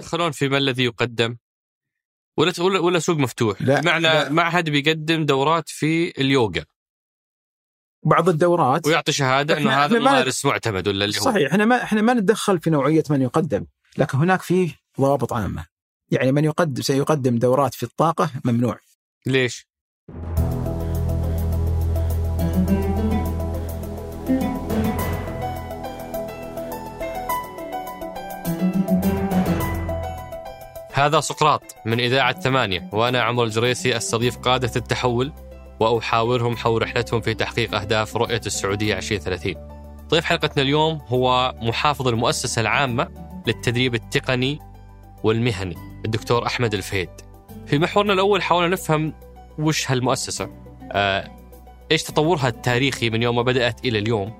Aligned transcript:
يتدخلون 0.00 0.30
في 0.30 0.48
ما 0.48 0.58
الذي 0.58 0.84
يقدم؟ 0.84 1.36
ولا 2.36 2.52
ولا, 2.58 2.78
ولا 2.78 2.98
سوق 2.98 3.16
مفتوح؟ 3.16 3.62
لا، 3.62 3.80
بمعنى 3.80 4.02
لا. 4.02 4.28
معهد 4.28 4.70
بيقدم 4.70 5.26
دورات 5.26 5.68
في 5.68 6.20
اليوغا. 6.20 6.64
بعض 8.02 8.28
الدورات. 8.28 8.86
ويعطي 8.86 9.12
شهادة 9.12 9.58
إنه 9.58 9.70
هذا 9.70 9.98
ممارس 9.98 10.44
معتمد 10.44 10.88
ولا 10.88 11.04
اللي 11.04 11.18
هو 11.18 11.22
صحيح 11.22 11.50
إحنا 11.50 11.64
ما 11.64 11.82
إحنا 11.82 12.02
ما 12.02 12.14
نتدخل 12.14 12.60
في 12.60 12.70
نوعية 12.70 13.04
من 13.10 13.22
يقدم 13.22 13.66
لكن 13.98 14.18
هناك 14.18 14.42
فيه 14.42 14.80
ضوابط 15.00 15.32
عامة. 15.32 15.66
يعني 16.10 16.32
من 16.32 16.44
يقدم 16.44 16.82
سيقدم 16.82 17.38
دورات 17.38 17.74
في 17.74 17.82
الطاقة 17.82 18.30
ممنوع. 18.44 18.78
ليش؟ 19.26 19.68
هذا 31.00 31.20
سقراط 31.20 31.76
من 31.86 32.00
إذاعة 32.00 32.40
ثمانية 32.40 32.90
وأنا 32.92 33.22
عمر 33.22 33.44
الجريسي 33.44 33.96
أستضيف 33.96 34.36
قادة 34.36 34.70
التحول 34.76 35.32
وأحاورهم 35.80 36.56
حول 36.56 36.82
رحلتهم 36.82 37.20
في 37.20 37.34
تحقيق 37.34 37.74
أهداف 37.74 38.16
رؤية 38.16 38.40
السعودية 38.46 38.96
2030 38.96 39.54
ضيف 40.08 40.24
حلقتنا 40.24 40.62
اليوم 40.62 41.00
هو 41.08 41.54
محافظ 41.62 42.08
المؤسسة 42.08 42.60
العامة 42.60 43.08
للتدريب 43.46 43.94
التقني 43.94 44.58
والمهني 45.24 45.76
الدكتور 46.04 46.46
أحمد 46.46 46.74
الفهيد. 46.74 47.10
في 47.66 47.78
محورنا 47.78 48.12
الأول 48.12 48.42
حاولنا 48.42 48.68
نفهم 48.68 49.14
وش 49.58 49.90
هالمؤسسة. 49.90 50.50
آه، 50.92 51.30
إيش 51.92 52.02
تطورها 52.02 52.48
التاريخي 52.48 53.10
من 53.10 53.22
يوم 53.22 53.36
ما 53.36 53.42
بدأت 53.42 53.84
إلى 53.84 53.98
اليوم؟ 53.98 54.32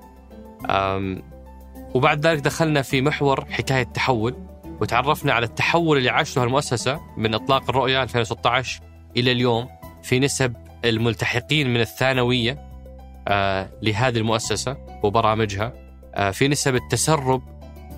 وبعد 1.95 2.27
ذلك 2.27 2.39
دخلنا 2.39 2.81
في 2.81 3.01
محور 3.01 3.45
حكاية 3.45 3.83
تحول 3.83 4.50
وتعرفنا 4.81 5.33
على 5.33 5.45
التحول 5.45 5.97
اللي 5.97 6.09
عاشته 6.09 6.43
المؤسسة 6.43 7.01
من 7.17 7.33
إطلاق 7.33 7.69
الرؤية 7.69 8.03
2016 8.03 8.81
إلى 9.17 9.31
اليوم 9.31 9.67
في 10.03 10.19
نسب 10.19 10.55
الملتحقين 10.85 11.73
من 11.73 11.81
الثانوية 11.81 12.71
آه، 13.27 13.69
لهذه 13.81 14.17
المؤسسة 14.17 14.77
وبرامجها 15.03 15.73
آه، 16.15 16.31
في 16.31 16.47
نسب 16.47 16.75
التسرب 16.75 17.41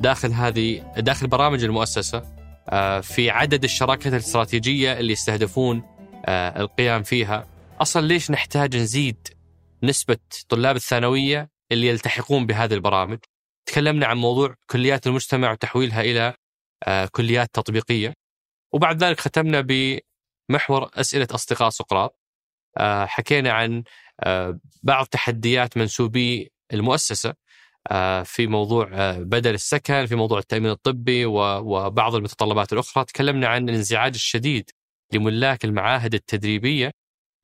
داخل 0.02 0.32
هذه 0.32 0.84
داخل 0.98 1.28
برامج 1.28 1.64
المؤسسة 1.64 2.24
آه، 2.70 3.00
في 3.00 3.30
عدد 3.30 3.64
الشراكات 3.64 4.14
الاستراتيجية 4.14 4.94
اللي 5.00 5.14
يستهدفون 5.14 5.84
القيام 6.30 7.04
فيها. 7.04 7.48
أصلا 7.82 8.08
ليش 8.08 8.32
نحتاج 8.32 8.78
نزيد 8.78 9.28
نسبة 9.84 10.18
طلاب 10.50 10.76
الثانوية 10.76 11.50
اللي 11.72 11.88
يلتحقون 11.88 12.46
بهذه 12.46 12.74
البرامج؟ 12.74 13.18
تكلمنا 13.66 14.06
عن 14.06 14.18
موضوع 14.18 14.56
كليات 14.70 15.08
المجتمع 15.08 15.52
وتحويلها 15.52 16.02
إلى 16.02 16.34
كليات 17.12 17.50
تطبيقية. 17.54 18.14
وبعد 18.74 19.04
ذلك 19.04 19.20
ختمنا 19.20 19.62
بمحور 19.62 20.90
أسئلة 20.94 21.28
أصدقاء 21.32 21.70
سقراط 21.70 22.20
آه، 22.78 23.06
حكينا 23.06 23.52
عن 23.52 23.84
آه، 24.20 24.60
بعض 24.84 25.06
تحديات 25.06 25.78
منسوبي 25.78 26.52
المؤسسة 26.74 27.34
آه، 27.92 28.24
في 28.24 28.48
موضوع 28.48 28.90
آه، 28.94 29.18
بدل 29.18 29.54
السكن 29.54 30.06
في 30.06 30.16
موضوع 30.16 30.40
التأمين 30.40 30.72
الطبي 30.72 31.26
وبعض 31.26 32.16
المتطلبات 32.16 32.74
الأخرى. 32.74 33.06
تكلمنا 33.06 33.48
عن 33.48 33.70
الانزعاج 33.70 34.14
الشديد 34.16 34.70
لملاك 35.14 35.66
المعاهد 35.66 36.14
التدريبية 36.14 36.92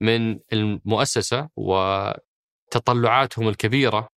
من 0.02 0.40
المؤسسة 0.54 1.50
وتطلعاتهم 1.58 3.50
الكبيرة 3.50 4.10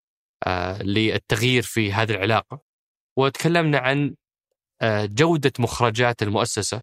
آه، 0.47 0.83
للتغيير 0.83 1.63
في 1.63 1.93
هذه 1.93 2.11
العلاقة. 2.11 2.61
وتكلمنا 3.17 3.77
عن 3.77 4.07
آه، 4.07 4.15
جودة 5.05 5.51
مخرجات 5.59 6.23
المؤسسة. 6.23 6.81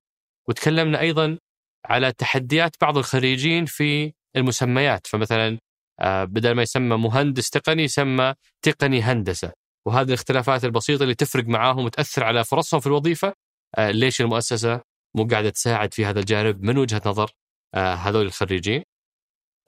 وتكلمنا 0.49 1.01
أيضا 1.01 1.39
على 1.87 2.13
تحديات 2.13 2.77
بعض 2.81 2.99
الخريجين 2.99 3.67
في 3.67 4.13
المسميات. 4.37 5.07
فمثلا 5.07 5.59
آه، 6.01 6.25
بدل 6.25 6.53
ما 6.53 6.63
يسمى 6.63 6.97
مهندس 6.97 7.51
تقني 7.51 7.83
يسمى 7.83 8.35
تقني 8.63 9.03
هندسة. 9.03 9.53
وهذه 9.87 10.09
الاختلافات 10.09 10.65
البسيطة 10.65 11.03
اللي 11.03 11.15
تفرق 11.15 11.45
معاهم 11.45 11.85
وتأثر 11.85 12.25
على 12.25 12.45
فرصهم 12.45 12.81
في 12.81 12.87
الوظيفة 12.87 13.33
آه، 13.79 13.91
ليش 13.91 14.21
المؤسسة 14.21 14.81
مو 15.17 15.27
قاعدة 15.27 15.51
تساعد 15.51 15.95
في 15.95 16.05
هذا 16.05 16.21
الجانب 16.21 16.63
من 16.63 16.79
وجهة 16.79 17.03
نظر 17.07 17.31
آه، 17.75 17.95
هذول 17.95 18.27
الخريجين. 18.27 18.83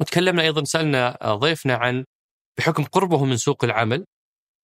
وتكلمنا 0.00 0.42
أيضا 0.42 0.64
سألنا 0.64 1.24
آه، 1.24 1.34
ضيفنا 1.34 1.74
عن 1.74 2.04
بحكم 2.58 2.84
قربهم 2.84 3.28
من 3.28 3.36
سوق 3.36 3.64
العمل 3.64 4.04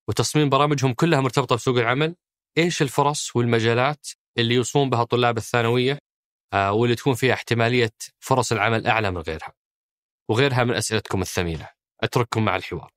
وتصميم 0.08 0.48
برامجهم 0.48 0.94
كلها 0.94 1.20
مرتبطة 1.20 1.56
بسوق 1.56 1.78
العمل 1.78 2.14
إيش 2.58 2.82
الفرص 2.82 3.36
والمجالات 3.36 4.08
اللي 4.38 4.54
يوصون 4.54 4.90
بها 4.90 5.04
طلاب 5.04 5.36
الثانوية 5.36 5.98
آه، 6.52 6.72
واللي 6.72 6.96
تكون 6.96 7.14
فيها 7.14 7.34
احتمالية 7.34 7.92
فرص 8.18 8.52
العمل 8.52 8.86
أعلى 8.86 9.10
من 9.10 9.18
غيرها؟ 9.18 9.52
وغيرها 10.28 10.64
من 10.64 10.74
أسئلتكم 10.74 11.22
الثمينة. 11.22 11.68
أترككم 12.00 12.44
مع 12.44 12.56
الحوار. 12.56 12.92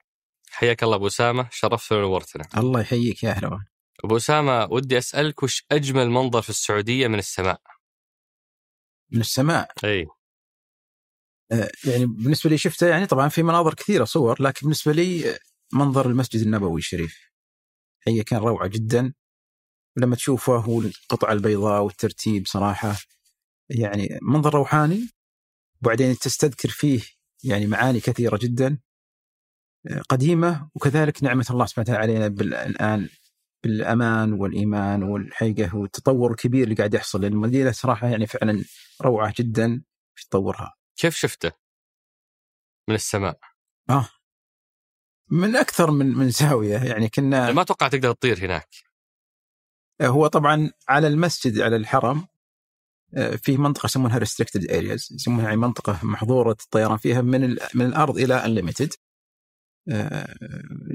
حياك 0.49 0.83
الله 0.83 0.95
أبو 0.95 1.07
أسامة 1.07 1.49
شرفتنا 1.51 1.97
ونورتنا 1.97 2.47
الله 2.57 2.81
يحييك 2.81 3.23
يا 3.23 3.31
أهلا 3.31 3.65
أبو 4.03 4.17
أسامة 4.17 4.67
ودي 4.71 4.97
أسألك 4.97 5.43
وش 5.43 5.65
أجمل 5.71 6.09
منظر 6.09 6.41
في 6.41 6.49
السعودية 6.49 7.07
من 7.07 7.19
السماء؟ 7.19 7.61
من 9.11 9.19
السماء؟ 9.19 9.71
أي. 9.83 10.07
آه، 11.51 11.71
يعني 11.85 12.05
بالنسبة 12.05 12.49
لي 12.49 12.57
شفته 12.57 12.87
يعني 12.87 13.05
طبعا 13.05 13.29
في 13.29 13.43
مناظر 13.43 13.73
كثيرة 13.73 14.03
صور 14.03 14.41
لكن 14.41 14.59
بالنسبة 14.61 14.91
لي 14.91 15.29
آه، 15.29 15.39
منظر 15.73 16.09
المسجد 16.09 16.41
النبوي 16.41 16.79
الشريف. 16.79 17.29
هي 18.07 18.23
كان 18.23 18.39
روعة 18.39 18.67
جدا. 18.67 19.13
لما 19.97 20.15
تشوفه 20.15 20.69
والقطعه 20.69 21.33
البيضاء 21.33 21.81
والترتيب 21.81 22.47
صراحة 22.47 22.95
يعني 23.69 24.19
منظر 24.21 24.53
روحاني 24.55 25.09
وبعدين 25.81 26.17
تستذكر 26.17 26.69
فيه 26.69 27.01
يعني 27.43 27.67
معاني 27.67 27.99
كثيرة 27.99 28.39
جدا 28.41 28.79
قديمة 30.09 30.69
وكذلك 30.75 31.23
نعمة 31.23 31.45
الله 31.49 31.65
سبحانه 31.65 31.89
وتعالى 31.89 32.13
علينا 32.13 32.25
الآن 32.65 33.09
بالأمان 33.63 34.33
والإيمان 34.33 35.03
والحقيقة 35.03 35.75
والتطور 35.75 36.31
الكبير 36.31 36.63
اللي 36.63 36.75
قاعد 36.75 36.93
يحصل. 36.93 37.25
المدينة 37.25 37.71
صراحة 37.71 38.07
يعني 38.07 38.27
فعلا 38.27 38.63
روعة 39.01 39.33
جدا 39.37 39.81
في 40.15 40.25
تطورها. 40.29 40.75
كيف 40.95 41.15
شفته؟ 41.15 41.51
من 42.89 42.95
السماء. 42.95 43.39
من 45.31 45.55
أكثر 45.55 45.91
من 45.91 46.05
من 46.05 46.29
زاوية. 46.29 46.77
يعني 46.77 47.09
كنا 47.09 47.51
ما 47.51 47.61
أتوقع 47.61 47.87
تقدر 47.87 48.11
تطير 48.11 48.45
هناك. 48.45 48.88
هو 50.01 50.27
طبعا 50.27 50.71
على 50.89 51.07
المسجد 51.07 51.59
على 51.59 51.75
الحرم 51.75 52.27
آه، 53.13 53.35
في 53.35 53.57
منطقة 53.57 53.85
يسمونها 53.85 54.17
restricted 54.17 54.71
areas 54.71 55.09
يسمونها 55.11 55.45
يعني 55.45 55.57
منطقة 55.57 55.99
محظورة 56.03 56.57
الطيران 56.63 56.97
فيها 56.97 57.21
من 57.21 57.57
من 57.73 57.85
الأرض 57.85 58.17
إلى 58.17 58.45
unlimited 58.45 58.93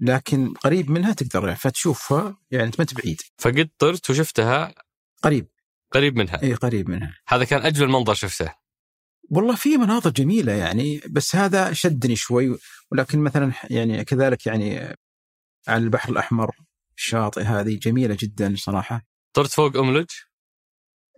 لكن 0.02 0.54
قريب 0.54 0.90
منها 0.90 1.12
تقدر 1.12 1.54
فتشوفها 1.54 2.38
يعني 2.50 2.66
أنت 2.66 2.80
ما 2.80 2.82
أنت 2.82 2.94
بعيد 2.94 3.20
فقد 3.38 3.70
طرت 3.78 4.10
وشفتها 4.10 4.74
قريب. 5.22 5.48
قريب 5.92 6.16
منها. 6.16 6.42
إي 6.42 6.54
قريب 6.54 6.90
منها. 6.90 7.16
هذا 7.28 7.44
كان 7.44 7.60
أجمل 7.62 7.88
منظر 7.88 8.14
شفته. 8.14 8.54
والله 9.30 9.54
في 9.54 9.76
مناظر 9.76 10.10
جميلة 10.10 10.52
يعني 10.52 11.00
بس 11.10 11.36
هذا 11.36 11.72
شدني 11.72 12.16
شوي 12.16 12.58
ولكن 12.92 13.18
مثلا 13.18 13.52
يعني 13.70 14.04
كذلك 14.04 14.46
يعني 14.46 14.96
على 15.68 15.84
البحر 15.84 16.12
الأحمر 16.12 16.56
الشاطئ 16.96 17.40
هذه 17.42 17.78
جميلة 17.78 18.16
جدا 18.20 18.54
صراحة. 18.56 19.02
طرت 19.32 19.50
فوق 19.50 19.76
أملج؟ 19.76 20.06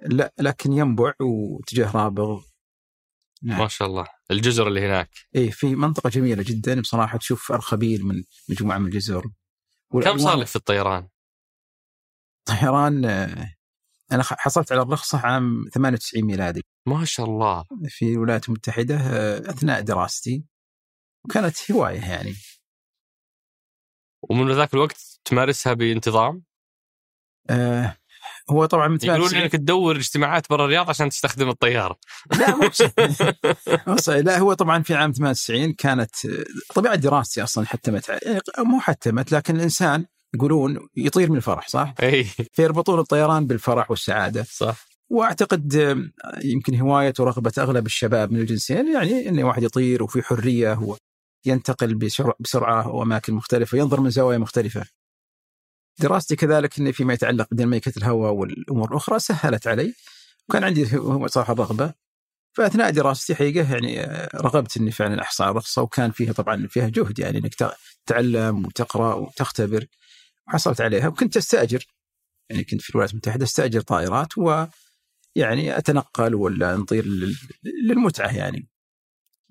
لا 0.06 0.32
لكن 0.38 0.72
ينبع 0.72 1.12
واتجاه 1.20 1.91
رابغ. 1.92 2.42
نعم. 3.42 3.59
ما 3.59 3.69
شاء 3.69 3.88
الله. 3.88 4.06
الجزر 4.31 4.69
اللي 4.69 4.81
هناك. 4.87 5.10
إيه 5.34 5.50
في 5.50 5.75
منطقة 5.75 6.10
جميلة 6.10 6.42
جدا 6.47 6.81
بصراحة 6.81 7.19
تشوف 7.19 7.53
أرخبيل 7.53 8.04
من 8.06 8.25
مجموعة 8.48 8.78
من 8.78 8.87
الجزر. 8.87 9.31
كم 10.03 10.19
صار 10.19 10.37
لك 10.37 10.47
في 10.47 10.56
الطيران؟ 10.56 11.09
طيران 12.44 13.04
آه، 13.04 13.54
أنا 14.12 14.22
خ- 14.22 14.34
حصلت 14.38 14.72
على 14.72 14.82
الرخصه 14.82 15.19
عام 15.26 15.64
98 15.75 16.25
ميلادي. 16.25 16.62
ما 16.87 17.05
شاء 17.05 17.26
الله. 17.26 17.64
في 17.88 18.12
الولايات 18.12 18.49
المتحدة 18.49 18.96
آه، 18.96 19.38
أثناء 19.50 19.81
دراستي. 19.81 20.44
وكانت 21.25 21.72
هواية 21.72 22.00
يعني. 22.00 22.34
ومن 24.23 24.53
ذاك 24.53 24.75
الوقت 24.75 25.21
تمارسها 25.25 25.73
بانتظام؟ 25.73 26.43
آه، 27.51 27.97
هو 28.51 28.65
طبعا 28.67 28.89
من 28.89 28.99
يقولون 29.03 29.29
98 29.29 29.43
إنك 29.43 29.53
تدور 29.53 29.97
اجتماعات 29.97 30.51
برا 30.51 30.65
الرياض 30.65 30.89
عشان 30.89 31.09
تستخدم 31.09 31.49
الطيارة. 31.49 31.97
لا 32.39 32.57
مو. 32.57 32.71
لا 34.23 34.39
هو 34.39 34.53
طبعا 34.53 34.83
في 34.83 34.95
عام 34.95 35.13
98 35.13 35.73
كانت 35.73 36.15
طبيعة 36.75 36.95
دراستي 36.95 37.43
أصلا 37.43 37.67
حتمت 37.67 38.09
يعني 38.09 38.41
مو 38.59 38.81
حتمت 38.81 39.33
لكن 39.33 39.57
الإنسان 39.57 40.07
يقولون 40.35 40.89
يطير 40.97 41.31
من 41.31 41.37
الفرح 41.37 41.69
صح؟ 41.69 41.95
إي. 42.03 42.25
فيربطون 42.53 42.99
الطيران 42.99 43.47
بالفرح 43.47 43.91
والسعادة. 43.91 44.47
صح. 44.51 44.87
وأعتقد 45.11 45.77
آم، 45.77 46.13
يمكن 46.45 46.81
هواية 46.81 47.15
ورغبة 47.19 47.53
أغلب 47.59 47.87
الشباب 47.87 48.33
من 48.33 48.41
الجنسين 48.41 48.93
يعني 48.93 49.29
انه 49.29 49.45
واحد 49.45 49.63
يطير 49.63 50.03
وفي 50.03 50.23
حرية 50.23 50.73
هو 50.75 50.97
ينتقل 51.46 51.94
بسرعة 52.40 52.88
وأماكن 52.88 53.34
مختلفة 53.34 53.78
ينظر 53.78 54.00
من 54.00 54.10
زوايا 54.10 54.38
مختلفة. 54.38 54.87
دراستي 55.98 56.37
كذلك 56.37 56.78
اني 56.78 56.93
فيما 56.93 57.14
يتعلق 57.14 57.48
بديناميكيه 57.52 57.93
الهواء 57.96 58.32
والأمور 58.32 58.90
الأخرى 58.90 59.19
سهلت 59.19 59.66
علي 59.66 59.94
وكان 60.48 60.64
عندي 60.64 60.87
صراحة 61.26 61.52
رغبة 61.54 61.94
فأثناء 62.52 62.90
دراستي 62.90 63.34
حقيقة 63.34 63.72
يعني 63.72 64.02
رغبت 64.34 64.76
إني 64.76 64.90
فعلا 64.90 65.22
أحصل 65.22 65.44
على 65.44 65.54
رخصة 65.54 65.82
وكان 65.82 66.10
فيها 66.10 66.32
طبعا 66.32 66.66
فيها 66.66 66.88
جهد 66.88 67.19
يعني 67.19 67.38
إنك 67.38 67.54
تتعلم 68.06 68.66
وتقرأ 68.66 69.14
وتختبر 69.14 69.87
وحصلت 70.48 70.81
عليها 70.81 71.08
وكنت 71.08 71.37
أستأجر 71.37 71.87
يعني 72.50 72.64
كنت 72.64 72.81
في 72.81 72.90
الولايات 72.90 73.12
المتحدة 73.12 73.44
أستأجر 73.44 73.81
طائرات 73.81 74.38
ويعني 74.38 75.78
أتنقل 75.78 76.34
ولا 76.34 76.76
نطير 76.76 77.06
للمتعة 77.64 78.37
يعني. 78.37 78.69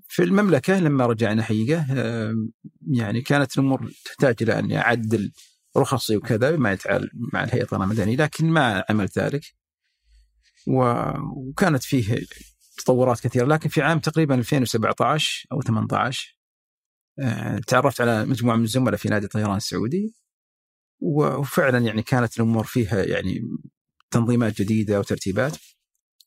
في 0.08 0.24
المملكة 0.24 0.80
لما 0.80 1.06
رجعنا 1.06 1.44
حقيقة 1.44 1.86
يعني 2.92 3.22
كانت 3.22 3.58
الأمور 3.58 3.92
تحتاج 4.06 4.36
إلى 4.42 4.60
اني 4.60 4.78
اعدل 4.78 5.32
رخصي 5.78 6.18
وكذا 6.18 6.52
بما 6.52 6.72
يتعال 6.72 7.10
مع 7.34 7.44
الهيئة 7.44 7.64
الطيران 7.64 7.84
المدني 7.84 8.16
لكن 8.16 8.50
ما 8.50 8.84
عملت 8.90 9.20
ذلك. 9.20 9.42
وكانت 10.68 11.84
فيه 11.84 12.26
تطورات 12.78 13.20
كثيرة 13.20 13.46
لكن 13.46 13.70
في 13.70 13.82
عام 13.82 14.00
تقريبا 14.00 14.36
2017 14.36 15.48
أو 15.52 15.62
18 15.62 16.36
آه، 17.20 17.60
تعرفت 17.68 18.02
على 18.02 18.26
مجموعة 18.26 18.56
من 18.56 18.64
الزملاء 18.64 18.96
في 18.96 19.10
نادي 19.10 19.26
الطيران 19.26 19.58
السعودي 19.58 20.16
وفعلا 21.00 21.78
يعني 21.78 22.02
كانت 22.02 22.38
الأمور 22.38 22.64
فيها 22.64 23.04
يعني 23.04 23.42
تنظيمات 24.12 24.62
جديدة 24.62 25.00
وترتيبات 25.00 25.58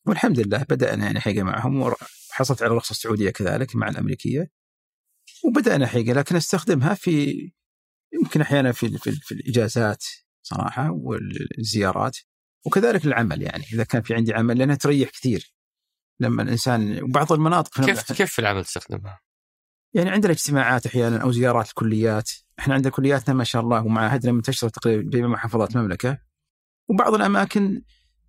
والحمد 0.07 0.41
لله 0.41 0.63
بدأنا 0.71 1.05
يعني 1.05 1.21
حقيقة 1.21 1.43
معهم 1.43 1.83
وحصلت 2.39 2.63
على 2.63 2.71
الرخصه 2.71 2.91
السعوديه 2.91 3.31
كذلك 3.31 3.77
مع 3.77 3.89
الأمريكية 3.89 4.51
وبدأنا 5.45 5.87
حقيقه 5.87 6.13
لكن 6.13 6.37
أستخدمها 6.37 6.95
في 6.95 7.35
يمكن 8.13 8.41
أحيانا 8.41 8.73
في 8.73 8.99
في, 8.99 9.13
في 9.13 9.33
الإجازات 9.33 10.05
صراحة 10.43 10.91
والزيارات 10.91 12.17
وكذلك 12.67 13.07
العمل 13.07 13.43
يعني 13.43 13.65
إذا 13.73 13.85
كان 13.85 14.03
في 14.03 14.15
عندي 14.15 14.35
عمل 14.35 14.59
لأنها 14.59 14.75
تريح 14.75 15.11
كثير 15.11 15.55
لما 16.21 16.43
الإنسان 16.43 17.03
وبعض 17.03 17.33
المناطق 17.33 17.85
كيف 17.85 18.13
كيف 18.13 18.33
في 18.33 18.39
العمل 18.39 18.65
تستخدمها؟ 18.65 19.21
يعني 19.95 20.11
عندنا 20.11 20.33
اجتماعات 20.33 20.87
أحيانا 20.87 21.23
أو 21.23 21.31
زيارات 21.31 21.69
الكليات، 21.69 22.31
إحنا 22.59 22.75
عندنا 22.75 22.93
كلياتنا 22.93 23.35
ما 23.35 23.45
شاء 23.45 23.63
الله 23.63 23.83
ومعاهدنا 23.83 24.33
منتشره 24.33 24.69
تقريبا 24.69 25.11
جميع 25.11 25.29
محافظات 25.29 25.77
المملكة 25.77 26.19
وبعض 26.89 27.15
الأماكن 27.15 27.83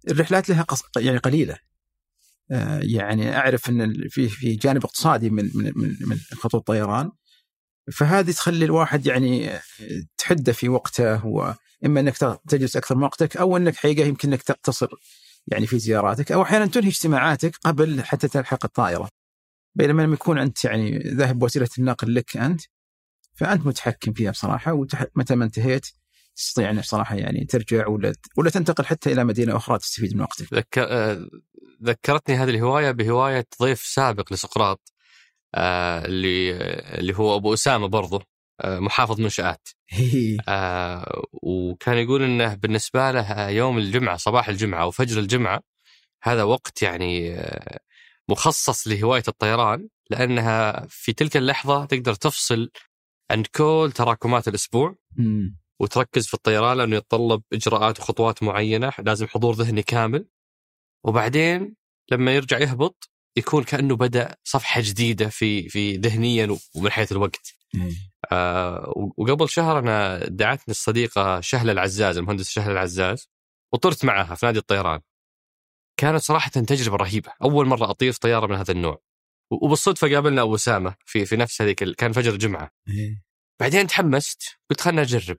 الرحلات 0.07 0.49
لها 0.49 0.63
قص... 0.63 0.83
يعني 0.97 1.17
قليلة. 1.17 1.59
آه 2.51 2.79
يعني 2.83 3.37
أعرف 3.37 3.69
إن 3.69 4.07
في 4.09 4.29
في 4.29 4.55
جانب 4.55 4.83
اقتصادي 4.83 5.29
من 5.29 5.51
من 5.55 5.71
من, 5.75 5.95
من 6.01 6.17
خطوط 6.17 6.55
الطيران 6.55 7.11
فهذه 7.91 8.31
تخلي 8.31 8.65
الواحد 8.65 9.05
يعني 9.05 9.59
تحده 10.17 10.53
في 10.53 10.69
وقته 10.69 11.25
واما 11.25 11.99
إنك 11.99 12.17
تجلس 12.47 12.77
أكثر 12.77 12.95
من 12.95 13.03
وقتك 13.03 13.37
أو 13.37 13.57
إنك 13.57 13.75
حقيقة 13.75 14.07
يمكن 14.07 14.29
إنك 14.29 14.41
تقتصر 14.41 14.89
يعني 15.47 15.67
في 15.67 15.79
زياراتك 15.79 16.31
أو 16.31 16.41
أحيانا 16.43 16.65
تنهي 16.65 16.87
اجتماعاتك 16.89 17.55
قبل 17.63 18.03
حتى 18.03 18.27
تلحق 18.27 18.65
الطائرة. 18.65 19.09
بينما 19.75 20.01
لما 20.01 20.13
يكون 20.13 20.37
أنت 20.37 20.65
يعني 20.65 20.99
ذاهب 20.99 21.39
بوسيله 21.39 21.69
النقل 21.79 22.15
لك 22.15 22.37
أنت 22.37 22.61
فأنت 23.35 23.65
متحكم 23.65 24.13
فيها 24.13 24.31
بصراحة 24.31 24.73
ومتى 24.73 25.35
ما 25.35 25.45
انتهيت 25.45 25.87
تستطيع 26.39 26.65
يعني 26.65 26.79
بصراحه 26.79 27.15
يعني 27.15 27.45
ترجع 27.45 27.87
ولا 27.87 28.13
ولا 28.37 28.49
تنتقل 28.49 28.85
حتى 28.85 29.11
إلى 29.11 29.23
مدينة 29.23 29.57
أخرى 29.57 29.77
تستفيد 29.77 30.15
من 30.15 30.21
وقتك. 30.21 30.53
ذكر... 30.53 30.87
آه، 30.89 31.27
ذكرتني 31.83 32.35
هذه 32.35 32.49
الهواية 32.49 32.91
بهواية 32.91 33.47
ضيف 33.61 33.81
سابق 33.81 34.33
لسقراط 34.33 34.93
آه 35.55 36.05
اللي 36.05 36.51
اللي 36.99 37.17
هو 37.17 37.35
أبو 37.35 37.53
أسامة 37.53 37.87
برضه 37.87 38.21
آه 38.61 38.79
محافظ 38.79 39.21
منشات. 39.21 39.69
آه 40.47 41.21
وكان 41.33 41.97
يقول 41.97 42.23
إنه 42.23 42.53
بالنسبة 42.53 43.11
له 43.11 43.49
يوم 43.49 43.77
الجمعة 43.77 44.17
صباح 44.17 44.49
الجمعة 44.49 44.81
أو 44.81 44.91
فجر 44.91 45.19
الجمعة 45.19 45.61
هذا 46.23 46.43
وقت 46.43 46.81
يعني 46.81 47.41
مخصص 48.29 48.87
لهواية 48.87 49.23
الطيران 49.27 49.87
لأنها 50.09 50.85
في 50.89 51.13
تلك 51.13 51.37
اللحظة 51.37 51.85
تقدر 51.85 52.13
تفصل 52.13 52.69
عن 53.31 53.43
كل 53.55 53.91
تراكمات 53.95 54.47
الأسبوع 54.47 54.95
وتركز 55.81 56.27
في 56.27 56.33
الطيران 56.33 56.77
لأنه 56.77 56.95
يتطلب 56.95 57.41
إجراءات 57.53 57.99
وخطوات 57.99 58.43
معينة 58.43 58.93
لازم 58.99 59.27
حضور 59.27 59.53
ذهني 59.53 59.83
كامل 59.83 60.25
وبعدين 61.05 61.75
لما 62.11 62.35
يرجع 62.35 62.59
يهبط 62.59 63.09
يكون 63.37 63.63
كأنه 63.63 63.95
بدأ 63.95 64.35
صفحة 64.43 64.81
جديدة 64.81 65.29
في 65.29 65.69
في 65.69 65.95
ذهنيا 65.97 66.57
ومن 66.75 66.91
حيث 66.91 67.11
الوقت. 67.11 67.55
آه 68.31 68.93
وقبل 69.17 69.49
شهر 69.49 69.79
أنا 69.79 70.25
دعتني 70.27 70.71
الصديقة 70.71 71.39
شهله 71.41 71.71
العزاز 71.71 72.17
المهندس 72.17 72.49
شهله 72.49 72.71
العزاز 72.71 73.29
وطرت 73.73 74.05
معها 74.05 74.35
في 74.35 74.45
نادي 74.45 74.59
الطيران. 74.59 75.01
كانت 75.99 76.21
صراحة 76.21 76.49
تجربة 76.49 76.97
رهيبة، 76.97 77.31
أول 77.43 77.65
مرة 77.67 77.89
أطير 77.89 78.13
طيارة 78.13 78.47
من 78.47 78.55
هذا 78.55 78.71
النوع. 78.71 79.01
وبالصدفة 79.51 80.13
قابلنا 80.15 80.41
أبو 80.41 80.55
أسامة 80.55 80.95
في 81.05 81.25
في 81.25 81.35
نفس 81.37 81.61
هذيك 81.61 81.83
كان 81.83 82.11
فجر 82.11 82.33
الجمعه. 82.33 82.71
إيه. 82.89 83.23
بعدين 83.61 83.87
تحمست 83.87 84.43
قلت 84.69 84.81
خلنا 84.81 85.01
اجرب. 85.01 85.37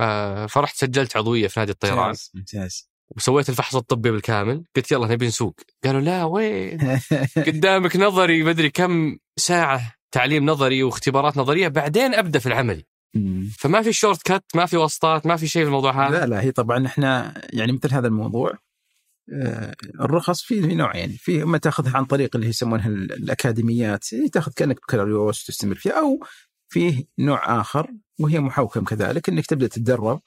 آه 0.00 0.46
فرحت 0.46 0.76
سجلت 0.76 1.16
عضوية 1.16 1.48
في 1.48 1.60
نادي 1.60 1.72
الطيران. 1.72 2.06
ممتاز 2.06 2.30
ممتاز. 2.34 2.90
وسويت 3.16 3.48
الفحص 3.48 3.76
الطبي 3.76 4.10
بالكامل. 4.10 4.64
قلت 4.76 4.92
يلا 4.92 5.06
نبي 5.06 5.26
نسوق. 5.26 5.60
قالوا 5.84 6.00
لا 6.00 6.24
وين؟ 6.24 7.00
قدامك 7.46 7.96
نظري 7.96 8.42
مدري 8.42 8.70
كم 8.70 9.18
ساعة 9.36 9.94
تعليم 10.12 10.46
نظري 10.46 10.82
واختبارات 10.82 11.36
نظرية. 11.36 11.68
بعدين 11.68 12.14
أبدأ 12.14 12.38
في 12.38 12.46
العملي 12.46 12.84
فما 13.58 13.82
في 13.82 13.92
شورت 13.92 14.22
كات 14.22 14.44
ما 14.54 14.66
في 14.66 14.76
واسطات 14.76 15.26
ما 15.26 15.36
في 15.36 15.46
شيء 15.46 15.62
في 15.62 15.68
الموضوع 15.68 16.08
هذا. 16.08 16.20
لا 16.20 16.26
لا 16.26 16.42
هي 16.42 16.52
طبعا 16.52 16.86
إحنا 16.86 17.40
يعني 17.52 17.72
مثل 17.72 17.94
هذا 17.94 18.06
الموضوع 18.06 18.58
آه، 19.32 19.74
الرخص 20.00 20.42
في 20.42 20.60
نوعين. 20.60 21.16
في 21.18 21.42
اما 21.42 21.58
تأخذها 21.58 21.96
عن 21.96 22.04
طريق 22.04 22.36
اللي 22.36 22.48
يسمونها 22.48 22.88
الأكاديميات. 22.88 24.04
تأخذ 24.32 24.52
كأنك 24.56 24.76
بكالوريوس 24.76 25.46
تستمر 25.46 25.74
فيها 25.74 26.00
أو 26.00 26.20
فيه 26.70 27.04
نوع 27.18 27.60
آخر 27.60 27.90
وهي 28.20 28.40
محوكم 28.40 28.84
كذلك 28.84 29.28
إنك 29.28 29.46
تبدأ 29.46 29.66
تتدرب 29.66 30.20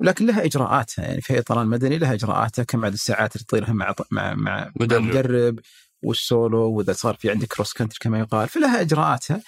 ولكن 0.00 0.26
لها 0.26 0.44
إجراءاتها 0.44 1.04
يعني 1.04 1.20
في 1.20 1.38
الطيران 1.38 1.64
المدني 1.64 1.98
لها 1.98 2.14
إجراءاتها 2.14 2.62
كم 2.62 2.84
عدد 2.84 2.94
الساعات 2.94 3.36
اللي 3.36 3.44
تطيرها 3.44 3.72
مع 3.72 3.94
مع 4.10 4.34
مع 4.34 4.72
مدرب, 4.80 5.02
مدرب 5.02 5.60
والسولو 6.02 6.72
وإذا 6.72 6.92
صار 6.92 7.14
في 7.14 7.30
عندك 7.30 7.48
كروس 7.48 7.72
كنتري 7.72 7.98
كما 8.00 8.18
يقال 8.18 8.48
فلها 8.48 8.80
إجراءاتها 8.80 9.42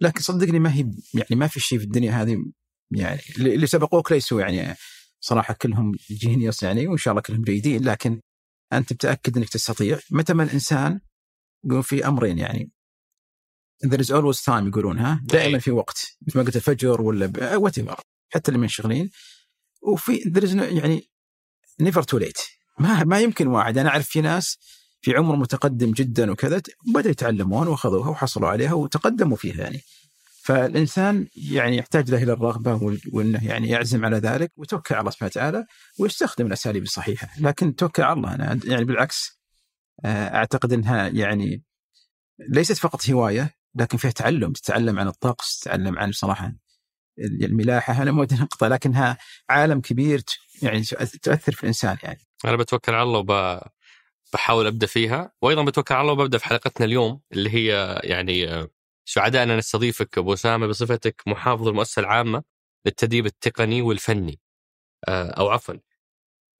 لكن 0.00 0.20
صدقني 0.20 0.58
ما 0.58 0.74
هي 0.74 0.86
يعني 1.14 1.36
ما 1.36 1.46
في 1.46 1.60
شيء 1.60 1.78
في 1.78 1.84
الدنيا 1.84 2.22
هذه 2.22 2.44
يعني 2.90 3.20
اللي 3.38 3.66
سبقوك 3.66 4.12
ليسوا 4.12 4.40
يعني 4.40 4.76
صراحة 5.20 5.54
كلهم 5.54 5.92
جينيوس 6.10 6.62
يعني 6.62 6.86
وإن 6.86 6.96
شاء 6.96 7.12
الله 7.12 7.22
كلهم 7.22 7.42
جيدين 7.42 7.84
لكن 7.84 8.20
أنت 8.72 8.92
متأكد 8.92 9.36
إنك 9.36 9.48
تستطيع 9.48 9.98
متى 10.10 10.34
ما 10.34 10.42
الإنسان 10.42 11.00
يقول 11.64 11.82
في 11.82 12.06
أمرين 12.06 12.38
يعني 12.38 12.70
there 13.86 14.00
is 14.00 14.10
always 14.10 14.42
time 14.44 14.66
يقولون 14.66 14.98
ها؟ 14.98 15.20
دائما 15.24 15.58
في 15.58 15.70
وقت 15.70 16.16
مثل 16.26 16.38
ما 16.38 16.44
قلت 16.44 16.56
الفجر 16.56 17.02
ولا 17.02 17.56
what 17.56 17.74
حتى 18.34 18.48
اللي 18.48 18.60
منشغلين 18.60 19.10
وفي 19.82 20.32
يعني 20.56 21.08
never 21.80 22.02
too 22.02 22.18
late 22.18 22.38
ما 22.78 23.04
ما 23.04 23.20
يمكن 23.20 23.46
واحد. 23.46 23.78
أنا 23.78 23.88
أعرف 23.88 24.08
في 24.08 24.20
ناس 24.20 24.58
في 25.00 25.16
عمر 25.16 25.36
متقدم 25.36 25.90
جدا 25.90 26.30
وكذا 26.30 26.62
بدأوا 26.86 27.10
يتعلمون 27.10 27.68
وأخذوها 27.68 28.10
وحصلوا 28.10 28.48
عليها 28.48 28.72
وتقدموا 28.72 29.36
فيها 29.36 29.56
يعني. 29.56 29.80
فالإنسان 30.42 31.26
يعني 31.36 31.76
يحتاج 31.76 32.10
له 32.10 32.22
إلى 32.22 32.32
الرغبة 32.32 32.98
وإنه 33.12 33.46
يعني 33.46 33.68
يعزم 33.68 34.04
على 34.04 34.16
ذلك 34.16 34.52
ويتوكل 34.56 34.94
على 34.94 35.00
الله 35.00 35.10
سبحانه 35.10 35.30
وتعالى 35.30 35.66
ويستخدم 35.98 36.46
الأساليب 36.46 36.82
الصحيحة، 36.82 37.28
لكن 37.40 37.76
توكل 37.76 38.02
على 38.02 38.12
الله. 38.12 38.34
أنا 38.34 38.60
يعني 38.64 38.84
بالعكس 38.84 39.40
آه، 40.04 40.34
أعتقد 40.34 40.72
إنها 40.72 41.08
يعني 41.08 41.62
ليست 42.48 42.76
فقط 42.76 43.10
هواية. 43.10 43.54
لكن 43.74 43.98
فيها 43.98 44.10
تعلم، 44.10 44.52
تتعلم 44.52 44.98
عن 44.98 45.08
الطقس، 45.08 45.60
تتعلم 45.60 45.98
عن 45.98 46.12
صراحة 46.12 46.52
الملاحة 47.18 48.02
أنا 48.02 48.12
مو 48.12 48.22
نقطه 48.22 48.68
لكنها 48.68 49.18
عالم 49.48 49.80
كبير 49.80 50.22
يعني 50.62 50.82
تؤثر 51.22 51.52
في 51.52 51.62
الإنسان 51.62 51.96
يعني. 52.02 52.20
أنا 52.44 52.56
بتوكل 52.56 52.94
على 52.94 53.02
الله 53.02 53.18
وب... 53.18 53.60
بحاول 54.32 54.66
أبدأ 54.66 54.86
فيها 54.86 55.32
وأيضا 55.42 55.64
بتوكل 55.64 55.94
على 55.94 56.02
الله 56.02 56.12
وببدأ 56.12 56.38
في 56.38 56.44
حلقتنا 56.44 56.86
اليوم 56.86 57.20
اللي 57.32 57.50
هي 57.50 58.00
يعني 58.04 58.66
سعداء 59.04 59.42
أن 59.42 59.56
نستضيفك 59.56 60.18
أبو 60.18 60.32
أسامة 60.32 60.66
بصفتك 60.66 61.22
محافظ 61.26 61.68
المؤسسه 61.68 62.00
العامة 62.00 62.42
للتدريب 62.86 63.26
التقني 63.26 63.82
والفني 63.82 64.40
آه، 65.08 65.30
أو 65.30 65.48
عفوا 65.48 65.74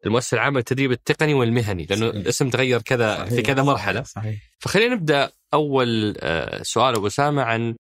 المؤسسة 0.06 0.34
العامة 0.34 0.58
للتدريب 0.58 0.92
التقني 0.92 1.34
والمهني 1.34 1.86
لأنه 1.86 2.08
صحيح. 2.08 2.20
الاسم 2.20 2.50
تغير 2.50 2.82
كذا 2.82 3.16
صحيح. 3.16 3.28
في 3.28 3.42
كذا 3.42 3.62
مرحلة 3.62 4.02
صحيح. 4.02 4.40
فخلينا 4.58 4.94
نبدأ 4.94 5.32
أول 5.54 6.14
آه، 6.20 6.62
سؤال 6.62 6.94
أبو 6.94 7.06
اسامه 7.06 7.42
عن 7.42 7.76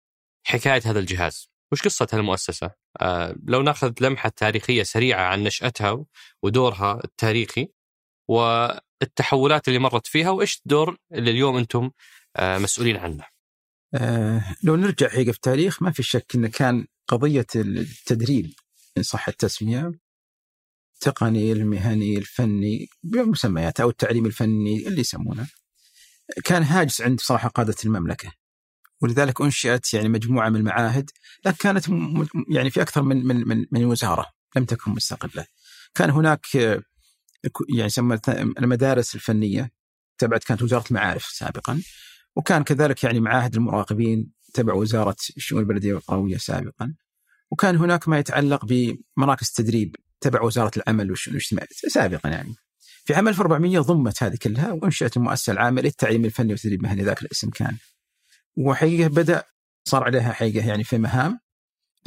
حكاية 0.47 0.81
هذا 0.85 0.99
الجهاز. 0.99 1.51
وش 1.71 1.81
قصة 1.81 2.07
هالمؤسسة؟ 2.13 2.71
آه 3.01 3.35
لو 3.43 3.61
ناخذ 3.61 3.93
لمحة 4.01 4.29
تاريخية 4.29 4.83
سريعة 4.83 5.21
عن 5.23 5.43
نشأتها 5.43 6.05
ودورها 6.43 6.99
التاريخي 7.03 7.67
والتحولات 8.29 9.67
اللي 9.67 9.79
مرت 9.79 10.07
فيها 10.07 10.29
وإيش 10.29 10.61
الدور 10.65 10.97
اللي 11.13 11.31
اليوم 11.31 11.57
أنتم 11.57 11.91
آه 12.35 12.57
مسؤولين 12.57 12.97
عنه؟ 12.97 13.25
لو 14.63 14.75
نرجع 14.75 15.09
حقيقة 15.09 15.31
في 15.31 15.37
التاريخ 15.37 15.83
ما 15.83 15.91
في 15.91 16.03
شك 16.03 16.35
أنه 16.35 16.47
كان 16.47 16.85
قضية 17.07 17.45
التدريب 17.55 18.53
إن 18.97 19.03
صح 19.03 19.27
التسمية 19.27 19.91
التقني 20.93 21.51
المهني 21.51 22.17
الفني 22.17 22.87
بمسميات 23.03 23.79
أو 23.79 23.89
التعليم 23.89 24.25
الفني 24.25 24.87
اللي 24.87 25.01
يسمونه. 25.01 25.47
كان 26.43 26.63
هاجس 26.63 27.01
عند 27.01 27.19
صراحة 27.19 27.49
قادة 27.49 27.75
المملكة 27.85 28.31
ولذلك 29.01 29.41
أنشئت 29.41 29.93
يعني 29.93 30.09
مجموعة 30.09 30.49
من 30.49 30.55
المعاهد 30.55 31.09
لكن 31.45 31.57
كانت 31.57 31.85
يعني 32.49 32.69
في 32.69 32.81
أكثر 32.81 33.01
من 33.01 33.25
من 33.25 33.47
من, 33.47 33.65
من 33.71 33.85
وزارة 33.85 34.25
لم 34.55 34.65
تكن 34.65 34.91
مستقلة. 34.91 35.45
كان 35.95 36.09
هناك 36.09 36.55
يعني 36.55 36.83
يسمى 37.69 38.19
المدارس 38.29 39.15
الفنية 39.15 39.71
تبعت 40.17 40.43
كانت 40.43 40.61
وزارة 40.61 40.83
المعارف 40.89 41.25
سابقا 41.25 41.81
وكان 42.35 42.63
كذلك 42.63 43.03
يعني 43.03 43.19
معاهد 43.19 43.55
المراقبين 43.55 44.31
تبع 44.53 44.73
وزارة 44.73 45.15
الشؤون 45.37 45.61
البلدية 45.61 45.93
والقروية 45.93 46.37
سابقا 46.37 46.93
وكان 47.51 47.75
هناك 47.75 48.07
ما 48.07 48.19
يتعلق 48.19 48.65
بمراكز 48.65 49.51
تدريب 49.51 49.95
تبع 50.21 50.41
وزارة 50.41 50.71
العمل 50.77 51.09
والشؤون 51.09 51.35
الاجتماعية 51.35 51.67
سابقا 51.71 52.29
يعني. 52.29 52.55
في 53.05 53.13
عام 53.13 53.27
1400 53.27 53.79
ضمت 53.79 54.23
هذه 54.23 54.37
كلها 54.41 54.71
وانشئت 54.71 55.17
المؤسسه 55.17 55.53
العامة 55.53 55.81
للتعليم 55.81 56.25
الفني 56.25 56.53
والتدريب 56.53 56.79
المهني 56.79 57.03
ذاك 57.03 57.21
الاسم 57.21 57.49
كان. 57.49 57.77
وحقيقة 58.57 59.07
بدأ 59.07 59.43
صار 59.85 60.03
عليها 60.03 60.33
حقيقة 60.33 60.67
يعني 60.67 60.83
في 60.83 60.97
مهام 60.97 61.39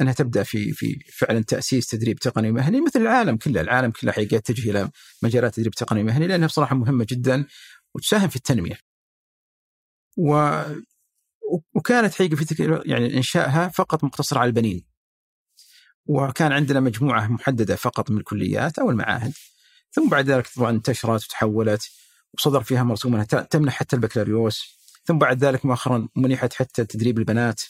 إنها 0.01 0.13
تبدأ 0.13 0.43
في 0.43 0.71
في 0.71 0.99
فعلا 1.13 1.43
تأسيس 1.43 1.87
تدريب 1.87 2.19
تقني 2.19 2.51
مهني 2.51 2.81
مثل 2.81 3.01
العالم 3.01 3.37
كله، 3.37 3.61
العالم 3.61 3.91
كله 3.91 4.11
حقيقة 4.11 4.35
يتجه 4.35 4.71
إلى 4.71 4.89
مجالات 5.23 5.55
تدريب 5.55 5.73
تقني 5.73 6.03
مهني 6.03 6.27
لأنها 6.27 6.47
بصراحة 6.47 6.75
مهمة 6.75 7.05
جدا 7.09 7.45
وتساهم 7.95 8.29
في 8.29 8.35
التنمية. 8.35 8.77
و 10.17 10.61
وكانت 11.75 12.13
حقيقة 12.13 12.35
في 12.35 12.81
يعني 12.85 13.17
إنشائها 13.17 13.67
فقط 13.67 14.03
مقتصر 14.03 14.37
على 14.37 14.47
البنين. 14.47 14.85
وكان 16.05 16.51
عندنا 16.51 16.79
مجموعة 16.79 17.27
محددة 17.27 17.75
فقط 17.75 18.11
من 18.11 18.17
الكليات 18.17 18.79
أو 18.79 18.89
المعاهد. 18.89 19.33
ثم 19.95 20.09
بعد 20.09 20.29
ذلك 20.29 20.47
طبعا 20.47 20.69
انتشرت 20.69 21.23
وتحولت 21.23 21.89
وصدر 22.33 22.63
فيها 22.63 22.83
مرسوم 22.83 23.13
أنها 23.13 23.25
تمنح 23.25 23.73
حتى 23.73 23.95
البكالوريوس 23.95 24.75
ثم 25.05 25.17
بعد 25.17 25.43
ذلك 25.43 25.65
مؤخرا 25.65 26.07
منحت 26.15 26.53
حتى 26.53 26.85
تدريب 26.85 27.19
البنات 27.19 27.61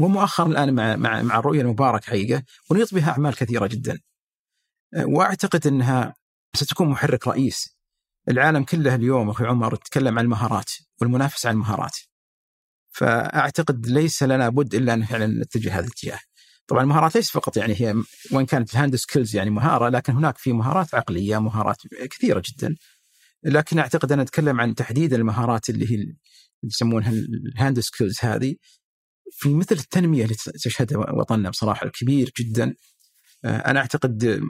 ومؤخرا 0.00 0.46
الآن 0.46 0.74
مع 0.74 0.96
مع 0.96 1.22
مع 1.22 1.38
الرؤية 1.38 1.60
المبارك 1.60 2.04
حقيقة 2.04 2.42
ونيط 2.70 2.94
بها 2.94 3.10
أعمال 3.10 3.36
كثيرة 3.36 3.66
جدا. 3.66 4.00
وأعتقد 4.96 5.66
أنها 5.66 6.14
ستكون 6.54 6.88
محرك 6.88 7.28
رئيس. 7.28 7.76
العالم 8.28 8.64
كله 8.64 8.94
اليوم 8.94 9.30
أخوي 9.30 9.46
عمر 9.46 9.74
يتكلم 9.74 10.18
عن 10.18 10.24
المهارات 10.24 10.70
والمنافسة 11.00 11.48
عن 11.48 11.54
المهارات. 11.54 11.96
فأعتقد 12.90 13.86
ليس 13.86 14.22
لنا 14.22 14.48
بد 14.48 14.74
إلا 14.74 14.94
أن 14.94 15.04
فعلا 15.04 15.26
نتجه 15.26 15.78
هذا 15.78 15.84
الاتجاه. 15.86 16.20
طبعا 16.68 16.82
المهارات 16.82 17.14
ليس 17.14 17.30
فقط 17.30 17.56
يعني 17.56 17.74
هي 17.80 17.94
وإن 18.32 18.46
كانت 18.46 18.74
ال 18.74 18.78
hand 18.78 18.96
skills 18.96 19.36
يعني 19.36 19.50
مهارة 19.50 19.88
لكن 19.88 20.12
هناك 20.12 20.38
في 20.38 20.52
مهارات 20.52 20.94
عقلية 20.94 21.38
مهارات 21.38 21.76
كثيرة 22.10 22.42
جدا. 22.44 22.76
لكن 23.44 23.78
أعتقد 23.78 24.12
أنا 24.12 24.22
أتكلم 24.22 24.60
عن 24.60 24.74
تحديد 24.74 25.14
المهارات 25.14 25.70
اللي 25.70 25.90
هي 25.90 26.14
يسمونها 26.64 27.10
ال 27.10 27.24
hand 27.24 27.80
skills 27.80 28.18
هذه 28.20 28.56
في 29.30 29.54
مثل 29.54 29.74
التنمية 29.74 30.24
اللي 30.24 30.34
تشهدها 30.34 30.98
وطننا 31.12 31.50
بصراحة 31.50 31.86
الكبير 31.86 32.32
جدا. 32.38 32.74
آه، 33.44 33.56
أنا 33.56 33.80
أعتقد 33.80 34.42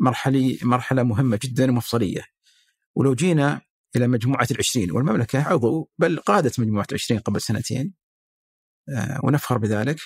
مرحلي 0.00 0.58
مرحلة 0.62 1.02
مهمة 1.02 1.38
جدا 1.42 1.70
ومفصلية. 1.70 2.22
ولو 2.94 3.14
جينا 3.14 3.60
إلى 3.96 4.08
مجموعة 4.08 4.48
العشرين 4.50 4.90
والمملكة 4.92 5.42
عضو 5.42 5.90
بل 5.98 6.18
قادت 6.18 6.60
مجموعة 6.60 6.86
العشرين 6.90 7.20
قبل 7.20 7.40
سنتين. 7.40 7.94
آه، 8.88 9.20
ونفخر 9.24 9.58
بذلك. 9.58 9.98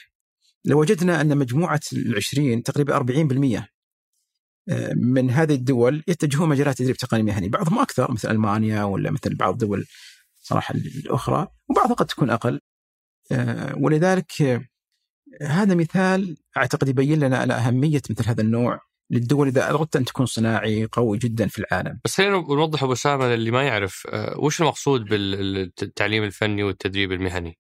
لو 0.65 0.81
وجدنا 0.81 1.21
أن 1.21 1.39
مجموعة 1.39 1.81
العشرين 1.93 2.63
تقريبا 2.63 2.97
40% 2.97 3.69
آه، 4.69 4.95
من 4.95 5.31
هذه 5.31 5.55
الدول 5.55 6.05
يتجهون 6.09 6.49
مجالات 6.49 6.79
تدريب 6.79 6.97
تقني 6.97 7.23
مهني 7.23 7.49
بعضهم 7.49 7.79
أكثر 7.79 8.13
مثل 8.13 8.31
ألمانيا 8.31 8.85
ولا 8.85 9.11
مثل 9.11 9.35
بعض 9.35 9.53
الدول 9.53 9.87
صراحة 10.41 10.75
الأخرى 10.75 11.49
وبعضها 11.71 11.95
قد 11.95 12.07
تكون 12.07 12.31
أقل 12.31 12.61
آه، 13.33 13.75
ولذلك 13.77 14.43
آه، 14.43 14.65
هذا 15.43 15.75
مثال 15.75 16.37
أعتقد 16.57 16.89
يبين 16.89 17.21
لنا 17.21 17.67
أهمية 17.67 18.03
مثل 18.11 18.29
هذا 18.29 18.41
النوع 18.43 18.81
للدول 19.11 19.49
إذا 19.49 19.71
أردت 19.71 19.97
أن 19.97 20.05
تكون 20.05 20.27
صناعي 20.27 20.85
قوي 20.93 21.19
جدا 21.19 21.49
في 21.49 21.59
العالم. 21.59 22.01
بس 22.05 22.17
خلينا 22.17 22.33
نوضح 22.37 22.83
أبو 22.83 22.93
اسامه 22.93 23.35
للي 23.35 23.51
ما 23.51 23.63
يعرف 23.63 24.07
وش 24.37 24.61
المقصود 24.61 25.05
بالتعليم 25.05 26.25
الفني 26.25 26.63
والتدريب 26.63 27.13
المهني؟ 27.13 27.59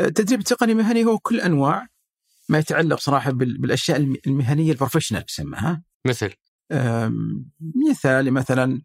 التدريب 0.00 0.40
التقني 0.40 0.72
المهني 0.72 1.04
هو 1.04 1.18
كل 1.18 1.40
أنواع 1.40 1.86
ما 2.48 2.58
يتعلق 2.58 3.00
صراحة 3.00 3.30
بالأشياء 3.30 3.98
المهنية 4.26 4.72
البروفيشنال 4.72 5.26
تسمى 5.26 5.82
مثل؟ 6.06 6.30
مثال 7.90 8.32
مثلا 8.32 8.82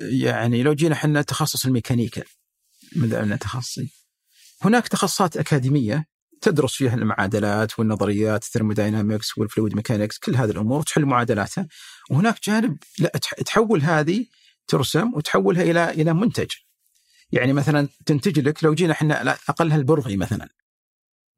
يعني 0.00 0.62
لو 0.62 0.74
جينا 0.74 0.94
إحنا 0.94 1.22
تخصص 1.22 1.66
الميكانيكا 1.66 2.22
من 2.96 3.38
تخصصي؟ 3.38 3.92
هناك 4.62 4.88
تخصصات 4.88 5.36
أكاديمية 5.36 6.06
تدرس 6.40 6.74
فيها 6.74 6.94
المعادلات 6.94 7.78
والنظريات 7.78 8.44
ال 8.44 8.50
thermodynamics 8.50 9.38
وال 9.38 9.49
fluid 9.49 9.76
mechanics 9.76 10.18
كل 10.18 10.36
هذه 10.36 10.50
الأمور 10.50 10.82
تحل 10.82 11.04
معادلاتها. 11.04 11.68
وهناك 12.10 12.38
جانب 12.44 12.76
لا 12.98 13.08
تحول 13.46 13.82
هذه 13.82 14.26
ترسم 14.66 15.14
وتحولها 15.14 15.62
إلى 15.62 15.90
إلى 15.90 16.14
منتج. 16.14 16.50
يعني 17.32 17.52
مثلا 17.52 17.88
تنتج 18.06 18.38
لك 18.38 18.64
لو 18.64 18.74
جينا 18.74 18.92
إحنا 18.92 19.32
أقلها 19.48 19.76
البرغي 19.76 20.16
مثلا. 20.16 20.48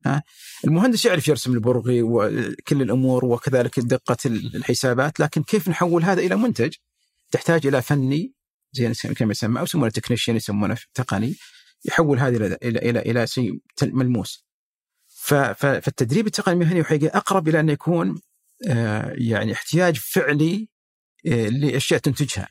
ها؟ 0.06 0.23
المهندس 0.64 1.04
يعرف 1.04 1.28
يرسم 1.28 1.52
البرغي 1.52 2.02
وكل 2.02 2.82
الأمور 2.82 3.25
وكذلك 3.25 3.80
دقة 3.80 4.16
الحسابات 4.26 5.20
لكن 5.20 5.42
كيف 5.42 5.68
نحول 5.68 6.04
هذا 6.04 6.20
إلى 6.20 6.37
منتج 6.37 6.75
تحتاج 7.30 7.66
إلى 7.66 7.82
فني 7.82 8.32
زي 8.73 8.92
كما 8.92 9.30
يسمى 9.30 9.58
أو 9.58 9.64
يسمونه 9.64 9.90
تكنيشن 9.90 10.37
يسمونه 10.37 10.76
تقني 10.94 11.34
يحول 11.84 12.18
هذه 12.18 12.37
إلى 12.37 12.58
إلى 12.62 12.78
إلى, 12.78 13.00
إلى 13.00 13.26
شيء 13.26 13.58
ملموس. 13.82 14.44
فالتدريب 15.26 16.26
التقني 16.26 16.54
المهني 16.54 16.84
حقيقه 16.84 17.16
أقرب 17.16 17.49
إلى 17.49 17.61
أن 17.61 17.68
يكون 17.68 18.20
آه، 18.68 19.14
يعني 19.18 19.52
احتياج 19.52 19.96
فعلي 19.96 20.68
آه، 21.26 21.49
لأشياء 21.49 22.00
تنتجها 22.00 22.49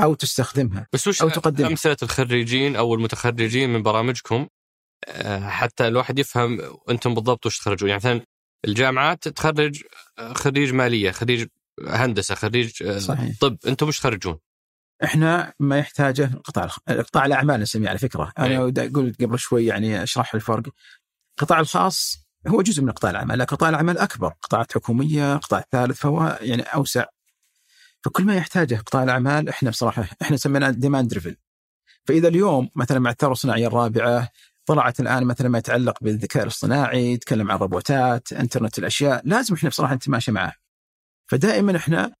أو 0.00 0.14
تستخدمها 0.14 0.86
بس 0.92 1.08
وش 1.08 1.22
أو 1.22 1.28
تقدمها. 1.28 1.70
أمثلة 1.70 1.96
الخريجين 2.02 2.76
أو 2.76 2.94
المتخرجين 2.94 3.70
من 3.70 3.82
برامجكم 3.82 4.46
حتى 5.42 5.88
الواحد 5.88 6.18
يفهم 6.18 6.60
أنتم 6.90 7.14
بالضبط 7.14 7.46
وش 7.46 7.58
تخرجون. 7.58 7.88
يعني 7.88 7.98
مثلا 7.98 8.20
الجامعات 8.64 9.28
تخرج 9.28 9.82
آه، 10.18 10.32
خريج 10.32 10.72
مالية 10.72 11.10
خريج 11.10 11.46
هندسة 11.88 12.34
خريج 12.34 12.82
آه، 12.82 12.98
صحيح. 12.98 13.36
طب 13.40 13.56
أنتم 13.66 13.88
وش 13.88 13.98
تخرجون؟ 13.98 14.38
إحنا 15.04 15.52
ما 15.60 15.78
يحتاجه 15.78 16.30
قطاع 16.44 16.66
قطاع 16.88 17.26
الأعمال 17.26 17.60
نسميه 17.60 17.88
على 17.88 17.98
فكرة. 17.98 18.32
أنا 18.38 18.48
إيه. 18.48 18.58
قلت 18.58 19.22
قبل 19.22 19.38
شوي 19.38 19.66
يعني 19.66 20.02
أشرح 20.02 20.34
الفرق. 20.34 20.62
القطاع 21.38 21.60
الخاص 21.60 22.26
هو 22.46 22.62
جزء 22.62 22.82
من 22.82 22.90
قطاع 22.90 23.10
الأعمال 23.10 23.38
لكن 23.38 23.56
قطاع 23.56 23.68
الأعمال 23.68 23.98
أكبر. 23.98 24.32
قطاعات 24.42 24.72
حكومية 24.72 25.36
قطاع 25.36 25.64
ثالث 25.72 25.98
فهو 26.00 26.38
يعني 26.40 26.62
أوسع. 26.62 27.04
فكل 28.04 28.24
ما 28.24 28.36
يحتاجه 28.36 28.74
قطاع 28.74 29.02
الأعمال 29.02 29.48
إحنا 29.48 29.70
بصراحة 29.70 30.08
إحنا 30.22 30.36
سميناه 30.36 30.70
demand 30.70 31.08
driven 31.08 31.36
فإذا 32.04 32.28
اليوم 32.28 32.70
مثلا 32.74 32.98
مع 32.98 33.10
الثوره 33.10 33.32
الصناعيه 33.32 33.66
الرابعة 33.66 34.28
طلعت 34.66 35.00
الآن 35.00 35.24
مثلا 35.24 35.48
ما 35.48 35.58
يتعلق 35.58 35.98
بالذكاء 36.00 36.42
الاصطناعي 36.42 37.12
يتكلم 37.12 37.50
عن 37.50 37.56
الروبوتات 37.56 38.32
إنترنت 38.32 38.78
الأشياء 38.78 39.22
لازم 39.24 39.54
إحنا 39.54 39.68
بصراحة 39.68 39.94
نتماشى 39.94 40.32
معه. 40.32 40.52
فدائما 41.30 41.76
إحنا 41.76 42.14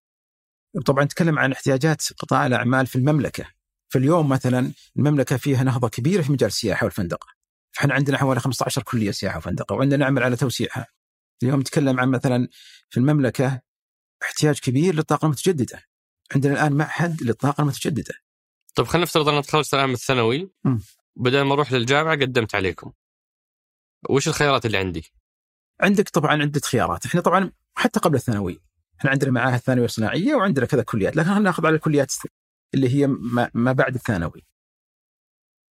طبعا 0.86 1.04
نتكلم 1.04 1.38
عن 1.38 1.52
احتياجات 1.52 2.12
قطاع 2.18 2.46
الأعمال 2.46 2.86
في 2.86 2.96
المملكة. 2.96 3.44
فاليوم 3.88 4.28
مثلا 4.28 4.72
المملكة 4.96 5.36
فيها 5.36 5.64
نهضة 5.64 5.88
كبيرة 5.88 6.22
في 6.22 6.32
مجال 6.32 6.48
السياحة 6.48 6.84
والفندقه 6.84 7.26
فاحنا 7.72 7.94
عندنا 7.94 8.18
حوالي 8.18 8.40
15 8.40 8.82
كلية 8.82 9.10
سياحة 9.10 9.38
وفندقه 9.38 9.74
وعندنا 9.74 10.04
نعمل 10.04 10.22
على 10.22 10.36
توسيعها. 10.36 10.86
اليوم 11.42 11.60
نتكلم 11.60 12.00
عن 12.00 12.08
مثلا 12.08 12.48
في 12.90 12.96
المملكة 12.96 13.60
احتياج 14.22 14.58
كبير 14.58 14.94
للطاقة 14.94 15.26
المتجددة. 15.26 15.82
عندنا 16.34 16.52
الآن 16.52 16.72
معهد 16.72 17.22
للطاقة 17.22 17.62
المتجددة. 17.62 18.14
طيب 18.74 18.86
خلينا 18.86 19.04
نفترض 19.04 19.28
انك 19.28 19.46
تخرجت 19.46 19.74
الان 19.74 19.88
من 19.88 19.94
الثانوي. 19.94 20.50
بدل 21.16 21.42
ما 21.42 21.52
أروح 21.52 21.72
للجامعة 21.72 22.16
قدمت 22.16 22.54
عليكم 22.54 22.92
وش 24.10 24.28
الخيارات 24.28 24.66
اللي 24.66 24.78
عندي؟ 24.78 25.12
عندك 25.80 26.08
طبعا 26.08 26.42
عدة 26.42 26.60
خيارات، 26.60 27.06
إحنا 27.06 27.20
طبعا 27.20 27.52
حتى 27.74 28.00
قبل 28.00 28.16
الثانوي 28.16 28.60
إحنا 28.98 29.10
عندنا 29.10 29.30
معاهد 29.30 29.60
ثانوية 29.60 29.86
صناعية 29.86 30.34
وعندنا 30.34 30.66
كذا 30.66 30.82
كليات، 30.82 31.16
لكن 31.16 31.42
ناخذ 31.42 31.66
على 31.66 31.76
الكليات 31.76 32.12
اللي 32.74 32.88
هي 32.88 33.06
ما 33.54 33.72
بعد 33.72 33.94
الثانوي. 33.94 34.46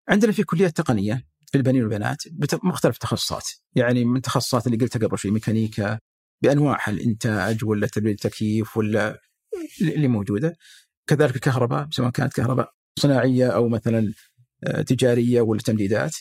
عندنا 0.10 0.32
في 0.32 0.44
كليات 0.44 0.78
تقنية 0.78 1.28
للبنين 1.56 1.82
والبنات 1.84 2.24
بمختلف 2.32 2.96
التخصصات، 2.96 3.50
يعني 3.76 4.06
من 4.06 4.18
التخصصات 4.18 4.68
اللي 4.68 4.78
قلتها 4.78 5.08
قبل 5.08 5.18
شوي 5.18 5.32
ميكانيكا 5.32 6.00
بانواعها 6.44 6.90
الانتاج 6.92 7.66
ولا 7.66 7.88
تبريد 7.88 8.14
التكييف 8.14 8.78
ولا 8.78 9.22
اللي 9.82 10.08
موجودة. 10.08 10.58
كذلك 11.08 11.36
الكهرباء 11.36 11.88
سواء 11.92 12.10
كانت 12.10 12.34
كهرباء 12.34 12.74
صناعية 13.00 13.48
أو 13.48 13.70
مثلا 13.70 14.14
تجارية 14.88 15.42
ولا 15.42 15.60
تمديدات 15.60 16.16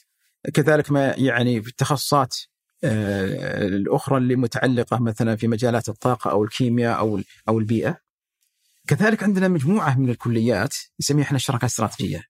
كذلك 0.54 0.90
ما 0.90 1.14
يعني 1.16 1.62
في 1.62 1.68
التخصصات 1.68 2.36
آه، 2.84 3.66
الأخرى 3.66 4.18
اللي 4.18 4.36
متعلقة 4.36 4.98
مثلا 4.98 5.36
في 5.36 5.48
مجالات 5.48 5.88
الطاقة 5.88 6.30
أو 6.30 6.44
الكيمياء 6.44 6.98
أو 6.98 7.20
أو 7.48 7.58
البيئة 7.58 7.98
كذلك 8.86 9.22
عندنا 9.22 9.48
مجموعة 9.48 9.98
من 9.98 10.10
الكليات 10.10 10.74
نسميها 11.00 11.24
إحنا 11.24 11.36
الشراكات 11.36 11.62
الاستراتيجية. 11.62 12.24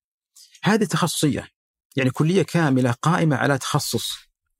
هذه 0.62 0.84
تخصصية 0.84 1.48
يعني 1.96 2.10
كلية 2.10 2.42
كاملة 2.42 2.90
قائمة 2.90 3.36
على 3.36 3.58
تخصص 3.58 4.12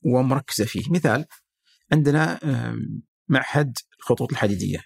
ومركزة 0.03 0.65
فيه، 0.65 0.91
مثال 0.91 1.27
عندنا 1.93 2.41
معهد 3.29 3.79
الخطوط 3.99 4.33
الحديدية. 4.33 4.85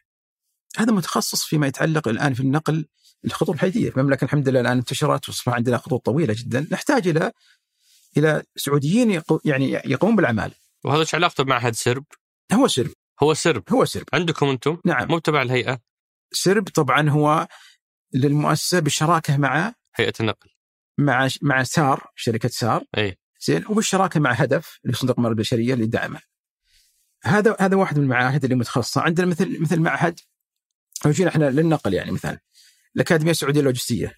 هذا 0.76 0.92
متخصص 0.92 1.44
فيما 1.44 1.66
يتعلق 1.66 2.08
الآن 2.08 2.34
في 2.34 2.40
النقل 2.40 2.88
الخطوط 3.24 3.50
الحديديه، 3.54 3.90
المملكة 3.90 4.24
الحمد 4.24 4.48
لله 4.48 4.60
الآن 4.60 4.78
انتشرت 4.78 5.28
واصبح 5.28 5.54
عندنا 5.54 5.76
خطوط 5.78 6.04
طويلة 6.04 6.34
جدا، 6.38 6.66
نحتاج 6.70 7.08
إلى 7.08 7.32
إلى 8.16 8.42
سعوديين 8.56 9.20
يقو- 9.20 9.40
يعني 9.44 9.72
يقومون 9.72 10.16
بالأعمال. 10.16 10.52
وهذا 10.84 11.00
إيش 11.00 11.14
علاقته 11.14 11.44
بمعهد 11.44 11.74
سرب؟ 11.74 12.04
هو 12.52 12.68
سرب، 12.68 12.92
هو 13.22 13.34
سرب. 13.34 13.62
هو 13.70 13.84
سرب، 13.84 14.04
عندكم 14.12 14.48
أنتم؟ 14.48 14.78
نعم، 14.84 15.08
مو 15.08 15.18
تبع 15.18 15.42
الهيئة؟ 15.42 15.78
سرب 16.32 16.68
طبعا 16.68 17.10
هو 17.10 17.48
للمؤسسة 18.14 18.80
بالشراكه 18.80 19.36
مع 19.36 19.74
هيئة 19.94 20.12
النقل. 20.20 20.48
مع 20.98 21.28
مع 21.42 21.62
سار 21.62 22.10
شركة 22.16 22.48
سار. 22.48 22.84
إي. 22.98 23.18
زين. 23.40 23.64
وبالشراكة 23.68 24.20
مع 24.20 24.32
هدف 24.32 24.80
اللي 24.84 24.96
صندوق 24.96 25.16
الموارد 25.16 25.36
البشرية 25.36 25.74
اللي 25.74 25.86
دعمه. 25.86 26.20
هذا 27.22 27.56
هذا 27.60 27.76
واحد 27.76 27.98
من 27.98 28.04
المعاهد 28.04 28.44
اللي 28.44 28.56
متخصصة، 28.56 29.00
عندنا 29.00 29.26
مثل 29.26 29.62
مثل 29.62 29.80
معهد 29.80 30.20
لو 31.04 31.10
جينا 31.10 31.30
إحنا 31.30 31.50
للنقل 31.50 31.94
يعني 31.94 32.10
مثلا 32.10 32.38
الأكاديمية 32.98 33.30
السعودية 33.30 33.60
اللوجستية. 33.60 34.14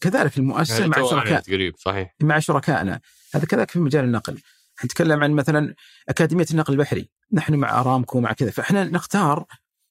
كذلك 0.00 0.38
المؤسسة 0.38 0.74
يعني 0.74 0.88
مع 0.88 1.10
شركاء 1.10 1.40
قريب 1.40 1.74
صحيح. 1.78 2.14
مع 2.20 2.38
شركائنا. 2.38 3.00
هذا 3.34 3.44
كذلك 3.44 3.70
في 3.70 3.78
مجال 3.78 4.04
النقل. 4.04 4.38
نتكلم 4.84 5.22
عن 5.22 5.32
مثلا 5.32 5.74
أكاديمية 6.08 6.46
النقل 6.50 6.72
البحري. 6.72 7.10
نحن 7.32 7.54
مع 7.54 7.80
أرامكو 7.80 8.20
مع 8.20 8.32
كذا. 8.32 8.50
فإحنا 8.50 8.84
نختار 8.84 9.44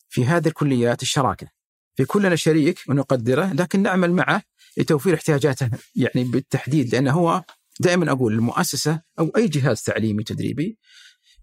في 0.10 0.26
هذه 0.26 0.48
الكليات 0.48 1.02
الشراكة. 1.02 1.48
في 1.96 2.06
كلنا 2.06 2.36
شريك 2.36 2.80
ونقدره 2.88 3.54
لكن 3.54 3.82
نعمل 3.82 4.12
معه 4.12 4.44
لتوفير 4.78 5.14
احتياجاته 5.14 5.70
يعني 5.96 6.24
بالتحديد 6.24 6.96
لأنه 6.96 7.12
هو 7.12 7.44
دائما 7.80 8.12
أقول 8.12 8.34
المؤسسة 8.34 9.02
أو 9.20 9.32
أي 9.38 9.48
جهاز 9.48 9.82
تعليمي 9.82 10.24
تدريبي 10.24 10.78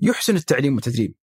يحسن 0.01 0.37
التعليم 0.37 0.75
والتدريب. 0.75 1.15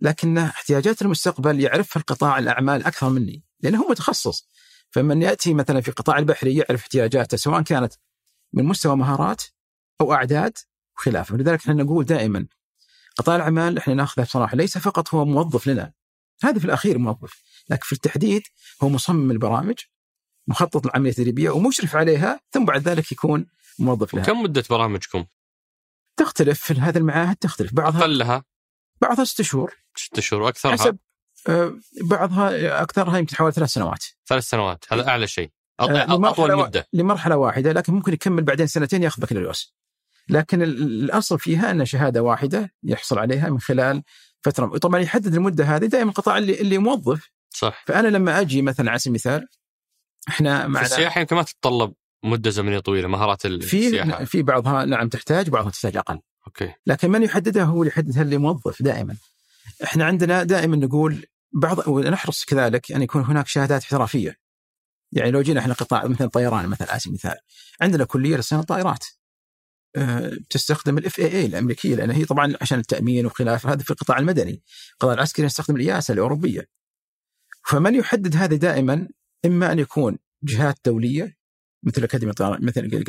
لكن 0.00 0.38
احتياجات 0.38 1.02
المستقبل 1.02 1.60
يعرفها 1.60 2.00
القطاع 2.00 2.38
الأعمال 2.38 2.84
أكثر 2.84 3.08
مني 3.08 3.44
لأنه 3.60 3.82
هو 3.82 3.88
متخصص. 3.88 4.48
فمن 4.90 5.22
يأتي 5.22 5.54
مثلا 5.54 5.80
في 5.80 5.90
قطاع 5.90 6.18
البحري 6.18 6.56
يعرف 6.56 6.80
احتياجاته 6.80 7.36
سواء 7.36 7.62
كانت 7.62 7.94
من 8.52 8.64
مستوى 8.64 8.96
مهارات 8.96 9.42
أو 10.00 10.12
أعداد 10.12 10.58
وخلافه 10.96 11.34
ولذلك 11.34 11.60
إحنا 11.60 11.74
نقول 11.74 12.04
دائما 12.04 12.46
قطاع 13.16 13.36
الاعمال 13.36 13.78
إحنا 13.78 13.94
نأخذه 13.94 14.24
بصراحة 14.24 14.56
ليس 14.56 14.78
فقط 14.78 15.14
هو 15.14 15.24
موظف 15.24 15.66
لنا 15.66 15.92
هذا 16.42 16.58
في 16.58 16.64
الأخير 16.64 16.98
موظف 16.98 17.42
لكن 17.70 17.82
في 17.82 17.92
التحديد 17.92 18.42
هو 18.82 18.88
مصمم 18.88 19.30
البرامج 19.30 19.78
مخطط 20.48 20.86
العملية 20.86 21.10
التدريبيه 21.10 21.50
ومشرف 21.50 21.96
عليها 21.96 22.40
ثم 22.50 22.64
بعد 22.64 22.88
ذلك 22.88 23.12
يكون 23.12 23.46
موظف 23.78 24.14
لها. 24.14 24.24
كم 24.24 24.42
مدة 24.42 24.64
برامجكم؟ 24.70 25.26
تختلف 26.16 26.60
في 26.60 26.74
هذه 26.74 26.98
المعاهد 26.98 27.36
تختلف. 27.36 27.74
بعضها 27.74 28.00
أقلها؟ 28.00 28.44
بعضها 29.00 29.24
ست 29.24 29.42
شهور. 29.42 29.74
ست 29.96 30.20
شهور 30.20 30.42
واكثرها 30.42 30.72
حسب 30.72 30.98
آه، 31.48 31.74
بعضها 32.02 32.82
أكثرها 32.82 33.18
يمكن 33.18 33.36
حوالي 33.36 33.52
ثلاث 33.52 33.70
سنوات. 33.70 34.04
ثلاث 34.30 34.44
سنوات 34.48 34.84
هذا 34.92 35.08
أعلى 35.08 35.26
شيء. 35.26 35.50
آه، 35.80 36.28
أطول 36.28 36.56
مدة. 36.56 36.88
لمرحلة 36.92 37.36
واحدة 37.36 37.72
لكن 37.72 37.92
ممكن 37.92 38.12
يكمل 38.12 38.42
بعدين 38.42 38.66
سنتين 38.66 39.02
ياخذ 39.02 39.22
بكالوريوس. 39.22 39.74
لكن 40.28 40.62
ال- 40.62 40.82
الأصل 41.04 41.38
فيها 41.38 41.70
أن 41.70 41.84
شهادة 41.84 42.22
واحدة 42.22 42.72
يحصل 42.82 43.18
عليها 43.18 43.48
من 43.50 43.60
خلال 43.60 44.02
فترة 44.42 44.78
طبعا 44.78 45.00
يحدد 45.00 45.34
المدة 45.34 45.64
هذه 45.64 45.84
دائما 45.86 46.10
القطاع 46.10 46.38
اللي 46.38 46.60
اللي 46.60 46.78
موظف. 46.78 47.30
صح. 47.50 47.84
فأنا 47.86 48.08
لما 48.08 48.40
أجي 48.40 48.62
مثلا 48.62 48.90
على 48.90 48.98
سبيل 48.98 49.10
المثال 49.10 49.48
إحنا 50.28 50.62
في 50.62 50.68
معنا 50.68 50.86
السياحة 50.86 51.20
يمكن 51.20 51.36
ما 51.36 51.42
تتطلب 51.42 51.92
مدة 52.24 52.50
زمنية 52.50 52.78
طويلة 52.78 53.08
مهارات 53.08 53.42
في 53.42 53.46
السياحة. 53.86 54.24
في 54.24 54.42
بعضها 54.42 54.84
نعم 54.84 55.08
تحتاج 55.08 55.48
بعضها 55.48 55.70
تحتاج 55.70 55.96
أقل. 55.96 56.20
Okay. 56.46 56.72
لكن 56.86 57.10
من 57.10 57.22
يحددها 57.22 57.64
هو 57.64 57.82
اللي 57.82 57.92
يحددها 57.92 58.22
اللي 58.22 58.38
موظف 58.38 58.82
دائما. 58.82 59.16
إحنا 59.84 60.04
عندنا 60.04 60.42
دائما 60.42 60.76
نقول 60.76 61.26
بعض 61.52 61.88
ونحرص 61.88 62.44
كذلك 62.44 62.92
أن 62.92 63.02
يكون 63.02 63.22
هناك 63.22 63.46
شهادات 63.46 63.82
احترافية. 63.82 64.36
يعني 65.12 65.30
لو 65.30 65.42
جينا 65.42 65.60
إحنا 65.60 65.74
قطاع 65.74 66.06
مثلا 66.06 66.28
طيران 66.28 66.66
مثلا 66.66 66.90
على 66.90 67.00
سبيل 67.00 67.10
المثال 67.12 67.38
عندنا 67.80 68.04
كلية 68.04 68.36
لصيانة 68.36 68.62
الطائرات 68.62 69.04
آه، 69.96 70.32
تستخدم 70.50 70.98
ال 70.98 71.18
FAA 71.18 71.46
الأمريكية 71.46 71.94
لأن 71.94 72.10
هي 72.10 72.24
طبعا 72.24 72.54
عشان 72.60 72.78
التأمين 72.78 73.26
وخلافه 73.26 73.72
هذا 73.72 73.82
في 73.82 73.90
القطاع 73.90 74.18
المدني، 74.18 74.62
القطاع 74.92 75.14
العسكري 75.14 75.46
يستخدم 75.46 75.76
ال 75.76 75.84
EASA 75.84 76.14
الأوروبية. 76.14 76.68
فمن 77.68 77.94
يحدد 77.94 78.36
هذا 78.36 78.56
دائما؟ 78.56 79.08
إما 79.44 79.72
أن 79.72 79.78
يكون 79.78 80.18
جهات 80.42 80.78
دولية 80.84 81.36
مثل 81.82 82.04
أكاديمية 82.04 82.30
الطيران 82.30 82.64
مثل 82.64 83.04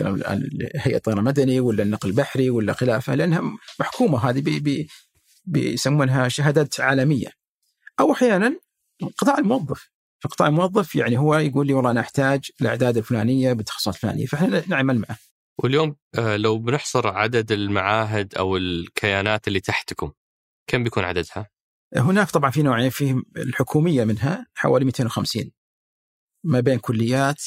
هيئة 0.75 0.95
الطيران 0.97 1.19
المدني 1.19 1.60
ولا 1.60 1.84
النقل 1.84 2.10
البحري 2.10 2.49
ولا 2.49 2.73
خلافة 2.73 3.15
لأنها 3.15 3.41
محكومة. 3.80 4.30
هذه 4.30 4.41
ب- 4.41 4.69
ب- 4.69 4.86
بيسمونها 5.45 6.27
شهادات 6.27 6.80
عالمية. 6.80 7.40
أو 7.99 8.12
أحيانا 8.12 8.60
قطاع 9.17 9.38
الموظف. 9.38 9.89
فقطاع 10.23 10.47
الموظف 10.47 10.95
يعني 10.95 11.17
هو 11.17 11.36
يقول 11.36 11.67
لي 11.67 11.73
والله 11.73 11.91
أنا 11.91 11.99
أحتاج 11.99 12.51
الأعداد 12.62 12.97
الفلانية 12.97 13.54
بالتخصصات 13.54 13.95
الفلانيه 13.95 14.25
فإحنا 14.25 14.63
نعمل 14.67 14.99
معه. 14.99 15.17
واليوم 15.63 15.95
آه، 16.15 16.38
لو 16.38 16.58
بنحصر 16.58 17.08
عدد 17.08 17.51
المعاهد 17.51 18.36
أو 18.36 18.58
الكيانات 18.58 19.47
اللي 19.47 19.60
تحتكم 19.60 20.12
كم 20.67 20.84
بيكون 20.84 21.04
عددها؟ 21.04 21.49
هناك 21.95 22.30
طبعا 22.30 22.51
في 22.51 22.63
نوعين 22.63 22.89
في 22.89 23.23
الحكومية 23.38 24.04
منها 24.04 24.47
حوالي 24.56 24.86
250 24.86 25.51
ما 26.43 26.60
بين 26.60 26.80
كليات 26.80 27.43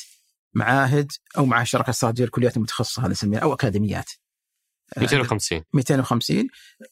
معاهد 0.55 1.13
أو 1.39 1.47
مع 1.47 1.65
شركة 1.65 1.91
استراتيجيه 1.91 2.25
الكليات 2.25 2.57
المتخصصه 2.57 3.03
هذا 3.03 3.11
نسميها 3.11 3.41
أو 3.41 3.55
أكاديميات. 3.55 4.11
250 4.97 5.63
250 5.75 6.49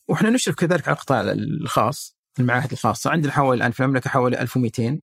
وإحنا 0.08 0.30
نشرف 0.30 0.54
كذلك 0.54 0.88
على 0.88 0.94
القطاع 0.96 1.20
الخاص. 1.20 2.16
المعاهد 2.38 2.72
الخاصة. 2.72 3.10
عندنا 3.10 3.32
حوالي 3.32 3.58
الآن 3.58 3.72
في 3.72 3.80
المملكة 3.82 4.10
حوالي 4.10 4.40
1200 4.40 5.00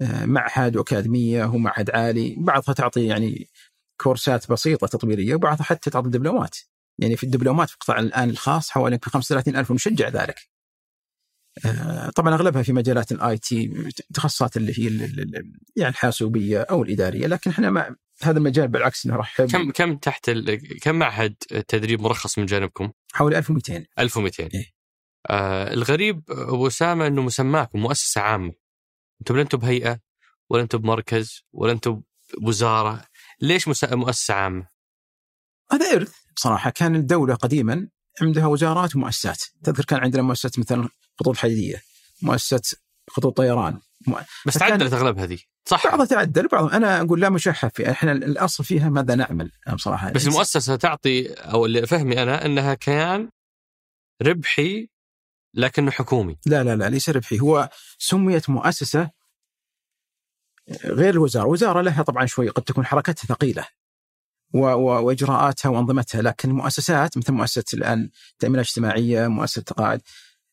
آه، 0.00 0.24
معهد 0.24 0.76
وأكاديمية 0.76 1.44
ومعهد 1.44 1.90
عالي. 1.90 2.34
بعضها 2.38 2.74
تعطي 2.74 3.06
يعني 3.06 3.48
كورسات 4.00 4.50
بسيطة 4.52 4.86
تطويرية 4.86 5.34
وبعضها 5.34 5.64
حتى 5.64 5.90
تعطي 5.90 6.08
دبلومات. 6.08 6.56
يعني 6.98 7.16
في 7.16 7.24
الدبلومات 7.24 7.68
في 7.68 7.74
القطاع 7.74 7.98
الآن 7.98 8.30
الخاص 8.30 8.70
حوالي 8.70 8.94
يمكن 8.94 9.10
35 9.10 9.56
ألف 9.56 9.70
ونشجع 9.70 10.08
ذلك. 10.08 10.48
آه، 11.64 12.10
طبعا 12.10 12.34
أغلبها 12.34 12.62
في 12.62 12.72
مجالات 12.72 13.12
ال 13.12 13.38
IT 13.38 13.90
تخصصات 14.14 14.56
اللي 14.56 14.78
هي 14.78 14.98
يعني 15.76 15.90
الحاسوبية 15.90 16.60
أو 16.60 16.82
الإدارية. 16.82 17.26
لكن 17.26 17.50
إحنا 17.50 17.70
مع 17.70 17.94
هذا 18.22 18.38
المجال 18.38 18.68
بالعكس 18.68 19.06
نرحب 19.06 19.50
كم 19.50 19.70
كم 19.70 19.96
تحت 19.96 20.28
ال... 20.28 20.78
كم 20.80 20.94
معهد 20.94 21.34
تدريب 21.68 22.00
مرخص 22.00 22.38
من 22.38 22.46
جانبكم؟ 22.46 22.92
حوالي 23.12 23.38
1200 23.38 23.84
1200 23.98 24.48
إيه. 24.54 24.81
آه 25.30 25.72
الغريب 25.72 26.22
أبو 26.30 26.66
أسامة 26.66 27.06
إنه 27.06 27.22
مسماكم 27.22 27.78
مؤسسة 27.78 28.20
عامة. 28.20 28.52
أنتم 29.20 29.36
لا 29.36 29.42
أنتم 29.42 29.58
بهيئه 29.58 29.98
ولا 30.50 30.62
أنتم 30.62 30.78
بمركز 30.78 31.44
ولا 31.52 31.72
أنتم 31.72 32.02
بوزاره 32.38 33.04
ليش 33.40 33.68
مؤسسة 33.68 34.34
عامة؟ 34.34 34.66
هذا 35.72 35.92
إرث 35.92 36.14
بصراحه 36.36 36.70
كان 36.70 36.96
الدولة 36.96 37.34
قديما 37.34 37.88
عندها 38.22 38.46
وزارات 38.46 38.96
ومؤسسات. 38.96 39.42
تذكر 39.64 39.84
كان 39.84 40.00
عندنا 40.00 40.22
مؤسسة 40.22 40.50
مثلا 40.58 40.88
خطوط 41.20 41.36
حديديه 41.36 41.82
مؤسسة 42.22 42.76
خطوط 43.10 43.36
طيران 43.36 43.80
بس 44.46 44.54
تعدلت 44.54 44.92
أغلبها 44.92 45.26
ذي 45.26 45.48
صح. 45.68 45.86
بعضها 45.86 46.06
تعدل 46.06 46.48
بعضها. 46.48 46.76
أنا 46.76 47.00
أقول 47.00 47.20
لا 47.20 47.30
مشحف. 47.30 47.74
في 47.74 47.90
إحنا 47.90 48.12
الأصل 48.12 48.64
فيها 48.64 48.88
ماذا 48.88 49.14
نعمل 49.14 49.52
بصراحة. 49.74 50.10
بس 50.10 50.26
المؤسسة 50.26 50.76
تعطي 50.76 51.32
أو 51.32 51.66
اللي 51.66 51.86
فهمي 51.86 52.22
أنا 52.22 52.46
إنها 52.46 52.74
كيان 52.74 53.30
ربحي 54.22 54.88
لكنه 55.54 55.90
حكومي. 55.90 56.36
لا 56.46 56.64
لا 56.64 56.76
لا 56.76 56.88
ليس 56.90 57.08
ربحي. 57.08 57.40
هو 57.40 57.68
سميت 57.98 58.50
مؤسسة 58.50 59.10
غير 60.84 61.14
الوزارة، 61.14 61.44
الوزاره 61.44 61.80
لها 61.80 62.02
طبعا 62.02 62.26
شوي 62.26 62.48
قد 62.48 62.62
تكون 62.62 62.86
حركتها 62.86 63.26
و- 64.54 65.06
وإجراءاتها 65.06 65.68
وأنظمتها 65.68 66.22
لكن 66.22 66.50
المؤسسات 66.50 67.18
مثل 67.18 67.32
مؤسسة 67.32 67.64
الآن 67.74 68.10
التأمينات 68.32 68.64
الاجتماعية، 68.66 69.26
مؤسسة 69.26 69.58
التقاعد 69.58 70.02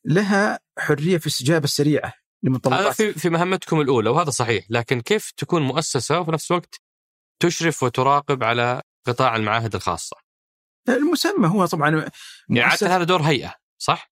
لها 0.05 0.59
حرية 0.79 1.17
في 1.17 1.25
الاستجابه 1.27 1.63
السريعة 1.63 2.05
هذا 2.07 2.13
لمتطلبات 2.43 2.93
في 2.93 3.13
في 3.13 3.29
مهمتكم 3.29 3.81
الأولى 3.81 4.09
وهذا 4.09 4.29
صحيح 4.29 4.65
لكن 4.69 5.01
كيف 5.01 5.31
تكون 5.31 5.61
مؤسسة 5.61 6.19
وفي 6.19 6.31
نفس 6.31 6.51
الوقت 6.51 6.81
تشرف 7.41 7.83
وتراقب 7.83 8.43
على 8.43 8.81
قطاع 9.07 9.35
المعاهد 9.35 9.75
الخاصة؟ 9.75 10.17
المسمى 10.89 11.47
هو 11.47 11.65
طبعا 11.65 11.89
يعني 12.49 12.69
مؤسسة 12.69 12.95
هذا 12.95 13.03
دور 13.03 13.21
هيئة 13.21 13.53
صح؟ 13.77 14.11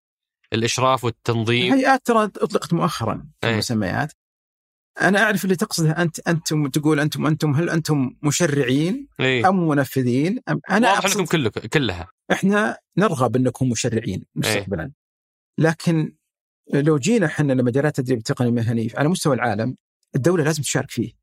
الإشراف 0.54 1.04
والتنظيم. 1.04 1.74
الهيئات 1.74 2.06
ترى 2.06 2.24
أطلقت 2.24 2.74
مؤخرا 2.74 3.28
في 3.42 3.48
إيه. 3.48 3.54
المسميات. 3.54 4.14
أنا 5.02 5.24
أعرف 5.24 5.44
اللي 5.44 5.56
تقصده 5.56 5.92
أنت 5.92 6.20
أنتم 6.28 6.68
تقول 6.68 7.00
أنتم 7.00 7.26
أنتم 7.26 7.52
هل 7.56 7.70
أنتم 7.70 8.16
مشرعين 8.24 9.08
إيه؟ 9.20 9.50
أم 9.50 9.68
منفذين؟ 9.68 10.40
أم 10.50 10.60
أنا 10.70 10.92
واضح 10.92 11.06
انكم 11.06 11.26
كله 11.26 11.50
كلها. 11.50 12.08
إحنا 12.32 12.78
نرغب 12.98 13.36
أنكم 13.36 13.70
مشرعين 13.70 14.26
مستقبلا 14.36 14.92
لكن 15.58 16.16
لو 16.74 16.98
جينا 16.98 17.26
إحنا 17.26 17.54
لمجالات 17.54 18.00
التدريب 18.00 18.18
التقني 18.18 18.48
المهني 18.48 18.92
على 18.96 19.10
مستوى 19.10 19.36
العالم 19.36 19.76
الدولة 20.16 20.44
لازم 20.44 20.64
تشارك 20.64 20.92
فيه. 20.92 21.14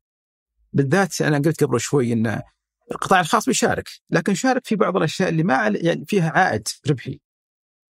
بالذات 0.73 1.21
أنا 1.21 1.37
قلت 1.37 1.63
قبل 1.63 1.79
شوي 1.79 2.13
إن 2.13 2.41
القطاع 2.91 3.19
الخاص 3.19 3.45
بيشارك 3.45 3.89
لكن 4.09 4.31
يشارك 4.31 4.67
في 4.67 4.75
بعض 4.75 4.97
الأشياء 4.97 5.29
اللي 5.29 5.43
ما 5.43 5.67
يعني 5.75 6.05
فيها 6.05 6.29
عائد 6.29 6.67
ربحي. 6.89 7.19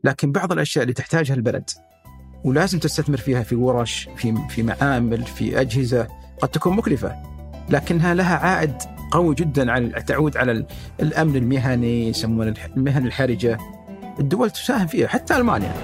لكن 0.04 0.32
بعض 0.32 0.52
الأشياء 0.52 0.82
اللي 0.82 0.94
تحتاجها 0.94 1.34
البلد 1.34 1.70
ولازم 2.44 2.78
تستثمر 2.78 3.16
فيها 3.16 3.42
في 3.42 3.54
ورش 3.54 4.08
في 4.16 4.34
في 4.48 4.62
معامل 4.62 5.22
في 5.22 5.60
أجهزة 5.60 6.08
قد 6.40 6.48
تكون 6.48 6.76
مكلفة. 6.76 7.16
لكنها 7.70 8.14
لها 8.14 8.36
عائد 8.36 8.74
قوي 9.12 9.34
جدا 9.34 9.72
على 9.72 10.02
تعود 10.02 10.36
على 10.36 10.66
الأمن 11.00 11.36
المهني 11.36 12.08
يسمونه 12.08 12.54
المهن 12.76 13.06
الحرجة. 13.06 13.58
الدول 14.20 14.50
تساهم 14.50 14.86
فيها 14.86 15.08
حتى 15.08 15.36
ألمانيا. 15.36 15.74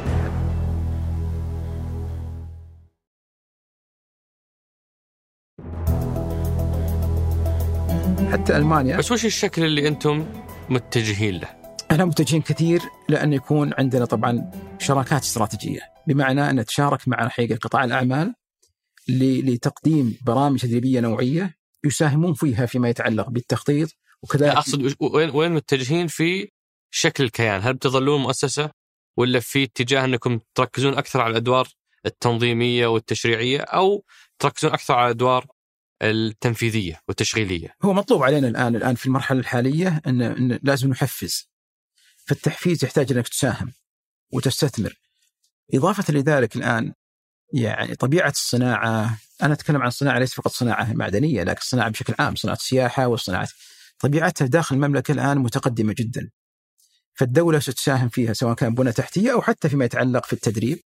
حتى 8.33 8.57
ألمانيا. 8.57 8.97
بس 8.97 9.13
وش 9.13 9.25
الشكل 9.25 9.65
اللي 9.65 9.89
أنتم 9.89 10.27
متجهين 10.69 11.35
له؟ 11.35 11.60
إحنا 11.91 12.05
متجهين 12.05 12.43
كثير 12.43 12.83
لأن 13.09 13.33
يكون 13.33 13.73
عندنا 13.79 14.05
طبعا 14.05 14.51
شراكات 14.79 15.23
استراتيجية 15.23 15.81
بمعنى 16.07 16.51
أن 16.51 16.61
نتشارك 16.61 17.09
مع 17.09 17.29
حقيقة 17.29 17.57
قطاع 17.57 17.85
الأعمال 17.85 18.35
لتقديم 19.09 20.19
برامج 20.27 20.61
تدريبية 20.61 21.01
نوعية 21.01 21.57
يساهمون 21.85 22.35
فيها 22.35 22.67
فيما 22.67 22.89
يتعلق 22.89 23.31
بالتخطيط 23.31 23.89
وكذلك 24.23 24.53
أقصد 24.53 24.95
وين 25.01 25.31
وين 25.31 25.53
متجهين 25.53 26.07
في 26.07 26.49
شكل 26.91 27.25
الكيان؟ 27.25 27.61
هل 27.63 27.75
بتظلون 27.75 28.21
مؤسسة 28.21 28.71
ولا 29.17 29.41
في 29.41 29.63
اتجاه 29.63 30.05
أنكم 30.05 30.39
تركزون 30.55 30.95
أكثر 30.95 31.21
على 31.21 31.31
الأدوار 31.31 31.69
التنظيمية 32.07 32.87
والتشريعية 32.87 33.61
أو 33.61 34.05
تركزون 34.39 34.73
أكثر 34.73 34.95
على 34.95 35.07
الأدوار 35.07 35.47
التنفيذية 36.03 37.01
والتشغيلية؟ 37.09 37.75
هو 37.83 37.93
مطلوب 37.93 38.23
علينا 38.23 38.49
الآن 38.49 38.77
الآن 38.77 38.95
في 38.95 39.07
المرحلة 39.07 39.41
الحالية 39.41 40.03
ان, 40.07 40.23
إن 40.23 40.59
لازم 40.63 40.91
نحفز. 40.91 41.50
فالتحفيز 42.31 42.85
يحتاج 42.85 43.13
إنك 43.13 43.29
تساهم 43.29 43.73
وتستثمر. 44.33 45.01
إضافة 45.75 46.15
لذلك 46.15 46.57
الآن 46.57 46.93
يعني 47.53 47.95
طبيعة 47.95 48.31
الصناعة 48.31 49.19
أنا 49.43 49.53
أتكلم 49.53 49.83
عن 49.83 49.89
الصناعه 49.89 50.19
ليس 50.19 50.35
فقط 50.35 50.51
صناعة 50.51 50.93
معدنية 50.93 51.43
لكن 51.43 51.59
الصناعه 51.61 51.89
بشكل 51.91 52.15
عام 52.19 52.35
صناعة 52.35 52.57
السياحة 52.57 53.07
والصناعة 53.07 53.49
طبيعتها 53.99 54.47
داخل 54.47 54.77
المملكة 54.77 55.13
الآن 55.13 55.39
متقدمة 55.39 55.95
جدا. 55.99 56.31
فالدولة 57.15 57.59
ستساهم 57.59 58.09
فيها 58.09 58.33
سواء 58.33 58.55
كان 58.55 58.75
بنى 58.75 58.93
تحتية 58.93 59.33
أو 59.33 59.43
حتى 59.43 59.69
فيما 59.69 59.85
يتعلق 59.85 60.27
في 60.27 60.33
التدريب. 60.33 60.79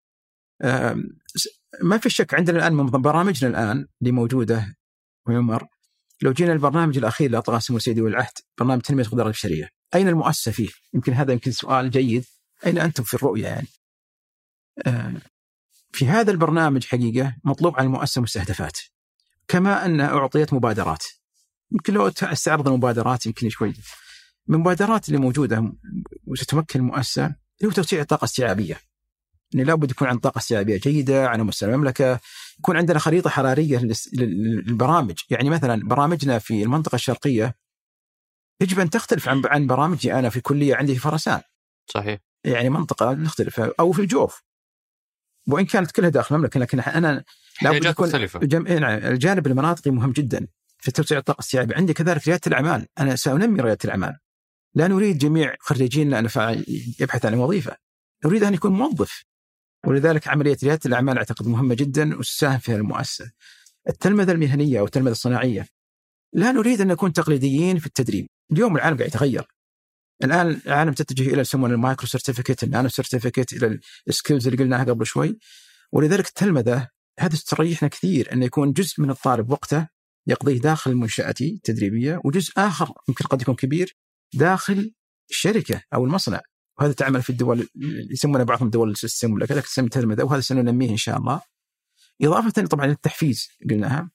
ما 1.82 1.98
في 1.98 2.10
شك 2.10 2.34
عندنا 2.34 2.58
الآن 2.58 2.74
من 2.74 2.86
برامجنا 2.86 3.50
الآن 3.50 3.88
اللي 4.02 4.12
موجودة 4.12 4.76
عمر 5.28 5.68
لو 6.22 6.34
جينا 6.34 6.54
البرنامج 6.54 6.98
الأخير 6.98 7.28
اللي 7.28 7.60
سمو 7.60 7.80
سيدي 7.80 8.02
والعهد 8.02 8.34
برنامج 8.60 8.82
تنمية 8.82 9.04
القدرات 9.04 9.26
البشرية 9.26 9.70
أين 9.96 10.08
المؤسسه 10.08 10.52
فيه؟ 10.52 10.70
يمكن 10.94 11.14
هذا 11.14 11.34
يمكن 11.34 11.52
سؤال 11.52 11.92
جيد. 11.92 12.26
أين 12.66 12.78
أنتم 12.78 13.04
في 13.04 13.14
الرؤية 13.14 13.48
يعني؟ 13.48 13.68
آه 14.88 15.14
في 15.92 16.08
هذا 16.08 16.32
البرنامج 16.32 16.86
حقيقة 16.86 17.36
مطلوب 17.44 17.76
على 17.78 17.86
المؤسسة 17.86 18.22
مستهدفات. 18.22 18.78
كما 19.48 19.86
أن 19.86 20.02
أعطيت 20.02 20.54
مبادرات. 20.54 21.04
يمكن 21.72 21.94
لو 21.94 22.08
أستعرض 22.08 22.68
المبادرات 22.68 23.26
يمكن 23.26 23.50
شوي. 23.50 23.74
من 24.48 24.56
المبادرات 24.56 25.08
اللي 25.08 25.20
موجودة 25.20 25.74
وستمكن 26.28 26.80
المؤسسة 26.80 27.26
اللي 27.26 27.68
هو 27.68 27.72
توسيع 27.72 28.02
الطاقه 28.02 28.20
الاستيعابيه 28.20 28.80
يعني 29.54 29.66
لابد 29.66 29.92
يكون 29.92 30.08
عن 30.08 30.18
طاقة 30.18 30.38
استيعابية 30.38 30.80
جيدة 30.80 31.28
على 31.28 31.44
مستوى 31.44 31.74
المملكة. 31.74 32.20
يكون 32.60 32.78
عندنا 32.78 33.00
خريطة 33.00 33.30
حرارية 33.30 33.82
للبرامج. 34.14 35.20
يعني 35.30 35.50
مثلا 35.50 35.88
برامجنا 35.88 36.40
في 36.40 36.64
المنطقة 36.64 36.96
الشرقية 36.96 37.56
يجب 38.62 38.80
أن 38.80 38.90
تختلف 38.90 39.30
عن 39.30 39.42
عن 39.46 39.68
برامجي 39.68 40.14
أنا 40.14 40.30
في 40.30 40.42
كليه 40.42 40.76
عندي 40.76 40.94
في 40.94 41.00
فرسان. 41.00 41.42
صحيح. 41.90 42.20
يعني 42.44 42.70
منطقة 42.70 43.14
تختلف 43.14 43.60
أو 43.60 43.92
في 43.92 44.02
الجوف. 44.02 44.44
وإن 45.48 45.66
كانت 45.66 45.92
كلها 45.92 46.10
داخل 46.10 46.36
المملكة 46.36 46.60
لكن 46.60 46.80
أنا 46.80 47.24
لابد 47.62 47.86
يكون 47.86 48.10
جم... 48.26 48.68
نعم، 48.68 48.98
الجانب 48.98 49.48
المناطقي 49.48 49.92
مهم 49.92 50.12
جدا 50.12 50.48
في 50.78 50.92
توسيع 50.92 51.18
الطاقة 51.18 51.38
الاستيعابيه 51.38 51.76
عندي 51.76 51.94
كذلك 51.94 52.28
ريادة 52.28 52.42
الأعمال. 52.48 52.88
أنا 53.00 53.16
سأنمي 53.16 53.62
ريادة 53.62 53.80
الأعمال. 53.86 54.18
لا 54.76 54.88
نريد 54.88 55.18
جميع 55.18 55.56
خريجينا 55.60 56.20
ان 56.20 56.30
يبحث 57.00 57.26
عن 57.26 57.34
وظيفة. 57.34 57.78
نريد 58.26 58.44
أن 58.44 58.54
يكون 58.54 58.72
موظف. 58.72 59.24
ولذلك 59.86 60.28
عملية 60.28 60.58
ريادة 60.64 60.80
الأعمال 60.86 61.18
أعتقد 61.18 61.48
مهمة 61.48 61.76
جدا 61.76 62.18
وتساهم 62.18 62.60
فيها 62.60 62.76
المؤسسة. 62.76 63.32
التلمذة 63.90 64.32
المهنية 64.32 64.80
أو 64.80 64.86
التلمذة 64.86 65.12
الصناعية. 65.12 65.68
لا 66.34 66.52
نريد 66.52 66.82
أن 66.82 66.88
نكون 66.88 67.14
تقليديين 67.14 67.80
في 67.80 67.86
التدريب، 67.86 68.28
اليوم 68.52 68.76
العالم 68.76 68.98
قاعد 68.98 69.10
يتغير. 69.10 69.48
الآن 70.24 70.62
العالم 70.68 70.94
تتجه 70.94 71.34
إلى 71.34 71.42
يسمونه 71.42 71.74
ال 71.74 71.79
micro 71.79 72.08
certificate، 72.08 72.64
ال 72.64 72.69
nano 72.69 72.90
certificate، 72.90 73.54
إلى 73.54 73.80
ال 74.08 74.13
skills 74.13 74.48
اللي 74.48 74.64
قلناها 74.64 74.84
قبل 74.84 75.06
شوي. 75.06 75.38
ولذلك 75.92 76.28
التلمذة 76.28 76.88
هذا 77.20 77.38
تريحنا 77.48 77.88
كثير 77.88 78.34
إنه 78.34 78.46
يكون 78.46 78.74
جزء 78.74 79.02
من 79.02 79.10
الطالب 79.10 79.50
وقته 79.52 79.88
يقضيه 80.28 80.60
داخل 80.60 80.96
منشاتي 80.96 81.54
التدريبيه 81.54 82.22
وجزء 82.26 82.54
آخر 82.58 82.94
يمكن 83.10 83.26
قد 83.26 83.42
يكون 83.42 83.56
كبير 83.56 83.98
داخل 84.34 84.94
الشركة 85.30 85.82
أو 85.94 86.06
المصنع 86.06 86.42
وهذا 86.80 86.94
تعمل 86.94 87.22
في 87.22 87.30
الدول 87.30 87.68
يسمونها 88.12 88.44
بعضهم 88.44 88.70
دول 88.70 88.92
السيستم 88.92 89.34
ولا 89.34 89.46
كذا 89.46 89.62
تسمى 89.62 89.90
تلمذة 89.90 90.24
وهذا 90.24 90.42
سننميه 90.42 90.90
إن 90.90 90.98
شاء 90.98 91.18
الله. 91.18 91.42
إضافة 92.22 92.66
طبعا 92.66 92.88
للتحفيز 92.88 93.48
قلناها 93.70 94.12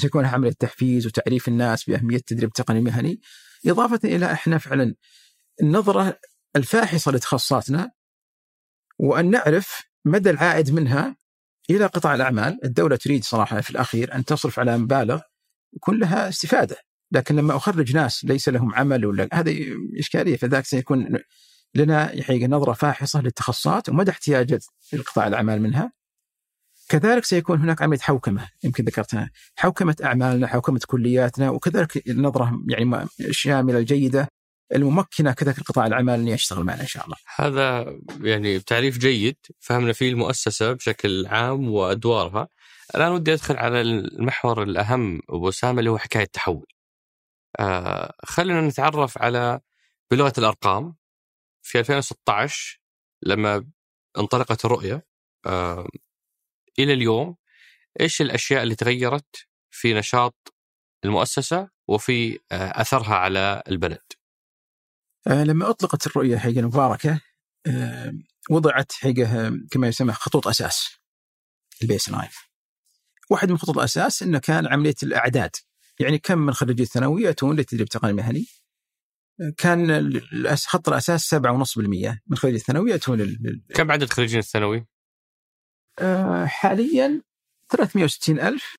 سيكون 0.00 0.24
عمليه 0.24 0.52
تحفيز 0.52 1.06
وتعريف 1.06 1.48
الناس 1.48 1.84
بأهمية 1.84 2.16
التدريب 2.16 2.48
التقني 2.48 2.78
المهني 2.78 3.20
إضافة 3.66 4.00
إلى 4.04 4.32
إحنا 4.32 4.58
فعلا 4.58 4.94
النظرة 5.62 6.18
الفاحصة 6.56 7.12
لتخصصاتنا 7.12 7.90
وأن 8.98 9.30
نعرف 9.30 9.82
مدى 10.04 10.30
العائد 10.30 10.72
منها 10.72 11.16
إلى 11.70 11.86
قطاع 11.86 12.14
الأعمال، 12.14 12.58
الدولة 12.64 12.96
تريد 12.96 13.24
صراحة 13.24 13.60
في 13.60 13.70
الأخير 13.70 14.14
أن 14.14 14.24
تصرف 14.24 14.58
على 14.58 14.78
مبالغ 14.78 15.20
يكون 15.76 15.98
لها 15.98 16.28
استفادة، 16.28 16.76
لكن 17.12 17.36
لما 17.36 17.56
أخرج 17.56 17.96
ناس 17.96 18.24
ليس 18.24 18.48
لهم 18.48 18.74
عمل 18.74 19.06
ولا 19.06 19.28
هذه 19.32 19.76
إشكالية 19.98 20.36
فذاك 20.36 20.64
سيكون 20.66 21.18
لنا 21.74 22.06
حقيقة 22.06 22.46
نظرة 22.46 22.72
فاحصة 22.72 23.20
للتخصصات 23.20 23.88
ومدى 23.88 24.10
احتياجات 24.10 24.64
القطاع 24.94 25.26
الأعمال 25.26 25.62
منها. 25.62 25.92
كذلك 26.90 27.24
سيكون 27.24 27.60
هناك 27.60 27.82
عملية 27.82 28.00
حوكمة 28.00 28.48
يمكن 28.64 28.84
ذكرتها. 28.84 29.30
حوكمة 29.56 29.96
أعمالنا 30.04 30.46
حوكمة 30.46 30.80
كلياتنا 30.86 31.50
وكذلك 31.50 32.08
النظرة 32.08 32.60
يعني 32.68 33.08
الشاملة 33.20 33.78
الجيدة 33.78 34.28
الممكنة 34.74 35.32
كذلك 35.32 35.58
القطاع 35.58 35.86
الأعمال 35.86 36.20
أن 36.20 36.28
يشتغل 36.28 36.64
معنا 36.64 36.80
إن 36.80 36.86
شاء 36.86 37.04
الله. 37.04 37.16
هذا 37.36 37.96
يعني 38.20 38.58
تعريف 38.58 38.98
جيد 38.98 39.36
فهمنا 39.60 39.92
فيه 39.92 40.10
المؤسسة 40.10 40.72
بشكل 40.72 41.26
عام 41.26 41.68
وأدوارها. 41.70 42.48
الآن 42.94 43.12
ودي 43.12 43.32
أدخل 43.32 43.56
على 43.56 43.80
المحور 43.80 44.62
الأهم 44.62 45.20
أبو 45.28 45.48
أسامة 45.48 45.78
اللي 45.78 45.90
هو 45.90 45.98
حكاية 45.98 46.22
التحول. 46.22 46.66
آه 47.58 48.14
خلينا 48.24 48.60
نتعرف 48.60 49.18
على 49.18 49.60
بلغة 50.10 50.32
الأرقام. 50.38 50.94
في 51.62 51.78
2016 51.78 52.80
لما 53.22 53.66
انطلقت 54.18 54.64
الرؤية 54.64 55.06
آه 55.46 55.88
إلى 56.78 56.92
اليوم 56.92 57.36
إيش 58.00 58.20
الأشياء 58.20 58.62
اللي 58.62 58.74
تغيرت 58.74 59.46
في 59.70 59.94
نشاط 59.94 60.54
المؤسسة 61.04 61.68
وفي 61.88 62.38
آه 62.52 62.80
أثرها 62.80 63.14
على 63.14 63.62
البلد؟ 63.68 64.02
آه 65.26 65.44
لما 65.44 65.70
أطلقت 65.70 66.06
الرؤية 66.06 66.38
حقيقه 66.38 66.60
المباركة 66.60 67.20
وضعت 68.50 68.92
حقيقه 68.92 69.52
كما 69.70 69.88
يسمى 69.88 70.12
خطوط 70.12 70.48
أساس 70.48 70.96
ال 71.82 72.08
baseline. 72.08 72.28
واحد 73.30 73.50
من 73.50 73.58
خطوط 73.58 73.78
الأساس 73.78 74.22
إنه 74.22 74.38
كان 74.38 74.66
عملية 74.66 74.94
الأعداد 75.02 75.56
يعني 76.00 76.18
كم 76.18 76.38
من 76.38 76.52
خريجي 76.52 76.82
الثانويه 76.82 77.26
ياتون 77.26 77.56
للتدريب 77.56 77.82
التقني 77.82 78.10
المهني 78.10 78.46
كان 79.56 80.20
خط 80.54 80.88
الأساس 80.88 81.34
7.5% 81.34 81.40
من 82.26 82.36
خريج 82.36 82.54
الثانوي 82.54 82.90
ياتون 82.90 83.36
كم 83.74 83.92
عدد 83.92 84.10
خريجين 84.10 84.38
الثانوي؟ 84.38 84.86
آه 86.00 86.46
حاليا 86.46 87.22
360 87.68 88.40
ألف. 88.40 88.76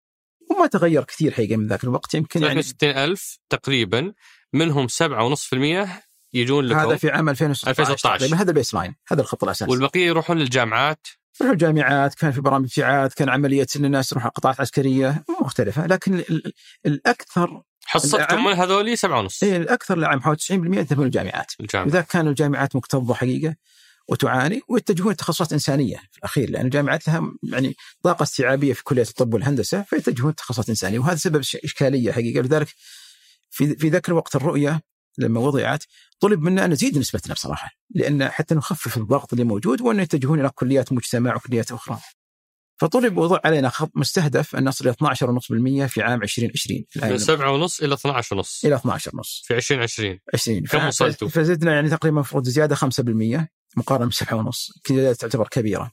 وما 0.52 0.68
تغير 0.68 1.04
كثير 1.04 1.32
حقيقة 1.32 1.58
من 1.58 1.68
ذاك 1.68 1.84
الوقت. 1.84 2.14
يمكن 2.14 2.40
360 2.40 2.90
يعني 2.90 3.04
ألف 3.04 3.40
تقريبا 3.50 4.14
منهم 4.54 4.88
7.5% 4.88 5.88
يجون 6.34 6.66
لكم. 6.66 6.80
هذا 6.80 6.96
في 6.96 7.10
عام 7.10 7.30
2016 7.30 7.70
2016 7.70 8.36
هذا 8.36 8.50
ال 8.50 8.74
baseline 8.74 8.96
هذا 9.08 9.22
الخط 9.22 9.44
الاساسي 9.44 9.72
والبقية 9.72 10.06
يروحون 10.08 10.38
للجامعات. 10.38 11.08
يروحون 11.42 11.54
الجامعات 11.54 12.16
كان 12.16 12.32
في 12.32 12.42
برامج 12.42 12.70
فعات 12.70 13.14
كان 13.14 13.30
عملية 13.30 13.68
إن 13.76 13.86
الناس 13.86 14.10
تروح 14.10 14.28
قطاعات 14.28 14.62
عسكرية 14.62 15.24
مختلفة. 15.42 15.88
لكن 15.88 16.24
الأكثر 16.86 17.62
حصتكم 17.86 18.44
من 18.46 18.54
هذولي 18.54 18.96
سبعة 18.96 19.20
ونص. 19.20 19.44
اي 19.44 19.58
الأكثر 19.58 19.98
العام 19.98 20.22
حوالي 20.22 20.38
90% 20.38 20.52
يذهبون 20.52 21.06
الجامعات 21.06 21.52
الجامعة. 21.60 21.88
لذلك 21.88 22.08
كانوا 22.08 22.30
الجامعات 22.30 22.76
مكتظه 22.76 23.14
حقيقة 23.14 23.56
وتعاني 24.12 24.62
ويتجهون 24.68 25.16
تخصصات 25.16 25.54
إنسانية 25.54 25.98
في 26.12 26.18
الأخير 26.18 26.50
لأن 26.50 26.66
الجامعات 26.66 27.08
لها 27.08 27.34
يعني 27.44 27.76
طاقة 28.04 28.24
استيعابية 28.24 28.74
في 28.74 28.84
كلية 28.84 29.02
الطب 29.02 29.34
والهندسة 29.34 29.82
فيتجهون 29.82 30.36
تخصصات 30.36 30.70
إنسانية 30.70 31.00
وهذا 31.00 31.16
سبب 31.16 31.40
إشكالية 31.40 32.12
حقيقه 32.12 32.42
لذلك 32.42 32.68
في 33.50 33.76
في 33.76 33.90
ذاك 33.90 34.10
الوقت 34.10 34.36
الرؤية 34.36 34.82
لما 35.18 35.40
وضعت 35.40 35.84
طلب 36.20 36.42
منا 36.42 36.66
أن 36.66 36.72
نزيد 36.72 36.98
نسبتنا 36.98 37.34
بصراحه 37.34 37.70
لأن 37.90 38.30
حتى 38.30 38.56
نخفف 38.56 38.98
الضغط 38.98 39.34
اللي 39.34 39.46
موجود 39.46 39.82
وأن 39.82 40.00
يتجهون 40.00 40.40
إلى 40.40 40.50
كليات 40.50 40.94
مجتمع 40.94 41.36
وكليات 41.36 41.72
أخرى. 41.72 42.00
فطلب 42.78 43.18
وضع 43.18 43.40
علينا 43.46 43.70
خط 43.70 43.92
مستهدف 43.96 44.56
أن 44.56 44.64
نصل 44.64 44.88
إلى 44.88 44.96
12.5% 45.86 45.88
في 45.88 46.02
عام 46.02 46.24
2020 46.24 46.84
من 46.96 47.18
7.5 47.18 47.84
إلى 47.84 47.98
12.5 47.98 48.66
إلى 48.66 48.80
12.5 48.80 49.44
في 49.44 49.56
2020 49.56 50.20
20 50.34 50.62
كم 50.62 50.88
وصلتوا؟ 50.88 51.28
فزدنا 51.28 51.74
يعني 51.74 51.90
تقريبا 51.90 52.18
المفروض 52.18 52.44
زيادة 52.44 52.76
5% 52.76 53.61
مقارنة 53.78 54.10
ب 54.10 54.14
7.5 54.14 54.82
كذا 54.84 55.14
تعتبر 55.14 55.48
كبيرة. 55.48 55.92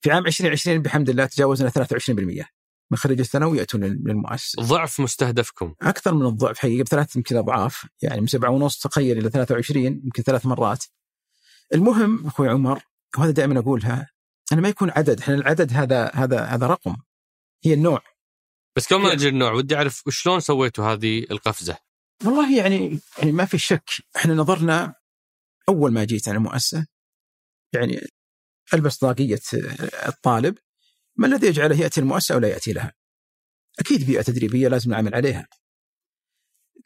في 0.00 0.10
عام 0.10 0.26
2020 0.26 0.82
بحمد 0.82 1.08
الله 1.08 1.26
تجاوزنا 1.26 1.70
23% 1.70 2.46
من 2.90 2.98
خريج 2.98 3.20
الثانوي 3.20 3.58
يأتون 3.58 3.84
للمؤسسه. 3.84 4.62
ضعف 4.62 5.00
مستهدفكم 5.00 5.74
أكثر 5.82 6.14
من 6.14 6.26
الضعف 6.26 6.58
حقيقة 6.58 6.84
بثلاث 6.84 7.16
يمكن 7.16 7.36
أضعاف 7.36 7.86
يعني 8.02 8.20
من 8.20 8.26
سبعة 8.26 8.50
ونص 8.50 8.78
تخيل 8.78 9.18
إلى 9.18 9.30
23 9.30 9.84
يمكن 9.84 10.22
ثلاث 10.22 10.46
مرات. 10.46 10.84
المهم 11.74 12.26
أخوي 12.26 12.48
عمر 12.48 12.82
وهذا 13.18 13.30
دائما 13.30 13.58
أقولها 13.58 14.10
إنه 14.52 14.60
ما 14.60 14.68
يكون 14.68 14.90
عدد 14.90 15.20
إحنا 15.20 15.34
العدد 15.34 15.72
هذا 15.72 16.10
هذا 16.14 16.44
هذا 16.44 16.66
رقم 16.66 16.96
هي 17.64 17.74
النوع 17.74 18.02
بس 18.76 18.92
قبل 18.92 19.02
ما 19.02 19.14
نجي 19.14 19.28
النوع 19.28 19.52
ودي 19.52 19.76
أعرف 19.76 20.06
وشلون 20.06 20.40
سويتوا 20.40 20.84
هذه 20.84 21.26
القفزة؟ 21.30 21.76
والله 22.24 22.56
يعني 22.56 23.00
يعني 23.18 23.32
ما 23.32 23.44
في 23.44 23.58
شك 23.58 23.90
إحنا 24.16 24.34
نظرنا 24.34 24.94
أول 25.68 25.92
ما 25.92 26.04
جيت 26.04 26.28
أنا 26.28 26.36
المؤسسه 26.36 26.86
يعني 27.74 28.00
ألبس 28.74 28.96
طاقيه 28.98 29.38
الطالب 30.06 30.58
ما 31.16 31.26
الذي 31.26 31.46
يجعله 31.46 31.80
يأتي 31.80 32.00
المؤسسة 32.00 32.34
أو 32.34 32.38
لا 32.38 32.48
يأتي 32.48 32.72
لها؟ 32.72 32.92
أكيد 33.78 34.06
بيئة 34.06 34.22
تدريبية 34.22 34.68
لازم 34.68 34.90
نعمل 34.90 35.14
عليها. 35.14 35.48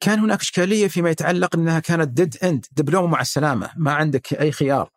كان 0.00 0.18
هناك 0.18 0.40
إشكالية 0.40 0.88
فيما 0.88 1.10
يتعلق 1.10 1.56
انها 1.56 1.80
كانت 1.80 2.08
dead 2.08 2.36
end 2.44 2.66
دبلومه 2.72 3.06
مع 3.06 3.20
السلامة 3.20 3.72
ما 3.76 3.92
عندك 3.92 4.34
أي 4.34 4.52
خيار. 4.52 4.90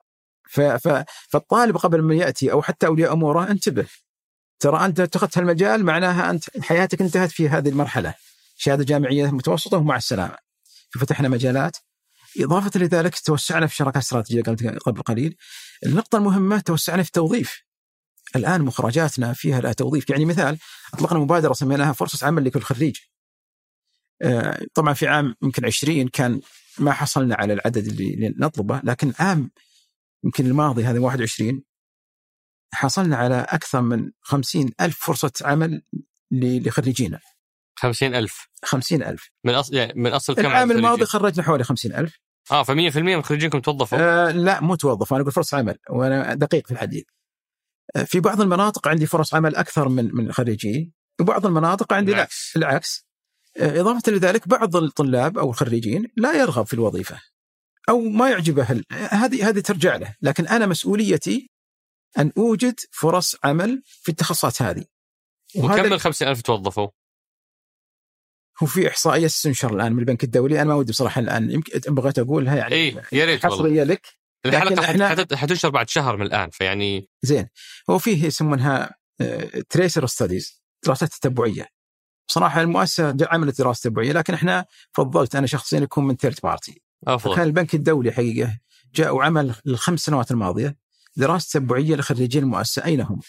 ف 0.49 0.61
ف 0.61 1.05
فالطالب 1.29 1.77
قبل 1.77 2.01
ما 2.01 2.15
يأتي 2.15 2.51
أو 2.51 2.61
حتى 2.61 2.87
أولياء 2.87 3.13
أموره 3.13 3.51
انتبه 3.51 3.87
ترى 4.59 4.85
أنت 4.85 4.99
اتخذت 4.99 5.37
هالمجال 5.37 5.85
معناها 5.85 6.29
أنت 6.29 6.63
حياتك 6.63 7.01
انتهت 7.01 7.31
في 7.31 7.49
هذه 7.49 7.69
المرحلة 7.69 8.13
شهادة 8.55 8.83
جامعية 8.83 9.31
متوسطة 9.31 9.77
ومع 9.77 9.95
السلامة. 9.95 10.37
ففتحنا 10.93 11.29
مجالات 11.29 11.77
إضافة 12.39 12.79
لذلك 12.79 13.19
توسعنا 13.19 13.67
في 13.67 13.75
شراكات 13.75 14.03
استراتيجية 14.03 14.41
قبل 14.85 15.01
قليل. 15.01 15.37
النقطة 15.85 16.17
المهمة 16.17 16.59
توسعنا 16.59 17.03
في 17.03 17.09
التوظيف 17.09 17.63
الآن 18.35 18.61
مخرجاتنا 18.61 19.33
فيها 19.33 19.61
لها 19.61 19.73
توظيف. 19.73 20.09
يعني 20.09 20.25
مثال 20.25 20.57
أطلقنا 20.93 21.19
مبادرة 21.19 21.53
سميناها 21.53 21.93
فرصة 21.93 22.27
عمل 22.27 22.45
لكل 22.45 22.61
خريج. 22.61 22.97
آه، 24.21 24.65
طبعا 24.73 24.93
في 24.93 25.07
عام 25.07 25.35
يمكن 25.43 25.65
20 25.65 26.07
كان 26.07 26.41
ما 26.79 26.91
حصلنا 26.91 27.35
على 27.35 27.53
العدد 27.53 27.87
اللي 27.87 28.33
نطلبه 28.37 28.81
لكن 28.83 29.13
عام 29.19 29.51
يمكن 30.23 30.45
الماضي 30.45 30.83
هذا 30.83 30.99
21 30.99 31.63
حصلنا 32.73 33.15
على 33.17 33.45
أكثر 33.49 33.81
من 33.81 34.11
50 34.21 34.71
ألف 34.81 34.99
فرصة 34.99 35.31
عمل 35.41 35.81
لخريجينا. 36.31 37.19
50 37.75 38.15
ألف. 38.15 38.47
50 38.63 39.03
ألف. 39.03 39.31
من 39.43 39.53
أصل 39.53 39.75
يعني 39.75 39.93
من 39.95 40.11
أصل 40.11 40.35
كم 40.35 40.45
العام 40.45 40.71
الماضي 40.71 41.05
خرجنا 41.05 41.43
حوالي 41.43 41.63
50 41.63 41.93
ألف. 41.93 42.19
آه 42.51 42.63
ف 42.63 42.71
100% 42.71 42.97
من 42.97 43.21
خريجينكم 43.21 43.59
توظفوا؟ 43.59 43.97
آه 44.01 44.31
لا 44.31 44.61
مو 44.61 44.75
توظفوا 44.75 45.17
أنا 45.17 45.21
أقول 45.21 45.33
فرص 45.33 45.53
عمل 45.53 45.77
وأنا 45.89 46.33
دقيق 46.33 46.67
في 46.67 46.73
الحديث. 46.73 47.03
آه 47.95 48.03
في 48.03 48.19
بعض 48.19 48.41
المناطق 48.41 48.87
عندي 48.87 49.05
فرص 49.05 49.33
عمل 49.33 49.55
أكثر 49.55 49.89
من 49.89 50.15
من 50.15 50.31
خريجي 50.31 50.93
وبعض 51.19 51.45
المناطق 51.45 51.93
عندي 51.93 52.13
العكس. 52.13 52.57
لا 52.57 52.69
العكس. 52.69 53.05
آه 53.57 53.81
إضافة 53.81 54.11
لذلك 54.11 54.47
بعض 54.47 54.75
الطلاب 54.75 55.37
أو 55.37 55.49
الخريجين 55.49 56.07
لا 56.17 56.33
يرغب 56.33 56.65
في 56.65 56.73
الوظيفة 56.73 57.21
أو 57.89 57.99
ما 57.99 58.29
يعجبه 58.29 58.83
هذه 58.91 59.49
هذه 59.49 59.59
ترجع 59.59 59.95
له، 59.95 60.15
لكن 60.21 60.47
أنا 60.47 60.65
مسؤوليتي 60.65 61.49
أن 62.17 62.31
أوجد 62.37 62.79
فرص 62.91 63.35
عمل 63.43 63.81
في 63.85 64.09
التخصصات 64.09 64.61
هذه. 64.61 64.85
وكم 65.55 65.89
من 65.89 65.97
50 65.97 66.27
ألف 66.27 66.41
توظفوا؟ 66.41 66.87
هو 68.63 68.67
في 68.67 68.87
إحصائية 68.87 69.27
تنشر 69.27 69.75
الآن 69.75 69.93
من 69.93 69.99
البنك 69.99 70.23
الدولي. 70.23 70.61
أنا 70.61 70.69
ما 70.69 70.75
ودي 70.75 70.91
بصراحة 70.91 71.21
الآن 71.21 71.51
يمكن 71.51 71.95
بغيت 71.95 72.19
أقولها 72.19 72.55
يعني 72.55 72.75
اي 72.75 73.01
يا 73.11 73.25
ريت 73.25 73.45
حصرية 73.45 73.83
لك. 73.83 74.07
إحنا- 74.47 74.79
حت- 75.19 75.33
حتنشر 75.33 75.69
بعد 75.69 75.89
شهر 75.89 76.17
من 76.17 76.25
الآن 76.25 76.49
فيعني 76.49 77.09
زين. 77.21 77.47
هو 77.89 77.97
فيه 77.99 78.25
يسمونها 78.25 78.95
tracer 79.69 80.05
studies 80.05 80.61
دراسات 80.85 81.09
تتبعية. 81.13 81.67
بصراحة 82.29 82.61
المؤسسة 82.61 83.17
عملت 83.21 83.57
دراسه 83.61 83.81
تتبعيه 83.89 84.11
لكن 84.11 84.33
إحنا 84.33 84.65
فضلت 84.93 85.35
أنا 85.35 85.47
شخصيا 85.47 85.79
يكون 85.79 86.07
من 86.07 86.15
third 86.15 86.39
party 86.43 86.81
أفضل. 87.07 87.35
كان 87.35 87.43
البنك 87.45 87.73
الدولي 87.75 88.11
حقيقة 88.11 88.57
جاء 88.95 89.15
وعمل 89.15 89.55
الخمس 89.67 89.99
سنوات 89.99 90.31
الماضية 90.31 90.77
دراسة 91.17 91.59
تتبعية 91.59 91.95
لخريجي 91.95 92.39
المؤسسة. 92.39 92.85
أين 92.85 93.01
هم؟ 93.01 93.19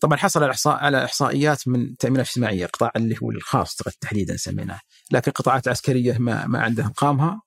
طبعا 0.00 0.16
حصل 0.18 0.42
على 0.42 0.50
احصاء 0.50 0.74
على 0.74 1.04
إحصائيات 1.04 1.68
من 1.68 1.82
التامينات 1.82 2.26
الاجتماعيه 2.26 2.66
قطاع 2.66 2.92
اللي 2.96 3.16
هو 3.22 3.30
الخاص 3.30 3.76
تحديدا 4.00 4.36
سميناه 4.36 4.80
لكن 5.10 5.28
القطاعات 5.28 5.66
العسكريه 5.66 6.18
ما 6.18 6.46
ما 6.46 6.60
عندها 6.60 6.86
ارقامها 6.86 7.42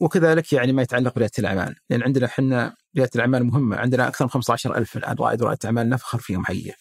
وكذلك 0.00 0.52
يعني 0.52 0.72
ما 0.72 0.82
يتعلق 0.82 1.14
برياده 1.14 1.32
الأعمال 1.38 1.76
لأن 1.90 2.02
عندنا 2.02 2.26
إحنا 2.26 2.76
رياده 2.96 3.10
الأعمال 3.14 3.44
مهمة 3.44 3.76
عندنا 3.76 4.08
أكثر 4.08 4.24
من 4.24 4.30
15000 4.30 4.96
الآن 4.96 5.16
رائد 5.20 5.42
ورائد 5.42 5.58
أعمال 5.64 5.88
نفخر 5.88 6.18
فيهم 6.18 6.44
حقيقة. 6.44 6.76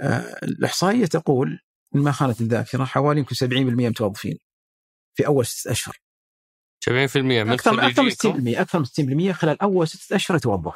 آه، 0.00 0.38
الإحصائية 0.42 1.06
تقول 1.06 1.60
إن 1.94 2.00
ما 2.00 2.12
خانت 2.12 2.40
الذاكرة 2.40 2.84
حوالي 2.84 3.20
يمكن 3.20 3.34
70% 3.34 3.88
متوظفين 3.88 4.38
في 5.14 5.26
أول 5.26 5.46
ستة 5.46 5.70
أشهر 5.70 5.96
70% 6.84 7.16
من 7.16 7.50
أكثر 7.52 7.72
من 7.72 7.80
أكثر 7.80 8.02
من 8.02 8.10
خريجيكم 8.10 8.56
60% 8.56 8.60
أكثر 8.60 8.78
من 8.78 9.30
60% 9.30 9.32
خلال 9.32 9.62
أول 9.62 9.88
ستة 9.88 10.16
أشهر 10.16 10.36
يتوظف. 10.36 10.74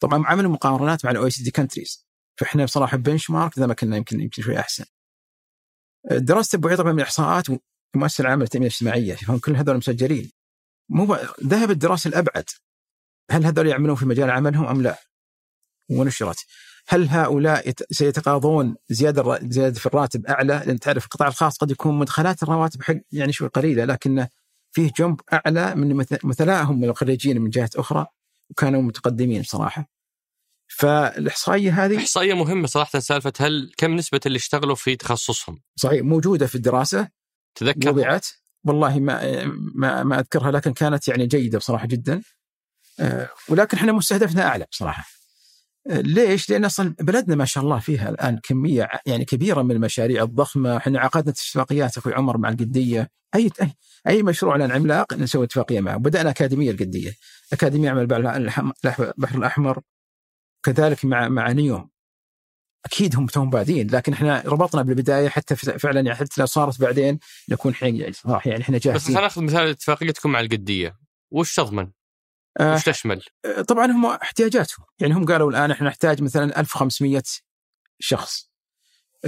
طبعا 0.00 0.26
عملوا 0.26 0.52
مقارنات 0.52 1.04
مع 1.04 1.10
ال 1.10 1.28
OECD 1.28 1.50
countries 1.50 2.06
فإحنا 2.36 2.64
بصراحة 2.64 2.96
benchmark 2.96 3.56
اذا 3.58 3.66
ما 3.66 3.74
كنا 3.74 3.96
يمكن 3.96 4.20
يمكن 4.20 4.42
شوي 4.42 4.58
أحسن. 4.58 4.84
الدراسه 6.10 6.56
التبعيه 6.56 6.76
طبعا 6.76 6.92
من 6.92 6.98
الإحصاءات 6.98 7.46
المؤسسه 7.94 8.22
العامه 8.22 8.42
للتنميه 8.42 8.66
الاجتماعية 8.66 9.14
فهم 9.14 9.38
كل 9.38 9.56
هذول 9.56 9.76
مسجلين. 9.76 10.30
مو 10.88 11.16
ذهب 11.44 11.70
الدراسة 11.70 12.08
الابعد. 12.08 12.44
هل 13.30 13.46
هذول 13.46 13.66
يعملون 13.66 13.96
في 13.96 14.06
مجال 14.06 14.30
عملهم 14.30 14.66
أم 14.66 14.82
لا؟ 14.82 14.98
ونشرت. 15.90 16.36
هل 16.88 17.08
هؤلاء 17.08 17.68
يت- 17.68 17.92
سيتقاضون 17.92 18.76
زيادة 18.88 19.38
زيادة 19.42 19.78
في 19.80 19.86
الراتب 19.86 20.26
أعلى؟ 20.26 20.62
لأن 20.66 20.78
تعرف 20.80 21.04
القطاع 21.04 21.28
الخاص 21.28 21.58
قد 21.58 21.70
يكون 21.70 21.98
مدخلات 21.98 22.42
الرواتب 22.42 22.82
حق 22.82 22.94
يعني 23.12 23.32
شوي 23.32 23.48
قليلة 23.48 23.84
لكن 23.84 24.26
فيه 24.72 24.90
جنب 24.98 25.20
أعلى 25.32 25.74
من 25.74 25.94
مث- 26.04 26.24
مثلائهم 26.24 26.80
من 26.80 26.88
الخريجين 26.88 27.40
من 27.40 27.50
جهات 27.50 27.76
أخرى 27.76 28.06
وكانوا 28.50 28.82
متقدمين 28.82 29.42
بصراحة. 29.42 29.93
فالإحصائية 30.68 31.84
هذه 31.84 31.96
إحصائية 31.96 32.34
مهمة 32.34 32.66
صراحة 32.66 32.98
سالفة 32.98 33.32
هل 33.38 33.72
كم 33.76 33.96
نسبة 33.96 34.20
اللي 34.26 34.36
اشتغلوا 34.36 34.74
في 34.74 34.96
تخصصهم؟ 34.96 35.58
صحيح 35.76 36.02
موجودة 36.02 36.46
في 36.46 36.54
الدراسة 36.54 37.08
تذكر؟ 37.54 37.88
وضعت. 37.88 38.26
والله 38.64 38.98
ما 38.98 39.44
ما 39.74 40.02
ما 40.02 40.18
أذكرها 40.18 40.50
لكن 40.50 40.72
كانت 40.72 41.08
يعني 41.08 41.26
جيدة 41.26 41.58
بصراحة 41.58 41.86
جدا. 41.86 42.22
آه، 43.00 43.28
ولكن 43.48 43.76
إحنا 43.76 43.92
مستهدفنا 43.92 44.46
أعلى 44.46 44.66
بصراحة. 44.70 45.04
آه، 45.90 46.00
ليش؟ 46.00 46.50
لأن 46.50 46.64
أصلا 46.64 46.94
بلدنا 47.00 47.36
ما 47.36 47.44
شاء 47.44 47.64
الله 47.64 47.78
فيها 47.78 48.08
الآن 48.10 48.38
كمية 48.42 48.88
يعني 49.06 49.24
كبيرة 49.24 49.62
من 49.62 49.70
المشاريع 49.70 50.22
الضخمة، 50.22 50.76
إحنا 50.76 51.00
عقدنا 51.00 51.30
اتفاقيات 51.30 51.98
أخوي 51.98 52.14
عمر 52.14 52.38
مع 52.38 52.48
القدية، 52.48 53.10
اي 53.34 53.50
اي, 53.62 53.70
أي 54.08 54.22
مشروع 54.22 54.56
لنا 54.56 54.74
عملاق 54.74 55.14
نسوي 55.14 55.44
اتفاقية 55.44 55.80
معه، 55.80 55.96
بدأنا 55.96 56.30
أكاديمية 56.30 56.70
القدية، 56.70 57.12
أكاديمية 57.52 57.90
عمل 57.90 58.02
البحر 58.02 59.38
الأحمر. 59.38 59.80
كذلك 60.64 61.04
مع 61.04 61.28
مع 61.28 61.52
نيوم 61.52 61.90
أكيد 62.84 63.16
هم 63.16 63.26
توهم 63.26 63.50
بادين 63.50 63.90
لكن 63.90 64.12
إحنا 64.12 64.42
ربطنا 64.46 64.82
بالبداية 64.82 65.28
حتى 65.28 65.56
فعلا 65.56 66.00
يعني 66.00 66.14
حتى 66.14 66.40
لو 66.40 66.46
صارت 66.46 66.80
بعدين 66.80 67.18
نكون 67.48 67.74
حين 67.74 67.96
يعني 67.96 68.12
صراحة 68.12 68.50
يعني 68.50 68.62
إحنا 68.62 68.76
بس 68.76 68.84
جاهزين. 68.84 69.06
خلينا 69.06 69.20
ناخذ 69.20 69.42
مثال 69.42 69.68
اتفاقيتكم 69.68 70.32
مع 70.32 70.40
القدية. 70.40 70.98
وش 71.30 71.56
تضمن؟ 71.56 71.90
آه، 72.60 72.74
وش 72.74 72.84
تشمل؟ 72.84 73.22
طبعا 73.68 73.86
هم 73.86 74.06
احتياجاتهم. 74.06 74.86
يعني 74.98 75.14
هم 75.14 75.24
قالوا 75.24 75.50
الآن 75.50 75.70
إحنا 75.70 75.88
نحتاج 75.88 76.22
مثلا 76.22 76.60
1500 76.60 77.22
شخص. 77.98 78.50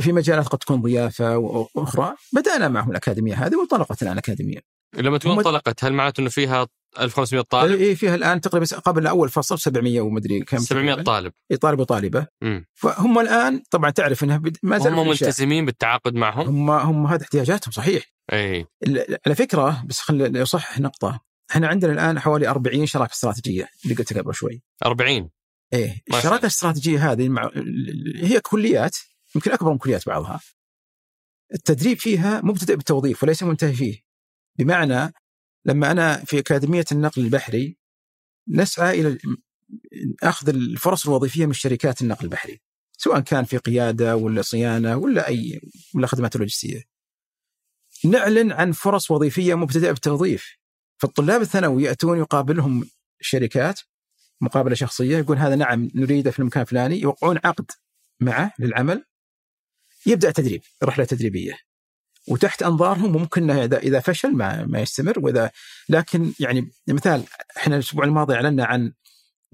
في 0.01 0.13
مجالات 0.13 0.49
قد 0.49 0.59
تكون 0.59 0.83
ضيافة 0.83 1.39
وأخرى 1.39 2.15
بدأنا 2.33 2.69
معهم 2.69 2.91
الأكاديمية 2.91 3.47
هذه 3.47 3.57
وانطلقت 3.57 4.03
الآن 4.03 4.13
الأكاديمية. 4.13 4.76
لما 4.95 5.19
تقول 5.19 5.39
انطلقت 5.39 5.85
هل 5.85 5.93
معناته 5.93 6.21
إنه 6.21 6.29
فيها 6.31 6.67
1500 7.01 7.43
طالب؟ 7.43 7.81
إيه 7.81 7.95
فيها 7.95 8.15
الآن 8.15 8.41
تقريبا 8.41 8.67
قبل 8.67 9.07
اول 9.07 9.29
فصل 9.29 9.59
700 9.59 10.01
ومدري 10.01 10.41
كم 10.41 10.59
700 10.59 10.95
تقريباً. 10.95 11.13
طالب 11.13 11.33
إيه، 11.51 11.57
طالب 11.57 11.81
وطالبة. 11.81 12.27
فهم 12.75 13.19
الآن 13.19 13.63
طبعا 13.71 13.91
تعرف 13.91 14.25
انها 14.25 14.43
ما 14.63 14.79
زالوا 14.79 15.03
هم. 15.03 15.09
ملتزمين 15.09 15.67
بالتعاقد 15.67 16.15
معهم؟ 16.15 16.49
هم 16.49 16.71
هم 16.71 17.07
هذه 17.07 17.23
احتياجاتهم 17.23 17.73
صحيح 17.73 18.03
اي 18.33 18.67
على 19.27 19.35
فكرة 19.35 19.85
بس 19.87 20.01
خليني 20.01 20.43
اصحح 20.43 20.81
نقطة 20.81 21.21
إحنا 21.51 21.69
عندنا 21.69 21.93
الآن 21.93 22.21
حوالي 22.21 22.49
40 22.49 22.87
شراكة 22.87 23.13
استراتيجية 23.13 23.69
اللي 23.85 23.95
قلت 23.95 24.19
قبل 24.19 24.35
شوي 24.35 24.63
40 24.85 25.31
إيه. 25.73 26.03
الشراكة 26.15 26.43
الاستراتيجية 26.43 27.13
هذه 27.13 27.29
مع... 27.29 27.51
هي 28.17 28.41
كليات 28.41 28.97
يمكن 29.35 29.53
أكبر 29.53 29.73
من 29.73 29.79
كليات 29.79 30.07
بعضها 30.09 30.41
التدريب 31.55 31.99
فيها 31.99 32.41
مبتدئ 32.45 32.77
بالتوظيف 32.77 33.23
وليس 33.23 33.43
منتهي 33.43 33.73
فيه 33.73 34.06
بمعنى 34.59 35.13
لما 35.65 35.91
أنا 35.91 36.25
في 36.25 36.39
أكاديمية 36.39 36.85
النقل 36.93 37.23
البحري 37.23 37.79
نسعى 38.49 39.01
إلى 39.01 39.19
أخذ 40.23 40.49
الفرص 40.49 41.07
الوظيفية 41.07 41.47
من 41.47 41.53
شركات 41.53 42.03
النقل 42.03 42.25
البحري 42.25 42.61
سواء 42.99 43.21
كان 43.21 43.45
في 43.45 43.57
قيادة 43.57 44.17
ولا 44.17 44.43
صيانة 44.43 44.97
ولا 44.97 45.29
أي 45.29 45.61
ولا 45.95 46.07
خدمات 46.07 46.37
لوجستية. 46.37 46.85
نعلن 48.05 48.53
عن 48.53 48.73
فرص 48.73 49.11
وظيفية 49.11 49.55
مبتدئه 49.55 49.91
بالتوظيف 49.91 50.57
فالطلاب 50.99 51.41
الثانوي 51.41 51.83
يأتون 51.83 52.19
يقابلهم 52.19 52.91
شركات 53.21 53.81
مقابلة 54.41 54.75
شخصية 54.75 55.19
يقول 55.19 55.39
هذا 55.39 55.55
نعم 55.55 55.91
نريده 55.95 56.31
في 56.31 56.39
المكان 56.39 56.63
الفلاني 56.63 57.01
يوقعون 57.01 57.39
عقد 57.45 57.71
معه 58.21 58.53
للعمل 58.59 59.05
يبدأ 60.07 60.31
تدريب 60.31 60.63
رحلة 60.83 61.05
تدريبية 61.05 61.59
وتحت 62.29 62.63
أنظارهم 62.63 63.17
وممكن 63.17 63.51
إنه 63.51 63.65
اذا 63.65 63.79
إذا 63.79 64.01
فشل 64.01 64.37
ما 64.37 64.65
ما 64.65 64.81
يستمر. 64.81 65.19
واذا 65.19 65.51
لكن 65.89 66.33
يعني 66.41 66.71
مثال 66.89 67.25
إحنا 67.57 67.75
الأسبوع 67.77 68.05
الماضي 68.05 68.35
أعلنا 68.35 68.65
عن 68.65 68.93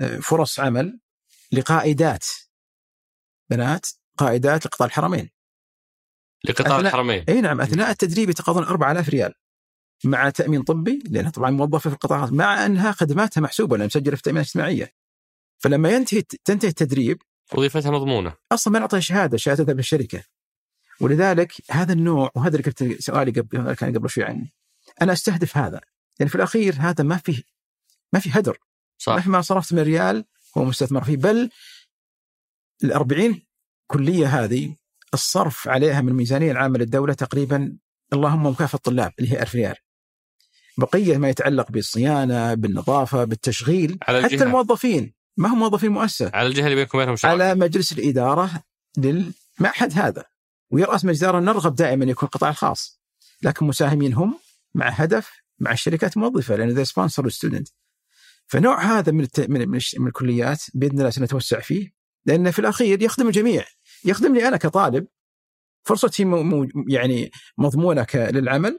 آه، 0.00 0.16
فرص 0.16 0.60
عمل 0.60 1.00
لقائدات. 1.52 2.26
بنات 3.50 3.86
قائدات 4.18 4.66
لقطاع 4.66 4.86
الحرمين. 4.86 5.30
لقطاع 6.44 6.78
أثناء- 6.78 6.86
الحرمين. 6.86 7.24
أي 7.28 7.40
نعم 7.40 7.60
أثناء 7.60 7.90
التدريب 7.90 8.30
يتقاضون 8.30 8.64
4000 8.64 9.08
ريال 9.08 9.34
مع 10.04 10.30
تأمين 10.30 10.62
طبي 10.62 11.02
لأنها 11.10 11.30
طبعا 11.30 11.50
موظفة 11.50 11.90
في 11.90 11.94
القطاعات 11.94 12.32
مع 12.32 12.66
أنها 12.66 12.92
خدماتها 12.92 13.40
محسوبة 13.40 13.76
لأنها 13.76 13.86
مسجلة 13.86 14.10
في 14.16 14.20
التأمينات 14.20 14.44
الاجتماعية. 14.46 14.92
فلما 15.58 15.90
ينتهي 15.90 16.22
تنتهي 16.22 16.68
التدريب 16.68 17.22
وظيفتها 17.52 17.90
مضمونة. 17.90 18.34
أصلا 18.52 18.72
ما 18.72 18.78
نعطيها 18.78 19.00
شهادة 19.00 19.36
تذهب 19.38 19.76
للشركه 19.76 20.22
ولذلك 21.02 21.52
هذا 21.70 21.92
النوع 21.92 22.30
وهذا 22.34 22.56
اللي 22.56 22.70
قلت 22.70 23.02
سؤالي 23.02 23.30
قبل 23.30 23.72
كان 23.74 23.98
قبل 23.98 24.10
شوي 24.10 24.24
عني 24.24 24.52
أنا 25.02 25.12
أستهدف 25.12 25.56
هذا. 25.56 25.80
يعني 26.18 26.30
في 26.30 26.34
الأخير 26.34 26.74
هذا 26.78 27.04
ما 27.04 27.16
فيه 27.16 27.42
ما 28.12 28.20
في 28.20 28.30
هدر. 28.32 28.58
صح. 28.98 29.14
مهما 29.14 29.40
صرفت 29.40 29.72
من 29.72 29.82
ريال 29.82 30.24
هو 30.58 30.64
مستثمر 30.64 31.04
فيه. 31.04 31.16
بل 31.16 31.50
ال 32.84 32.92
40 32.92 33.42
كلية 33.86 34.26
هذه 34.26 34.76
الصرف 35.14 35.68
عليها 35.68 36.00
من 36.00 36.08
الميزانيه 36.08 36.52
العامة 36.52 36.78
للدولة 36.78 37.14
تقريبا 37.14 37.76
اللهم 38.12 38.46
مكافأة 38.46 38.76
الطلاب 38.76 39.12
اللي 39.18 39.32
هي 39.32 39.42
1000 39.42 39.54
ريال. 39.54 39.74
بقية 40.78 41.16
ما 41.16 41.28
يتعلق 41.28 41.70
بالصيانة، 41.70 42.54
بالنظافة، 42.54 43.24
بالتشغيل، 43.24 43.98
على 44.02 44.22
حتى 44.22 44.34
الجهة. 44.34 44.46
الموظفين. 44.46 45.14
ما 45.36 45.48
هم 45.48 45.58
موظفين 45.58 45.92
مؤسسة. 45.92 46.30
على 46.34 46.48
الجهة 46.48 46.64
اللي 46.64 46.74
بينكم 46.74 46.98
وبينهم 46.98 47.16
على 47.24 47.54
مجلس 47.54 47.92
الإدارة 47.92 48.62
للمعهد 48.96 49.92
هذا. 49.92 50.31
ويرأس 50.72 51.04
مجلس 51.04 51.22
الاداره 51.22 51.40
نرغب 51.44 51.74
دائما 51.74 52.04
يكون 52.04 52.26
القطاع 52.26 52.50
الخاص 52.50 53.00
لكن 53.42 53.66
مساهمين 53.66 54.14
هم 54.14 54.38
مع 54.74 54.88
هدف 54.88 55.42
مع 55.58 55.72
الشركات 55.72 56.16
الموظفه 56.16 56.56
لأن 56.56 56.68
the 56.68 56.84
sponsor 56.84 57.28
student 57.28 57.68
فنوع 58.46 58.98
هذا 58.98 59.12
من 59.12 59.20
الت... 59.20 59.40
من, 59.40 59.68
من, 59.68 60.06
الكليات 60.06 60.62
بإذن 60.74 60.98
الله 60.98 61.10
سنتوسع 61.10 61.60
فيه 61.60 61.92
لأنه 62.26 62.50
في 62.50 62.58
الأخير 62.58 63.02
يخدم 63.02 63.26
الجميع. 63.26 63.64
يخدمني 64.04 64.48
أنا 64.48 64.56
كطالب. 64.56 65.06
فرصتي 65.84 66.24
م... 66.24 66.54
م... 66.54 66.68
يعني 66.88 67.30
مضمونة 67.58 68.04
ك... 68.04 68.16
للعمل. 68.16 68.78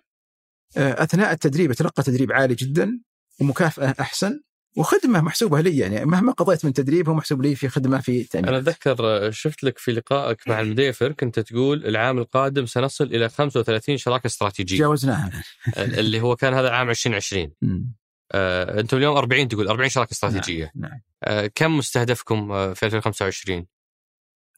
آه، 0.77 1.03
أثناء 1.03 1.31
التدريب 1.31 1.71
أتلقى 1.71 2.03
تدريب 2.03 2.31
عالي 2.31 2.55
جدا 2.55 3.01
ومكافأة 3.41 3.95
أحسن. 3.99 4.41
وخدمة 4.75 5.21
محسوبة 5.21 5.61
لي 5.61 5.77
يعني 5.77 6.05
مهما 6.05 6.31
قضيت 6.31 6.65
من 6.65 6.73
تدريب 6.73 7.09
هو 7.09 7.15
محسوب 7.15 7.41
لي 7.41 7.55
في 7.55 7.69
خدمة 7.69 8.01
في 8.01 8.21
التامين 8.21 8.47
أنا 8.47 8.57
أتذكر 8.57 8.95
آه، 8.99 9.29
شفت 9.29 9.63
لك 9.63 9.77
في 9.77 9.91
لقائك 9.91 10.47
مع 10.47 10.61
المديفر 10.61 11.11
كنت 11.11 11.39
تقول 11.39 11.85
العام 11.85 12.17
القادم 12.17 12.65
سنصل 12.65 13.03
إلى 13.05 13.29
35 13.29 13.97
شراكة 13.97 14.27
استراتيجية. 14.27 14.77
تجاوزناها 14.77 15.43
اللي 15.77 16.21
هو 16.21 16.35
كان 16.35 16.53
هذا 16.53 16.69
عام 16.69 16.89
2020 16.89 17.51
مم. 17.61 17.93
آه، 18.31 18.79
أنتم 18.79 18.97
اليوم 18.97 19.17
40 19.17 19.47
تقول 19.47 19.67
40 19.67 19.89
شراكة 19.89 20.11
استراتيجية. 20.11 20.71
نعم. 20.75 21.01
آه، 21.23 21.51
كم 21.55 21.77
مستهدفكم 21.77 22.51
آه، 22.51 22.73
في 22.73 22.85
2025 22.85 23.65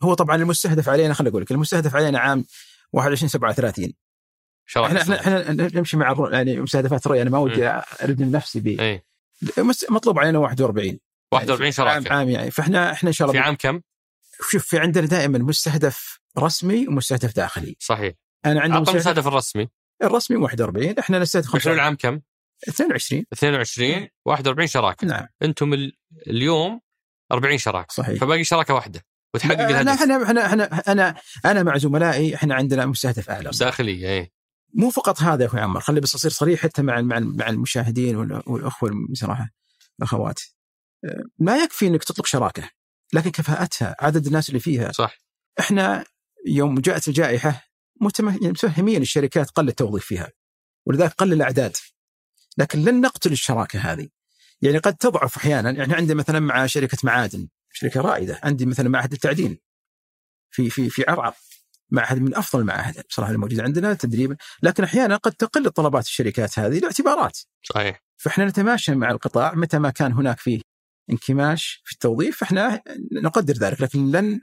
هو 0.03 0.13
طبعا 0.13 0.35
المستهدف 0.35 0.89
علينا 0.89 1.13
خليني 1.13 1.29
أقول 1.29 1.41
لك 1.41 1.51
المستهدف 1.51 1.95
علينا 1.95 2.19
عام 2.19 2.45
21 2.93 3.29
37 3.29 3.93
شراكة 4.65 5.01
إحنا 5.01 5.19
إحنا 5.19 5.51
نمشي 5.51 5.97
مع 5.97 6.29
يعني 6.31 6.61
مستهدفات 6.61 7.05
الرؤيه 7.05 7.21
أنا 7.21 7.29
ما 7.29 7.37
ودي 7.37 7.67
أرد 8.03 8.21
نفسي 8.21 8.59
ب 8.59 8.67
مس- 8.67 8.99
مطلوب 9.89 10.19
علينا 10.19 10.39
41 10.39 10.99
41 11.33 11.65
عام 11.65 11.71
شراكه 11.71 12.13
عام 12.13 12.29
يعني. 12.29 12.51
فاحنا 12.51 12.91
إحنا 12.91 13.07
إن 13.09 13.13
شاء 13.13 13.27
في 13.27 13.33
الله 13.33 13.45
عام 13.45 13.55
كم؟ 13.55 13.81
شوف 14.51 14.65
في 14.65 14.79
عندنا 14.79 15.05
دائما 15.07 15.37
مستهدف 15.39 16.19
رسمي 16.39 16.87
ومستهدف 16.87 17.35
داخلي. 17.35 17.75
صحيح. 17.79 18.13
أنا 18.45 18.61
عندي 18.61 18.73
اعطى 18.73 18.81
مستهدف 18.81 18.95
المستهدف 18.95 19.27
الرسمي؟ 19.27 19.67
الرسمي 20.03 20.37
41 20.37 20.99
إحنا 20.99 21.19
نستهدف 21.19 21.45
حلول 21.47 21.61
25 21.61 21.75
العام 21.79 21.95
كم؟ 21.95 22.21
22 22.69 23.25
22 23.33 24.07
41 24.25 24.67
شراكة. 24.67 25.07
نعم. 25.07 25.27
أنتم 25.43 25.73
ال- 25.73 25.97
اليوم 26.27 26.81
40 27.31 27.57
شراكة. 27.57 27.93
صحيح. 27.93 28.19
فباقي 28.21 28.43
شراكة 28.43 28.73
واحدة. 28.73 29.01
وتحقق 29.33 29.59
الهدف. 29.59 29.87
إحنا 30.01 30.23
إحنا 30.23 30.45
إحنا 30.45 30.81
أنا 30.91 31.15
أنا 31.45 31.63
مع 31.63 31.77
زملائي 31.77 32.35
إحنا 32.35 32.55
عندنا 32.55 32.85
مستهدف 32.85 33.29
أعلى. 33.29 33.49
داخلية 33.59 34.09
اي 34.09 34.31
مو 34.77 34.89
فقط 34.89 35.21
هذا 35.21 35.41
يا 35.43 35.47
أخوي 35.47 35.59
عمر 35.61 35.79
خلي 35.79 35.99
بس 36.01 36.15
أصير 36.15 36.31
صريح 36.31 36.59
حتى 36.61 36.81
مع 36.81 37.01
مع 37.01 37.19
مع 37.19 37.49
المشاهدين 37.49 38.15
وال- 38.15 38.43
والأخوة 38.47 38.91
بصراحة 39.09 39.49
الأخوات. 39.99 40.39
ما 41.39 41.57
يكفي 41.57 41.87
إنك 41.87 42.03
تطلق 42.03 42.25
شراكة 42.25 42.69
لكن 43.13 43.29
كفاءتها 43.29 43.95
عدد 43.99 44.25
الناس 44.25 44.49
اللي 44.49 44.59
فيها. 44.59 44.91
صح. 44.91 45.17
إحنا 45.59 46.05
يوم 46.47 46.79
جاءت 46.79 47.07
الجائحة 47.07 47.49
يعني 47.49 48.47
متفهمين 48.49 49.01
الشركات 49.01 49.49
قل 49.49 49.67
التوظيف 49.67 50.05
فيها 50.05 50.31
ولذلك 50.85 51.11
قل 51.11 51.33
الأعداد. 51.33 51.75
لكن 52.57 52.79
لن 52.79 53.01
نقتل 53.01 53.31
الشراكة 53.31 53.79
هذه. 53.79 54.09
يعني 54.61 54.77
قد 54.77 54.95
تضعف 54.95 55.37
أحيانا 55.37 55.71
يعني 55.71 55.93
عندي 55.93 56.15
مثلا 56.15 56.39
مع 56.39 56.65
شركة 56.65 56.97
معادن 57.03 57.47
شركة 57.73 58.01
رائدة 58.01 58.39
عندي 58.43 58.65
مثلا 58.65 58.89
معهد 58.89 59.13
التعدين 59.13 59.57
في 60.51 60.69
في 60.69 60.89
في 60.89 61.03
عرعر 61.07 61.33
معهد 61.91 62.21
من 62.21 62.35
أفضل 62.35 62.59
المعاهد 62.59 63.03
بصراحة 63.09 63.31
الموجوده 63.31 63.63
عندنا 63.63 63.93
تدريب. 63.93 64.35
لكن 64.63 64.83
أحيانا 64.83 65.15
قد 65.15 65.31
تقل 65.31 65.69
طلبات 65.69 66.03
الشركات 66.03 66.59
هذه 66.59 66.79
لاعتبارات. 66.79 67.39
صحيح. 67.63 68.03
فإحنا 68.17 68.45
نتماشى 68.45 68.95
مع 68.95 69.11
القطاع 69.11 69.55
متى 69.55 69.79
ما 69.79 69.89
كان 69.89 70.11
هناك 70.11 70.39
فيه 70.39 70.61
انكماش 71.09 71.81
في 71.85 71.93
التوظيف 71.93 72.37
فاحنا 72.37 72.81
نقدر 73.11 73.53
ذلك 73.53 73.81
لكن 73.81 74.11
لن 74.11 74.39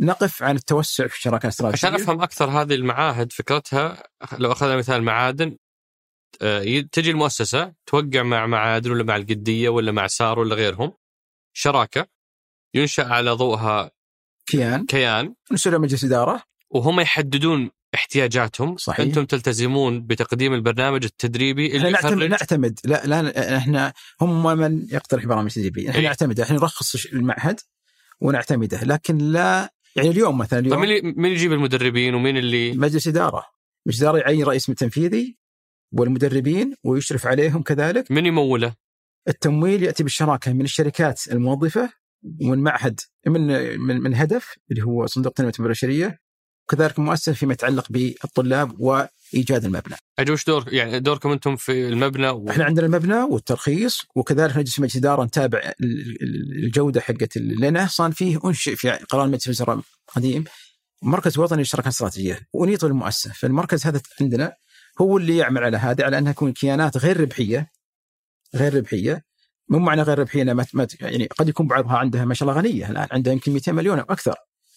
نقف 0.00 0.42
عن 0.42 0.56
التوسع 0.56 1.06
في 1.06 1.14
الشراكه 1.14 1.46
الاستراتيجيه 1.46 1.88
عشان 1.88 2.02
أفهم 2.02 2.22
أكثر 2.22 2.50
هذه 2.50 2.74
المعاهد 2.74 3.32
فكرتها 3.32 4.02
لو 4.38 4.52
أخذنا 4.52 4.76
مثال 4.76 5.02
معادن 5.02 5.56
آه، 6.42 6.80
تجي 6.92 7.10
المؤسسة 7.10 7.74
توقع 7.86 8.22
مع 8.22 8.46
معادن 8.46 8.90
ولا 8.90 9.04
مع 9.04 9.16
القديه 9.16 9.68
ولا 9.68 9.92
مع 9.92 10.06
سار 10.06 10.38
ولا 10.38 10.54
غيرهم 10.54 10.92
شراكة 11.56 12.06
ينشأ 12.74 13.04
على 13.04 13.30
ضوءها 13.30 13.90
كيان. 14.46 14.86
كيان. 14.86 15.34
نسوي 15.52 15.72
له 15.72 15.78
مجلس 15.78 16.04
إدارة. 16.04 16.42
وهم 16.74 17.00
يحددون 17.00 17.70
احتياجاتهم. 17.94 18.76
صحيح. 18.76 19.00
أنتم 19.00 19.24
تلتزمون 19.24 20.06
بتقديم 20.06 20.54
البرنامج 20.54 21.04
التدريبي 21.04 21.66
إحنا 21.66 21.78
اللي 21.78 21.90
نعتمد, 21.90 22.12
يخرج 22.12 22.30
نعتمد. 22.30 22.78
لا 22.84 23.06
لا 23.06 23.56
إحنا 23.56 23.92
هم 24.20 24.58
من 24.58 24.86
يقترح 24.90 25.26
برامج 25.26 25.50
تدريبيه 25.50 25.88
إحنا 25.90 26.00
إيه. 26.00 26.06
نعتمد. 26.06 26.40
إحنا 26.40 26.56
نرخص 26.56 27.06
المعهد 27.06 27.60
ونعتمده. 28.20 28.84
لكن 28.84 29.18
لا 29.18 29.72
يعني 29.96 30.10
اليوم 30.10 30.38
مثلا 30.38 30.60
طيب 30.60 30.66
اليوم 30.72 30.80
مين 30.80 30.90
اللي- 30.90 31.12
مين 31.16 31.32
يجيب 31.32 31.52
المدربين 31.52 32.14
ومين 32.14 32.36
اللي 32.36 32.72
مجلس 32.72 33.08
إدارة. 33.08 33.44
مجلس 33.86 34.02
إدارة 34.02 34.18
يعين 34.18 34.44
رئيس 34.44 34.66
تنفيذي 34.66 35.36
والمدربين 35.92 36.74
ويشرف 36.84 37.26
عليهم 37.26 37.62
كذلك. 37.62 38.10
من 38.10 38.26
يموله؟ 38.26 38.74
التمويل 39.28 39.82
يأتي 39.82 40.02
بالشراكة 40.02 40.52
من 40.52 40.64
الشركات 40.64 41.20
الموظفة 41.32 41.92
ومن 42.44 42.58
معهد 42.58 43.00
من 43.26 43.40
من, 43.80 44.00
من 44.00 44.14
هدف 44.14 44.54
اللي 44.70 44.82
هو 44.82 45.06
صندوق 45.06 45.32
تنميه 45.32 45.52
البشرية 45.60 46.18
وكذلك 46.64 46.98
مؤسسة 46.98 47.32
فيما 47.32 47.52
يتعلق 47.52 47.86
بالطلاب 47.90 48.80
وإيجاد 48.80 49.64
المبنى. 49.64 49.96
أجل 50.18 50.32
وش 50.32 50.44
دور 50.44 50.64
يعني 50.74 51.00
دوركم 51.00 51.30
أنتم 51.30 51.56
في 51.56 51.88
المبنى 51.88 52.28
و... 52.28 52.48
إحنا 52.50 52.64
عندنا 52.64 52.86
المبنى 52.86 53.14
والترخيص 53.22 54.02
وكذلك 54.16 54.56
نجلس 54.56 54.80
مجلس 54.80 54.96
إدارة 54.96 55.24
نتابع 55.24 55.58
ال- 55.58 56.22
ال- 56.22 56.64
الجودة 56.64 57.00
حقت 57.00 57.36
لأن 57.36 57.76
أصلا 57.76 58.12
فيه 58.12 58.38
أنشئ 58.44 58.76
في 58.76 58.90
قرار 58.90 59.28
مجلس 59.28 59.46
الوزراء 59.46 59.80
قديم 60.14 60.44
مركز 61.02 61.38
وطني 61.38 61.58
للشراكة 61.58 61.84
الاستراتيجية 61.86 62.40
ونيط 62.52 62.84
للمؤسسه 62.84 63.32
فالمركز 63.32 63.86
هذا 63.86 64.00
عندنا 64.20 64.52
هو 65.00 65.18
اللي 65.18 65.36
يعمل 65.36 65.64
على 65.64 65.76
هذا 65.76 66.04
على 66.04 66.18
أنها 66.18 66.32
تكون 66.32 66.52
كيانات 66.52 66.96
غير 66.96 67.20
ربحية 67.20 67.70
غير 68.54 68.74
ربحية. 68.74 69.24
مو 69.68 69.78
معنى 69.78 70.02
غير 70.02 70.18
ربحية 70.18 70.44
ما 70.44 70.66
يعني 71.00 71.26
قد 71.26 71.48
يكون 71.48 71.66
بعضها 71.66 71.96
عندها 71.96 72.24
ما 72.24 72.34
شاء 72.34 72.48
الله 72.48 72.60
غنية 72.60 72.90
الآن 72.90 73.08
عندها 73.12 73.32
يمكن 73.32 73.52
200 73.52 73.72
مليون 73.72 73.98
أو 73.98 74.04
أكثر. 74.10 74.34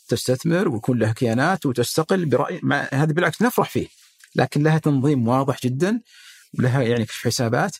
تستثمر 0.08 0.68
ويكون 0.68 1.00
لها 1.00 1.14
كيانات 1.14 1.66
وتستقل 1.66 2.26
براي 2.26 2.60
ما 2.64 2.90
هذا 2.94 3.14
بالعكس 3.14 3.42
نفرح 3.42 3.70
فيه 3.70 3.88
لكن 4.36 4.64
لها 4.64 4.78
تنظيم 4.78 5.28
واضح 5.28 5.60
جدا 5.64 6.02
ولها 6.60 6.82
يعني 6.82 7.06
كشف 7.06 7.28
حسابات 7.28 7.78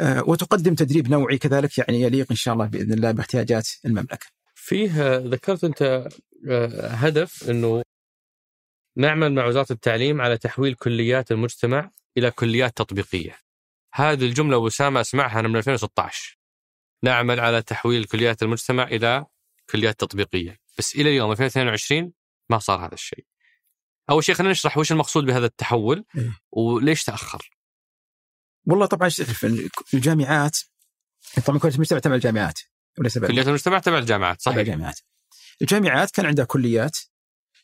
آه، 0.00 0.22
وتقدم 0.28 0.74
تدريب 0.74 1.10
نوعي 1.10 1.38
كذلك 1.38 1.78
يعني 1.78 2.00
يليق 2.00 2.26
إن 2.30 2.36
شاء 2.36 2.54
الله 2.54 2.66
بإذن 2.66 2.92
الله 2.92 3.10
باحتياجات 3.10 3.68
المملكة. 3.84 4.26
فيه 4.54 5.16
ذكرت 5.16 5.64
أنت 5.64 6.08
آه، 6.48 6.86
هدف 6.86 7.50
إنه 7.50 7.82
نعمل 8.96 9.32
مع 9.32 9.46
وزارة 9.46 9.72
التعليم 9.72 10.20
على 10.20 10.38
تحويل 10.38 10.74
كليات 10.74 11.32
المجتمع 11.32 11.90
إلى 12.18 12.30
كليات 12.30 12.76
تطبيقية. 12.76 13.36
هذه 13.94 14.24
الجملة 14.24 14.58
وسامه 14.58 15.00
أسمعها 15.00 15.40
أنا 15.40 15.48
من 15.48 15.56
2016. 15.56 16.38
نعمل 17.02 17.40
على 17.40 17.62
تحويل 17.62 18.04
كليات 18.04 18.42
المجتمع 18.42 18.84
إلى 18.84 19.26
كليات 19.70 20.00
تطبيقية، 20.00 20.58
بس 20.78 20.94
إلى 20.94 21.10
اليوم 21.10 21.32
2022 21.32 22.12
ما 22.50 22.58
صار 22.58 22.86
هذا 22.86 22.94
الشيء. 22.94 23.26
أول 24.10 24.24
شيء 24.24 24.34
خلينا 24.34 24.52
نشرح 24.52 24.78
وش 24.78 24.92
المقصود 24.92 25.24
بهذا 25.24 25.46
التحول 25.46 26.04
إيه. 26.16 26.38
وليش 26.52 27.04
تأخر. 27.04 27.50
والله 28.66 28.86
طبعا 28.86 29.08
تعرف 29.08 29.44
الجامعات 29.94 30.58
طبعا 31.46 31.58
كليه 31.58 31.74
المجتمع 31.74 31.98
تبع 31.98 32.14
الجامعات 32.14 32.60
وليس 32.98 33.18
كليات 33.18 33.48
المجتمع 33.48 33.78
تبع 33.78 33.98
الجامعات 33.98 34.42
تبع 34.42 34.52
صحيح 34.52 34.58
الجامعات. 34.58 35.00
الجامعات 35.62 36.10
كان 36.10 36.26
عندها 36.26 36.44
كليات 36.44 36.98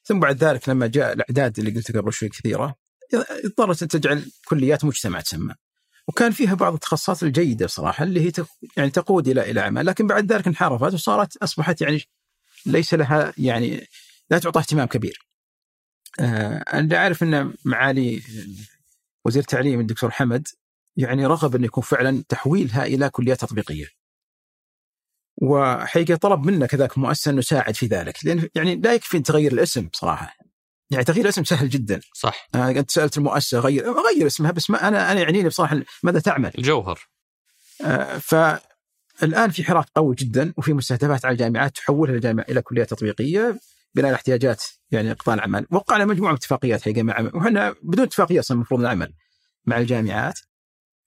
ثم 0.05 0.21
بعد 0.21 0.45
ذلك 0.45 0.69
لما 0.69 0.87
جاء 0.87 1.13
الأعداد 1.13 1.59
اللي 1.59 1.71
قلت 1.71 1.97
قبل 1.97 2.13
شوي 2.13 2.29
كثيرة 2.29 2.75
اضطرت 3.45 3.83
أن 3.83 3.89
تجعل 3.89 4.31
كليات 4.45 4.85
مجتمع 4.85 5.21
تسمى. 5.21 5.55
وكان 6.09 6.33
فيها 6.33 6.55
بعض 6.55 6.73
التخصصات 6.73 7.23
الجيدة 7.23 7.67
صراحة 7.67 8.05
اللي 8.05 8.27
هي 8.27 8.33
يعني 8.77 8.91
تقود 8.91 9.29
إلى 9.29 9.51
إلى 9.51 9.61
عمل 9.61 9.87
لكن 9.87 10.07
بعد 10.07 10.33
ذلك 10.33 10.47
انحرفت 10.47 10.95
وصارت 10.95 11.37
أصبحت 11.37 11.81
يعني 11.81 12.03
ليس 12.67 12.95
لها 12.95 13.33
يعني 13.39 13.87
لا 14.31 14.39
تعطى 14.39 14.61
اهتمام 14.61 14.87
كبير. 14.87 15.27
آه 16.21 16.57
أنا 16.73 16.97
أعرف 16.97 17.23
أن 17.23 17.55
معالي 17.65 18.23
وزير 19.25 19.43
التعليم 19.43 19.81
الدكتور 19.81 20.11
حمد 20.11 20.49
يعني 20.97 21.27
رغب 21.27 21.55
انه 21.55 21.65
يكون 21.65 21.83
فعلا 21.85 22.25
تحويلها 22.29 22.85
إلى 22.85 23.11
كليات 23.11 23.41
تطبيقية. 23.41 23.87
وحقيقة 25.43 26.17
طلب 26.17 26.47
منا 26.47 26.67
كذاك 26.67 26.99
مؤسسة 26.99 27.33
نساعد 27.33 27.75
في 27.75 27.87
ذلك 27.87 28.25
لأن 28.25 28.49
يعني 28.55 28.77
لا 28.77 28.95
يكفي 28.95 29.17
أن 29.17 29.23
تغير 29.23 29.53
الاسم 29.53 29.89
صراحة. 29.93 30.37
يعني 30.91 31.05
تغيير 31.05 31.25
الاسم 31.25 31.45
سهل 31.45 31.69
جدا. 31.69 32.01
صح 32.15 32.49
آه 32.55 32.71
أنت 32.71 32.91
سألت 32.91 33.19
المؤسسة 33.19 33.59
غير 33.59 33.85
غير 33.85 34.27
اسمها 34.27 34.51
بس 34.51 34.71
ما 34.71 34.89
أنا 34.89 35.13
أنا 35.13 35.21
يعنيني 35.21 35.49
بصراحة 35.49 35.81
ماذا 36.03 36.21
تعمل؟ 36.21 36.53
الجوهر 36.59 37.01
آه، 37.85 38.19
فالان 39.21 39.51
في 39.51 39.65
حراك 39.65 39.87
قوي 39.95 40.15
جدا 40.15 40.53
وفي 40.57 40.73
مستهدفات 40.73 41.25
على 41.25 41.33
الجامعات 41.33 41.77
تحولها 41.77 42.15
الجامعة 42.15 42.45
إلى 42.49 42.63
كليات 42.63 42.91
تطبيقية 42.91 43.61
بناء 43.95 44.07
على 44.07 44.15
احتياجات 44.15 44.63
يعني 44.91 45.13
قطاع 45.13 45.35
العمل، 45.35 45.67
وقعنا 45.71 46.05
مجموعة 46.05 46.31
من 46.31 46.37
اتفاقيات 46.37 46.83
حقيقه 46.83 47.03
مع 47.03 47.31
وحنا 47.35 47.75
بدون 47.83 48.05
اتفاقية 48.05 48.41
أصلا 48.41 48.55
المفروض 48.55 48.81
نعمل 48.81 49.13
مع 49.67 49.79
الجامعات 49.79 50.39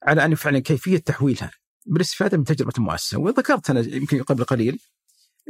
على 0.03 0.25
أن 0.25 0.35
فعلا 0.35 0.59
كيفية 0.59 0.97
تحويلها 0.97 1.51
بالاستفادة 1.85 2.37
من 2.37 2.43
تجربة 2.43 2.73
المؤسسة، 2.77 3.19
وذكرت 3.19 3.69
أنا 3.69 3.79
يمكن 3.79 4.23
قبل 4.23 4.43
قليل 4.43 4.79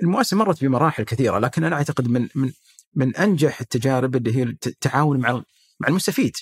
المؤسسة 0.03 0.37
مرت 0.37 0.63
بمراحل 0.63 1.03
كثيرة 1.03 1.39
لكن 1.39 1.63
أنا 1.63 1.75
أعتقد 1.75 2.07
من 2.07 2.27
من 2.35 2.51
من 2.95 3.15
أنجح 3.15 3.61
التجارب 3.61 4.15
اللي 4.15 4.35
هي 4.35 4.43
التعاون 4.43 5.19
مع 5.19 5.43
مع 5.79 5.87
المستفيد. 5.87 6.35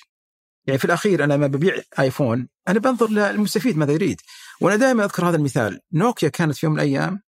يعني 0.68 0.80
في 0.80 0.86
الأخير 0.86 1.24
أنا 1.24 1.34
لما 1.34 1.48
ببيع 1.48 1.82
آيفون 2.00 2.48
أنا 2.68 2.80
بنظر 2.80 3.10
للمستفيد 3.10 3.78
ماذا 3.78 3.94
يريد. 3.94 4.22
وأنا 4.62 4.76
دائما 4.76 5.06
أذكر 5.06 5.30
هذا 5.30 5.36
المثال. 5.36 5.80
نوكيا 5.94 6.30
كانت 6.30 6.56
في 6.56 6.66
يوم 6.66 6.74
من 6.76 6.80
الأيام 6.82 7.22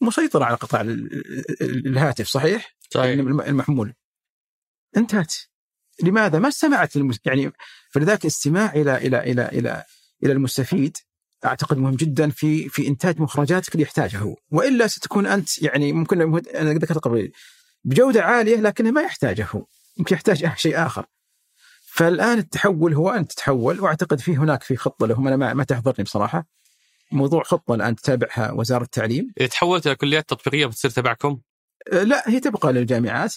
مسيطرة 0.00 0.44
على 0.44 0.56
قطاع 0.56 0.80
ال- 0.80 1.12
ال- 1.62 1.86
الهاتف 1.86 2.26
صحيح؟ 2.26 2.76
صحيح. 2.90 3.06
يعني 3.06 3.20
الم- 3.20 3.40
المحمول. 3.40 3.94
انتهت. 4.96 5.34
لماذا؟ 6.02 6.38
ما 6.38 6.48
استمعت 6.48 6.96
للمس... 6.96 7.18
يعني 7.24 7.52
فلذلك 7.92 8.20
الاستماع 8.22 8.72
إلى 8.72 8.96
إلى 8.96 9.20
إلى 9.20 9.48
إلى 9.48 9.84
إلى 10.24 10.32
المستفيد 10.32 10.96
أعتقد 11.44 11.78
مهم 11.78 11.94
جدا 11.94 12.30
في 12.30 12.68
في 12.68 12.88
إنتاج 12.88 13.20
مخرجاتك 13.20 13.72
اللي 13.72 13.82
يحتاجها 13.82 14.18
هو. 14.18 14.36
وإلا 14.50 14.86
ستكون 14.86 15.26
أنت 15.26 15.62
يعني 15.62 15.92
ممكن 15.92 16.20
أنا 16.54 16.72
ذكرت 16.72 16.98
قبل. 16.98 17.32
بجودة 17.84 18.22
عالية 18.22 18.56
لكنه 18.56 18.90
ما 18.90 19.02
يحتاجه 19.02 19.48
هو. 19.50 19.66
يمكن 19.98 20.14
يحتاج 20.14 20.56
شيء 20.56 20.86
آخر. 20.86 21.06
فالآن 21.96 22.38
التحول 22.38 22.94
هو 22.94 23.10
أن 23.10 23.26
تتحول 23.26 23.80
وأعتقد 23.80 24.20
في 24.20 24.36
هناك 24.36 24.62
في 24.62 24.76
خطة 24.76 25.06
لهم. 25.06 25.26
أنا 25.26 25.36
ما, 25.36 25.54
ما 25.54 25.64
تحضرني 25.64 26.04
بصراحة. 26.04 26.46
موضوع 27.12 27.42
خطة 27.42 27.74
الآن 27.74 27.96
تتابعها 27.96 28.52
وزارة 28.52 28.82
التعليم. 28.82 29.32
اذا 29.40 29.46
تحولت 29.46 29.86
إلى 29.86 29.94
كليات 29.94 30.28
تطبيقية 30.28 30.66
بتصير 30.66 30.90
تبعكم؟ 30.90 31.40
أه، 31.92 32.02
لا 32.02 32.30
هي 32.30 32.40
تبقى 32.40 32.72
للجامعات. 32.72 33.34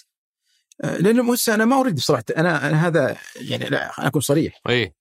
أه، 0.84 0.96
لأن 0.96 1.18
المؤسسه 1.18 1.54
أنا 1.54 1.64
ما 1.64 1.80
أريد 1.80 1.94
بصراحة 1.94 2.24
أنا 2.36 2.68
أنا 2.68 2.86
هذا 2.86 3.16
يعني 3.36 3.64
لا 3.64 3.98
أنا 3.98 4.06
أكون 4.06 4.20
صريح. 4.20 4.60
إي. 4.68 4.94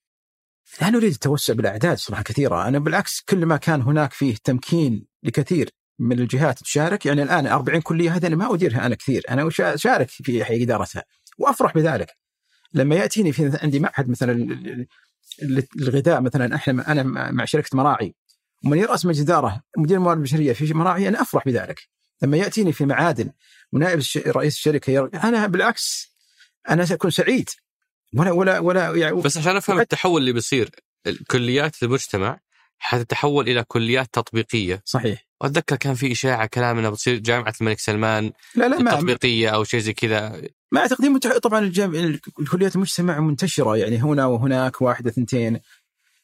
لا 0.82 0.90
نريد 0.90 1.12
التوسع 1.12 1.54
بالأعداد 1.54 1.98
صراحة 1.98 2.24
كثيرة. 2.24 2.68
أنا 2.68 2.80
بالعكس 2.80 3.22
كل 3.22 3.46
ما 3.46 3.58
كان 3.58 3.82
هناك 3.82 4.14
فيه 4.14 4.36
تمكين 4.44 5.06
لكثير 5.24 5.70
من 6.00 6.20
الجهات 6.20 6.60
تشارك 6.60 7.06
يعني 7.06 7.24
الآن 7.24 7.48
40 7.48 7.82
كلية 7.82 8.16
هذه 8.16 8.28
أنا 8.28 8.36
ما 8.36 8.54
أديرها 8.54 8.86
أنا 8.86 8.96
كثير. 8.96 9.24
أنا 9.30 9.50
أشارك 9.60 10.10
في 10.10 10.46
حي 10.46 10.64
إدارتها 10.64 11.04
وأفرح 11.38 11.74
بذلك. 11.74 12.29
لما 12.74 12.96
يأتيني 12.96 13.32
في 13.32 13.58
عندي 13.62 13.80
معهد 13.80 14.10
مثلا 14.10 14.48
الغذاء 15.80 16.22
مثلا 16.22 16.56
إحنا 16.56 16.92
أنا 16.92 17.04
مع 17.32 17.46
شركة 17.46 17.78
مراعي 17.78 18.16
ومن 18.66 18.78
يرأس 18.78 19.06
مجلس 19.06 19.22
اداره 19.22 19.64
مدير 19.78 19.98
الموارد 19.98 20.18
البشرية 20.18 20.54
في 20.54 20.74
مراعي 20.74 21.08
أنا 21.08 21.22
أفرح 21.22 21.46
بذلك. 21.46 21.90
لما 22.22 22.38
يأتيني 22.38 22.74
في 22.74 22.86
معادن 22.86 23.32
ونائب 23.72 24.02
رئيس 24.28 24.56
الشركة 24.56 24.92
ير... 24.92 25.10
أنا 25.24 25.48
بالعكس 25.48 26.16
أنا 26.70 26.86
سأكون 26.86 27.12
سعيد. 27.12 27.50
ولا 28.16 28.32
ولا 28.32 28.60
ولا 28.60 28.96
يعني 28.96 29.22
بس 29.22 29.38
عشان 29.38 29.56
أفهم 29.56 29.80
التحول 29.80 30.22
اللي 30.22 30.34
بيصير 30.34 30.70
كليات 31.28 31.84
المجتمع 31.84 32.40
حتتحول 32.80 33.50
إلى 33.50 33.64
كليات 33.68 34.10
تطبيقية. 34.14 34.82
صحيح. 34.86 35.28
واتذكر 35.42 35.76
كان 35.76 35.94
في 35.94 36.12
إشاعة 36.12 36.46
كلام 36.46 36.78
انها 36.78 36.90
بتصير 36.90 37.18
جامعة 37.18 37.54
الملك 37.62 37.80
سلمان 37.80 38.32
لا 38.56 38.70
لا 38.70 38.80
ما 38.80 38.92
تطبيقيه 38.92 39.50
أو 39.50 39.64
شيء 39.64 39.80
زي 39.80 39.94
كذا. 39.94 40.42
ما 40.72 40.82
اعتقد 40.82 41.06
متح... 41.06 41.38
طبعا 41.38 41.60
الجام... 41.60 41.96
الكليات 42.40 42.76
المجتمع 42.76 43.20
منتشرة 43.20 43.78
يعني 43.78 43.98
هنا 43.98 44.26
وهناك 44.26 44.82
واحدة 44.82 45.12
ثنتين 45.12 45.60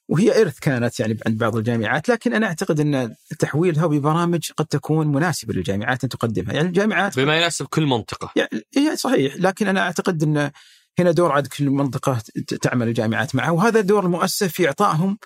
وهي 0.07 0.41
إرث 0.41 0.59
كانت 0.59 0.99
يعني 0.99 1.17
عند 1.27 1.37
بعض 1.37 1.55
الجامعات 1.55 2.09
لكن 2.09 2.33
أنا 2.33 2.47
أعتقد 2.47 2.79
إن 2.79 3.15
تحويلها 3.39 3.87
ببرامج 3.87 4.51
قد 4.57 4.65
تكون 4.65 5.07
مناسبة 5.07 5.53
للجامعات 5.53 6.03
أن 6.03 6.09
تقدمها. 6.09 6.53
يعني 6.53 6.67
الجامعات 6.67 7.19
بما 7.19 7.37
يناسب 7.37 7.65
كل 7.65 7.85
منطقة. 7.85 8.31
يعني 8.35 8.95
صحيح 8.95 9.35
لكن 9.35 9.67
أنا 9.67 9.81
أعتقد 9.81 10.23
إن 10.23 10.51
هنا 10.99 11.11
دور 11.11 11.31
عاد 11.31 11.47
كل 11.47 11.69
منطقة 11.69 12.21
تعمل 12.61 12.87
الجامعات 12.87 13.35
معها 13.35 13.51
وهذا 13.51 13.81
دور 13.81 14.05
المؤسسه 14.05 14.47
في 14.47 14.67
اعطائهم 14.67 15.17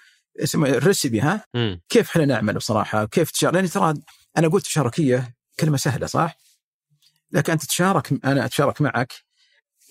اسمه 0.44 0.70
الريسبي 0.70 1.22
ها. 1.22 1.46
كيف 1.90 2.10
إحنا 2.10 2.26
نعمل 2.26 2.54
بصراحة؟ 2.54 3.06
كيف 3.06 3.32
تشارك 3.32 3.54
لأن 3.54 3.70
ترى 3.70 3.94
أنا 4.38 4.48
قلت 4.48 4.66
تشاركية 4.66 5.36
كلمة 5.60 5.78
سهلة 5.78 6.08
صح؟ 6.08 6.38
لكن 7.32 7.52
انت 7.52 7.66
تشارك 7.66 8.26
أنا 8.26 8.46
أتشارك 8.46 8.82
معك. 8.82 9.14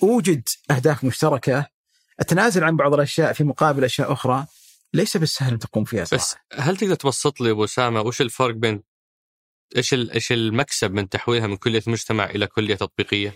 أوجد 0.03 0.42
أهداف 0.70 1.05
مشتركة. 1.05 1.66
أتنازل 2.20 2.64
عن 2.64 2.76
بعض 2.76 2.94
الأشياء 2.94 3.32
في 3.32 3.44
مقابل 3.44 3.84
أشياء 3.84 4.12
أخرى. 4.12 4.46
ليس 4.94 5.16
بالسهل 5.16 5.53
أن 5.53 5.59
تقوم 5.59 5.84
فيها 5.84 6.05
صراحة 6.05 6.24
بس 6.24 6.36
هل 6.55 6.76
تقدر 6.76 6.94
تبسط 6.94 7.40
لي 7.40 7.51
أبو 7.51 7.64
أسامة 7.64 8.01
وش 8.01 8.20
الفرق 8.20 8.55
بين 8.55 8.82
إيش 9.76 9.94
إيش 9.94 10.32
المكسب 10.32 10.92
من 10.92 11.09
تحويلها 11.09 11.46
من 11.46 11.57
كلية 11.57 11.82
مجتمع 11.86 12.24
إلى 12.24 12.46
كلية 12.46 12.74
تطبيقية؟ 12.74 13.34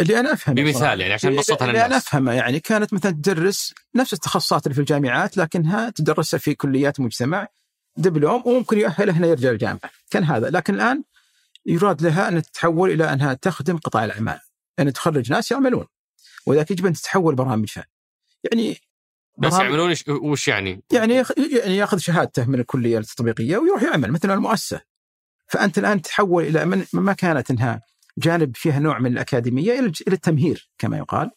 اللي 0.00 0.20
أنا 0.20 0.32
أفهمه 0.32 0.56
بمثال 0.56 0.80
صراحة. 0.80 0.94
يعني 0.94 1.12
عشان 1.12 1.32
نبسطها 1.32 1.66
اللي 1.66 1.78
أنا 1.78 1.86
للناس. 1.86 2.06
أفهمه 2.06 2.32
يعني 2.32 2.60
كانت 2.60 2.94
مثلا 2.94 3.12
تدرس 3.12 3.74
نفس 3.94 4.12
التخصصات 4.12 4.66
اللي 4.66 4.74
في 4.74 4.80
الجامعات 4.80 5.36
لكنها 5.36 5.90
تدرسها 5.90 6.38
في 6.38 6.54
كليات 6.54 7.00
مجتمع 7.00 7.48
دبلوم 7.96 8.42
وممكن 8.46 8.78
يؤهله 8.78 9.12
هنا 9.12 9.26
يرجع 9.26 9.50
الجامعة 9.50 9.80
كان 10.10 10.24
هذا 10.24 10.50
لكن 10.50 10.74
الآن 10.74 11.02
يراد 11.66 12.02
لها 12.02 12.28
أن 12.28 12.42
تتحول 12.42 12.90
إلى 12.90 13.12
أنها 13.12 13.34
تخدم 13.34 13.76
قطاع 13.76 14.04
الأعمال 14.04 14.40
أن 14.78 14.92
تخرج 14.92 15.32
ناس 15.32 15.50
يعملون 15.50 15.86
وذاك 16.46 16.70
يجب 16.70 16.86
أن 16.86 16.92
تتحول 16.92 17.34
برامجها 17.34 17.86
يعني 18.44 18.80
بس 19.38 19.52
يعملون 19.52 19.94
وش 20.08 20.48
يعني؟ 20.48 20.82
يعني 20.92 21.14
يعني 21.14 21.76
يأخذ 21.76 21.98
شهادته 21.98 22.44
من 22.44 22.60
الكلية 22.60 22.98
التطبيقية 22.98 23.56
ويروح 23.56 23.82
يعمل 23.82 24.12
مثل 24.12 24.30
المؤسسة 24.30 24.80
فأنت 25.46 25.78
الآن 25.78 26.02
تحول 26.02 26.44
إلى 26.44 26.64
من 26.64 26.86
ما 26.92 27.12
كانت 27.12 27.50
إنها 27.50 27.82
جانب 28.18 28.56
فيها 28.56 28.78
نوع 28.78 28.98
من 28.98 29.12
الأكاديمية 29.12 29.78
إلى 29.80 29.92
التمهير 30.08 30.70
كما 30.78 30.98
يقال. 30.98 31.30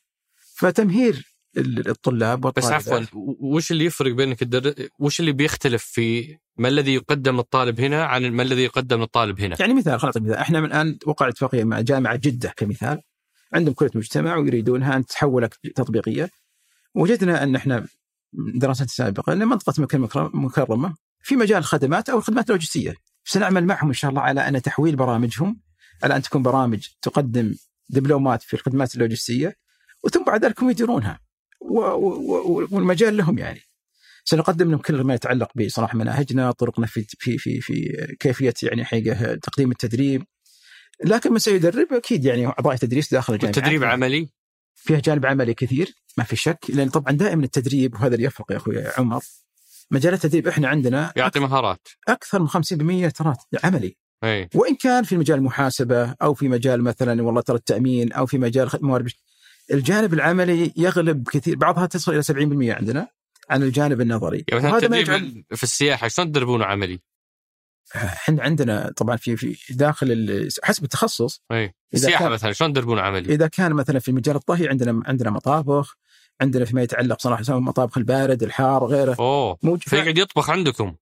فتمهير 0.55 1.34
ال- 1.57 1.89
الطلاب 1.89 2.41
بس 2.41 2.45
والطالبات. 2.45 2.74
عفوا 3.03 3.19
و- 3.19 3.55
وش 3.55 3.71
اللي 3.71 3.86
يفرق 3.86 4.11
بينك 4.13 4.41
الدر... 4.41 4.74
وش 4.99 5.19
اللي 5.19 5.32
بيختلف 5.32 5.84
في 5.84 6.38
ما 6.57 6.67
الذي 6.67 6.93
يقدم 6.93 7.36
للطالب 7.38 7.80
هنا 7.80 8.03
عن 8.03 8.32
ما 8.32 8.43
الذي 8.43 8.63
يقدم 8.63 8.99
للطالب 9.01 9.41
هنا؟ 9.41 9.55
يعني 9.59 9.74
مثال 9.74 9.99
خلينا 9.99 10.19
مثال. 10.19 10.34
إحنا 10.34 10.59
من 10.59 10.65
الآن 10.65 10.97
وقع 11.05 11.28
اتفاقية 11.28 11.63
مع 11.63 11.82
جامعة 11.82 12.15
جدة 12.15 12.53
كمثال. 12.57 13.01
عندهم 13.53 13.74
كلية 13.74 13.89
مجتمع 13.95 14.36
ويريدونها 14.36 14.95
أن 14.95 15.05
تتحول 15.05 15.49
تطبيقية. 15.76 16.30
وجدنا 16.95 17.43
أن 17.43 17.55
إحنا 17.55 17.86
دراسات 18.55 18.89
سابقة 18.89 19.34
ان 19.34 19.47
منطقه 19.47 19.82
مكه 19.82 19.95
المكرم- 19.95 20.32
المكرمه 20.34 20.95
في 21.21 21.36
مجال 21.36 21.57
الخدمات 21.57 22.09
أو 22.09 22.17
الخدمات 22.17 22.49
اللوجستية. 22.49 22.95
سنعمل 23.26 23.65
معهم 23.65 23.88
إن 23.88 23.93
شاء 23.93 24.09
الله 24.11 24.21
على 24.21 24.47
أن 24.47 24.61
تحويل 24.61 24.95
برامجهم 24.95 25.59
على 26.04 26.16
أن 26.16 26.22
تكون 26.22 26.41
برامج 26.43 26.88
تقدم 27.01 27.56
دبلومات 27.89 28.41
في 28.43 28.54
الخدمات 28.54 28.95
اللوجستية 28.95 29.56
وثم 30.04 30.24
بعد 30.24 30.45
ذلك 30.45 30.64
هم 30.64 30.70
يديرونها. 30.70 31.20
و- 31.62 31.80
و- 31.80 32.60
و- 32.62 32.68
والمجال 32.72 33.18
لهم 33.18 33.38
يعني. 33.38 33.62
سنقدم 34.26 34.72
لهم 34.72 34.80
كل 34.80 35.01
ما 35.01 35.14
يتعلق 35.14 35.51
بصراحه 35.56 35.97
مناهجنا 35.97 36.51
طرقنا 36.51 36.86
في 36.86 37.06
في 37.20 37.38
في 37.38 37.62
في 37.62 37.97
كيفية 38.20 38.54
يعني 38.64 38.86
حقيقة 38.86 39.36
تقديم 39.36 39.72
التدريب. 39.72 40.24
لكن 41.06 41.32
من 41.34 41.39
سيدرب 41.39 41.93
أكيد 41.93 42.26
يعني 42.26 42.47
أعضاء 42.47 42.76
تدريس 42.76 43.12
داخل 43.14 43.34
الجامعة. 43.34 43.58
التدريب 43.58 43.84
عملي؟ 43.84 44.30
فيها 44.76 44.99
جانب 44.99 45.26
عملي 45.26 45.54
كثير 45.54 45.93
ما 46.18 46.24
في 46.24 46.36
شك 46.36 46.58
لأن 46.70 46.89
طبعا 46.89 47.12
دائما 47.14 47.43
التدريب 47.43 47.93
وهذا 47.93 48.16
اللي 48.16 48.26
يفرق 48.26 48.51
يا 48.51 48.58
أخوي 48.58 48.88
عمر 48.97 49.22
مجال 49.91 50.14
التدريب 50.14 50.47
إحنا 50.47 50.68
عندنا 50.68 51.14
يعطي 51.16 51.39
مهارات. 51.39 51.88
أكثر 52.08 52.39
من 52.41 52.47
50% 52.47 53.10
ترى 53.10 53.36
عملي. 53.64 53.97
وإن 54.55 54.76
كان 54.76 55.03
في 55.03 55.17
مجال 55.17 55.38
المحاسبة 55.38 56.15
أو 56.21 56.34
في 56.34 56.47
مجال 56.47 56.82
مثلا 56.84 57.24
والله 57.24 57.41
ترى 57.41 57.57
التأمين 57.57 58.11
أو 58.13 58.26
في 58.26 58.38
مجال 58.38 58.69
موارد 58.82 59.09
الجانب 59.71 60.13
العملي 60.13 60.74
يغلب 60.78 61.30
كثير. 61.30 61.55
بعضها 61.55 61.86
تصل 61.86 62.13
إلى 62.13 62.24
70% 62.24 62.76
عندنا 62.78 63.07
عن 63.49 63.63
الجانب 63.63 64.01
النظري. 64.01 64.45
يعني 64.51 64.71
مثلا 64.71 64.89
ما 64.89 64.97
يجعل 64.97 65.43
في 65.55 65.63
السياحة 65.63 66.07
شلون 66.07 66.32
تدربونه 66.32 66.65
عملي؟ 66.65 66.99
إحنا 67.95 68.43
عندنا 68.43 68.93
طبعا 68.97 69.15
في 69.17 69.36
في 69.38 69.74
داخل 69.74 70.11
ال- 70.11 70.49
حسب 70.63 70.84
التخصص. 70.84 71.41
أي. 71.51 71.74
السياحة 71.93 72.24
كان- 72.24 72.32
مثلا 72.32 72.51
شلون 72.51 72.74
تدربونه 72.74 73.01
عملي؟ 73.01 73.34
إذا 73.34 73.47
كان 73.47 73.74
مثلا 73.74 73.99
في 73.99 74.11
مجال 74.11 74.36
الطهي 74.36 74.67
عندنا 74.67 75.03
عندنا 75.05 75.30
مطابخ 75.30 75.95
عندنا 76.41 76.65
فيما 76.65 76.82
يتعلق 76.82 77.21
صراحة 77.21 77.59
مطابخ 77.59 77.97
البارد 77.97 78.43
الحار 78.43 78.86
غيره. 78.86 79.15
أوه. 79.19 79.57
موجود. 79.63 79.84
فيقعد 79.84 80.17
يطبخ 80.17 80.49
عندكم؟ 80.49 80.95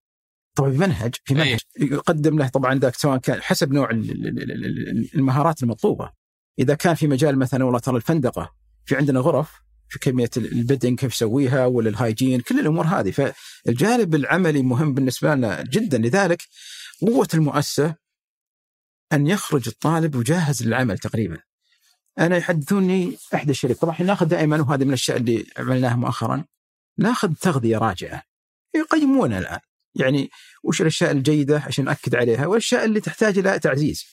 طبعا 0.55 0.69
بمنهج 0.69 1.15
في 1.25 1.33
أي. 1.33 1.37
منهج. 1.39 1.59
يقدم 1.79 2.39
له 2.39 2.47
طبعا 2.47 2.79
ذاك 2.79 2.95
سواء 2.95 3.17
كان 3.17 3.41
حسب 3.41 3.73
نوع 3.73 3.89
ال- 3.89 4.11
ال- 4.11 4.27
ال- 4.27 4.51
ال- 4.51 5.15
المهارات 5.15 5.63
المطلوبة. 5.63 6.11
إذا 6.59 6.73
كان 6.75 6.95
في 6.95 7.07
مجال 7.07 7.39
مثلا 7.39 7.63
والله 7.63 7.79
ترى 7.79 7.95
الفندقة 7.95 8.53
في 8.85 8.95
عندنا 8.95 9.19
غرف 9.19 9.51
في 9.89 9.99
كمية 9.99 10.29
ال 10.37 10.45
bedding 10.45 10.99
كيف 10.99 11.13
يسويها 11.13 11.65
ولا 11.65 11.89
ال 11.89 11.96
hygiene 11.96 12.41
كل 12.41 12.59
الأمور 12.59 12.85
هذه. 12.85 13.11
فالجانب 13.11 14.15
العملي 14.15 14.61
مهم 14.61 14.93
بالنسبة 14.93 15.35
لنا 15.35 15.63
جدا. 15.63 15.97
لذلك 15.97 16.41
قوة 17.01 17.27
المؤسسة 17.33 17.95
أن 19.13 19.27
يخرج 19.27 19.67
الطالب 19.67 20.15
وجاهز 20.15 20.63
للعمل 20.63 20.97
تقريبا. 20.97 21.37
أنا 22.19 22.37
يحدثوني 22.37 23.17
إحدى 23.35 23.51
الشركات 23.51 23.77
طبعا 23.81 24.01
نأخذ 24.01 24.25
دائما 24.25 24.61
وهذه 24.61 24.81
من 24.83 24.87
الأشياء 24.87 25.17
اللي 25.17 25.45
عملناها 25.57 25.95
مؤخرا. 25.95 26.45
نأخذ 26.97 27.33
تغذية 27.33 27.77
راجعة. 27.77 28.23
يقيمونها 28.75 29.39
الآن. 29.39 29.59
يعني 29.95 30.29
وش 30.63 30.81
الأشياء 30.81 31.11
الجيدة 31.11 31.59
عشان 31.59 31.85
ناكد 31.85 32.15
عليها؟ 32.15 32.45
والأشياء 32.47 32.85
اللي 32.85 32.99
تحتاج 33.01 33.37
إلى 33.37 33.59
تعزيز. 33.59 34.05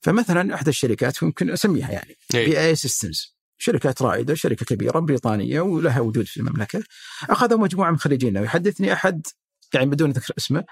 فمثلا 0.00 0.54
إحدى 0.54 0.70
الشركات 0.70 1.22
يمكن 1.22 1.50
أسميها 1.50 1.90
يعني 1.92 2.16
BAE 2.34 2.60
Systems 2.60 3.36
شركات 3.58 4.02
رائدة 4.02 4.34
شركة 4.34 4.66
كبيرة 4.66 4.98
بريطانية 4.98 5.60
ولها 5.60 6.00
وجود 6.00 6.24
في 6.26 6.36
المملكة. 6.40 6.82
اخذوا 7.22 7.58
مجموعة 7.58 7.90
من 7.90 7.98
خريجينا 7.98 8.40
ويحدثني 8.40 8.92
أحد 8.92 9.26
يعني 9.74 9.86
بدون 9.86 10.10
ذكر 10.10 10.34
اسمه 10.38 10.64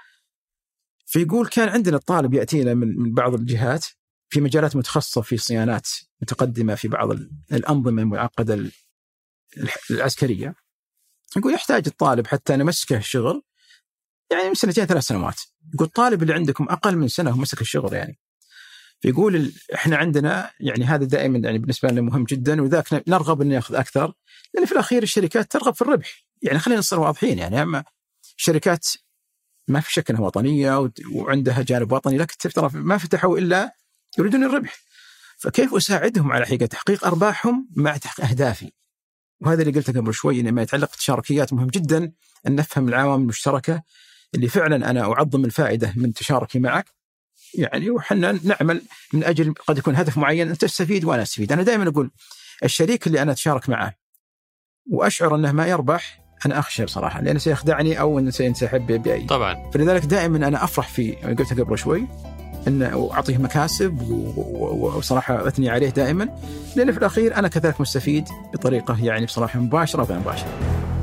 فيقول 1.05 1.47
كان 1.47 1.69
عندنا 1.69 1.97
الطالب 1.97 2.33
يأتينا 2.33 2.73
من 2.73 2.97
من 2.97 3.13
بعض 3.13 3.33
الجهات 3.33 3.85
في 4.29 4.41
مجالات 4.41 4.75
متخصصة 4.75 5.21
في 5.21 5.37
صيانات 5.37 5.87
متقدمة 6.21 6.75
في 6.75 6.87
بعض 6.87 7.11
ال- 7.11 7.31
الأنظمة 7.51 8.01
المعقدة 8.01 8.71
العسكرية. 9.91 10.55
يقول 11.37 11.53
يحتاج 11.53 11.83
الطالب 11.87 12.27
حتى 12.27 12.55
نمسكه 12.55 12.97
الشغل 12.97 13.41
يعني 14.31 14.47
من 14.47 14.53
سنتين 14.53 14.85
ثلاث 14.85 15.03
سنوات. 15.03 15.41
يقول 15.73 15.87
الطالب 15.87 16.21
اللي 16.21 16.33
عندكم 16.33 16.63
أقل 16.69 16.97
من 16.97 17.07
سنة 17.07 17.31
ومسك 17.31 17.61
الشغل 17.61 17.93
يعني. 17.93 18.19
فيقول 19.01 19.35
ال- 19.35 19.53
إحنا 19.73 19.97
عندنا 19.97 20.51
يعني 20.59 20.85
هذا 20.85 21.05
دائما 21.05 21.37
يعني 21.37 21.57
بالنسبة 21.57 21.89
لنا 21.89 22.01
مهم 22.01 22.23
جدا 22.23 22.61
وذاك 22.61 23.03
نرغب 23.07 23.41
أن 23.41 23.47
نأخذ 23.47 23.75
أكثر 23.75 24.13
لأن 24.53 24.65
في 24.65 24.71
الأخير 24.71 25.03
الشركات 25.03 25.51
ترغب 25.51 25.75
في 25.75 25.81
الربح. 25.81 26.25
يعني 26.41 26.59
خلينا 26.59 26.79
نصير 26.79 26.99
واضحين 26.99 27.37
يعني 27.39 27.61
أما 27.61 27.83
الشركات 28.37 28.87
ما 29.67 29.79
في 29.79 29.93
شك 29.93 30.09
إنها 30.09 30.21
وطنية 30.21 30.79
وت- 30.79 31.01
وعندها 31.11 31.61
جانب 31.61 31.91
وطني 31.91 32.17
لكن 32.17 32.37
ترى 32.49 32.69
ما 32.73 32.97
فتحوا 32.97 33.37
إلا 33.37 33.75
يريدون 34.19 34.43
الربح. 34.43 34.75
فكيف 35.37 35.73
أساعدهم 35.75 36.31
على 36.31 36.45
حقيقة 36.45 36.65
تحقيق 36.65 37.05
أرباحهم 37.05 37.69
مع 37.75 37.97
تحقيق 37.97 38.25
أهدافي؟ 38.25 38.71
وهذا 39.41 39.61
اللي 39.61 39.79
قلته 39.79 39.93
قبل 40.01 40.13
شوي 40.13 40.39
إن 40.39 40.51
ما 40.51 40.61
يتعلق 40.61 40.89
بالتشاركيات 40.89 41.53
مهم 41.53 41.67
جدا 41.67 42.11
أن 42.47 42.55
نفهم 42.55 42.87
العوامل 42.89 43.21
المشتركة 43.23 43.83
اللي 44.35 44.47
فعلا 44.47 44.89
أنا 44.89 45.01
أعظم 45.01 45.45
الفائدة 45.45 45.93
من 45.95 46.13
تشاركي 46.13 46.59
معك. 46.59 46.85
يعني 47.53 47.89
وحنا 47.89 48.39
نعمل 48.43 48.81
من 49.13 49.23
أجل 49.23 49.53
قد 49.67 49.77
يكون 49.77 49.95
هدف 49.95 50.17
معين 50.17 50.49
أنت 50.49 50.61
تستفيد 50.61 51.05
وأنا 51.05 51.21
أستفيد، 51.21 51.51
أنا 51.51 51.63
دائما 51.63 51.89
أقول 51.89 52.11
الشريك 52.63 53.07
اللي 53.07 53.21
أنا 53.21 53.31
أتشارك 53.31 53.69
معه 53.69 53.93
وأشعر 54.91 55.35
أنه 55.35 55.51
ما 55.51 55.67
يربح 55.67 56.23
أنا 56.45 56.59
أخشى 56.59 56.85
بصراحه 56.85 57.21
لأنه 57.21 57.39
سيخدعني 57.39 57.99
أو 57.99 58.19
أنه 58.19 58.29
سينسحب 58.29 58.87
بأي. 58.87 59.25
طبعا. 59.25 59.71
فلذلك 59.71 60.05
دائما 60.05 60.47
أنا 60.47 60.63
أفرح 60.63 60.87
في 60.87 61.11
قلتها 61.11 61.63
قبل 61.63 61.77
شوي 61.77 62.07
أن 62.67 62.81
أعطيه 63.13 63.37
مكاسب 63.37 64.01
وصراحة 64.97 65.47
أثني 65.47 65.69
عليه 65.69 65.89
دائما 65.89 66.29
لأن 66.75 66.91
في 66.91 66.97
الأخير 66.97 67.35
أنا 67.35 67.47
كذلك 67.47 67.81
مستفيد 67.81 68.27
بطريقة 68.53 69.05
يعني 69.05 69.25
بصراحة 69.25 69.59
مباشرة 69.59 70.01
وغير 70.01 70.19
مباشره. 70.19 70.96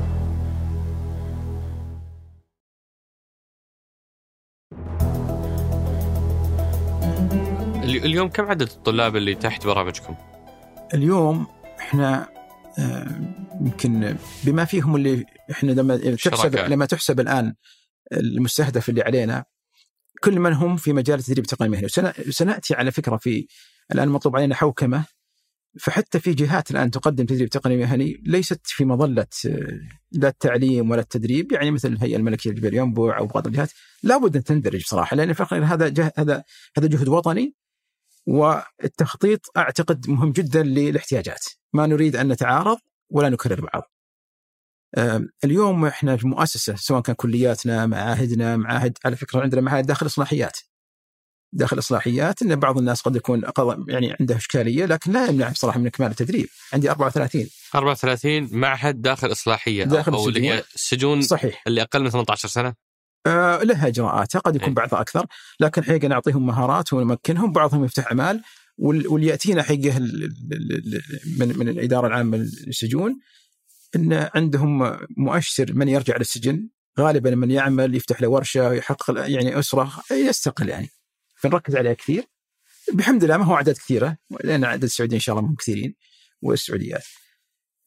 اليوم 7.83 8.29
كم 8.29 8.45
عدد 8.45 8.61
الطلاب 8.61 9.15
اللي 9.15 9.35
تحت 9.35 9.65
برامجكم؟ 9.65 10.15
اليوم 10.93 11.47
إحنا 11.79 12.27
آه، 12.79 13.07
يمكن 13.61 14.15
بما 14.43 14.65
فيهم 14.65 14.95
اللي 14.95 15.25
إحنا 15.51 15.71
لما 15.71 15.95
تحسب. 16.15 16.55
لما 16.71 16.85
تحسب 16.85 17.19
الآن 17.19 17.55
المستهدف 18.13 18.89
اللي 18.89 19.01
علينا 19.01 19.45
كل 20.23 20.39
من 20.39 20.53
هم 20.53 20.75
في 20.77 20.93
مجال 20.93 21.19
التدريب 21.19 21.43
التقني 21.43 21.67
المهني 21.67 21.85
وسن- 21.85 22.31
سنأتي 22.31 22.75
على 22.75 22.91
فكرة 22.91 23.17
في 23.17 23.47
الآن 23.91 24.09
مطلوب 24.09 24.35
علينا 24.35 24.55
حوكمة 24.55 25.03
فحتى 25.79 26.19
في 26.19 26.33
جهات 26.33 26.71
الآن 26.71 26.91
تقدم 26.91 27.25
تدريب 27.25 27.49
تقني 27.49 27.77
مهني 27.77 28.21
ليست 28.25 28.61
في 28.63 28.85
مظلة 28.85 29.27
آه، 29.45 29.79
لا 30.11 30.27
التعليم 30.27 30.91
ولا 30.91 31.01
التدريب. 31.01 31.51
يعني 31.51 31.71
مثل 31.71 31.93
الهيئة 31.93 32.15
الملكية 32.15 32.49
لجبال 32.49 32.73
ينبع 32.73 33.17
أو 33.17 33.27
بعض 33.27 33.47
الجهات. 33.47 33.71
لابد 34.03 34.35
أن 34.35 34.43
تندرج 34.43 34.81
صراحة 34.85 35.15
لأن 35.15 35.33
في 35.33 35.39
الأخير 35.39 35.65
هذا 35.65 35.89
جه 35.89 36.13
هذا 36.17 36.43
هذا 36.77 36.87
جهد 36.87 37.07
وطني 37.07 37.55
والتخطيط 38.27 39.41
أعتقد 39.57 40.09
مهم 40.09 40.31
جدا 40.31 40.63
للاحتياجات. 40.63 41.45
ما 41.73 41.87
نريد 41.87 42.15
أن 42.15 42.27
نتعارض 42.27 42.77
ولا 43.09 43.29
نكرر 43.29 43.61
بعض. 43.61 43.91
اليوم 45.43 45.85
إحنا 45.85 46.17
في 46.17 46.27
مؤسسة 46.27 46.75
سواء 46.75 47.01
كان 47.01 47.15
كلياتنا 47.15 47.85
معاهدنا 47.85 48.57
معاهد 48.57 48.97
على 49.05 49.15
فكرة 49.15 49.41
عندنا 49.41 49.61
معاهد 49.61 49.85
داخل 49.85 50.05
اصلاحيات 50.05 50.57
داخل 51.55 51.79
إصلاحيات 51.79 52.41
إن 52.41 52.55
بعض 52.55 52.77
الناس 52.77 53.01
قد 53.01 53.15
يكون 53.15 53.41
يعني 53.87 54.15
عنده 54.19 54.35
إشكالية 54.35 54.85
لكن 54.85 55.11
لا 55.11 55.25
يمنع 55.27 55.49
بصراحة 55.49 55.79
من 55.79 55.87
إكمال 55.87 56.11
التدريب. 56.11 56.47
عندي 56.73 56.91
34 56.91 57.47
34 57.75 58.49
معهد 58.51 59.01
داخل 59.01 59.31
إصلاحية. 59.31 59.83
داخل 59.83 60.13
أو 60.13 60.29
اللي 60.29 60.41
هي 60.49 60.63
السجون 60.75 61.21
صحيح. 61.21 61.63
اللي 61.67 61.81
أقل 61.81 62.03
من 62.03 62.09
18 62.09 62.47
سنة؟ 62.47 62.73
آه 63.27 63.63
لها 63.63 63.87
اجراءاتها 63.87 64.39
قد 64.39 64.55
يكون 64.55 64.67
إيه. 64.67 64.75
بعضها 64.75 65.01
أكثر. 65.01 65.25
لكن 65.59 65.83
حقيقة 65.83 66.07
نعطيهم 66.07 66.45
مهارات 66.45 66.93
ونمكنهم 66.93 67.51
بعضهم 67.51 67.85
يفتح 67.85 68.07
أعمال 68.07 68.41
وال- 68.77 69.07
واللي 69.07 69.27
ياتينا 69.27 69.61
ال- 69.97 70.33
من 71.39 71.57
من 71.59 71.69
الإدارة 71.69 72.07
العامة 72.07 72.37
للسجون 72.67 73.19
إن 73.95 74.29
عندهم 74.35 74.97
مؤشر 75.17 75.73
من 75.73 75.87
يرجع 75.87 76.17
للسجن. 76.17 76.69
غالبا 76.99 77.35
من 77.35 77.51
يعمل 77.51 77.95
يفتح 77.95 78.21
له 78.21 78.27
ورشة 78.27 78.73
يحقق 78.73 79.13
يعني 79.29 79.59
أسرة 79.59 79.91
يستقل 80.11 80.69
يعني. 80.69 80.89
فنركز 81.49 81.75
عليها 81.75 81.93
كثير. 81.93 82.25
بحمد 82.93 83.23
الله 83.23 83.37
ما 83.37 83.45
هو 83.45 83.55
اعداد 83.55 83.75
كثيرة 83.75 84.17
لأن 84.43 84.63
عدد 84.63 84.83
السعوديين 84.83 85.15
إن 85.15 85.19
شاء 85.19 85.37
الله 85.37 85.49
هم 85.49 85.55
كثيرين 85.55 85.95
والسعوديات 86.41 87.05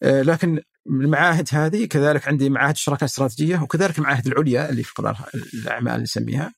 آه، 0.03 0.23
لكن 0.23 0.63
المعاهد 0.87 1.49
هذه 1.53 1.85
كذلك 1.85 2.29
عندي 2.29 2.51
معاهد 2.51 2.75
الشراكة 2.75 3.01
الاستراتيجية 3.01 3.63
وكذلك 3.63 3.99
المعاهد 3.99 4.27
العليا 4.27 4.71
اللي 4.71 4.83
في 4.83 4.95
قطاع 4.95 5.17
الأعمال 5.35 5.93
اللي 5.93 6.03
نسميها. 6.03 6.55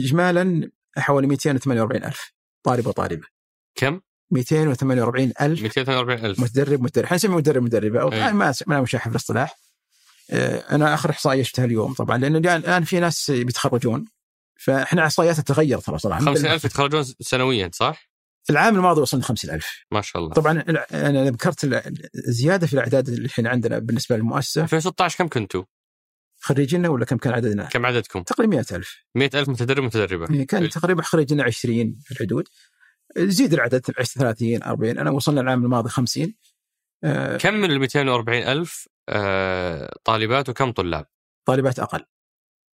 اجمالا 0.00 0.70
حوالي 0.96 1.26
248 1.26 2.04
ألف 2.04 2.32
طالب 2.62 2.86
وطالبة. 2.86 3.26
كم؟ 3.74 4.00
248 4.30 5.32
ألف. 5.40 5.62
248 5.62 6.34
متدرب 6.38 6.82
متدرب. 6.82 7.04
إحنا 7.04 7.16
نسميه 7.16 7.36
مدرب 7.36 7.62
مدربة 7.62 8.00
أو 8.00 8.12
أي. 8.12 8.32
ما 8.32 8.54
ما 8.66 8.80
مشاحه 8.80 9.04
في 9.04 9.10
الاصطلاح. 9.10 9.58
آه، 10.30 10.74
أنا 10.74 10.94
آخر 10.94 11.10
إحصائية 11.10 11.42
شفتها 11.42 11.64
اليوم 11.64 11.92
طبعا 11.92 12.18
لأن 12.18 12.36
الان 12.36 12.84
في 12.84 13.00
ناس 13.00 13.30
بيتخرجون 13.30 14.04
فإحنا 14.56 15.04
احصائياتنا 15.04 15.44
تتغير 15.44 15.78
ترى 15.78 15.98
صراحة. 15.98 16.20
50000 16.20 16.64
يتخرجون 16.64 17.04
سنويا 17.20 17.70
صح؟ 17.74 18.10
العام 18.50 18.76
الماضي 18.76 19.00
وصلنا 19.00 19.24
50000 19.24 19.84
ما 19.90 20.00
شاء 20.00 20.22
الله. 20.22 20.34
طبعا 20.34 20.64
أنا 20.92 21.30
ذكرت 21.30 21.64
الزيادة 22.28 22.66
في 22.66 22.74
الأعداد 22.74 23.08
اللي 23.08 23.24
الحين 23.24 23.46
عندنا 23.46 23.78
بالنسبة 23.78 24.16
للمؤسسة. 24.16 24.62
2016 24.62 25.18
كم 25.18 25.28
كنتوا؟ 25.28 25.64
خريجينا 26.40 26.88
ولا 26.88 27.04
كم 27.04 27.16
كان 27.16 27.32
عددنا؟ 27.32 27.64
كم 27.64 27.86
عددكم؟ 27.86 28.22
تقريبا 28.22 28.56
100000 28.56 29.04
100000 29.14 29.48
متدرب 29.48 29.84
متدربة. 29.84 30.26
يعني 30.30 30.44
كان 30.44 30.68
تقريبا 30.68 31.02
خريجنا 31.02 31.42
20 31.42 31.98
في 32.04 32.10
الحدود. 32.10 32.48
زيد 33.18 33.52
العدد 33.52 33.80
30 33.80 34.62
40 34.62 34.98
أنا 34.98 35.10
وصلنا 35.10 35.40
العام 35.40 35.64
الماضي 35.64 35.88
50 35.88 36.34
آه، 37.04 37.36
كم 37.36 37.54
من 37.54 37.70
ال 37.70 37.80
240000 37.80 38.88
آه 39.08 39.96
طالبات 40.04 40.48
وكم 40.48 40.72
طلاب؟ 40.72 41.06
طالبات 41.44 41.78
أقل. 41.78 42.04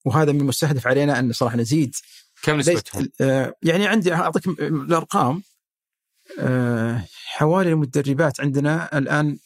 وهذا 0.04 0.32
من 0.32 0.40
المستهدف 0.40 0.86
علينا 0.86 1.18
أن 1.18 1.32
صراحة 1.32 1.56
نزيد. 1.56 1.94
كم 2.42 2.58
نسبتهم؟ 2.58 3.08
آه، 3.20 3.54
يعني 3.62 3.86
عندي 3.86 4.14
أعطيك 4.14 4.46
الأرقام. 4.46 5.42
آه، 6.38 7.04
حوالي 7.26 7.70
المتدربات 7.70 8.40
عندنا 8.40 8.98
الآن 8.98 9.38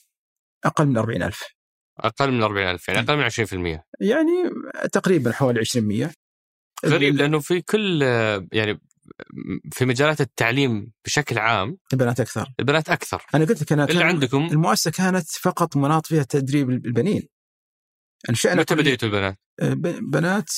أقل 0.65 0.87
من 0.87 0.97
40000 0.97 1.43
أقل 1.99 2.31
من 2.31 2.43
40000 2.43 2.89
يعني 2.89 3.01
أقل 3.01 3.17
من 3.17 3.23
20% 3.23 3.85
يعني 4.01 4.51
تقريبا 4.93 5.33
حوالي 5.33 5.61
20% 5.61 6.13
غريب 6.87 7.17
لأنه 7.17 7.39
في 7.39 7.61
كل 7.61 8.03
يعني 8.53 8.81
في 9.73 9.85
مجالات 9.85 10.21
التعليم 10.21 10.93
بشكل 11.05 11.39
عام 11.39 11.79
البنات 11.93 12.21
أكثر. 12.21 12.53
البنات 12.61 12.89
أكثر. 12.89 13.23
أنا 13.35 13.45
قلت 13.45 13.63
لك 13.63 13.73
أنا 13.73 13.85
اللي 13.85 14.05
عندكم؟ 14.05 14.49
المؤسسة 14.53 14.91
كانت 14.91 15.31
فقط 15.31 15.77
مناط 15.77 16.07
فيها 16.07 16.23
تدريب 16.23 16.71
البنين. 16.71 17.29
انشانا 18.31 18.61
متى 18.61 18.75
بديتوا 18.75 19.09
البنات؟ 19.09 19.39
آه، 19.61 19.75
بنات 20.13 20.51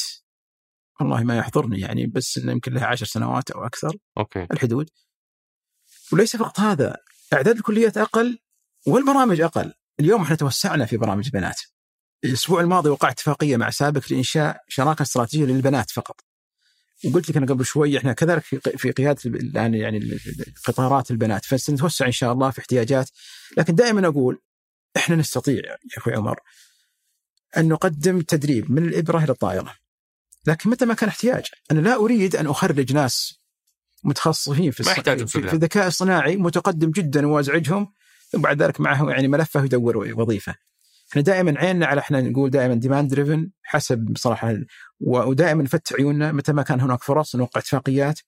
والله 1.01 1.25
ما 1.25 1.39
يحضرني 1.39 1.81
يعني 1.81 2.07
بس 2.07 2.39
إنه 2.39 2.53
يمكن 2.53 2.73
لها 2.73 2.87
عشر 2.87 3.07
سنوات 3.07 3.51
أو 3.51 3.67
أكثر 3.67 3.97
أوكي. 4.19 4.47
الحدود. 4.53 4.91
وليس 6.13 6.37
فقط 6.37 6.61
هذا 6.61 6.97
أعداد 7.33 7.57
الكليات 7.57 7.97
أقل 7.99 8.39
والبرامج 8.87 9.41
أقل. 9.41 9.73
اليوم 10.01 10.23
إحنا 10.23 10.37
توسعنا 10.37 10.87
في 10.87 10.97
برامج 10.97 11.25
البنات 11.27 11.61
الأسبوع 12.25 12.61
الماضي 12.61 12.91
وقع 12.91 13.11
اتفاقية 13.11 13.57
مع 13.57 13.71
سابك 13.71 14.13
لإنشاء 14.13 14.61
شراكة 14.69 15.03
استراتيجية 15.03 15.45
للبنات 15.45 15.91
فقط. 15.91 16.21
وقلت 17.05 17.31
لك 17.31 17.37
أنا 17.37 17.47
قبل 17.47 17.65
شوي 17.65 17.99
إحنا 17.99 18.13
كذلك 18.13 18.43
في 18.43 18.61
في 18.61 18.91
قيادة 18.91 19.21
الآن 19.27 19.75
يعني 19.75 20.19
قطارات 20.65 21.11
البنات. 21.11 21.45
فسنتوسع 21.45 22.07
إن 22.07 22.13
شاء 22.13 22.33
الله 22.33 22.51
في 22.51 22.59
احتياجات. 22.59 23.11
لكن 23.57 23.75
دائما 23.75 24.09
أقول 24.09 24.41
إحنا 24.97 25.17
نستطيع 25.17 25.63
يا 25.65 25.99
أخوي 25.99 26.15
عمر 26.15 26.41
أن 27.57 27.69
نقدم 27.69 28.21
تدريب 28.21 28.73
من 28.73 28.85
الإبرة 28.85 29.19
إلى 29.19 29.33
الطائرة. 29.33 29.75
لكن 30.47 30.71
متى 30.71 30.85
ما 30.85 30.95
كان 30.95 31.09
احتياج؟ 31.09 31.45
أنا 31.71 31.81
لا 31.81 31.95
أريد 31.95 32.37
أن 32.37 32.47
أخرج 32.47 32.93
ناس 32.93 33.41
متخصصين 34.05 34.71
في, 34.71 34.83
في, 34.83 35.27
في 35.27 35.55
الذكاء 35.55 35.87
الصناعي 35.87 36.37
متقدم 36.37 36.91
جدا 36.91 37.27
وأزعجهم 37.27 37.93
وبعد 38.35 38.63
ذلك 38.63 38.81
معه 38.81 39.11
يعني 39.11 39.29
ملفه 39.29 39.65
يدور 39.65 39.97
وظيفة. 39.97 40.55
إحنا 41.11 41.23
دائما 41.23 41.59
عيننا 41.59 41.87
على 41.87 42.01
إحنا 42.01 42.21
نقول 42.21 42.51
دائما 42.51 42.75
demand 42.75 43.11
driven 43.11 43.51
حسب 43.63 43.99
بصراحة 43.99 44.57
ودائما 45.01 45.63
نفتح 45.63 45.97
عيوننا 45.97 46.33
متى 46.33 46.53
ما 46.53 46.63
كان 46.63 46.81
هناك 46.81 47.03
فرص 47.03 47.37
نوقع 47.37 47.61
اتفاقيات 47.61 48.21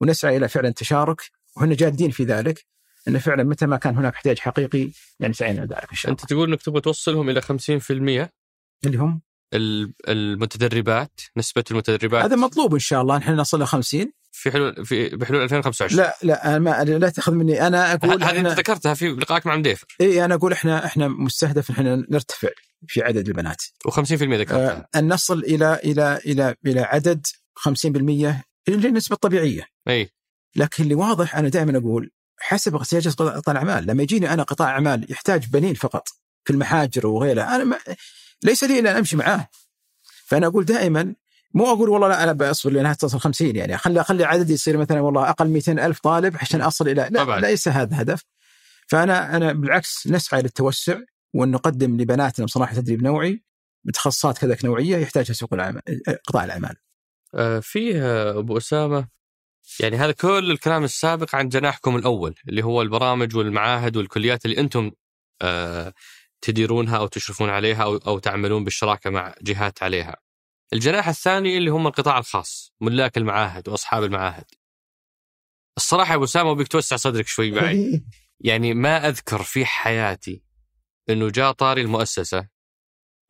ونسعى 0.00 0.36
إلى 0.36 0.48
فعلا 0.48 0.70
تشارك 0.70 1.20
وهنا 1.56 1.74
جادين 1.74 2.10
في 2.10 2.24
ذلك 2.24 2.66
انه 3.08 3.18
فعلا 3.18 3.44
متى 3.44 3.66
ما 3.66 3.76
كان 3.76 3.96
هناك 3.96 4.14
احتياج 4.14 4.38
حقيقي 4.38 4.90
يعني 5.20 5.34
سعينا 5.34 5.62
ذلك 5.62 5.90
إن 5.90 5.96
شاء 5.96 6.12
الله. 6.12 6.22
أنت 6.22 6.30
تقول 6.30 6.48
إنك 6.48 6.62
تبغى 6.62 6.80
توصلهم 6.80 7.30
إلى 7.30 7.42
50% 7.42 8.28
اللي 8.86 8.98
هم؟ 8.98 9.22
المتدربات 10.08 11.20
نسبة 11.36 11.64
المتدربات. 11.70 12.24
هذا 12.24 12.36
مطلوب 12.36 12.74
إن 12.74 12.80
شاء 12.80 13.02
الله 13.02 13.18
نحن 13.18 13.32
نصل 13.32 13.62
ل 13.62 13.66
50 13.66 14.12
في 14.32 14.50
حلول 14.50 14.86
في 14.86 15.08
بحلول 15.08 15.42
2025 15.42 16.02
لا 16.02 16.16
لا 16.22 16.58
ما 16.58 16.84
لا 16.84 17.08
تأخذ 17.08 17.32
مني. 17.32 17.66
أنا 17.66 17.94
أقول 17.94 18.24
هذه 18.24 18.40
أنت 18.40 18.58
ذكرتها 18.58 18.94
في 18.94 19.08
لقائك 19.08 19.46
مع 19.46 19.56
مديفر 19.56 19.86
إي 20.00 20.24
أنا 20.24 20.34
أقول 20.34 20.52
إحنا 20.52 20.86
إحنا 20.86 21.08
مستهدف 21.08 21.70
إحنا 21.70 22.06
نرتفع 22.10 22.48
في 22.86 23.02
عدد 23.02 23.28
البنات. 23.28 23.62
و50% 23.88 24.12
ذكرتها 24.12 24.72
آه 24.72 24.98
أن 24.98 25.12
نصل 25.12 25.38
إلى 25.38 25.74
إلى 25.74 26.20
إلى 26.26 26.54
إلى 26.66 26.80
عدد 26.80 27.26
50% 27.68 27.86
اللي 28.68 28.88
النسبة 28.88 29.14
الطبيعيه 29.14 29.66
إي. 29.88 30.10
لكن 30.56 30.82
اللي 30.82 30.94
واضح 30.94 31.36
أنا 31.36 31.48
دائما 31.48 31.78
أقول 31.78 32.10
حسب 32.40 32.76
احتياجات 32.76 33.14
قطاع 33.14 33.52
الاعمال 33.52 33.86
لما 33.86 34.02
يجيني 34.02 34.32
أنا 34.32 34.42
قطاع 34.42 34.68
أعمال 34.68 35.12
يحتاج 35.12 35.46
بنين 35.46 35.74
فقط 35.74 36.08
في 36.44 36.52
المحاجر 36.52 37.06
وغيرها 37.06 37.56
أنا 37.56 37.64
ما 37.64 37.78
ليس 38.44 38.64
لي 38.64 38.78
إلا 38.78 38.90
أن 38.90 38.96
أمشي 38.96 39.16
معاه 39.16 39.48
فأنا 40.24 40.46
أقول 40.46 40.64
دائما 40.64 41.14
مو 41.54 41.72
أقول 41.72 41.88
والله 41.88 42.08
لا 42.08 42.22
أنا 42.22 42.32
بصبر 42.32 42.72
لأنها 42.72 42.94
تصل 42.94 43.20
50 43.20 43.56
يعني 43.56 43.78
خلي 43.78 44.00
اخلي 44.00 44.24
عددي 44.24 44.52
يصير 44.52 44.76
مثلا 44.76 45.00
والله 45.00 45.30
أقل 45.30 45.48
200 45.48 45.86
ألف 45.86 46.00
طالب 46.00 46.36
عشان 46.36 46.60
أصل 46.60 46.88
إلى 46.88 47.08
لا 47.10 47.24
طبعا. 47.24 47.40
ليس 47.40 47.68
هذا 47.68 47.94
الهدف 47.94 48.22
فأنا 48.86 49.36
أنا 49.36 49.52
بالعكس 49.52 50.06
نسعى 50.06 50.42
للتوسع 50.42 50.98
وأن 51.34 51.50
نقدم 51.50 52.00
لبناتنا 52.00 52.46
بصراحة 52.46 52.74
تدريب 52.74 53.02
نوعي 53.02 53.42
بتخصصات 53.84 54.38
كذلك 54.38 54.64
نوعية 54.64 54.96
يحتاجها 54.96 55.34
سوق 55.34 55.54
العمل 55.54 55.80
قطاع 56.26 56.44
الأعمال. 56.44 56.76
آه 57.34 57.58
فيه 57.60 58.00
أبو 58.38 58.56
أسامة 58.56 59.08
يعني 59.80 59.96
هذا 59.96 60.12
كل 60.12 60.50
الكلام 60.50 60.84
السابق 60.84 61.34
عن 61.34 61.48
جناحكم 61.48 61.96
الأول 61.96 62.34
اللي 62.48 62.64
هو 62.64 62.82
البرامج 62.82 63.36
والمعاهد 63.36 63.96
والكليات 63.96 64.44
اللي 64.44 64.60
أنتم 64.60 64.90
آه 65.42 65.92
تديرونها 66.42 66.98
أو 66.98 67.06
تشرفون 67.06 67.50
عليها 67.50 67.82
أو 67.82 67.96
أو 67.96 68.18
تعملون 68.18 68.64
بالشراكه 68.64 69.10
مع 69.10 69.34
جهات 69.42 69.82
عليها. 69.82 70.16
الجناح 70.72 71.08
الثاني 71.08 71.58
اللي 71.58 71.70
هم 71.70 71.86
القطاع 71.86 72.18
الخاص 72.18 72.72
ملاك 72.80 73.16
المعاهد 73.18 73.68
وأصحاب 73.68 74.04
المعاهد. 74.04 74.44
الصراحة 75.76 76.10
يا 76.10 76.16
أبو 76.16 76.24
أسامة 76.24 76.52
أبيك 76.52 76.68
توسع 76.68 76.96
صدرك 76.96 77.26
شوي 77.26 77.50
معي. 77.50 78.04
يعني 78.44 78.74
ما 78.74 79.08
أذكر 79.08 79.42
في 79.42 79.64
حياتي 79.64 80.42
إنه 81.10 81.30
جاء 81.30 81.52
طاري 81.52 81.82
المؤسسة 81.82 82.48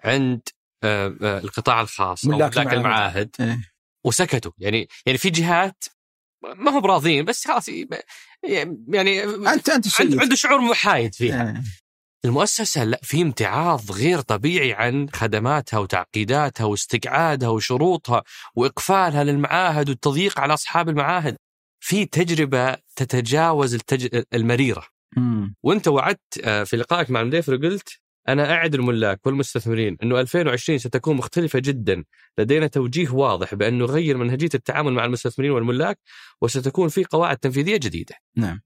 عند 0.05 0.49
آه، 0.85 1.17
آه، 1.23 1.39
القطاع 1.39 1.81
الخاص 1.81 2.25
أو 2.25 2.31
ملاك 2.31 2.59
المعاهد 2.59 3.37
إيه. 3.41 3.73
وسكتوا 4.05 4.53
يعني 4.59 4.89
يعني 5.07 5.19
في 5.19 5.31
جهات 5.31 5.85
ما 6.57 6.71
هو 6.71 6.81
براضين 6.81 7.25
بس 7.25 7.47
خلاص 7.47 7.69
يعني 8.89 9.25
انت 9.25 9.69
أنت 9.69 10.01
عنده 10.01 10.35
شعور 10.35 10.61
محايد 10.61 11.15
فيها 11.15 11.51
إيه. 11.51 11.63
المؤسسة 12.25 12.85
لا 12.85 13.01
في 13.03 13.23
امتعاض 13.23 13.93
غير 13.93 14.21
طبيعي 14.21 14.73
عن 14.73 15.09
خدماتها 15.13 15.79
وتعقيداتها 15.79 16.65
واستقعادها 16.65 17.49
وشروطها 17.49 18.23
وإقفالها 18.55 19.25
للمعاهد 19.25 19.89
والتضييق 19.89 20.41
على 20.41 20.55
أصحاب 20.55 20.89
المعاهد 20.89 21.37
في 21.81 22.05
تجربة 22.05 22.77
تتجاوز 22.97 23.75
التج... 23.75 24.23
المريرة 24.35 24.87
مم. 25.17 25.55
وأنت 25.63 25.89
وعدت 25.89 26.39
آه، 26.45 26.65
في 26.65 26.77
لقائك 26.77 27.11
مع 27.11 27.21
المديفر 27.21 27.57
قلت 27.57 27.99
أنا 28.29 28.55
أعد 28.55 28.75
الملاك 28.75 29.27
والمستثمرين 29.27 29.97
إنه 30.03 30.21
2020 30.21 30.79
ستكون 30.79 31.17
مختلفة 31.17 31.59
جدا 31.59 32.05
لدينا 32.39 32.67
توجيه 32.67 33.11
واضح 33.11 33.55
بأن 33.55 33.79
نغير 33.79 34.17
منهجية 34.17 34.49
التعامل 34.55 34.93
مع 34.93 35.05
المستثمرين 35.05 35.51
والملاك 35.51 35.99
وستكون 36.41 36.89
في 36.89 37.05
قواعد 37.05 37.37
تنفيذية 37.37 37.77
جديدة. 37.77 38.15
نعم. 38.37 38.61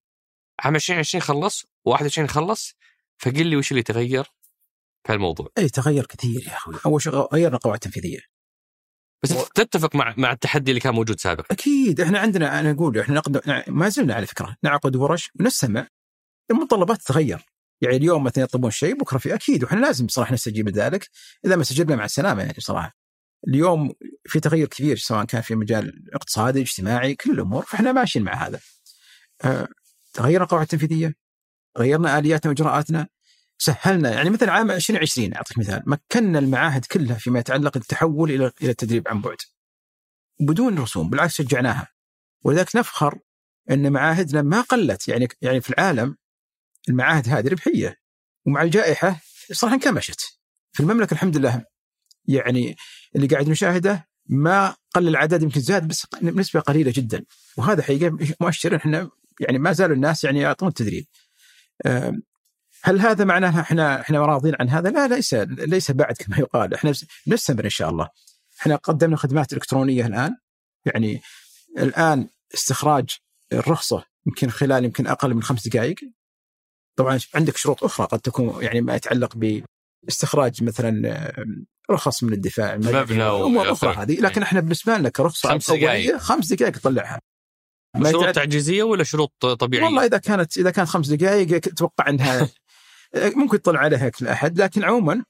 عام 0.60 0.74
2020 0.74 1.22
خلص 1.22 1.66
و21 1.88 2.26
خلص 2.26 2.76
فقل 3.18 3.46
لي 3.46 3.56
وش 3.56 3.70
اللي 3.70 3.82
تغير 3.82 4.24
في 5.06 5.12
الموضوع 5.12 5.48
اي 5.58 5.68
تغير 5.68 6.06
كثير 6.06 6.42
يا 6.48 6.56
أخوي. 6.56 6.74
أول 6.86 7.02
شيء 7.02 7.12
غيرنا 7.12 7.56
قواعد 7.58 7.78
تنفيذية. 7.78 8.20
بس 9.22 9.32
و... 9.32 9.44
تتفق 9.54 9.96
مع 9.96 10.14
مع 10.16 10.32
التحدي 10.32 10.70
اللي 10.70 10.80
كان 10.80 10.94
موجود 10.94 11.20
سابقا. 11.20 11.46
أكيد 11.50 12.00
إحنا 12.00 12.18
عندنا 12.18 12.60
أنا 12.60 12.70
أقول 12.70 12.98
إحنا 12.98 13.14
نقد 13.14 13.42
ما 13.68 13.88
زلنا 13.88 14.14
على 14.14 14.26
فكرة 14.26 14.56
نعقد 14.62 14.96
ورش 14.96 15.30
ونستمع. 15.40 15.88
المتطلبات 16.50 17.02
تتغير. 17.02 17.44
يعني 17.80 17.96
اليوم 17.96 18.24
مثلا 18.24 18.44
يطلبون 18.44 18.70
شيء 18.70 18.98
بكرة 18.98 19.18
في 19.18 19.34
أكيد 19.34 19.64
وإحنا 19.64 19.80
لازم 19.80 20.06
بصراحه 20.06 20.34
نستجيب 20.34 20.68
لذلك. 20.68 21.10
إذا 21.44 21.56
ما 21.56 21.62
استجبنا 21.62 21.96
مع 21.96 22.04
السلامة 22.04 22.42
يعني 22.42 22.54
بصراحه 22.58 22.96
اليوم 23.48 23.92
في 24.24 24.40
تغير 24.40 24.66
كبير 24.66 24.96
سواء 24.96 25.24
كان 25.24 25.40
في 25.40 25.54
مجال 25.54 26.14
اقتصادي 26.14 26.60
اجتماعي 26.60 27.14
كل 27.14 27.30
الأمور 27.30 27.62
فإحنا 27.62 27.92
ماشيين 27.92 28.24
مع 28.24 28.46
هذا. 28.46 28.60
أه 29.44 29.68
تغيرنا 30.12 30.44
القواعد 30.44 30.62
التنفيذيه 30.62 31.25
غيرنا 31.78 32.18
آلياتنا 32.18 32.50
وإجراءاتنا 32.50 33.08
سهلنا. 33.58 34.10
يعني 34.10 34.30
مثلا 34.30 34.52
عام 34.52 34.70
2020 34.70 35.34
أعطيك 35.34 35.58
مثال. 35.58 35.82
مكنا 35.86 36.38
المعاهد 36.38 36.84
كلها 36.84 37.14
فيما 37.18 37.38
يتعلق 37.38 37.78
بالتحول 37.78 38.30
إلى 38.30 38.52
إلى 38.62 38.70
التدريب 38.70 39.08
عن 39.08 39.20
بعد. 39.20 39.36
بدون 40.40 40.78
رسوم 40.78 41.10
بالعكس 41.10 41.34
شجعناها. 41.34 41.88
ولذلك 42.44 42.76
نفخر 42.76 43.18
إن 43.70 43.92
معاهدنا 43.92 44.42
ما 44.42 44.60
قلت. 44.60 45.08
يعني 45.08 45.28
يعني 45.42 45.60
في 45.60 45.70
العالم 45.70 46.16
المعاهد 46.88 47.28
هذه 47.28 47.48
ربحية. 47.48 47.96
ومع 48.46 48.62
الجائحة 48.62 49.20
صراحة 49.52 49.74
انكمشت. 49.74 50.20
في 50.72 50.80
المملكة 50.80 51.14
الحمد 51.14 51.36
لله 51.36 51.64
يعني 52.28 52.76
اللي 53.16 53.26
قاعد 53.26 53.48
نشاهده 53.48 54.08
ما 54.26 54.76
قل 54.94 55.08
العدد 55.08 55.42
يمكن 55.42 55.60
زاد 55.60 55.88
بس 55.88 56.06
بنسبه 56.22 56.60
قليلة 56.60 56.92
جدا. 56.96 57.24
وهذا 57.56 57.82
حقيقة 57.82 58.18
مؤشر 58.40 58.76
إحنا 58.76 59.10
يعني 59.40 59.58
ما 59.58 59.72
زالوا 59.72 59.96
الناس 59.96 60.24
يعني 60.24 60.40
يعطون 60.40 60.68
التدريب. 60.68 61.06
هل 62.82 63.00
هذا 63.00 63.24
معناه 63.24 63.60
إحنا 63.60 64.00
إحنا 64.00 64.26
راضين 64.26 64.54
عن 64.60 64.68
هذا؟ 64.68 64.90
لا 64.90 65.08
ليس 65.08 65.34
ليس 65.48 65.90
بعد 65.90 66.14
كما 66.14 66.38
يقال. 66.38 66.74
إحنا 66.74 66.92
نستمر 67.28 67.64
إن 67.64 67.70
شاء 67.70 67.90
الله. 67.90 68.08
إحنا 68.60 68.76
قدمنا 68.76 69.16
خدمات 69.16 69.52
إلكترونية 69.52 70.06
الآن. 70.06 70.36
يعني 70.84 71.20
الآن 71.78 72.28
استخراج 72.54 73.16
الرخصة 73.52 74.04
يمكن 74.26 74.50
خلال 74.50 74.84
يمكن 74.84 75.06
أقل 75.06 75.34
من 75.34 75.42
خمس 75.42 75.68
دقائق. 75.68 75.96
طبعا 76.96 77.20
عندك 77.34 77.56
شروط 77.56 77.84
أخرى 77.84 78.06
قد 78.06 78.20
تكون 78.20 78.64
يعني 78.64 78.80
ما 78.80 78.94
يتعلق 78.94 79.60
باستخراج 80.02 80.62
مثلا 80.62 81.32
رخص 81.90 82.22
من 82.22 82.32
الدفاع 82.32 82.76
مبنى 82.76 83.22
أمور 83.22 83.72
أخرى 83.72 83.94
هذه. 83.94 84.20
لكن 84.20 84.42
إحنا 84.42 84.60
بالنسبة 84.60 84.96
لنا 84.96 85.08
كرخصة 85.08 85.48
خمس 85.48 85.70
دقائق. 85.70 86.16
خمس 86.16 86.52
دقائق 86.52 86.72
تطلعها. 86.72 87.20
شروط 88.04 88.34
تعجيزية 88.34 88.82
ولا 88.82 89.04
شروط 89.04 89.46
طبيعية؟ 89.46 89.84
والله 89.84 90.04
إذا 90.04 90.18
كانت 90.18 90.58
إذا 90.58 90.70
كانت 90.70 90.88
خمس 90.88 91.08
دقائق 91.08 91.54
أتوقع 91.54 92.08
إنها 92.08 92.48
ممكن 93.40 93.62
تطلع 93.62 93.80
عليها 93.80 94.08
كل 94.08 94.26
أحد 94.28 94.60
لكن 94.60 94.84
عموما 94.84 95.24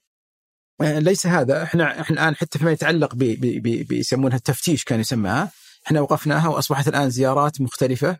آه، 0.81 0.99
ليس 0.99 1.27
هذا. 1.27 1.63
إحنا 1.63 2.01
إحنا 2.01 2.15
الآن 2.15 2.35
حتى 2.35 2.59
فيما 2.59 2.71
يتعلق 2.71 3.15
بيسمونها 3.15 4.37
التفتيش 4.37 4.83
كان 4.83 4.99
يسمىها 4.99 5.51
إحنا 5.85 6.01
وقفناها 6.01 6.47
وأصبحت 6.47 6.87
الآن 6.87 7.09
زيارات 7.09 7.61
مختلفة. 7.61 8.17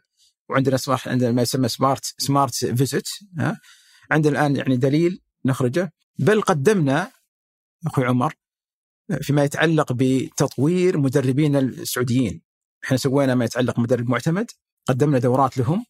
وعندنا 0.49 0.77
سمارت 0.77 1.07
عندنا 1.07 1.31
ما 1.31 1.41
يسمى 1.41 1.67
سمارت 1.67 2.13
سمارت 2.17 2.55
فيزيت 2.55 3.09
ها 3.39 3.59
عندنا 4.11 4.39
الآن 4.39 4.55
يعني 4.55 4.77
دليل 4.77 5.21
نخرجه. 5.45 5.93
بل 6.19 6.41
قدمنا 6.41 7.11
أخوي 7.87 8.05
عمر 8.05 8.33
فيما 9.21 9.43
يتعلق 9.43 9.93
بتطوير 9.93 10.97
مدربين 10.97 11.55
السعوديين. 11.55 12.46
إحنا 12.85 12.97
سوينا 12.97 13.35
ما 13.35 13.45
يتعلق 13.45 13.79
مدرب 13.79 14.09
معتمد 14.09 14.51
قدمنا 14.87 15.19
دورات 15.19 15.57
لهم 15.57 15.85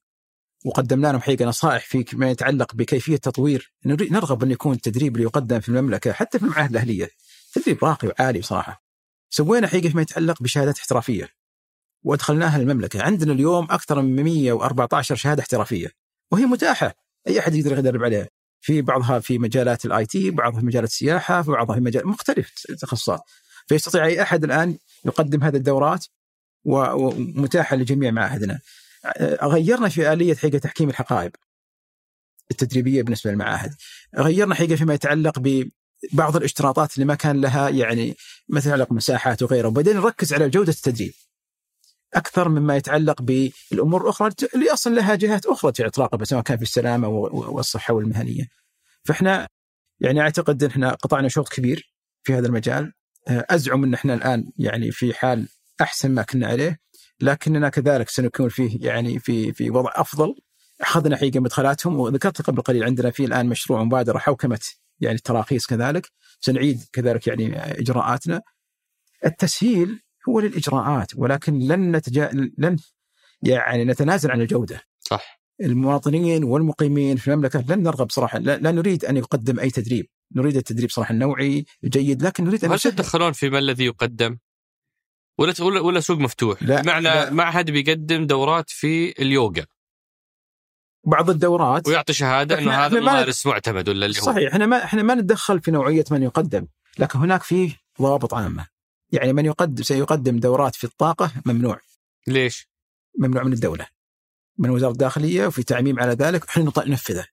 وقدمنا 0.65 1.07
لهم 1.07 1.21
حقيقة 1.21 1.45
نصائح 1.45 1.85
في 1.85 2.05
ما 2.13 2.31
يتعلق 2.31 2.75
بكيفية 2.75 3.17
تطوير 3.17 3.73
نرغب 3.85 4.43
أن 4.43 4.51
يكون 4.51 4.75
التدريب 4.75 5.15
اللي 5.15 5.23
يقدم 5.23 5.59
في 5.59 5.69
المملكة 5.69 6.11
حتى 6.11 6.39
في 6.39 6.45
المعاهد 6.45 6.69
الأهلية 6.69 7.09
تدريب 7.53 7.83
راقي 7.83 8.07
وعالي 8.07 8.39
بصراحة. 8.39 8.83
سوينا 9.29 9.67
حقيقة 9.67 9.89
فيما 9.89 10.01
يتعلق 10.01 10.43
بشهادات 10.43 10.77
احترافية 10.77 11.29
وأدخلناها 12.03 12.57
المملكة، 12.57 13.03
عندنا 13.03 13.33
اليوم 13.33 13.67
أكثر 13.71 14.01
من 14.01 14.23
114 14.23 15.15
شهادة 15.15 15.41
احترافية 15.41 15.91
وهي 16.31 16.45
متاحة 16.45 16.95
أي 17.27 17.39
أحد 17.39 17.55
يقدر 17.55 17.79
يدرب 17.79 18.03
عليها. 18.03 18.27
في 18.61 18.81
بعضها 18.81 19.19
في 19.19 19.39
مجالات 19.39 19.85
ال 19.85 20.05
IT، 20.05 20.31
بعضها 20.31 20.59
في 20.59 20.65
مجالات 20.65 20.89
السياحة، 20.89 21.41
في 21.41 21.51
بعضها 21.51 21.75
في 21.75 21.81
مجال 21.81 22.07
مختلف 22.07 22.53
تخصصات. 22.79 23.21
فيستطيع 23.67 24.05
أي 24.05 24.21
أحد 24.21 24.43
الآن 24.43 24.77
يقدم 25.05 25.43
هذه 25.43 25.55
الدورات 25.55 26.05
ومتاحة 26.65 27.75
لجميع 27.75 28.11
معاهدنا. 28.11 28.59
غيرنا 29.43 29.89
في 29.89 30.13
آلية 30.13 30.35
حقيقة 30.35 30.57
تحكيم 30.57 30.89
الحقائب 30.89 31.31
التدريبية 32.51 33.01
بالنسبة 33.03 33.31
للمعاهد. 33.31 33.75
غيرنا 34.17 34.55
حقيقة 34.55 34.75
فيما 34.75 34.93
يتعلق 34.93 35.39
ببعض 35.39 36.35
الاشتراطات 36.35 36.93
اللي 36.95 37.05
ما 37.05 37.15
كان 37.15 37.41
لها 37.41 37.69
يعني 37.69 38.15
مثل 38.49 38.71
علاقة 38.71 38.93
مساحات 38.93 39.43
وغيره، 39.43 39.67
وبعدين 39.67 39.95
نركز 39.95 40.33
على 40.33 40.49
جودة 40.49 40.71
التدريب. 40.71 41.13
أكثر 42.13 42.49
مما 42.49 42.75
يتعلق 42.75 43.21
بالأمور 43.21 44.03
الأخرى 44.03 44.31
اللي 44.55 44.73
أصلا 44.73 44.95
لها 44.95 45.15
جهات 45.15 45.45
أخرى 45.45 45.71
تراقبها 45.71 46.25
سواء 46.25 46.41
كان 46.41 46.57
في 46.57 46.63
السلامة 46.63 47.07
والصحة 47.07 47.93
والمهنية. 47.93 48.47
فإحنا 49.05 49.47
يعني 49.99 50.21
أعتقد 50.21 50.63
إن 50.63 50.69
إحنا 50.69 50.89
قطعنا 50.89 51.27
شوط 51.27 51.49
كبير 51.49 51.93
في 52.23 52.33
هذا 52.33 52.47
المجال 52.47 52.93
أزعم 53.27 53.83
إن 53.83 53.93
إحنا 53.93 54.13
الآن 54.13 54.51
يعني 54.57 54.91
في 54.91 55.13
حال 55.13 55.47
أحسن 55.81 56.11
ما 56.11 56.21
كنا 56.21 56.47
عليه 56.47 56.79
لكننا 57.21 57.69
كذلك 57.69 58.09
سنكون 58.09 58.49
فيه 58.49 58.77
يعني 58.81 59.19
في 59.19 59.53
في 59.53 59.69
وضع 59.69 59.91
أفضل. 59.95 60.35
أخذنا 60.81 61.17
حقيقة 61.17 61.39
مدخلاتهم 61.39 61.99
وذكرت 61.99 62.41
قبل 62.41 62.61
قليل 62.61 62.83
عندنا 62.83 63.11
في 63.11 63.25
الآن 63.25 63.45
مشروع 63.45 63.83
مبادرة 63.83 64.17
حوكمة 64.17 64.59
يعني 64.99 65.15
التراخيص 65.15 65.65
كذلك. 65.65 66.11
سنعيد 66.39 66.83
كذلك 66.93 67.27
يعني 67.27 67.57
إجراءاتنا. 67.79 68.41
التسهيل 69.25 70.01
هو 70.29 70.39
للإجراءات 70.39 71.11
ولكن 71.15 71.59
لن 71.59 71.91
نتجا 71.95 72.29
لن 72.57 72.77
يعني 73.41 73.85
نتنازل 73.85 74.31
عن 74.31 74.41
الجودة. 74.41 74.81
صح. 74.99 75.41
المواطنين 75.61 76.43
والمقيمين 76.43 77.17
في 77.17 77.31
المملكة 77.31 77.65
لن 77.69 77.83
نرغب 77.83 78.11
صراحة 78.11 78.39
لا, 78.39 78.57
لا 78.57 78.71
نريد 78.71 79.05
أن 79.05 79.17
يقدم 79.17 79.59
أي 79.59 79.69
تدريب. 79.69 80.07
نريد 80.35 80.57
التدريب 80.57 80.89
صراحة 80.89 81.11
النوعي 81.11 81.65
جيد 81.85 82.23
لكن 82.23 82.43
نريد 82.43 82.63
أن 82.65 82.69
هل 82.69 82.75
نسهل. 82.75 82.91
تدخلون 82.91 83.31
في 83.31 83.49
ما 83.49 83.59
الذي 83.59 83.85
يقدم؟ 83.85 84.37
ولا 85.37 85.53
ولا, 85.59 85.79
ولا 85.81 85.99
سوق 85.99 86.17
مفتوح؟ 86.17 86.63
لا، 86.63 86.81
بمعنى 86.81 87.03
لا. 87.03 87.29
معهد 87.29 87.71
بيقدم 87.71 88.27
دورات 88.27 88.69
في 88.69 89.21
اليوغا 89.21 89.65
بعض 91.03 91.29
الدورات 91.29 91.87
ويعطي 91.87 92.13
شهادة 92.13 92.59
إنه 92.59 92.71
هذا 92.71 92.99
ممارس 92.99 93.45
معتمد 93.45 93.89
ولا 93.89 94.05
اللي 94.05 94.19
هو 94.19 94.23
صحيح 94.23 94.51
إحنا 94.51 94.65
ما 94.65 94.83
إحنا 94.83 95.03
ما 95.03 95.15
نتدخل 95.15 95.61
في 95.61 95.71
نوعية 95.71 96.05
من 96.11 96.23
يقدم 96.23 96.67
لكن 96.99 97.19
هناك 97.19 97.43
فيه 97.43 97.75
ضوابط 98.01 98.33
عامة 98.33 98.67
يعني 99.11 99.33
من 99.33 99.45
يقدم 99.45 99.83
سيقدم 99.83 100.39
دورات 100.39 100.75
في 100.75 100.83
الطاقة 100.83 101.31
ممنوع 101.45 101.79
ليش؟ 102.27 102.69
ممنوع 103.19 103.43
من 103.43 103.53
الدولة 103.53 103.87
من 104.57 104.69
وزارة 104.69 104.91
الداخلية 104.91 105.47
وفي 105.47 105.63
تعميم 105.63 105.99
على 105.99 106.11
ذلك 106.11 106.45
إحنا 106.49 106.71
ننفذه 106.87 107.25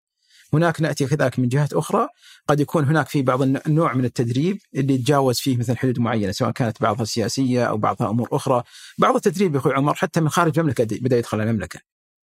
هناك 0.54 0.80
نأتي 0.80 1.06
كذلك 1.06 1.38
من 1.38 1.48
جهات 1.48 1.72
أخرى. 1.72 2.08
قد 2.48 2.60
يكون 2.60 2.84
هناك 2.84 3.08
في 3.08 3.22
بعض 3.22 3.42
الن- 3.42 3.60
النوع 3.66 3.92
من 3.94 4.04
التدريب 4.04 4.58
اللي 4.74 4.94
يتجاوز 4.94 5.38
فيه 5.40 5.56
مثلا 5.56 5.76
حدود 5.76 5.98
معينة 5.98 6.32
سواء 6.32 6.50
كانت 6.50 6.82
بعضها 6.82 7.04
سياسية 7.04 7.64
أو 7.64 7.76
بعضها 7.76 8.10
أمور 8.10 8.28
أخرى. 8.32 8.62
بعض 8.98 9.14
التدريب 9.14 9.54
يا 9.54 9.58
أخوي 9.60 9.74
عمر 9.74 9.94
حتى 9.94 10.20
من 10.20 10.28
خارج 10.28 10.58
المملكة 10.58 10.84
بدأ 10.84 11.18
يدخل 11.18 11.40
المملكة. 11.40 11.80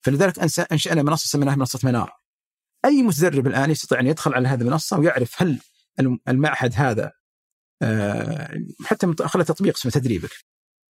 فلذلك 0.02 0.38
أنشأنا 0.72 1.02
منصة 1.02 1.26
سميناها 1.28 1.56
منصة 1.56 1.78
منار 1.84 2.12
أي 2.84 3.02
متدرب 3.02 3.46
الآن 3.46 3.70
يستطيع 3.70 4.00
أن 4.00 4.06
يدخل 4.06 4.34
على 4.34 4.48
هذه 4.48 4.60
المنصة 4.60 4.98
ويعرف 4.98 5.42
هل 5.42 5.58
الم- 6.00 6.18
المعهد 6.28 6.72
هذا 6.76 7.12
آه، 7.82 8.58
حتى 8.84 9.06
من 9.06 9.14
خلال 9.16 9.46
تطبيق 9.46 9.76
اسمه 9.76 9.92
تدريبك 9.92 10.30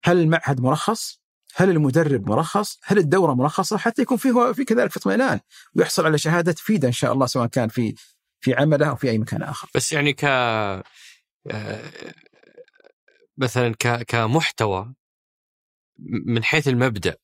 هل 0.04 0.18
المعهد 0.20 0.60
مرخص؟ 0.60 1.20
هل 1.54 1.70
المدرب 1.70 2.28
مرخص؟ 2.28 2.78
هل 2.84 2.98
الدورة 2.98 3.34
مرخصة؟ 3.34 3.78
حتى 3.78 4.02
يكون 4.02 4.16
فيه 4.16 4.52
في 4.52 4.64
كذلك 4.64 4.90
في 4.90 4.96
اطمئنان 4.96 5.40
ويحصل 5.76 6.06
على 6.06 6.18
شهادة 6.18 6.52
تفيده 6.52 6.88
إن 6.88 6.92
شاء 6.92 7.12
الله 7.12 7.26
سواء 7.26 7.46
كان 7.46 7.68
في 7.68 7.94
في 8.40 8.54
عمله 8.54 8.88
أو 8.88 8.96
في 8.96 9.10
أي 9.10 9.18
مكان 9.18 9.42
آخر. 9.42 9.68
بس 9.74 9.92
يعني 9.92 10.12
ك 10.12 10.24
آه، 10.24 10.82
مثلا 13.38 13.74
ك... 13.78 14.02
كمحتوى 14.02 14.94
من 16.26 16.44
حيث 16.44 16.68
المبدأ 16.68 17.16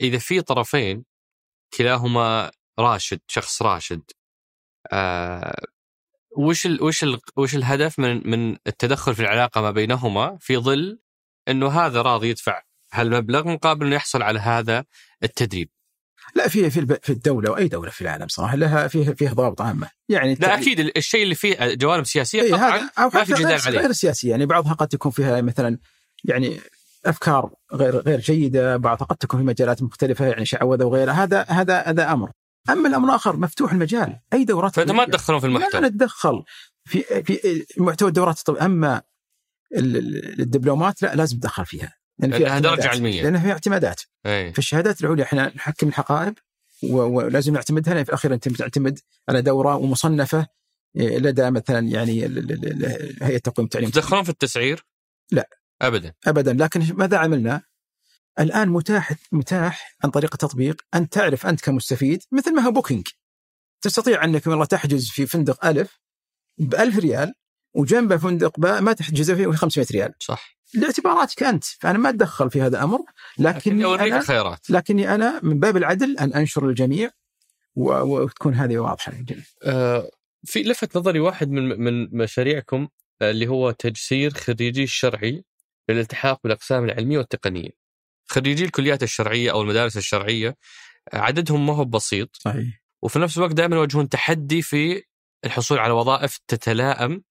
إذا 0.00 0.18
في 0.18 0.40
طرفين 0.40 1.04
كلاهما 1.78 2.50
راشد 2.78 3.20
شخص 3.28 3.62
راشد 3.62 4.02
آه 4.92 5.62
وش 6.36 6.66
ال... 6.66 6.82
وش 6.82 7.04
ال... 7.04 7.20
وش 7.36 7.54
الهدف 7.54 7.98
من 7.98 8.30
من 8.30 8.56
التدخل 8.66 9.14
في 9.14 9.22
العلاقة 9.22 9.60
ما 9.60 9.70
بينهما 9.70 10.38
في 10.40 10.56
ظل 10.56 11.00
إنه 11.48 11.68
هذا 11.68 12.02
راضي 12.02 12.28
يدفع 12.28 12.62
هالمبلغ 12.92 13.48
مقابل 13.48 13.86
إنه 13.86 13.96
يحصل 13.96 14.22
على 14.22 14.38
هذا 14.40 14.84
التدريب؟ 15.22 15.68
لا 16.34 16.48
في 16.48 16.70
في 16.70 16.98
في 17.02 17.12
الدولة 17.12 17.50
وأي 17.50 17.68
دولة 17.68 17.90
في 17.90 18.00
العالم 18.00 18.28
صراحة 18.28 18.56
لها 18.56 18.88
فيه 18.88 19.10
فيه 19.10 19.28
ضوابط 19.30 19.60
عامة. 19.62 19.90
يعني 20.08 20.34
لا 20.34 20.54
أكيد 20.60 20.80
الشيء 20.96 21.22
اللي 21.22 21.34
فيه 21.34 21.74
جوانب 21.74 22.04
سياسية 22.06 22.42
إيه 22.42 22.52
طبعا 22.52 22.90
أو 22.98 23.10
ما 23.14 23.24
في 23.24 23.32
جدال 23.34 23.60
عليه. 23.66 23.78
غير 23.80 23.92
سياسية 23.92 24.30
يعني 24.30 24.46
بعضها 24.46 24.72
قد 24.72 24.88
تكون 24.88 25.12
فيها 25.12 25.40
مثلا 25.40 25.78
يعني 26.24 26.60
أفكار 27.06 27.50
غير 27.72 27.96
غير 27.96 28.20
جيدة 28.20 28.76
بعضها 28.76 29.06
قد 29.06 29.16
تكون 29.16 29.40
في 29.40 29.46
مجالات 29.46 29.82
مختلفة 29.82 30.26
يعني 30.26 30.44
شعوذة 30.44 30.84
وغيرها. 30.84 31.12
هذا 31.12 31.42
هذا 31.42 31.80
هذا 31.80 32.12
أمر. 32.12 32.30
أما 32.70 32.88
الأمر 32.88 33.08
الآخر 33.08 33.36
مفتوح 33.36 33.72
المجال. 33.72 34.20
أي 34.32 34.44
دورات 34.44 34.76
فانت 34.76 34.90
ما. 34.90 35.04
تدخلون 35.04 35.40
في 35.40 35.46
لا 35.48 35.56
المحتوى. 35.56 35.80
نتدخل. 35.80 36.42
في 36.84 37.02
في 37.24 37.64
محتوى 37.78 38.08
الدورات 38.08 38.40
طب 38.40 38.56
أما 38.56 39.02
ال- 39.76 39.96
ال- 39.96 40.40
الدبلومات 40.40 41.02
لا 41.02 41.14
لازم 41.14 41.38
تدخل 41.38 41.66
فيها. 41.66 41.99
لأن 42.20 42.38
فيها 42.38 42.48
اعتمادات. 42.50 42.86
علمية. 42.86 43.22
لانها 43.22 43.42
فيها 43.42 43.52
اعتمادات 43.52 44.02
إيه 44.26 44.52
في 44.52 44.58
الشهادات 44.58 45.00
العليا 45.00 45.24
إحنا 45.24 45.52
نحكم 45.56 45.88
الحقائب 45.88 46.34
ولازم 46.82 47.52
نعتمدها 47.52 47.94
لأن 47.94 48.04
في 48.04 48.08
الأخير 48.08 48.34
أنت 48.34 48.48
تعتمد 48.48 48.98
على 49.28 49.42
دورة 49.42 49.76
ومصنفة 49.76 50.46
إيه، 50.96 51.18
لدى 51.18 51.50
مثلا 51.50 51.78
يعني 51.88 52.22
هيئة 53.22 53.38
تقويم 53.38 53.64
التعليم 53.64 53.90
تدخلون 53.90 54.22
في 54.22 54.30
التسعير؟ 54.30 54.86
لا. 55.30 55.48
ابدا 55.82 56.12
ابدا 56.26 56.52
لكن 56.52 56.94
ماذا 56.94 57.16
عملنا؟ 57.16 57.62
الآن 58.40 58.68
متاح 58.68 59.12
متاح 59.32 59.96
عن 60.04 60.10
طريق 60.10 60.30
التطبيق 60.32 60.82
أن 60.94 61.08
تعرف 61.08 61.46
أنت 61.46 61.60
كمستفيد 61.60 62.22
مثل 62.32 62.54
ما 62.54 62.62
هو 62.62 62.70
Booking 62.70 63.06
تستطيع 63.82 64.24
أنك 64.24 64.46
والله 64.46 64.64
تحجز 64.64 65.08
في 65.10 65.26
فندق 65.26 65.66
ألف 65.66 66.00
ب 66.58 66.74
1000 66.74 66.98
ريال 66.98 67.34
وجنبه 67.74 68.16
فندق 68.16 68.60
باء 68.60 68.80
ما 68.80 68.92
تحجزه 68.92 69.34
فيه 69.34 69.50
500 69.52 69.86
ريال 69.92 70.14
صح 70.18 70.59
لاعتباراتك 70.74 71.42
انت 71.42 71.64
فأنا 71.64 71.98
ما 71.98 72.08
أتدخل 72.08 72.50
في 72.50 72.62
هذا 72.62 72.76
الأمر 72.78 72.98
لكن 73.38 73.58
لكني 73.70 73.84
أوريك 73.84 74.12
أنا 74.12 74.20
الخيارات 74.20 74.70
لكني 74.70 75.14
أنا 75.14 75.40
من 75.42 75.60
باب 75.60 75.76
العدل 75.76 76.18
أن 76.18 76.32
أنشر 76.32 76.66
للجميع 76.66 77.10
و- 77.74 77.92
وتكون 78.22 78.54
هذه 78.54 78.78
واضحة 78.78 79.12
للجميع. 79.12 79.42
آه 79.64 80.10
في 80.44 80.62
لفت 80.62 80.96
نظري 80.96 81.20
واحد 81.20 81.50
من 81.50 81.80
من 81.80 82.16
مشاريعكم 82.16 82.88
آه، 83.22 83.30
اللي 83.30 83.46
هو 83.48 83.70
تجسير 83.70 84.34
خريجي 84.34 84.82
الشرعي 84.82 85.44
للالتحاق 85.88 86.40
بالأقسام 86.44 86.84
العلمية 86.84 87.18
والتقنية. 87.18 87.70
خريجي 88.26 88.64
الكليات 88.64 89.02
الشرعية 89.02 89.50
أو 89.52 89.62
المدارس 89.62 89.96
الشرعية 89.96 90.56
آه، 91.12 91.16
عددهم 91.18 91.66
ما 91.66 91.74
هو 91.74 91.84
بسيط 91.84 92.36
صحيح 92.36 92.82
وفي 93.02 93.18
نفس 93.18 93.38
الوقت 93.38 93.52
دائما 93.52 93.76
يواجهون 93.76 94.08
تحدي 94.08 94.62
في 94.62 95.02
الحصول 95.44 95.78
على 95.78 95.92
وظائف 95.92 96.38
تتلائم 96.48 97.22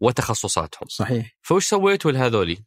وتخصصاتهم. 0.00 0.88
صحيح 0.88 1.36
فوش 1.42 1.68
سويتوا 1.68 2.12
لهذولي؟ 2.12 2.58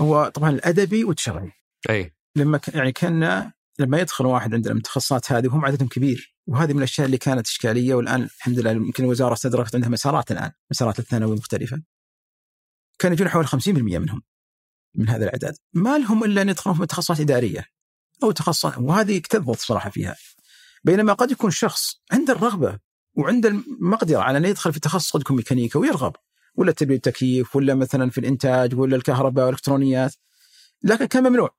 هو 0.00 0.28
طبعا 0.34 0.50
الأدبي 0.50 1.04
والشرعي 1.04 1.52
أي 1.90 2.14
لما 2.36 2.58
ك... 2.58 2.68
يعني 2.68 2.92
كنا 2.92 3.52
لما 3.78 3.98
يدخل 3.98 4.26
واحد 4.26 4.54
عندنا 4.54 4.74
من 4.74 4.78
التخصصات 4.78 5.32
هذه 5.32 5.46
وهم 5.46 5.64
عددهم 5.64 5.88
كبير 5.88 6.36
وهذه 6.46 6.72
من 6.72 6.78
الأشياء 6.78 7.06
اللي 7.06 7.18
كانت 7.18 7.46
إشكالية 7.46 7.94
والآن 7.94 8.22
الحمد 8.22 8.58
لله 8.58 8.70
يمكن 8.70 9.04
الوزارة 9.04 9.32
استدركت 9.32 9.74
عندها 9.74 9.88
مسارات 9.88 10.32
الآن 10.32 10.52
مسارات 10.70 10.98
الثانوي 10.98 11.36
مختلفة. 11.36 11.82
كان 12.98 13.12
يجون 13.12 13.28
حوالي 13.28 13.48
50% 13.48 13.68
منهم 13.68 14.22
من 14.94 15.08
هذا 15.08 15.24
العدد 15.24 15.56
ما 15.72 15.98
لهم 15.98 16.24
إلا 16.24 16.42
أن 16.42 16.48
يدخلون 16.48 16.76
في 16.76 16.86
تخصصات 16.86 17.20
إدارية 17.20 17.64
أو 18.22 18.30
تخصصات 18.30 18.78
وهذه 18.78 19.18
اكتظت 19.18 19.60
صراحة 19.60 19.90
فيها. 19.90 20.16
بينما 20.84 21.12
قد 21.12 21.30
يكون 21.30 21.50
شخص 21.50 22.02
عنده 22.12 22.32
الرغبة 22.32 22.78
وعنده 23.16 23.48
المقدرة 23.48 24.18
على 24.18 24.38
أن 24.38 24.44
يدخل 24.44 24.72
في 24.72 24.80
تخصص 24.80 25.10
قد 25.10 25.20
يكون 25.20 25.36
ميكانيكا 25.36 25.78
ويرغب 25.78 26.16
ولا 26.54 26.72
تبريد 26.72 26.96
التكييف 27.06 27.56
ولا 27.56 27.74
مثلا 27.74 28.10
في 28.10 28.18
الإنتاج 28.18 28.74
ولا 28.74 28.96
الكهرباء 28.96 29.44
والإلكترونيات. 29.46 30.14
لكن 30.82 31.04
كان 31.04 31.22
ممنوع 31.22 31.54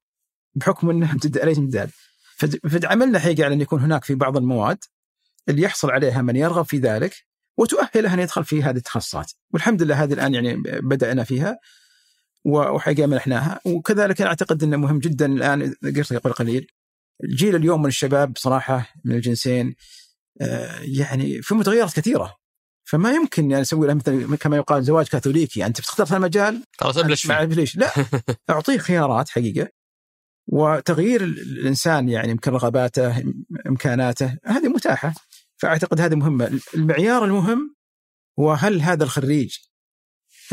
بحكم 0.55 0.89
إنه 0.89 1.17
ليس 1.43 1.57
امتداد. 1.57 1.89
فعملنا 2.69 3.19
حقيقه 3.19 3.45
على 3.45 3.53
أن 3.53 3.61
يكون 3.61 3.81
هناك 3.81 4.03
في 4.03 4.15
بعض 4.15 4.37
المواد 4.37 4.77
اللي 5.49 5.61
يحصل 5.61 5.91
عليها 5.91 6.21
من 6.21 6.35
يرغب 6.35 6.65
في 6.65 6.77
ذلك 6.77 7.13
وتؤهله 7.57 8.13
أن 8.13 8.19
يدخل 8.19 8.45
في 8.45 8.63
هذه 8.63 8.77
التخصصات. 8.77 9.31
والحمد 9.53 9.81
لله 9.81 10.03
هذه 10.03 10.13
الآن 10.13 10.33
يعني 10.33 10.55
بدأنا 10.81 11.23
فيها 11.23 11.59
وحقيقه 12.45 13.05
منحناها 13.05 13.59
وكذلك 13.65 14.21
أنا 14.21 14.29
أعتقد 14.29 14.63
إنه 14.63 14.77
مهم 14.77 14.99
جدا 14.99 15.25
الآن 15.25 15.73
قلت 15.83 16.13
قبل 16.13 16.33
قليل 16.33 16.67
الجيل 17.23 17.55
اليوم 17.55 17.81
من 17.81 17.87
الشباب 17.87 18.33
بصراحه 18.33 18.93
من 19.05 19.15
الجنسين 19.15 19.75
آه، 20.41 20.79
يعني 20.81 21.41
في 21.41 21.55
متغيرات 21.55 21.93
كثيرة. 21.93 22.35
فما 22.83 23.11
يمكن 23.11 23.51
يعني 23.51 23.61
أسوي 23.61 23.87
له 23.87 23.93
مثل 23.93 24.35
كما 24.35 24.57
يقال 24.57 24.83
زواج 24.83 25.07
كاثوليكي. 25.07 25.65
أنت 25.65 25.81
بتختار 25.81 26.05
في 26.05 26.15
المجال؟ 26.15 26.63
خلاص 26.77 26.97
أبلش 26.97 27.31
ليش 27.31 27.75
لا. 27.75 27.91
أعطيه 28.49 28.77
خيارات 28.77 29.29
حقيقة. 29.29 29.67
وتغيير 30.47 31.23
الإنسان 31.23 32.09
يعني 32.09 32.31
يمكن 32.31 32.51
رغباته 32.51 33.23
إمكاناته 33.67 34.37
هذه 34.45 34.67
متاحة. 34.67 35.13
فأعتقد 35.57 36.01
هذه 36.01 36.15
مهمة. 36.15 36.59
المعيار 36.75 37.25
المهم 37.25 37.75
هو 38.39 38.51
هل 38.51 38.81
هذا 38.81 39.03
الخريج 39.03 39.57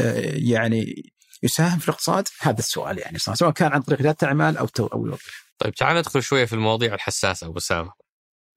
آه، 0.01 0.33
يعني 0.35 1.13
يساهم 1.43 1.79
في 1.79 1.89
الاقتصاد؟ 1.89 2.29
هذا 2.41 2.59
السؤال 2.59 2.99
يعني 2.99 3.19
سواء 3.19 3.51
كان 3.51 3.73
عن 3.73 3.83
طريق 3.83 4.01
رياده 4.01 4.27
أعمال 4.27 4.57
أو 4.57 4.69
أو 4.81 5.07
يوظف. 5.07 5.49
طيب 5.59 5.75
تعال 5.75 5.97
ندخل 5.97 6.23
شوية 6.23 6.45
في 6.45 6.53
المواضيع 6.53 6.95
الحساسة 6.95 7.47
أبو 7.47 7.59
اسامه. 7.59 7.93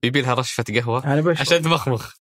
يبي 0.03 0.21
لها 0.21 0.33
رشفة 0.33 0.63
قهوة؟ 0.73 1.13
أنا 1.13 1.35
عشان 1.39 1.61
تمخمخ. 1.61 2.20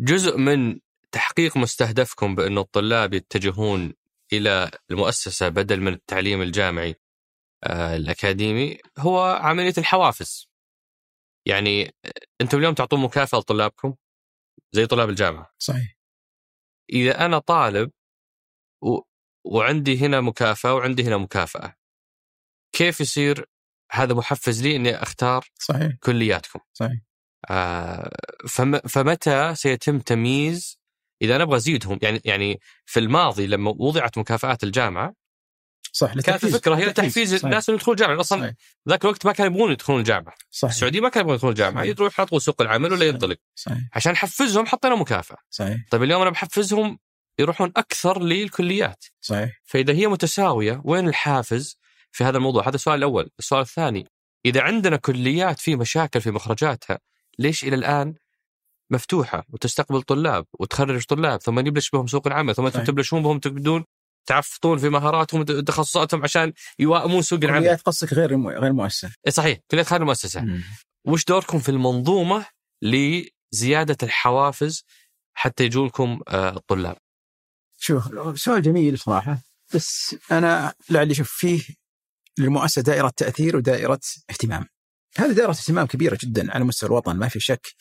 جزء 0.00 0.36
من 0.36 0.80
تحقيق 1.12 1.56
مستهدفكم 1.56 2.34
بأن 2.34 2.58
الطلاب 2.58 3.14
يتجهون 3.14 3.94
إلى 4.32 4.70
المؤسسة 4.90 5.48
بدل 5.48 5.80
من 5.80 5.92
التعليم 5.92 6.42
الجامعي 6.42 6.94
آه، 7.64 7.96
الأكاديمي 7.96 8.78
هو 8.98 9.20
عملية 9.20 9.74
الحوافز. 9.78 10.50
يعني 11.46 11.94
أنتم 12.40 12.58
اليوم 12.58 12.74
تعطون 12.74 13.00
مكافأة 13.00 13.38
لطلابكم 13.38 13.94
زي 14.72 14.86
طلاب 14.86 15.10
الجامعة. 15.10 15.50
صحيح. 15.58 15.96
إذا 16.92 17.24
أنا 17.24 17.38
طالب 17.38 17.90
و... 18.82 18.98
وعندي 19.44 19.98
هنا 19.98 20.20
مكافأة 20.20 20.74
وعندي 20.74 21.02
هنا 21.02 21.16
مكافأة 21.16 21.74
كيف 22.72 23.00
يصير 23.00 23.46
هذا 23.92 24.14
محفز 24.14 24.62
لي 24.62 24.76
إني 24.76 24.94
أختار 24.94 25.48
صحيح. 25.58 25.92
كلياتكم؟ 26.02 26.60
صحيح. 26.72 27.00
آه 27.48 28.10
فم... 28.48 28.78
فمتى 28.78 29.54
سيتم 29.54 29.98
تمييز 29.98 30.78
إذا 31.22 31.38
نبغى 31.38 31.56
أزيدهم؟ 31.56 31.98
يعني 32.02 32.20
يعني 32.24 32.60
في 32.86 33.00
الماضي 33.00 33.46
لما 33.46 33.74
وضعت 33.78 34.18
مكافآت 34.18 34.64
الجامعة 34.64 35.14
صح 35.92 36.14
كانت 36.14 36.44
الفكرة 36.44 36.74
هي 36.74 36.92
تحفيز 36.92 37.44
الناس 37.44 37.68
انه 37.68 37.78
يدخلون 37.78 37.94
الجامعة 37.94 38.20
أصلا 38.20 38.54
ذاك 38.88 39.04
الوقت 39.04 39.26
ما 39.26 39.32
كانوا 39.32 39.52
يبغون 39.52 39.72
يدخلون 39.72 40.00
الجامعة. 40.00 40.34
صحيح. 40.50 40.74
السعودية 40.74 41.00
ما 41.00 41.08
كانوا 41.08 41.34
يبغون 41.34 41.34
يدخلون 41.34 41.52
الجامعة. 41.52 41.84
يروح 41.84 42.12
يحطوا 42.12 42.38
سوق 42.38 42.62
العمل 42.62 42.92
ولا 42.92 43.06
ينطلق. 43.06 43.36
صحيح. 43.54 43.78
عشان 43.92 44.12
نحفزهم 44.12 44.66
حطينا 44.66 44.94
مكافأة. 44.94 45.36
صحيح. 45.50 45.76
طيب 45.90 46.02
اليوم 46.02 46.22
أنا 46.22 46.30
بحفزهم 46.30 46.98
يروحون 47.38 47.72
أكثر 47.76 48.22
للكليات. 48.22 49.04
صحيح. 49.20 49.60
فإذا 49.64 49.92
هي 49.92 50.06
متساوية 50.06 50.80
وين 50.84 51.08
الحافز 51.08 51.78
في 52.12 52.24
هذا 52.24 52.36
الموضوع؟ 52.36 52.68
هذا 52.68 52.74
السؤال 52.74 52.98
الأول. 52.98 53.30
السؤال 53.38 53.60
الثاني 53.60 54.06
إذا 54.46 54.62
عندنا 54.62 54.96
كليات 54.96 55.58
في 55.58 55.76
مشاكل 55.76 56.20
في 56.20 56.30
مخرجاتها 56.30 56.98
ليش 57.38 57.64
إلى 57.64 57.76
الآن 57.76 58.14
مفتوحة 58.90 59.46
وتستقبل 59.48 60.02
طلاب 60.02 60.46
وتخرج 60.60 61.04
طلاب 61.04 61.40
ثم 61.40 61.58
يبلش 61.58 61.90
بهم 61.90 62.06
سوق 62.06 62.26
العمل 62.26 62.54
ثم 62.54 62.66
أنتم 62.66 62.84
تبلشون 62.84 63.22
بهم 63.22 63.38
تبدون 63.38 63.84
تعفطون 64.26 64.78
في 64.78 64.88
مهاراتهم 64.88 65.40
وتخصصاتهم 65.40 66.22
عشان 66.22 66.52
يوائمون 66.78 67.22
سوق 67.22 67.38
العمل. 67.42 67.60
كليات 67.60 67.82
قصدك 67.82 68.12
غير 68.12 68.40
غير 68.60 68.72
مؤسسة. 68.72 69.10
إيه 69.26 69.32
صحيح 69.32 69.58
كليات 69.70 69.86
خارج 69.86 70.00
المؤسسه. 70.00 70.40
مم. 70.40 70.62
وش 71.04 71.24
دوركم 71.24 71.58
في 71.58 71.68
المنظومة 71.68 72.46
لزيادة 72.82 73.96
الحوافز 74.02 74.84
حتى 75.34 75.64
يجونكم 75.64 76.20
الطلاب؟ 76.28 76.96
آه، 76.96 77.00
شوف 77.78 78.38
سؤال 78.40 78.62
جميل 78.62 78.98
صراحة 78.98 79.38
بس 79.74 80.16
أنا 80.32 80.74
لعلي 80.90 81.14
شوف 81.14 81.30
فيه 81.30 81.62
للمؤسسة 82.38 82.82
دائرة 82.82 83.12
تأثير 83.16 83.56
ودائرة 83.56 84.00
اهتمام. 84.30 84.66
هذه 85.18 85.32
دائرة 85.32 85.50
اهتمام 85.50 85.86
كبيرة 85.86 86.18
جدا 86.22 86.52
على 86.52 86.64
مستوى 86.64 86.88
الوطن 86.88 87.16
ما 87.16 87.28
في 87.28 87.40
شك. 87.40 87.74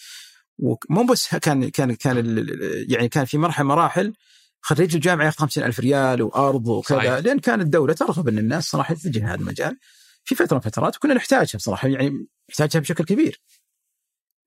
ومو 0.59 1.03
بس 1.03 1.35
كان 1.35 1.69
كان 1.69 1.95
كان 1.95 2.45
يعني 2.89 3.09
كان 3.09 3.25
في 3.25 3.37
مرحلة 3.37 3.67
مراحل 3.67 4.13
خريج 4.61 4.95
الجامعة 4.95 5.25
ياخذ 5.25 5.37
50000 5.37 5.79
ريال 5.79 6.21
وأرض 6.21 6.67
وكذا 6.67 7.19
لأن 7.19 7.39
كانت 7.39 7.61
الدولة 7.61 7.93
ترغب 7.93 8.27
أن 8.27 8.37
الناس 8.37 8.63
صراحة 8.63 8.93
تتجه 8.95 9.33
هذا 9.33 9.39
المجال 9.39 9.77
في 10.23 10.35
فترة 10.35 10.55
من 10.55 10.61
الفترات 10.65 10.95
وكنا 10.95 11.13
نحتاجها 11.13 11.57
بصراحة 11.57 11.87
يعني 11.87 12.27
نحتاجها 12.49 12.79
بشكل 12.79 13.03
كبير. 13.03 13.41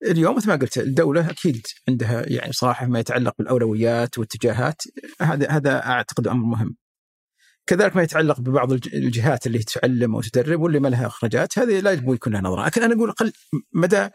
اليوم 0.03 0.35
مثل 0.35 0.47
ما 0.47 0.55
قلت 0.55 0.77
الدولة 0.77 1.29
أكيد 1.29 1.67
عندها 1.89 2.29
يعني 2.29 2.53
صراحة 2.53 2.85
ما 2.85 2.99
يتعلق 2.99 3.33
بالأولويات 3.37 4.17
والاتجاهات 4.17 4.81
هذا 5.21 5.49
هذا 5.49 5.85
أعتقد 5.85 6.27
أمر 6.27 6.45
مهم. 6.45 6.75
كذلك 7.67 7.95
ما 7.95 8.03
يتعلق 8.03 8.39
ببعض 8.39 8.71
الجهات 8.71 9.47
اللي 9.47 9.59
تعلم 9.59 10.15
وتدرب 10.15 10.61
واللي 10.61 10.79
ما 10.79 10.87
لها 10.87 11.07
إخراجات 11.07 11.59
هذه 11.59 11.79
لا 11.79 11.91
يجب 11.91 12.13
يكون 12.13 12.33
لها 12.33 12.41
نظرة، 12.41 12.65
لكن 12.65 12.83
أنا 12.83 12.95
أقول 12.95 13.09
أقل 13.09 13.33
مدى 13.73 14.09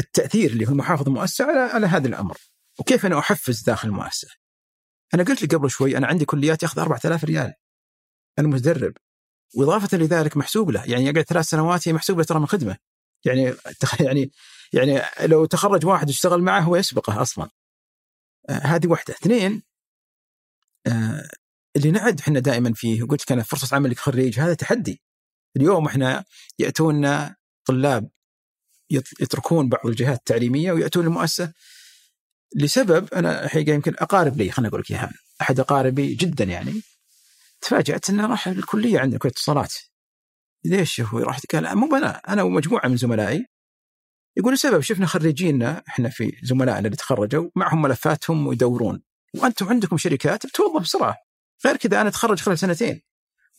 التأثير 0.00 0.50
اللي 0.50 0.68
هو 0.68 0.74
محافظ 0.74 1.08
المؤسسة 1.08 1.44
على 1.44 1.58
على 1.58 1.86
هذا 1.86 2.08
الأمر 2.08 2.36
وكيف 2.80 3.06
أنا 3.06 3.18
أحفز 3.18 3.62
داخل 3.62 3.88
المؤسسة. 3.88 4.28
أنا 5.14 5.22
قلت 5.22 5.42
لك 5.42 5.54
قبل 5.54 5.70
شوي 5.70 5.96
أنا 5.96 6.06
عندي 6.06 6.24
كليات 6.24 6.62
ياخذ 6.62 6.80
4000 6.80 7.24
ريال. 7.24 7.54
أنا 8.38 8.48
مدرب 8.48 8.92
وإضافة 9.56 9.98
لذلك 9.98 10.36
محسوب 10.36 10.70
له 10.70 10.84
يعني 10.84 11.04
يقعد 11.06 11.24
ثلاث 11.24 11.44
سنوات 11.46 11.88
هي 11.88 11.92
محسوب 11.92 12.18
له 12.18 12.24
ترى 12.24 12.40
من 12.40 12.46
خدمة. 12.46 12.76
يعني 13.24 13.54
يعني 14.00 14.32
يعني 14.72 15.02
لو 15.26 15.44
تخرج 15.44 15.86
واحد 15.86 16.08
واشتغل 16.08 16.42
معه 16.42 16.60
هو 16.60 16.76
يسبقه 16.76 17.22
أصلا. 17.22 17.50
آه 18.48 18.52
هذه 18.52 18.86
واحدة، 18.86 19.14
اثنين 19.14 19.62
آه 20.86 21.28
اللي 21.76 21.90
نعد 21.90 22.20
إحنا 22.20 22.40
دائما 22.40 22.72
فيه 22.74 23.02
وقلت 23.02 23.24
كان 23.24 23.42
فرصة 23.42 23.76
عمل 23.76 23.90
لخريج 23.90 24.40
هذا 24.40 24.54
تحدي. 24.54 25.02
اليوم 25.56 25.86
إحنا 25.86 26.24
ياتونا 26.58 27.36
طلاب 27.64 28.10
يتركون 28.90 29.68
بعض 29.68 29.86
الجهات 29.86 30.18
التعليمية 30.18 30.72
ويأتون 30.72 31.06
المؤسسة 31.06 31.52
لسبب 32.56 33.14
أنا 33.14 33.48
حقيقه 33.48 33.72
يمكن 33.72 33.94
أقارب 33.98 34.36
لي 34.36 34.50
خليني 34.50 34.68
أقول 34.68 34.80
لك 34.80 34.90
إياها 34.90 35.12
أحد 35.40 35.60
أقاربي 35.60 36.14
جدا 36.14 36.44
يعني. 36.44 36.82
تفاجأت 37.60 38.10
إنه 38.10 38.26
راح 38.26 38.48
الكلية 38.48 39.00
عندنا 39.00 39.18
كليه 39.18 39.32
اتصالات. 39.32 39.74
ليش 40.64 41.00
هو 41.00 41.18
راح؟ 41.18 41.40
قال 41.52 41.76
مو 41.76 41.96
أنا 41.96 42.16
أنا 42.28 42.42
ومجموعة 42.42 42.88
من 42.88 42.96
زملائي. 42.96 43.46
يقول 44.36 44.52
السبب 44.52 44.80
شفنا 44.80 45.06
خريجينا 45.06 45.82
إحنا 45.88 46.08
في 46.08 46.32
زملائنا 46.42 46.86
اللي 46.86 46.96
تخرجوا 46.96 47.50
معهم 47.56 47.82
ملفاتهم 47.82 48.46
ويدورون. 48.46 49.02
وأنتم 49.34 49.68
عندكم 49.68 49.96
شركات 49.96 50.46
بتوظف 50.46 50.82
بسرعة. 50.82 51.16
غير 51.66 51.76
كذا 51.76 52.00
أنا 52.00 52.08
أتخرج 52.08 52.40
خلال 52.40 52.58
سنتين 52.58 53.02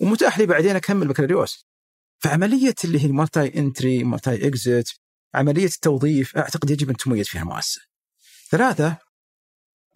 ومتاح 0.01 0.39
لي 0.39 0.45
بعدين 0.45 0.75
أكمل 0.75 1.07
بكالوريوس 1.07 1.67
فعملية 2.19 2.75
اللي 2.83 2.99
هي 2.99 3.05
المالتي 3.05 3.59
إنتري 3.59 4.03
مالتي 4.03 4.47
إكزيت 4.47 4.89
عملية 5.35 5.65
التوظيف 5.65 6.37
أعتقد 6.37 6.69
يجب 6.69 6.89
أن 6.89 6.97
تميز 6.97 7.27
فيها 7.27 7.41
المؤسسه. 7.41 7.81
ثلاثة 8.49 8.97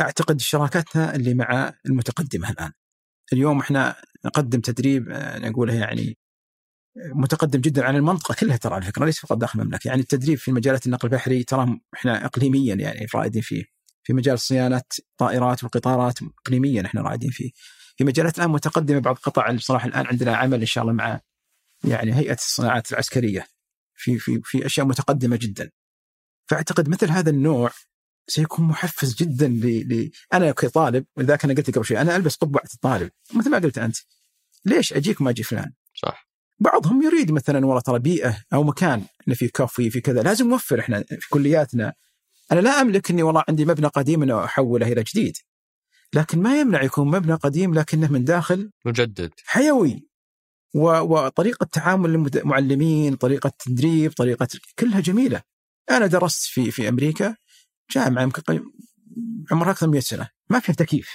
أعتقد 0.01 0.39
شراكاتنا 0.41 1.15
اللي 1.15 1.33
مع 1.33 1.73
المتقدمة 1.85 2.49
الآن. 2.49 2.71
اليوم 3.33 3.59
إحنا 3.59 3.95
نقدم 4.25 4.59
تدريب 4.59 5.09
آه، 5.09 5.39
نقولها 5.39 5.75
يعني 5.75 6.17
متقدم 6.97 7.61
جدا 7.61 7.85
عن 7.85 7.95
المنطقة 7.95 8.35
كلها 8.35 8.57
ترى 8.57 8.73
على 8.73 8.85
فكرة 8.85 9.05
ليس 9.05 9.19
فقط 9.19 9.37
داخل 9.37 9.59
المملكة، 9.59 9.87
يعني 9.87 10.01
التدريب 10.01 10.37
في 10.37 10.51
مجالات 10.51 10.85
النقل 10.85 11.07
البحري 11.07 11.43
ترى 11.43 11.79
إحنا 11.93 12.25
اقليميا 12.25 12.75
يعني 12.75 13.07
رائدين 13.15 13.41
فيه. 13.41 13.63
في 14.03 14.13
مجال 14.13 14.39
صيانه 14.39 14.81
الطائرات 14.99 15.63
والقطارات 15.63 16.19
اقليميا 16.45 16.85
إحنا 16.85 17.01
رائدين 17.01 17.29
فيه. 17.29 17.51
في 17.95 18.03
مجالات 18.03 18.37
الآن 18.37 18.49
متقدمة 18.49 18.99
بعض 18.99 19.15
القطاع 19.15 19.51
بصراحه 19.51 19.87
الآن 19.87 20.05
عندنا 20.05 20.35
عمل 20.37 20.59
إن 20.59 20.65
شاء 20.65 20.81
الله 20.83 20.93
مع 20.93 21.19
يعني 21.83 22.13
هيئة 22.13 22.33
الصناعات 22.33 22.91
العسكرية 22.91 23.47
في 23.95 24.19
في 24.19 24.41
في 24.43 24.65
أشياء 24.65 24.85
متقدمة 24.85 25.35
جدا. 25.35 25.71
فأعتقد 26.47 26.89
مثل 26.89 27.11
هذا 27.11 27.29
النوع 27.29 27.71
سيكون 28.27 28.65
محفز 28.65 29.15
جدا 29.15 29.47
ل... 29.47 29.93
ل... 29.93 30.11
أنا 30.33 30.51
كطالب 30.51 31.05
ولذلك 31.15 31.45
أنا 31.45 31.53
قلت 31.53 31.75
قبل 31.75 31.85
شوي 31.85 32.01
أنا 32.01 32.15
ألبس 32.15 32.35
قبعة 32.35 32.69
الطالب 32.73 33.11
مثل 33.33 33.49
ما 33.49 33.57
قلت 33.57 33.77
أنت. 33.77 33.97
ليش 34.65 34.93
أجيك 34.93 35.21
ما 35.21 35.29
أجي 35.29 35.43
فلان؟ 35.43 35.73
صح. 35.93 36.27
بعضهم 36.59 37.01
يريد 37.01 37.31
مثلا 37.31 37.65
والله 37.65 37.81
ترى 37.81 37.99
بيئة 37.99 38.43
أو 38.53 38.63
مكان 38.63 39.03
إنه 39.27 39.35
في 39.35 39.47
كافي 39.47 39.89
في 39.89 40.01
كذا 40.01 40.21
لازم 40.21 40.49
نوفر 40.49 40.79
إحنا 40.79 41.03
في 41.03 41.29
كلياتنا 41.29 41.93
أنا 42.51 42.59
لا 42.59 42.81
أملك 42.81 43.11
إني 43.11 43.23
والله 43.23 43.43
عندي 43.49 43.65
مبنى 43.65 43.87
قديم 43.87 44.23
انه 44.23 44.43
أحوله 44.43 44.91
إلى 44.91 45.03
جديد 45.03 45.37
لكن 46.15 46.41
ما 46.41 46.59
يمنع 46.59 46.83
يكون 46.83 47.07
مبنى 47.07 47.33
قديم 47.33 47.73
لكنه 47.73 48.11
من 48.11 48.23
داخل 48.23 48.71
مجدد. 48.85 49.31
حيوي. 49.45 50.07
وطريقة 50.75 51.65
تعامل 51.71 52.15
المعلمين 52.35 53.15
طريقة 53.15 53.51
تدريب 53.59 54.11
طريقة 54.11 54.47
كلها 54.79 54.99
جميلة. 54.99 55.41
أنا 55.91 56.07
درست 56.07 56.43
في 56.43 56.71
في 56.71 56.89
أمريكا 56.89 57.35
جامعة 57.91 58.23
يمكن 58.23 58.63
عمرها 59.51 59.71
أكثر 59.71 59.87
من 59.87 59.91
100 59.91 60.01
سنة. 60.01 60.29
ما 60.49 60.59
فيها 60.59 60.75
تكييف. 60.75 61.09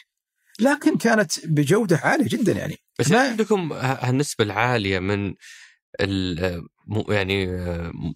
لكن 0.61 0.99
كانت 0.99 1.47
بجودة 1.47 1.97
عالية 1.97 2.29
جدا 2.29 2.53
يعني. 2.53 2.77
بس 2.99 3.11
ما- 3.11 3.29
عندكم 3.29 3.73
ه- 3.73 3.77
هالنسبة 3.77 4.45
العالية 4.45 4.99
من 4.99 5.35
يعني 7.09 7.47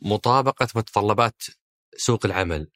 مطابقة 0.03 0.69
متطلبات 0.75 1.43
سوق 1.97 2.27
العمل. 2.27 2.71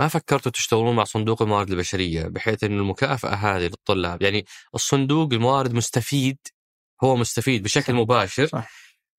ما 0.00 0.08
فكرتوا 0.08 0.52
تشتغلون 0.52 0.96
مع 0.96 1.04
صندوق 1.04 1.42
الموارد 1.42 1.70
البشرية 1.70 2.26
بحيث 2.26 2.64
إن 2.64 2.78
المكافأة 2.78 3.34
هذه 3.34 3.62
للطلاب؟ 3.62 4.22
يعني 4.22 4.44
الصندوق 4.74 5.32
الموارد 5.32 5.74
مستفيد 5.74 6.38
هو 7.04 7.16
مستفيد 7.16 7.62
بشكل 7.62 7.94
مباشر 7.94 8.46
صح 8.46 8.70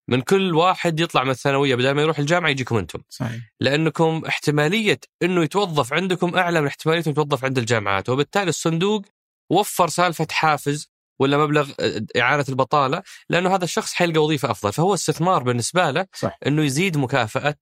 من 0.07 0.21
كل 0.21 0.55
واحد 0.55 0.99
يطلع 0.99 1.23
من 1.23 1.29
الثانوية 1.29 1.75
بدل 1.75 1.91
ما 1.91 2.01
يروح 2.01 2.19
الجامعة 2.19 2.49
يجيكم 2.49 2.77
أنتم. 2.77 3.01
صحيح. 3.09 3.41
لأنكم 3.59 4.21
احتمالية 4.27 4.99
إنه 5.23 5.43
يتوظف 5.43 5.93
عندكم 5.93 6.35
أعلى 6.35 6.61
من 6.61 6.67
احتمالية 6.67 7.01
إنه 7.01 7.11
يتوظف 7.11 7.45
عند 7.45 7.57
الجامعات 7.57 8.09
وبالتالي 8.09 8.49
الصندوق 8.49 9.05
وفر 9.49 9.87
سالفة 9.87 10.27
حافز 10.31 10.94
ولا 11.19 11.37
مبلغ 11.37 11.71
إعانة 12.17 12.45
البطالة 12.49 13.03
لأنه 13.29 13.55
هذا 13.55 13.63
الشخص 13.63 13.93
حيلقى 13.93 14.23
وظيفة 14.23 14.51
أفضل. 14.51 14.73
فهو 14.73 14.93
استثمار 14.93 15.43
بالنسبة 15.43 15.91
له 15.91 16.05
صح. 16.13 16.37
إنه 16.47 16.63
يزيد 16.63 16.97
مكافأة 16.97 17.55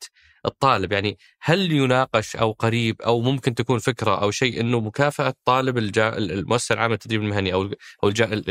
الطالب. 0.45 0.91
يعني 0.91 1.17
هل 1.41 1.71
يناقش 1.71 2.35
أو 2.35 2.51
قريب 2.51 3.01
أو 3.01 3.21
ممكن 3.21 3.55
تكون 3.55 3.79
فكرة 3.79 4.21
أو 4.21 4.31
شيء 4.31 4.61
إنه 4.61 4.79
مكافأة 4.79 5.33
طالب 5.45 5.77
الجا... 5.77 6.17
المؤسسة 6.17 6.73
العامة 6.73 6.93
للتدريب 6.93 7.21
المهني 7.21 7.53
أو 7.53 7.69
أو 8.03 8.09
الجا... 8.09 8.41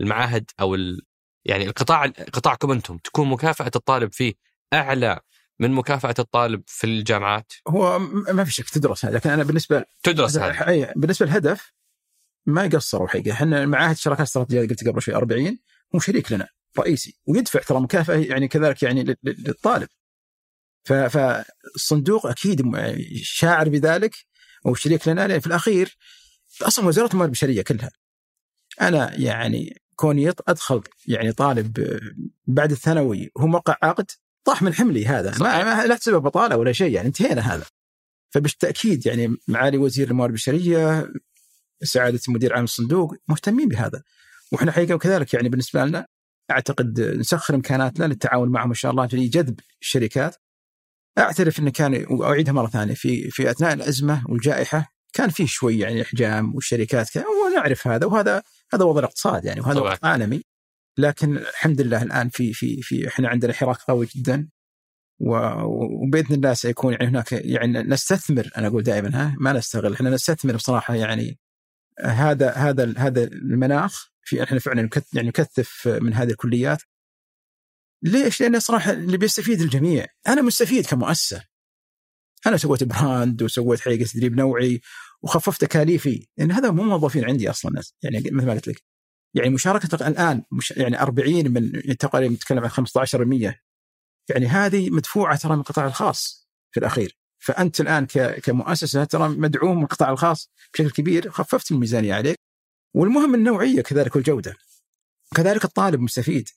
المعاهد 0.00 0.50
أو 0.60 0.74
ال... 0.74 1.02
يعني 1.44 1.66
القطاع 1.66 2.06
قطاعكم 2.06 2.70
أنتم 2.70 2.98
تكون 2.98 3.28
مكافأة 3.28 3.70
الطالب 3.76 4.12
فيه 4.12 4.34
أعلى 4.74 5.20
من 5.60 5.72
مكافأة 5.72 6.14
الطالب 6.18 6.62
في 6.66 6.84
الجامعات؟ 6.84 7.52
هو 7.68 7.98
ما 8.32 8.44
في 8.44 8.52
شك 8.52 8.70
تدرس 8.70 9.04
هذا 9.04 9.14
لكن 9.14 9.30
أنا 9.30 9.44
بالنسبة 9.44 9.84
تدرس 10.02 10.38
هذا. 10.38 10.68
أي 10.68 10.92
بالنسبة 10.96 11.26
للهدف 11.26 11.72
ما 12.48 12.64
يقصروا 12.64 13.08
حقيقه 13.08 13.32
إحنا 13.32 13.66
معاهد 13.66 13.90
الشراكات 13.90 14.20
الاستراتيجيه 14.20 14.68
قلت 14.68 14.88
قبل 14.88 15.02
شوي 15.02 15.14
40 15.14 15.58
هو 15.94 15.98
شريك 15.98 16.32
لنا 16.32 16.48
رئيسي 16.78 17.18
ويدفع 17.26 17.60
ترى 17.60 17.80
مكافأة 17.80 18.14
يعني 18.16 18.48
كذلك 18.48 18.82
يعني 18.82 19.04
لل- 19.04 19.16
لل- 19.22 19.44
للطالب. 19.46 19.88
فالصندوق 20.84 22.26
أكيد 22.26 22.62
شاعر 23.22 23.68
بذلك 23.68 24.14
أو 24.66 24.74
شريك 24.74 25.08
لنا 25.08 25.28
لأن 25.28 25.40
في 25.40 25.46
الأخير 25.46 25.96
أصلا 26.62 26.86
وزارة 26.86 27.10
الموارد 27.12 27.28
البشرية 27.28 27.62
كلها. 27.62 27.90
أنا 28.80 29.14
يعني 29.20 29.82
كوني 29.96 30.28
أدخل 30.48 30.82
يعني 31.06 31.32
طالب 31.32 31.98
بعد 32.46 32.70
الثانوي 32.70 33.30
هو 33.38 33.46
موقع 33.46 33.76
عقد 33.82 34.10
طاح 34.44 34.62
من 34.62 34.74
حملي 34.74 35.06
هذا. 35.06 35.38
ما, 35.40 35.64
ما 35.64 35.86
لا 35.86 35.96
تسبب 35.96 36.22
بطالة 36.22 36.56
ولا 36.56 36.72
شيء 36.72 36.92
يعني 36.92 37.08
انتهينا 37.08 37.54
هذا. 37.54 37.64
فبالتأكيد 38.30 39.06
يعني 39.06 39.36
معالي 39.48 39.78
وزير 39.78 40.10
الموارد 40.10 40.30
البشرية 40.30 41.08
سعادة 41.82 42.20
مدير 42.28 42.54
عام 42.54 42.64
الصندوق 42.64 43.14
مهتمين 43.28 43.68
بهذا. 43.68 44.02
وإحنا 44.52 44.72
حقيقة 44.72 44.98
كذلك 44.98 45.34
يعني 45.34 45.48
بالنسبة 45.48 45.84
لنا 45.84 46.06
أعتقد 46.50 47.00
نسخر 47.00 47.54
إمكاناتنا 47.54 48.04
للتعاون 48.04 48.48
معهم 48.48 48.68
إن 48.68 48.74
شاء 48.74 48.90
الله 48.90 49.08
لجذب 49.12 49.60
الشركات. 49.82 50.36
أعترف 51.18 51.58
إنه 51.58 51.70
كان 51.70 52.06
وأعيدها 52.10 52.52
مرة 52.52 52.66
ثانية 52.66 52.94
في 52.94 53.30
في 53.30 53.50
أثناء 53.50 53.72
الأزمة 53.72 54.24
والجائحة 54.28 54.92
كان 55.12 55.30
فيه 55.30 55.46
شوي 55.46 55.78
يعني 55.78 56.02
إحجام 56.02 56.54
والشركات 56.54 57.10
كان 57.10 57.24
ونعرف 57.46 57.88
هذا 57.88 58.06
وهذا 58.06 58.42
هذا 58.74 58.84
وضع 58.84 58.98
الاقتصاد 58.98 59.44
يعني 59.44 59.60
وهذا 59.60 59.80
طبعاً. 59.80 59.92
وضع 59.92 60.08
عالمي. 60.08 60.42
لكن 60.98 61.36
الحمد 61.36 61.80
لله 61.80 62.02
الآن 62.02 62.28
في 62.28 62.52
في 62.52 62.82
في 62.82 63.08
إحنا 63.08 63.28
عندنا 63.28 63.52
حراك 63.52 63.76
قوي 63.76 64.08
جدا. 64.16 64.48
وبإذن 65.20 66.34
الله 66.34 66.54
سيكون 66.54 66.92
يعني 66.92 67.06
هناك 67.06 67.32
يعني 67.32 67.82
نستثمر 67.82 68.50
أنا 68.56 68.66
أقول 68.66 68.82
دائما 68.82 69.10
ها 69.14 69.36
ما 69.40 69.52
نستغل 69.52 69.92
إحنا 69.92 70.10
نستثمر 70.10 70.56
بصراحة 70.56 70.94
يعني 70.94 71.38
هذا 72.04 72.50
هذا 72.50 72.94
هذا 72.98 73.24
المناخ 73.24 74.08
في 74.22 74.42
إحنا 74.42 74.58
فعلا 74.58 74.88
يعني 75.12 75.28
نكثف 75.28 75.88
من 75.88 76.14
هذه 76.14 76.30
الكليات 76.30 76.82
ليش؟ 78.02 78.40
لأن 78.40 78.60
صراحة 78.60 78.90
اللي 78.90 79.16
بيستفيد 79.16 79.60
الجميع، 79.60 80.06
أنا 80.28 80.42
مستفيد 80.42 80.86
كمؤسسة. 80.86 81.44
أنا 82.46 82.56
سويت 82.56 82.84
brand 82.84 83.42
وسويت 83.42 83.80
حقيقة 83.80 84.04
تدريب 84.04 84.36
نوعي 84.36 84.80
وخففت 85.22 85.60
تكاليفي 85.60 86.26
لأن 86.38 86.52
هذا 86.52 86.70
مو 86.70 86.82
موظفين 86.82 87.24
عندي 87.24 87.50
أصلا 87.50 87.72
ناس 87.72 87.94
يعني 88.02 88.18
مثل 88.18 88.46
ما 88.46 88.52
قلت 88.52 88.68
لك. 88.68 88.84
يعني 89.34 89.50
مشاركة 89.50 90.08
الآن 90.08 90.42
مش 90.52 90.70
يعني 90.70 91.02
40 91.02 91.50
من 91.50 91.96
تقريبا 91.96 92.34
نتكلم 92.34 92.64
عن 92.64 92.70
15% 92.70 93.54
يعني 94.30 94.46
هذه 94.46 94.90
مدفوعة 94.90 95.36
ترى 95.36 95.52
من 95.52 95.60
القطاع 95.60 95.86
الخاص 95.86 96.48
في 96.74 96.80
الأخير. 96.80 97.17
فأنت 97.38 97.80
الآن 97.80 98.06
كمؤسسة 98.42 99.04
ترى 99.04 99.28
مدعوم 99.28 99.82
القطاع 99.82 100.10
الخاص 100.10 100.50
بشكل 100.74 100.90
كبير 100.90 101.30
خففت 101.30 101.70
الميزانية 101.70 102.14
عليك 102.14 102.36
والمهم 102.94 103.34
النوعية 103.34 103.80
كذلك 103.82 104.16
والجودة. 104.16 104.56
كذلك 105.34 105.64
الطالب 105.64 106.00
مستفيد. 106.00 106.48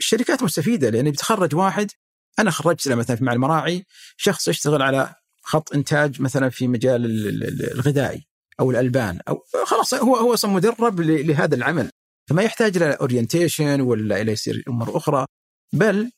الشركات 0.00 0.42
مستفيدة 0.42 0.90
لأن 0.90 1.10
بيتخرج 1.10 1.54
واحد 1.54 1.90
أنا 2.38 2.50
خرجت 2.50 2.86
له 2.86 2.94
مثلا 2.94 3.18
مع 3.20 3.32
المراعي 3.32 3.84
شخص 4.16 4.48
يشتغل 4.48 4.82
على 4.82 5.14
خط 5.42 5.74
إنتاج 5.74 6.22
مثلا 6.22 6.48
في 6.50 6.68
مجال 6.68 7.04
ال- 7.04 7.28
ال- 7.28 7.44
ال- 7.44 7.72
الغذائي 7.72 8.26
أو 8.60 8.70
الألبان 8.70 9.20
أو 9.28 9.44
خلاص 9.66 9.94
هو 9.94 10.16
هو 10.16 10.34
أصلا 10.34 10.50
مدرب 10.50 11.00
لهذا 11.00 11.54
العمل 11.54 11.90
فما 12.28 12.42
يحتاج 12.42 12.76
إلى 12.76 12.92
orientation 12.92 13.80
ولا 13.80 14.20
إلى 14.20 14.32
يصير 14.32 14.62
أمور 14.68 14.96
أخرى 14.96 15.26
بل 15.72 16.10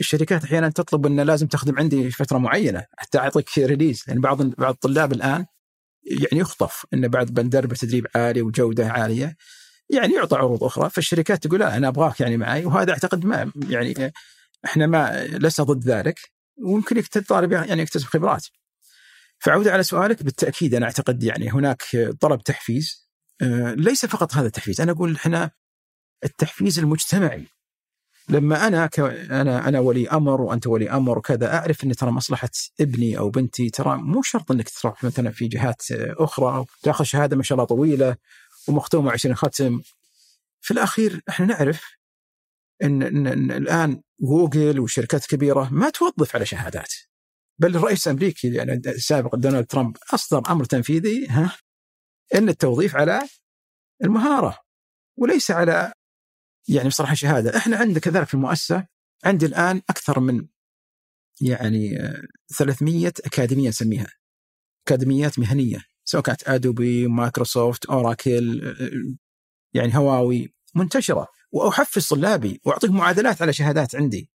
الشركات 0.00 0.44
أحيانا 0.44 0.68
تطلب 0.68 1.06
انه 1.06 1.22
لازم 1.22 1.46
تخدم 1.46 1.78
عندي 1.78 2.10
فترة 2.10 2.38
معينة 2.38 2.86
حتى 2.96 3.18
أعطيك 3.18 3.58
release 3.58 4.04
يعني 4.08 4.20
بعض 4.20 4.42
بعض 4.42 4.72
الطلاب 4.72 5.12
الآن 5.12 5.46
يعني 6.04 6.42
يخطف 6.42 6.86
انه 6.94 7.08
بعد 7.08 7.26
بندرب 7.26 7.74
تدريب 7.74 8.06
عالي 8.14 8.42
وجودة 8.42 8.88
عالية. 8.88 9.36
يعني 9.90 10.14
يعطى 10.14 10.36
عروض 10.36 10.64
أخرى 10.64 10.90
فالشركات 10.90 11.46
تقول 11.46 11.60
لا 11.60 11.76
أنا 11.76 11.88
أبغاك 11.88 12.20
يعني 12.20 12.36
معي 12.36 12.64
وهذا 12.64 12.92
أعتقد 12.92 13.24
ما 13.24 13.52
يعني 13.68 14.12
إحنا 14.64 14.86
ما 14.86 15.26
لسنا 15.26 15.66
ضد 15.66 15.84
ذلك. 15.84 16.20
ويمكن 16.56 16.98
الطالب 17.16 17.52
يعني 17.52 17.82
يكتسب 17.82 18.06
خبرات. 18.06 18.46
فعودة 19.38 19.72
على 19.72 19.82
سؤالك 19.82 20.22
بالتأكيد 20.22 20.74
أنا 20.74 20.86
أعتقد 20.86 21.22
يعني 21.22 21.50
هناك 21.50 21.82
طلب 22.20 22.42
تحفيز. 22.42 23.08
آه، 23.42 23.74
ليس 23.74 24.06
فقط 24.06 24.34
هذا 24.34 24.46
التحفيز. 24.46 24.80
أنا 24.80 24.92
أقول 24.92 25.14
إحنا 25.14 25.50
التحفيز 26.24 26.78
المجتمعي 26.78 27.46
لما 28.28 28.66
أنا 28.66 28.86
ك... 28.86 29.00
أنا 29.30 29.68
أنا 29.68 29.80
ولي 29.80 30.08
أمر 30.08 30.40
وأنت 30.40 30.66
ولي 30.66 30.90
أمر 30.90 31.18
وكذا 31.18 31.54
أعرف 31.54 31.84
إن 31.84 31.96
ترى 31.96 32.10
مصلحة 32.10 32.50
ابني 32.80 33.18
أو 33.18 33.30
بنتي 33.30 33.70
ترى 33.70 33.96
مو 33.96 34.22
شرط 34.22 34.50
إنك 34.50 34.68
تروح 34.68 35.04
مثلا 35.04 35.30
في 35.30 35.48
جهات 35.48 35.82
أخرى 35.92 36.64
تاخذ 36.82 37.04
شهادة 37.04 37.36
ما 37.36 37.42
شاء 37.42 37.56
الله 37.56 37.64
طويلة 37.64 38.16
ومختومة 38.68 39.12
20 39.12 39.34
ختم. 39.34 39.80
في 40.60 40.70
الأخير 40.70 41.22
إحنا 41.28 41.46
نعرف 41.46 41.96
إن, 42.82 43.02
إن, 43.02 43.26
إن 43.26 43.50
الآن 43.50 44.02
جوجل 44.20 44.80
والشركات 44.80 45.22
الكبيره 45.22 45.68
ما 45.72 45.90
توظف 45.90 46.36
على 46.36 46.46
شهادات. 46.46 46.94
بل 47.58 47.76
الرئيس 47.76 48.08
الأمريكي 48.08 48.54
يعني 48.54 48.72
السابق 48.72 49.36
دونالد 49.36 49.66
ترامب 49.66 49.96
أصدر 50.14 50.42
أمر 50.50 50.64
تنفيذي 50.64 51.26
ها 51.26 51.56
إن 52.34 52.48
التوظيف 52.48 52.96
على 52.96 53.28
المهارة 54.04 54.58
وليس 55.16 55.50
على 55.50 55.92
يعني 56.68 56.88
بصراحة 56.88 57.14
شهادة، 57.14 57.56
إحنا 57.56 57.76
عندنا 57.76 57.98
كذلك 58.00 58.26
في 58.26 58.34
المؤسسة 58.34 58.86
عندي 59.24 59.46
الآن 59.46 59.82
أكثر 59.90 60.20
من 60.20 60.46
يعني 61.40 62.00
آه، 62.00 62.22
300 62.58 63.08
أكاديمية 63.08 63.68
نسميها. 63.68 64.06
أكاديميات 64.86 65.38
مهنية 65.38 65.84
سواء 66.04 66.22
كانت 66.22 66.48
ادوبي 66.48 67.06
مايكروسوفت 67.06 67.86
أوراكل 67.86 68.64
آه، 68.64 69.16
يعني 69.74 69.96
هواوي 69.96 70.54
منتشرة. 70.74 71.28
وأحفز 71.52 72.08
طلابي 72.08 72.60
وأعطيهم 72.64 72.96
معادلات 72.96 73.42
على 73.42 73.52
شهادات 73.52 73.94
عندي. 73.94 74.30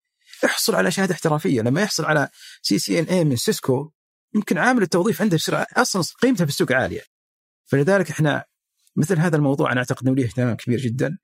احصل 0.45 0.75
على 0.75 0.91
شهادة 0.91 1.15
احترافية. 1.15 1.63
لما 1.63 1.83
يحصل 1.83 2.05
على 2.05 2.29
CCNA 2.63 3.25
من 3.25 3.37
Cisco 3.37 3.91
يمكن 4.35 4.59
عامل 4.59 4.83
التوظيف 4.83 5.23
عنده 5.23 5.37
بسرعة 5.37 5.67
أصلا 5.77 6.03
قيمته 6.23 6.45
في 6.45 6.51
السوق 6.51 6.73
عالية. 6.73 7.03
فلذلك 7.67 8.11
إحنا 8.11 8.45
مثل 8.97 9.19
هذا 9.19 9.37
الموضوع 9.37 9.73
أنا 9.73 9.79
أعتقد 9.81 10.07
إنه 10.07 10.17
له 10.17 10.25
اهتمام 10.25 10.57
كبير 10.57 10.81
جدا. 10.81 11.19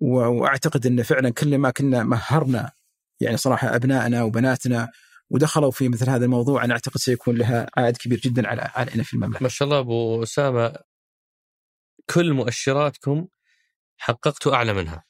وأعتقد 0.00 0.86
إن 0.86 1.02
فعلا 1.02 1.30
كل 1.30 1.58
ما 1.58 1.70
كنا 1.70 2.02
مهرنا 2.02 2.72
يعني 3.20 3.36
صراحة 3.36 3.76
أبنائنا 3.76 4.22
وبناتنا 4.22 4.88
ودخلوا 5.30 5.70
في 5.70 5.88
مثل 5.88 6.10
هذا 6.10 6.24
الموضوع 6.24 6.64
أنا 6.64 6.72
أعتقد 6.72 6.96
سيكون 6.96 7.36
لها 7.36 7.66
عائد 7.76 7.96
كبير 7.96 8.18
جدا 8.18 8.48
على 8.48 8.70
علينا 8.74 9.02
في 9.02 9.14
المملكة. 9.14 9.42
ما 9.42 9.48
شاء 9.48 9.68
الله 9.68 9.78
أبو 9.78 10.22
أسامة 10.22 10.76
كل 12.10 12.32
مؤشراتكم 12.32 13.26
حققتوا 13.96 14.54
أعلى 14.54 14.72
منها. 14.72 15.04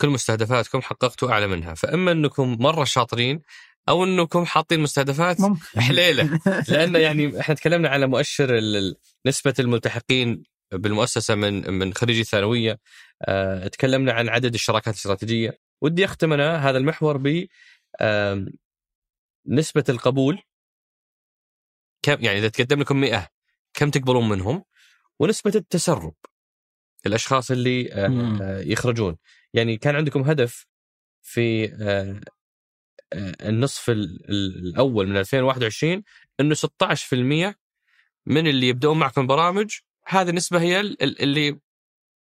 كل 0.00 0.08
مستهدفاتكم 0.08 0.82
حققتوا 0.82 1.30
أعلى 1.30 1.46
منها. 1.46 1.74
فإما 1.74 2.12
أنكم 2.12 2.56
مرة 2.60 2.84
شاطرين 2.84 3.42
أو 3.88 4.04
أنكم 4.04 4.44
حاطين 4.44 4.80
مستهدفات 4.80 5.40
ممكن. 5.40 5.80
حليلة. 5.80 6.40
لأن 6.68 6.96
يعني 6.96 7.40
إحنا 7.40 7.54
تكلمنا 7.54 7.88
على 7.88 8.06
مؤشر 8.06 8.60
نسبة 9.26 9.54
الملتحقين 9.58 10.42
بالمؤسسة 10.72 11.34
من 11.34 11.70
من 11.70 11.94
خريجي 11.94 12.20
الثانوية 12.20 12.78
آه، 13.22 13.68
تكلمنا 13.68 14.12
عن 14.12 14.28
عدد 14.28 14.54
الشراكات 14.54 14.94
الاستراتيجية. 14.94 15.58
ودي 15.80 16.04
أختم 16.04 16.32
أنا 16.32 16.68
هذا 16.70 16.78
المحور 16.78 17.16
ب 17.16 17.46
نسبة 19.46 19.84
القبول. 19.88 20.42
كم 22.02 22.24
يعني 22.24 22.38
إذا 22.38 22.48
تقدم 22.48 22.80
لكم 22.80 23.00
100 23.00 23.28
كم 23.74 23.90
تقبلون 23.90 24.28
منهم؟ 24.28 24.64
ونسبة 25.20 25.52
التسرب 25.54 26.14
الأشخاص 27.06 27.50
اللي 27.50 27.92
آه،. 27.92 28.38
آه، 28.42 28.60
يخرجون. 28.60 29.16
يعني 29.54 29.76
كان 29.76 29.96
عندكم 29.96 30.22
هدف 30.22 30.66
في 31.22 31.64
النصف 33.42 33.90
ال- 33.90 34.30
ال- 34.30 34.68
الأول 34.68 35.08
من 35.08 35.16
2021 35.16 36.02
إنه 36.40 36.54
16% 36.54 37.58
من 38.26 38.46
اللي 38.46 38.68
يبدون 38.68 38.98
معكم 38.98 39.26
برامج 39.26 39.78
هذه 40.08 40.30
النسبة 40.30 40.60
هي 40.60 40.80
ال- 40.80 41.02
ال- 41.02 41.22
اللي 41.22 41.60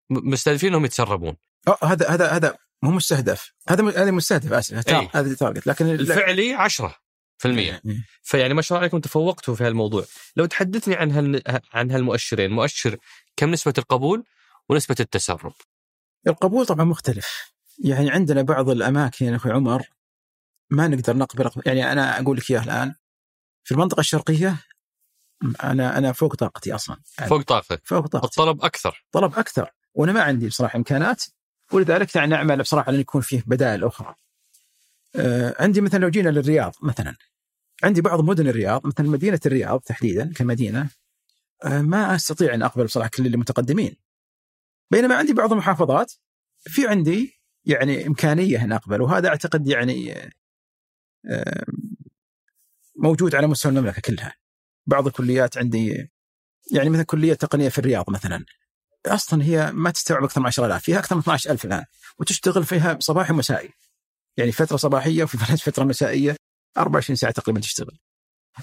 مستهدفين 0.10 0.70
انهم 0.70 0.86
يتسربون. 0.86 1.36
هذا 1.84 2.10
هذا 2.10 2.28
هذا 2.28 2.58
مو 2.84 2.92
مستهدف. 2.92 3.54
هذا 3.70 3.90
هذا 3.90 4.12
مستهدف 4.12 4.54
آسف. 4.54 4.90
هذا 5.16 5.36
تارجت 5.36 5.68
لكن 5.68 5.86
الفعلي 5.90 6.54
10% 6.70 7.46
إيه. 7.46 7.82
فيعني 8.22 8.54
ما 8.54 8.62
شاء 8.62 8.76
الله 8.76 8.82
عليكم 8.82 9.00
تفوقتوا 9.00 9.56
في 9.56 9.64
هالموضوع. 9.64 10.06
لو 10.36 10.46
تحدثني 10.46 10.96
عن 10.96 11.12
هال... 11.12 11.42
عن 11.74 11.92
هالمؤشرين 11.92 12.52
مؤشر 12.52 12.98
كم 13.36 13.52
نسبة 13.52 13.74
القبول 13.78 14.24
ونسبة 14.70 14.96
التسرب؟ 15.00 15.54
القبول 16.28 16.66
طبعا 16.66 16.86
مختلف. 16.86 17.52
يعني 17.84 18.12
عندنا 18.12 18.42
بعض 18.42 18.70
الأماكن 18.70 19.26
يا 19.26 19.36
أخوي 19.36 19.52
عمر 19.52 19.84
ما 20.70 20.88
نقدر 20.88 21.18
نقبل 21.18 21.50
يعني 21.66 21.92
أنا 21.92 22.20
أقول 22.20 22.38
لك 22.38 22.52
إياه 22.52 22.64
الآن. 22.64 22.94
في 23.64 23.72
المنطقة 23.74 24.00
الشرقية 24.00 24.58
أنا 25.64 25.98
أنا 25.98 26.12
فوق 26.12 26.36
طاقتي 26.36 26.76
أصلا 26.76 26.98
يعني 27.18 27.30
فوق 27.30 27.42
طاقتك 27.42 27.82
فوق 27.84 28.08
طاقتي 28.08 28.28
الطلب 28.28 28.66
أكثر 28.66 29.06
طلب 29.12 29.40
أكثر 29.40 29.72
وأنا 29.94 30.12
ما 30.12 30.22
عندي 30.22 30.48
بصراحة 30.48 30.78
إمكانات 30.78 31.24
ولذلك 31.72 32.16
يعني 32.16 32.28
نعمل 32.32 32.62
بصراحة 32.62 32.92
ان 32.92 33.00
يكون 33.00 33.22
فيه 33.22 33.44
بدائل 33.48 33.84
أخرى. 33.84 34.16
آه 35.16 35.56
عندي 35.60 35.82
مثلا 35.82 36.00
لو 36.00 36.10
جينا 36.10 36.30
للرياض 36.30 36.76
مثلا 36.82 37.16
عندي 37.84 38.02
بعض 38.02 38.22
مدن 38.22 38.48
الرياض 38.48 38.88
مثلا 38.88 39.10
مدينة 39.10 39.40
الرياض 39.46 39.80
تحديدا 39.80 40.34
كمدينة 40.36 40.90
آه 41.64 41.82
ما 41.82 42.16
أستطيع 42.16 42.54
أن 42.54 42.64
أقبل 42.64 42.84
بصراحة 42.86 43.10
كل 43.10 43.26
المتقدمين. 43.26 43.96
بينما 44.92 45.16
عندي 45.16 45.34
بعض 45.34 45.52
المحافظات 45.52 46.14
في 46.58 46.88
عندي 46.88 47.42
يعني 47.66 48.08
إمكانية 48.08 48.64
أن 48.64 48.72
أقبل 48.72 49.02
وهذا 49.02 49.30
أعتقد 49.30 49.68
يعني 49.68 50.14
آه 51.30 51.66
موجود 52.96 53.36
على 53.36 53.48
مستوى 53.48 53.72
المملكة 53.72 54.02
كلها. 54.02 54.34
بعض 54.88 55.08
الكليات 55.08 55.58
عندي 55.58 56.12
يعني 56.72 56.90
مثل 56.90 57.04
كلية 57.04 57.34
تقنية 57.34 57.70
في 57.70 57.80
الرياض 57.80 58.10
مثلا 58.10 58.46
أصلا 59.06 59.44
هي 59.44 59.72
ما 59.72 59.92
تستوعب 59.92 60.24
أكثر 60.24 60.40
من 60.42 60.48
10000 60.48 60.84
فيها 60.84 61.00
أكثر 61.00 61.16
من 61.16 61.22
12000 61.22 61.66
الآن 61.66 61.86
وتشتغل 62.20 62.64
فيها 62.64 62.98
صباحي 63.00 63.34
ومسائي 63.34 63.70
يعني 64.38 64.52
فترة 64.52 64.78
صباحية 64.78 65.24
وفي 65.24 65.38
فترة 65.58 65.84
مسائية 65.84 66.36
24 66.78 67.16
ساعة 67.16 67.32
تقريبا 67.32 67.60
تشتغل. 67.60 67.98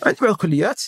عند 0.07 0.16
بعض 0.20 0.31
الكليات 0.31 0.83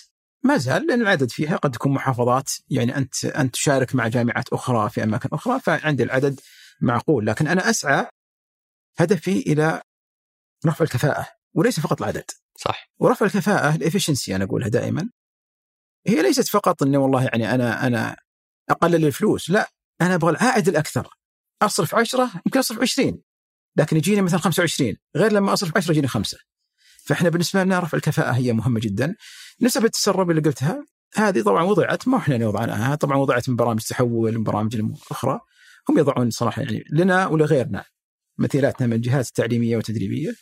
ما 0.45 0.57
زال 0.57 0.87
لأن 0.87 1.01
العدد 1.01 1.31
فيها 1.31 1.57
قد 1.57 1.71
تكون 1.71 1.93
محافظات 1.93 2.51
يعني 2.69 2.97
أنت 2.97 3.25
أنت 3.25 3.55
تشارك 3.55 3.95
مع 3.95 4.09
جامعات 4.09 4.49
أخرى 4.49 4.91
في 4.91 5.03
أماكن 5.03 5.29
أخرى 5.33 5.61
فعندي 5.61 6.03
العدد 6.03 6.41
معقول 6.81 7.27
لكن 7.27 7.47
أنا 7.47 7.71
أسعى 7.71 8.07
هدفي 8.99 9.39
إلى 9.39 9.83
رفع 10.67 10.85
الكفاءة 10.85 11.29
وليس 11.55 11.81
فقط 11.81 12.03
العدد. 12.03 12.25
صح. 12.59 12.91
ورفع 12.99 13.27
الكفاءة 13.27 13.75
الافشنسي 13.75 14.37
أنا 14.37 14.45
أقولها 14.45 14.69
دائما 14.69 15.11
هي 16.09 16.23
ليست 16.23 16.49
فقط 16.49 16.83
انه 16.83 16.99
والله 16.99 17.25
يعني 17.25 17.55
أنا 17.55 17.87
أنا 17.87 18.17
اقلل 18.71 19.07
الفلوس 19.07 19.51
لا 19.51 19.71
أنا 20.01 20.15
أبغى 20.15 20.31
العائد 20.31 20.69
الأكثر. 20.69 21.09
أصرف 21.63 21.95
10 21.95 22.31
يمكن 22.47 22.59
أصرف 22.59 22.81
20 22.81 23.23
لكن 23.77 23.97
يجيني 23.97 24.23
مثلا 24.23 24.41
25 24.41 24.97
غير 25.17 25.33
لما 25.33 25.53
أصرف 25.53 25.77
10 25.77 25.93
يجيني 25.93 26.09
خمسة. 26.09 26.39
فإحنا 27.05 27.29
بالنسبة 27.29 27.65
لنا 27.65 27.79
رفع 27.81 27.97
الكفاءة 27.97 28.31
هي 28.33 28.53
مهمة 28.53 28.81
جدا. 28.81 29.15
نسب 29.63 29.85
التسرب 29.85 30.31
اللي 30.31 30.43
قلتها 30.43 30.85
هذه 31.17 31.43
طبعا 31.43 31.63
وضعت 31.63 32.09
ما 32.09 32.17
إحنا 32.17 32.35
اللي 32.35 32.47
وضعناها 32.47 32.95
طبعا 32.95 33.17
وضعت 33.17 33.49
من 33.49 33.57
برامج 33.57 33.81
تحول 33.81 34.35
من 34.39 34.43
برامج 34.45 34.83
أخرى 35.11 35.41
هم 35.89 35.99
يضعون 35.99 36.31
صراحة 36.31 36.63
يعني 36.63 36.85
لنا 36.91 37.27
ولغيرنا 37.27 37.85
مثيلاتنا 38.39 38.87
من 38.87 38.93
الجهات 38.93 39.27
التعليمية 39.27 39.77
والتدريبية. 39.77 40.35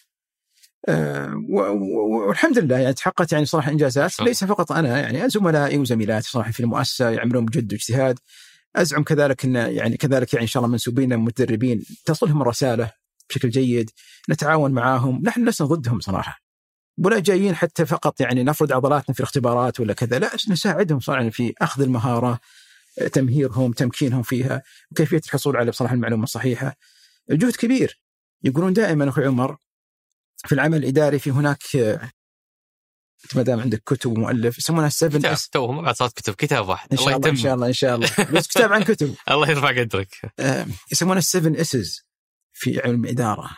و- 0.88 2.26
والحمد 2.28 2.58
لله 2.58 2.78
يعني 2.78 2.94
تحققت 2.94 3.32
يعني 3.32 3.44
صراحة 3.46 3.70
إنجازات. 3.70 4.20
ليس 4.20 4.44
فقط 4.44 4.72
أنا 4.72 5.00
يعني 5.00 5.28
زملائي 5.28 5.78
وزميلاتي 5.78 6.30
صراحة 6.30 6.50
في 6.50 6.60
المؤسسة 6.60 7.10
يعملون 7.10 7.44
بجد 7.46 7.72
واجتهاد. 7.72 8.18
أزعم 8.76 9.02
كذلك 9.02 9.44
إن 9.44 9.54
يعني 9.54 9.96
كذلك 9.96 10.34
يعني 10.34 10.42
إن 10.42 10.48
شاء 10.48 10.62
الله 10.62 10.72
منسوبين 10.72 11.16
متدربين 11.16 11.84
تصلهم 12.04 12.42
الرسالة 12.42 12.90
بشكل 13.30 13.50
جيد 13.50 13.90
نتعاون 14.30 14.70
معاهم. 14.70 15.22
نحن 15.24 15.48
لسنا 15.48 15.66
ضدهم 15.66 16.00
صراحة. 16.00 16.38
ولا 16.98 17.18
جايين 17.18 17.54
حتى 17.54 17.86
فقط 17.86 18.20
يعني 18.20 18.42
نفرض 18.44 18.72
عضلاتنا 18.72 19.14
في 19.14 19.20
الاختبارات 19.20 19.80
ولا 19.80 19.92
كذا 19.92 20.18
لا 20.18 20.30
نساعدهم 20.50 21.00
صراحة 21.00 21.28
في 21.28 21.54
أخذ 21.60 21.82
المهارة 21.82 22.38
تمهيرهم 23.12 23.72
تمكينهم 23.72 24.22
فيها 24.22 24.62
وكيفية 24.90 25.20
الحصول 25.26 25.56
على 25.56 25.70
بصراحه 25.70 25.94
المعلومة 25.94 26.22
الصحيحة. 26.24 26.76
الجهد 27.30 27.56
كبير. 27.56 28.00
يقولون 28.42 28.72
دائما 28.72 29.08
أخوي 29.08 29.26
عمر 29.26 29.56
في 30.36 30.52
العمل 30.52 30.78
الإداري 30.78 31.18
في 31.18 31.30
هناك 31.30 31.62
ما 33.34 33.42
دام 33.42 33.60
عندك 33.60 33.82
كتب 33.86 34.10
ومؤلف 34.10 34.58
يسمونها 34.58 34.88
7 34.88 35.18
S 35.18 35.48
توهم 35.48 35.76
ما 35.76 35.82
بعد 35.82 35.94
صارت 35.94 36.12
كتب 36.16 36.34
كتاب 36.34 36.68
واحد. 36.68 36.88
إن 36.92 36.98
شاء 36.98 37.16
الله 37.16 37.28
إن 37.28 37.36
شاء 37.36 37.54
الله 37.54 37.66
إن 37.66 37.72
شاء 37.72 37.94
الله. 37.94 38.08
بس 38.32 38.46
كتاب 38.46 38.72
عن 38.72 38.84
كتب. 38.84 39.14
الله 39.30 39.50
يرفع 39.50 39.80
قدرك. 39.80 40.32
آه، 40.38 40.66
يسمونها 40.92 41.20
7 41.20 41.60
Ss 41.60 42.02
في 42.52 42.80
علم 42.80 43.04
الإدارة. 43.04 43.50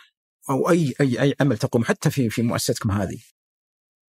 أو 0.49 0.69
أي 0.69 0.93
أي 1.01 1.21
أي 1.21 1.35
عمل 1.41 1.57
تقوم 1.57 1.83
حتى 1.83 2.09
في 2.09 2.29
في 2.29 2.41
مؤسستكم 2.41 2.91
هذه. 2.91 3.19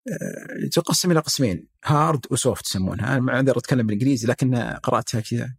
آه، 0.08 0.68
تقسم 0.72 1.12
إلى 1.12 1.20
قسمين. 1.20 1.68
hard 1.86 2.26
و 2.32 2.38
soft 2.38 2.66
يسمونها. 2.66 3.12
أنا 3.14 3.20
ما 3.20 3.36
أقدر 3.36 3.58
أتكلم 3.58 3.88
بالإنجليزي 3.88 4.28
لكن 4.28 4.56
قرأتها 4.84 5.22
كذا. 5.22 5.56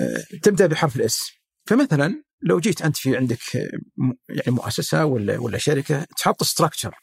آه، 0.00 0.38
تبدأ 0.42 0.66
بحرف 0.66 0.96
ال 0.96 1.13
S 1.13 1.30
فمثلا 1.66 2.22
لو 2.42 2.60
جيت 2.60 2.82
أنت 2.82 2.96
في 2.96 3.16
عندك 3.16 3.54
يعني 4.28 4.50
مؤسسة 4.50 5.04
ولا 5.04 5.38
ولا 5.38 5.58
شركة 5.58 6.04
تحط 6.04 6.42
structure 6.42 6.94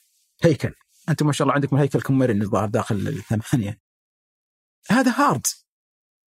هيكل. 0.44 0.74
أنتم 1.10 1.26
ما 1.26 1.32
شاء 1.32 1.46
الله 1.46 1.56
عندكم 1.56 1.76
هيكلكم 1.76 2.18
مرن 2.18 2.42
الظاهر 2.42 2.68
داخل 2.68 2.96
الثمانية. 2.96 3.80
هذا 4.90 5.12
hard 5.12 5.48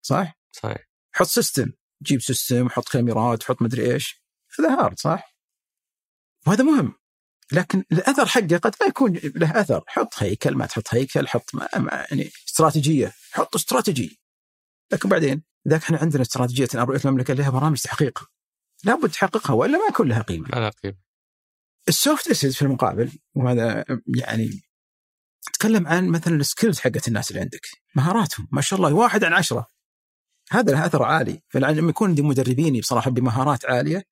صح؟ 0.02 0.38
صحيح. 0.52 0.88
حط 1.12 1.26
system 1.26 1.72
جيب 2.02 2.20
system 2.20 2.68
حط 2.68 2.88
كاميرات 2.88 3.42
حط 3.42 3.62
مدري 3.62 3.92
إيش. 3.92 4.22
هذا 4.58 4.70
hard 4.70 4.98
صح؟ 4.98 5.36
وهذا 6.46 6.64
مهم. 6.64 6.94
لكن 7.52 7.84
الأثر 7.92 8.26
حقه 8.26 8.56
قد 8.56 8.74
ما 8.80 8.86
يكون 8.86 9.20
له 9.34 9.60
أثر. 9.60 9.84
حط 9.86 10.14
هيكل 10.16 10.54
ما 10.54 10.66
تحط 10.66 10.94
هيكل 10.94 11.28
حط 11.28 11.54
ما 11.54 11.68
ما 11.76 12.06
يعني 12.10 12.30
استراتيجية. 12.48 13.12
حط 13.32 13.54
استراتيجي. 13.54 14.20
لكن 14.92 15.08
بعدين 15.08 15.42
إذا 15.66 15.76
إحنا 15.76 15.98
عندنا 15.98 16.22
استراتيجية 16.22 16.68
رؤية 16.74 17.00
المملكة 17.04 17.34
لها 17.34 17.50
برامج 17.50 17.80
تحقيق. 17.80 18.37
لابد 18.84 19.10
تحققها 19.10 19.54
وإلا 19.54 19.78
ما 19.78 19.84
يكون 19.88 20.08
لها 20.08 20.22
قيمة. 20.22 20.48
ما 20.52 20.60
لا 20.60 20.68
قيمة. 20.68 20.96
ال 21.88 21.96
soft 21.96 22.28
asset 22.28 22.50
في 22.50 22.62
المقابل 22.62 23.12
وهذا 23.34 23.84
يعني 24.16 24.60
تكلم 25.52 25.86
عن 25.86 26.08
مثلا 26.08 26.36
ال 26.36 26.42
skills 26.42 26.78
حقت 26.80 27.08
الناس 27.08 27.30
اللي 27.30 27.40
عندك 27.40 27.66
مهاراتهم 27.94 28.48
ما 28.52 28.60
شاء 28.60 28.76
الله 28.76 28.94
واحد 28.94 29.24
عن 29.24 29.32
عشرة. 29.32 29.66
هذا 30.50 30.72
له 30.72 30.86
أثر 30.86 31.02
عالي 31.02 31.42
فلما 31.48 31.90
يكون 31.90 32.08
عندي 32.08 32.22
مدربين 32.22 32.80
بصراحة 32.80 33.10
بمهارات 33.10 33.64
عالية 33.64 34.04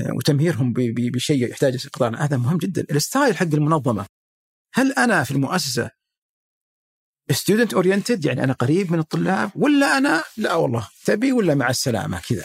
آه، 0.00 0.12
وتمهيرهم 0.12 0.72
بشيء 0.76 1.50
يحتاج 1.50 1.74
استقرار 1.74 2.16
هذا 2.16 2.36
مهم 2.36 2.58
جدا. 2.58 2.86
ال 2.90 2.98
style 2.98 3.36
حق 3.36 3.42
المنظمة 3.42 4.06
هل 4.74 4.92
أنا 4.92 5.24
في 5.24 5.30
المؤسسة 5.30 5.90
student 7.30 7.74
oriented 7.74 8.24
يعني 8.24 8.44
أنا 8.44 8.52
قريب 8.52 8.92
من 8.92 8.98
الطلاب 8.98 9.50
ولا 9.54 9.98
أنا 9.98 10.24
لا 10.36 10.54
والله 10.54 10.88
تبي 11.04 11.32
ولا 11.32 11.54
مع 11.54 11.70
السلامة 11.70 12.20
كذا. 12.20 12.44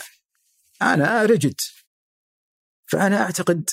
أنا 0.81 1.23
rigid 1.23 1.55
فأنا 2.85 3.21
أعتقد 3.21 3.69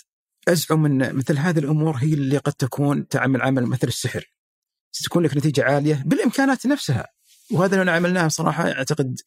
أزعم 0.48 0.86
ان 0.86 1.14
مثل 1.14 1.38
هذه 1.38 1.58
الأمور 1.58 1.96
هي 1.96 2.14
اللي 2.14 2.38
قد 2.38 2.52
تكون 2.52 3.08
تعمل 3.08 3.42
عمل 3.42 3.66
مثل 3.66 3.88
السحر. 3.88 4.32
ستكون 4.92 5.24
لك 5.24 5.36
نتيجة 5.36 5.64
عالية 5.64 6.02
بالإمكانات 6.06 6.66
نفسها. 6.66 7.08
وهذا 7.50 7.80
اللي 7.80 7.90
عملناه 7.90 8.28
صراحة 8.28 8.72
أعتقد 8.72 9.20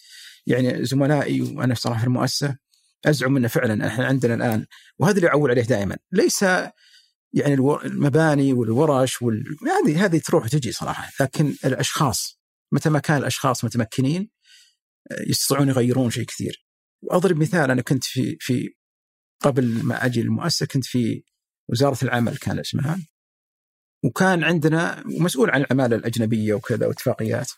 يعني 0.47 0.85
زملائي 0.85 1.41
وأنا 1.41 1.75
صراحة 1.75 1.99
في 1.99 2.05
المؤسسة 2.05 2.57
أزعم 3.05 3.37
إنه 3.37 3.47
فعلا 3.47 3.87
إحنا 3.87 4.05
عندنا 4.05 4.33
الآن 4.33 4.65
وهذا 4.99 5.17
اللي 5.17 5.27
أعول 5.27 5.51
عليه 5.51 5.61
دائما. 5.61 5.97
ليس 6.11 6.41
يعني 7.33 7.53
المباني 7.83 8.53
والورش 8.53 9.21
وال... 9.21 9.43
هذه 9.85 10.05
هذه 10.05 10.17
تروح 10.17 10.45
وتجي 10.45 10.71
صراحة. 10.71 11.09
لكن 11.19 11.55
الأشخاص 11.65 12.39
متى 12.71 12.89
ما 12.89 12.99
كان 12.99 13.17
الأشخاص 13.17 13.63
متمكنين 13.65 14.29
يستطيعون 15.27 15.67
يغيرون 15.67 16.09
شيء 16.09 16.25
كثير. 16.25 16.68
وأضرب 17.01 17.37
مثال 17.37 17.71
أنا 17.71 17.81
كنت 17.81 18.03
في 18.03 18.37
في 18.39 18.73
قبل 19.41 19.83
ما 19.83 20.05
أجي 20.05 20.21
المؤسسه 20.21 20.65
كنت 20.65 20.85
في 20.85 21.23
وزارة 21.69 22.03
العمل 22.03 22.37
كان 22.37 22.59
اسمها. 22.59 22.99
وكان 24.03 24.43
عندنا 24.43 25.03
مسؤول 25.05 25.49
عن 25.49 25.61
العماله 25.61 25.95
الأجنبية 25.95 26.53
وكذا 26.53 26.87
واتفاقيات. 26.87 27.51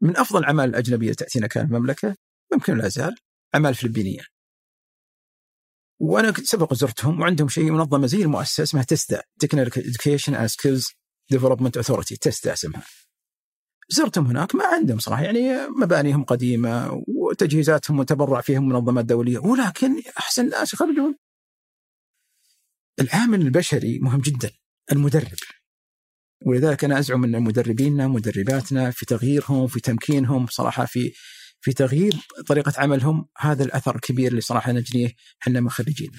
من 0.00 0.16
أفضل 0.16 0.40
العمال 0.40 0.68
الأجنبية 0.68 1.12
تأتينا 1.12 1.46
كان 1.46 1.64
المملكه 1.66 2.16
ممكن 2.52 2.78
لا 2.78 2.88
زال 2.88 3.16
أعمال 3.54 3.74
فلبينية. 3.74 4.22
وأنا 6.00 6.32
سبق 6.32 6.74
زرتهم 6.74 7.20
وعندهم 7.20 7.48
شيء 7.48 7.70
منظمة 7.70 8.06
زي 8.06 8.22
المؤسسة 8.22 8.62
اسمها 8.62 8.82
TESDA 8.82 9.22
Technical 9.40 9.82
Education 9.82 10.34
and 10.34 10.46
Skills 10.46 10.88
Development 11.30 11.76
Authority 11.76 12.16
TESDA 12.16 12.52
اسمها. 12.52 12.82
زرتهم 13.88 14.26
هناك 14.26 14.54
ما 14.54 14.66
عندهم 14.66 14.98
صراحة 14.98 15.22
يعني 15.22 15.66
مبانيهم 15.66 16.24
قديمة 16.24 17.02
وتجهيزاتهم 17.08 17.96
متبرع 17.96 18.40
فيها 18.40 18.60
منظمات 18.60 19.04
دوليه 19.04 19.38
ولكن 19.38 20.02
أحسن 20.18 20.48
ناس 20.48 20.74
يخرجون. 20.74 21.14
العامل 23.00 23.40
البشري 23.42 23.98
مهم 23.98 24.20
جدا 24.20 24.50
المدرب 24.92 25.38
ولذلك 26.46 26.84
أنا 26.84 26.98
أزعم 26.98 27.24
أن 27.24 27.42
مدربينا 27.42 28.08
مدرباتنا 28.08 28.90
في 28.90 29.06
تغييرهم 29.06 29.66
في 29.66 29.80
تمكينهم 29.80 30.46
صراحة 30.46 30.84
في 30.84 31.12
في 31.60 31.72
تغيير 31.72 32.14
طريقة 32.46 32.72
عملهم 32.76 33.28
هذا 33.38 33.64
الأثر 33.64 33.96
الكبير 33.96 34.30
اللي 34.30 34.40
صراحة 34.40 34.72
نجنيه 34.72 35.12
إحنا 35.42 35.60
مخرجين. 35.60 36.10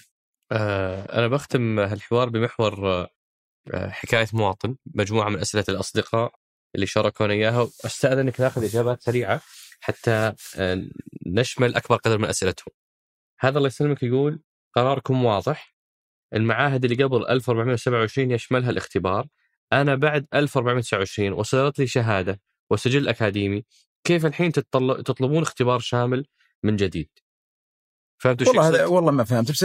آه 0.52 1.20
أنا 1.20 1.28
بختم 1.28 1.80
هالحوار 1.80 2.30
بمحور 2.30 2.88
آه 2.92 3.10
حكاية 3.90 4.28
مواطن 4.34 4.76
مجموعة 4.96 5.30
من 5.30 5.40
أسئلة 5.40 5.66
الأصدقاء 5.70 6.39
اللي 6.76 6.86
شاركونا 6.86 7.34
إياها 7.34 7.62
واستاذنك 7.62 8.42
ناخذ 8.42 8.64
إجابات 8.64 9.02
سريعة 9.02 9.42
حتى 9.80 10.34
آه 10.58 10.88
نشمل 11.26 11.76
أكبر 11.76 11.96
قدر 11.96 12.18
من 12.18 12.26
أسئلتهم. 12.26 12.74
هذا 13.40 13.58
الله 13.58 13.68
يسلمك 13.68 14.04
يقول 14.04 14.40
قراركم 14.76 15.26
واضح. 15.26 15.76
المعاهد 16.34 16.86
اللي 16.86 17.04
قبل 17.04 17.26
1427 17.28 18.32
يشملها 18.32 18.70
الاختبار. 18.70 19.28
أنا 19.74 19.96
بعد 19.96 20.28
1429 20.34 21.34
وصدرت 21.34 21.80
لي 21.80 21.88
شهادة 21.88 22.42
وسجل 22.70 23.08
أكاديمي 23.08 23.64
كيف 24.04 24.26
الحين 24.26 24.52
تطل... 24.52 25.04
تطلبون 25.04 25.42
اختبار 25.42 25.80
شامل 25.80 26.26
من 26.64 26.76
جديد؟ 26.76 27.10
فهمت 28.18 28.48
والله 28.48 28.68
هذا 28.68 28.86
والله 28.86 29.12
ما 29.12 29.24
فهمت. 29.24 29.52
بس 29.52 29.60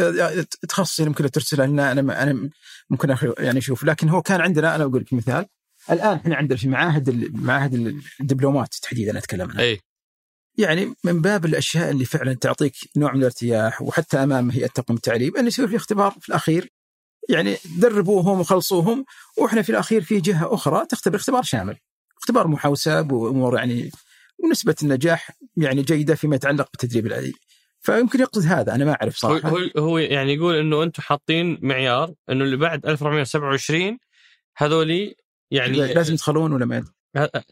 تخصصي 0.68 1.02
يمكن 1.02 1.30
ترسله 1.30 1.66
لنا 1.66 1.92
أنا 1.92 2.22
أنا 2.22 2.50
ممكن 2.90 3.16
يعني 3.38 3.58
أشوف. 3.58 3.84
لكن 3.84 4.08
هو 4.08 4.22
كان 4.22 4.40
عندنا 4.40 4.74
أنا 4.74 4.84
أقول 4.84 5.00
لك 5.00 5.12
مثال. 5.12 5.46
الآن 5.90 6.16
إحنا 6.16 6.36
عندنا 6.36 6.58
في 6.58 6.68
معاهد 6.68 7.30
معاهد 7.36 8.02
الدبلومات 8.20 8.74
تحديدا 8.74 9.18
اتكلم 9.18 9.50
عنها 9.50 9.62
اي 9.62 9.80
يعني 10.58 10.94
من 11.04 11.20
باب 11.20 11.44
الأشياء 11.44 11.90
اللي 11.90 12.04
فعلا 12.04 12.34
تعطيك 12.34 12.74
نوع 12.96 13.12
من 13.12 13.18
الارتياح 13.18 13.82
وحتى 13.82 14.16
أمام 14.16 14.50
هيئة 14.50 14.66
تقويم 14.66 14.96
التعليم 14.96 15.36
انه 15.36 15.46
يصير 15.46 15.68
في 15.68 15.76
اختبار 15.76 16.16
في 16.20 16.28
الأخير. 16.28 16.70
يعني 17.28 17.56
دربوهم 17.78 18.40
وخلصوهم 18.40 19.04
وإحنا 19.38 19.62
في 19.62 19.70
الأخير 19.70 20.02
في 20.02 20.20
جهة 20.20 20.54
أخرى 20.54 20.86
تختبر 20.86 21.16
اختبار 21.16 21.42
شامل. 21.42 21.76
اختبار 22.18 22.48
محوسب 22.48 23.12
وامور 23.12 23.56
يعني 23.56 23.90
ونسبه 24.38 24.74
النجاح 24.82 25.30
يعني 25.56 25.82
جيدة 25.82 26.14
فيما 26.14 26.36
يتعلق 26.36 26.68
بالتدريب 26.70 27.06
العلمي 27.06 27.32
فيمكن 27.80 28.20
يقصد 28.20 28.46
هذا 28.46 28.74
أنا 28.74 28.84
ما 28.84 28.92
أعرف 28.92 29.16
صراحة. 29.16 29.48
هو 29.48 29.58
هو 29.78 29.98
يعني 29.98 30.34
يقول 30.34 30.56
إنه 30.56 30.82
أنتم 30.82 31.02
حاطين 31.02 31.58
معيار 31.62 32.14
إنه 32.30 32.44
اللي 32.44 32.56
بعد 32.56 32.86
1427 32.86 33.98
هذولي 34.56 35.16
يعني 35.54 35.94
لازم 35.94 36.14
يدخلون 36.14 36.52
ولا 36.52 36.66
ما 36.66 36.84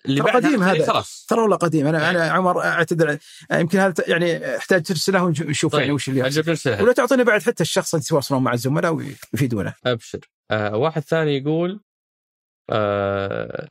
اللي 0.07 0.21
بعد 0.21 0.37
قديم 0.47 0.63
هذا. 0.63 0.87
خلاص. 0.87 1.27
ترى 1.29 1.41
والله 1.41 1.57
قديم. 1.57 1.87
أنا 1.87 2.11
أنا 2.11 2.31
عمر 2.31 2.61
أعتذر. 2.65 3.19
يمكن 3.53 3.79
هذا 3.79 3.95
يعني 4.07 4.57
احتاج 4.57 4.83
ترسله 4.83 5.23
ونشوف 5.23 5.73
طيب. 5.73 5.81
يعني 5.81 5.93
وش 5.93 6.09
اللي 6.09 6.83
ولا 6.83 6.93
تعطيني 6.93 7.25
بعد 7.25 7.43
حتى 7.43 7.63
الشخص 7.63 7.95
اللي 7.95 8.05
يتواصلون 8.07 8.43
مع 8.43 8.53
الزملاء 8.53 8.95
ويفيدونه. 8.95 9.75
أبشر. 9.87 10.21
آه 10.51 10.77
واحد 10.77 11.03
ثاني 11.03 11.37
يقول 11.37 11.81
آه 12.71 13.69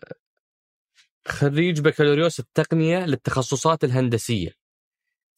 خريج 1.28 1.80
بكالوريوس 1.80 2.40
التقنية 2.40 3.06
للتخصصات 3.06 3.84
الهندسية. 3.84 4.50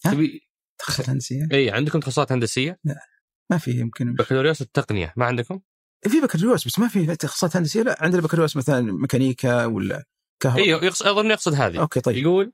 ها؟ 0.06 0.12
تبي 0.12 0.42
تخصصات 0.78 1.10
هندسية؟ 1.10 1.48
اي 1.52 1.72
عندكم 1.72 2.00
تخصصات 2.00 2.32
هندسية؟ 2.32 2.80
ما 3.52 3.58
في 3.58 3.72
يمكن. 3.72 4.14
بكالوريوس 4.14 4.62
التقنية. 4.62 5.14
ما 5.18 5.26
عندكم؟ 5.26 5.60
في 6.10 6.20
بكالوريوس 6.22 6.68
بس 6.68 6.80
ما 6.80 6.88
في 6.88 7.16
تخصصات 7.16 7.56
هندسية 7.56 7.82
لا 7.82 7.98
عندنا 8.00 8.22
بكالوريوس 8.22 8.58
مثلا 8.58 8.82
ميكانيكا 8.94 9.66
ولا 9.66 10.04
كهرباء. 10.40 10.64
اي 10.64 10.70
يقصد 10.70 11.08
أظن 11.08 11.32
يقصد 11.32 11.54
هذه. 11.54 11.80
okay 11.80 12.02
طيب. 12.02 12.18
يقول 12.18 12.52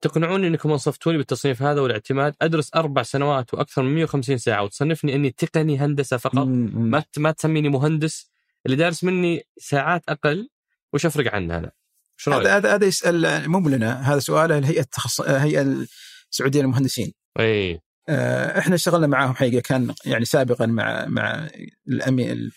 تقنعوني 0.00 0.46
إنكم 0.46 0.72
أنصفتوني 0.72 1.16
بالتصنيف 1.16 1.62
هذا 1.62 1.80
والاعتماد 1.80 2.34
أدرس 2.42 2.70
أربع 2.74 3.02
سنوات 3.02 3.54
وأكثر 3.54 3.82
من 3.82 3.94
150 3.94 4.38
ساعة 4.38 4.62
وتصنفني 4.62 5.14
إني 5.14 5.30
تقني 5.30 5.78
هندسة 5.78 6.16
فقط. 6.16 6.34
ما 6.34 7.04
ما 7.16 7.30
تسميني 7.30 7.68
مهندس. 7.68 8.30
اللي 8.66 8.76
دارس 8.76 9.04
مني 9.04 9.42
ساعات 9.58 10.02
أقل 10.08 10.48
وش 10.92 11.06
أفرق 11.06 11.34
عنه 11.34 11.58
أنا؟ 11.58 11.72
إيش 12.18 12.28
رأيك؟ 12.28 12.46
هذا 12.46 12.56
هذا 12.56 12.74
هذا 12.74 12.86
يسأل 12.86 13.48
مو 13.50 13.68
لنا 13.68 14.12
هذا 14.12 14.18
سؤاله 14.18 14.58
الهيئه 14.58 14.80
التخص... 14.80 15.20
الهيئه 15.20 15.86
السعودية 16.30 16.60
للمهندسين. 16.60 17.12
اي 17.40 17.80
إحنا 18.08 18.74
اشتغلنا 18.74 19.06
معاهم 19.06 19.34
حقيقة 19.34 19.60
كان 19.60 19.94
يعني 20.04 20.24
سابقا 20.24 20.66
مع 20.66 21.06
مع 21.06 21.48
الامي 21.88 22.32
ال- 22.32 22.52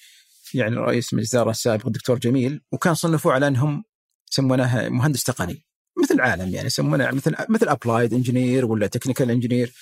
يعني 0.54 0.76
رئيس 0.76 1.14
مجلس 1.14 1.34
الاداره 1.34 1.52
السابق 1.52 1.86
الدكتور 1.86 2.20
جميل 2.20 2.62
وكان 2.72 2.94
صنفوه 2.94 3.34
على 3.34 3.48
إنهم 3.48 3.84
يسمونها 4.32 4.90
مهندس 4.90 5.24
تقني 5.24 5.64
مثل 6.04 6.16
العالم 6.16 6.50
يعني 6.50 6.68
يسمونه 6.68 7.12
مثل 7.12 7.36
مثل 7.50 7.68
applied 7.68 8.14
engineer 8.14 8.66
ولا 8.66 8.88
technical 8.88 9.32
engineer 9.32 9.74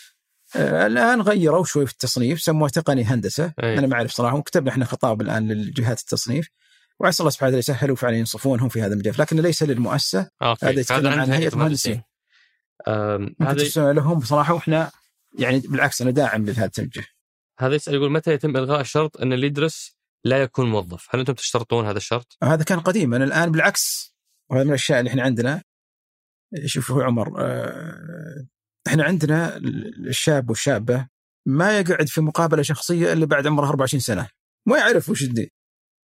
الآن 0.55 1.21
غيروا 1.21 1.65
شوي 1.65 1.85
في 1.85 1.91
التصنيف 1.91 2.41
سموه 2.41 2.69
تقني 2.69 3.03
هندسة. 3.03 3.53
أي. 3.63 3.79
أنا 3.79 3.87
ما 3.87 3.95
أعرف 3.95 4.11
صراحة 4.11 4.35
وكتبنا 4.37 4.71
إحنا 4.71 4.85
خطاب 4.85 5.21
الآن 5.21 5.47
للجهات 5.47 5.99
التصنيف. 5.99 6.49
وعسى 6.99 7.19
الله 7.19 7.29
سبحانه 7.31 7.47
وتعالى 7.47 7.59
يسهل 7.59 7.91
وفعلا 7.91 8.17
ينصفونهم 8.17 8.69
في 8.69 8.81
هذا 8.81 8.93
المجال 8.93 9.15
لكن 9.19 9.39
ليس 9.39 9.63
للمؤسسة. 9.63 10.29
okay. 10.41 10.65
هذا 10.65 10.79
يتكلم 10.79 11.07
عن 11.07 11.31
هيئة 11.31 11.55
مهندسين. 11.55 12.01
هذا 13.41 13.93
لهم 13.93 14.19
بصراحه 14.19 14.53
وإحنا 14.53 14.91
يعني 15.39 15.59
بالعكس 15.59 16.01
أنا 16.01 16.11
داعم 16.11 16.45
لهذا 16.45 16.65
التوجه 16.65 17.05
هذا 17.59 17.75
يسأل 17.75 17.93
يقول 17.93 18.11
متى 18.11 18.33
يتم 18.33 18.57
إلغاء 18.57 18.81
الشرط 18.81 19.21
أن 19.21 19.33
اللي 19.33 19.47
يدرس 19.47 19.97
لا 20.25 20.41
يكون 20.41 20.69
موظف؟ 20.69 21.07
هل 21.09 21.19
أنتم 21.19 21.33
تشترطون 21.33 21.85
هذا 21.85 21.97
الشرط؟ 21.97 22.37
هذا 22.43 22.63
كان 22.63 22.79
قديما 22.79 23.17
الآن 23.17 23.51
بالعكس 23.51 24.15
وهذا 24.49 24.63
من 24.63 24.69
الأشياء 24.69 24.99
اللي 24.99 25.09
إحنا 25.09 25.23
عندنا 25.23 25.63
شوف 26.65 26.91
هو 26.91 27.01
عمر 27.01 27.41
آه، 27.41 28.47
إحنا 28.87 29.03
عندنا 29.03 29.57
الشاب 30.07 30.49
والشابة 30.49 31.07
ما 31.45 31.79
يقعد 31.79 32.07
في 32.07 32.21
مقابلة 32.21 32.61
شخصية 32.61 33.13
إلا 33.13 33.25
بعد 33.25 33.47
عمره 33.47 33.67
24 33.67 33.99
سنة 34.01 34.29
ما 34.67 34.77
يعرف 34.77 35.09
وش 35.09 35.23
الدين 35.23 35.49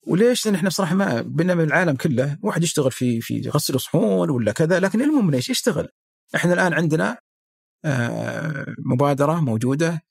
وليش؟ 0.07 0.47
لأن 0.47 0.55
إحنا 0.55 0.69
بصراحة 0.69 0.95
ما 0.95 1.21
بينما 1.21 1.63
العالم 1.63 1.97
كله 1.97 2.39
واحد 2.43 2.63
يشتغل 2.63 2.93
في 2.93 3.21
في 3.21 3.49
غسل 3.49 3.81
صحون 3.81 4.31
ولا 4.31 4.53
كذا 4.53 4.81
لكن 4.81 5.03
المهم 5.03 5.31
ليش 5.31 5.51
يشتغل؟ 5.51 5.89
إحنا 6.35 6.53
الآن 6.53 6.73
عندنا 6.73 7.19
مبادرة 8.79 9.41
موجودة 9.41 10.03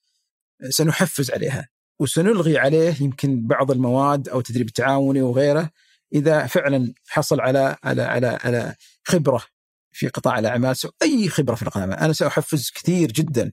سنحفز 0.70 1.32
عليها 1.32 1.70
وسنلغي 2.00 2.58
عليه 2.58 2.96
يمكن 3.02 3.48
بعض 3.48 3.72
المواد 3.72 4.30
أو 4.30 4.40
التدريب 4.40 4.68
التعاوني 4.68 5.22
وغيره 5.22 5.70
إذا 6.14 6.48
فعلا 6.48 6.94
حصل 7.08 7.42
على 7.42 7.78
على 7.84 8.02
على 8.02 8.40
على 8.44 8.76
خبرة 9.04 9.44
في 9.92 10.08
قطاع 10.08 10.40
الأعمال 10.40 10.76
أي 11.02 11.30
خبرة 11.30 11.56
في 11.56 11.62
القطاع 11.62 11.84
الأعمال. 11.84 12.04
أنا 12.04 12.14
سأحفز 12.14 12.72
كثير 12.76 13.12
جدا 13.12 13.52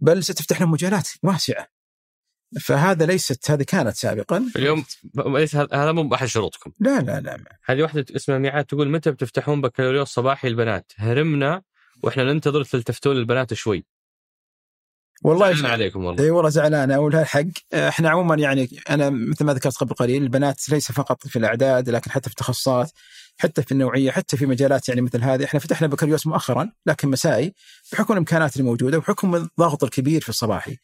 بل 0.00 0.24
ستفتح 0.24 0.60
لهم 0.60 0.70
مجالات 0.70 1.08
واسعة 1.22 1.68
فهذا 2.60 3.06
ليست 3.06 3.50
هذه 3.50 3.62
كانت 3.62 3.96
سابقا 3.96 4.50
اليوم 4.56 4.84
ليس 5.26 5.56
هذا 5.56 5.68
هذا 5.72 5.92
مو 5.92 6.14
احد 6.14 6.26
شروطكم 6.26 6.72
لا 6.80 7.00
لا 7.00 7.20
لا 7.20 7.58
هذه 7.64 7.82
واحدة 7.82 8.04
اسمها 8.16 8.38
ميعاد 8.38 8.64
تقول 8.64 8.90
متى 8.90 9.10
بتفتحون 9.10 9.60
بكالوريوس 9.60 10.08
صباحي 10.08 10.48
البنات؟ 10.48 10.92
هرمنا 10.96 11.62
وإحنا 12.02 12.24
ننتظر 12.24 12.64
تلتفتون 12.64 13.16
البنات 13.16 13.54
شوي. 13.54 13.84
والله 15.22 15.52
زعلنا 15.52 15.68
عليكم 15.68 16.04
والله. 16.04 16.24
إي 16.24 16.30
والله 16.30 16.50
زعلان. 16.50 16.90
أقول 16.90 17.16
الحق 17.16 17.44
إحنا 17.74 18.10
عموما 18.10 18.34
يعني 18.34 18.70
أنا 18.90 19.10
مثل 19.10 19.44
ما 19.44 19.54
ذكرت 19.54 19.76
قبل 19.76 19.94
قليل 19.94 20.22
البنات 20.22 20.68
ليس 20.68 20.92
فقط 20.92 21.26
في 21.26 21.38
الأعداد 21.38 21.88
لكن 21.88 22.10
حتى 22.10 22.30
في 22.30 22.34
التخصصات 22.34 22.90
حتى 23.36 23.62
في 23.62 23.72
النوعية 23.72 24.10
حتى 24.10 24.36
في 24.36 24.46
مجالات 24.46 24.88
يعني 24.88 25.00
مثل 25.00 25.22
هذه. 25.22 25.44
إحنا 25.44 25.60
فتحنا 25.60 25.86
بكالوريوس 25.86 26.26
مؤخرا 26.26 26.72
لكن 26.86 27.08
مسائي 27.08 27.54
بحكم 27.92 28.12
الإمكانات 28.12 28.56
الموجودة 28.56 28.98
وبحكم 28.98 29.34
الضغط 29.34 29.84
الكبير 29.84 30.20
في 30.20 30.28
الصباحي. 30.28 30.76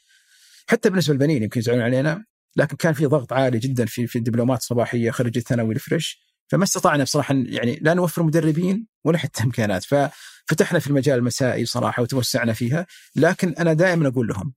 حتى 0.68 0.90
بالنسبة 0.90 1.14
للبنين 1.14 1.42
يمكن 1.42 1.60
يزعلون 1.60 1.82
علينا 1.82 2.24
لكن 2.56 2.76
كان 2.76 2.92
في 2.92 3.06
ضغط 3.06 3.32
عالي 3.32 3.58
جدا 3.58 3.86
في 3.86 4.06
في 4.06 4.18
الدبلومات 4.18 4.58
الصباحية 4.58 5.10
خريج 5.10 5.36
الثانوي 5.36 5.74
الفريش. 5.74 6.25
فما 6.48 6.64
استطعنا 6.64 7.04
بصراحة 7.04 7.34
يعني 7.34 7.78
لا 7.82 7.94
نوفر 7.94 8.22
مدربين 8.22 8.86
ولا 9.04 9.18
حتى 9.18 9.42
إمكانات. 9.42 9.84
ففتحنا 9.84 10.78
في 10.78 10.86
المجال 10.86 11.18
المسائي 11.18 11.66
صراحة 11.66 12.02
وتوسعنا 12.02 12.52
فيها. 12.52 12.86
لكن 13.16 13.54
أنا 13.58 13.72
دائما 13.72 14.08
أقول 14.08 14.26
لهم 14.26 14.54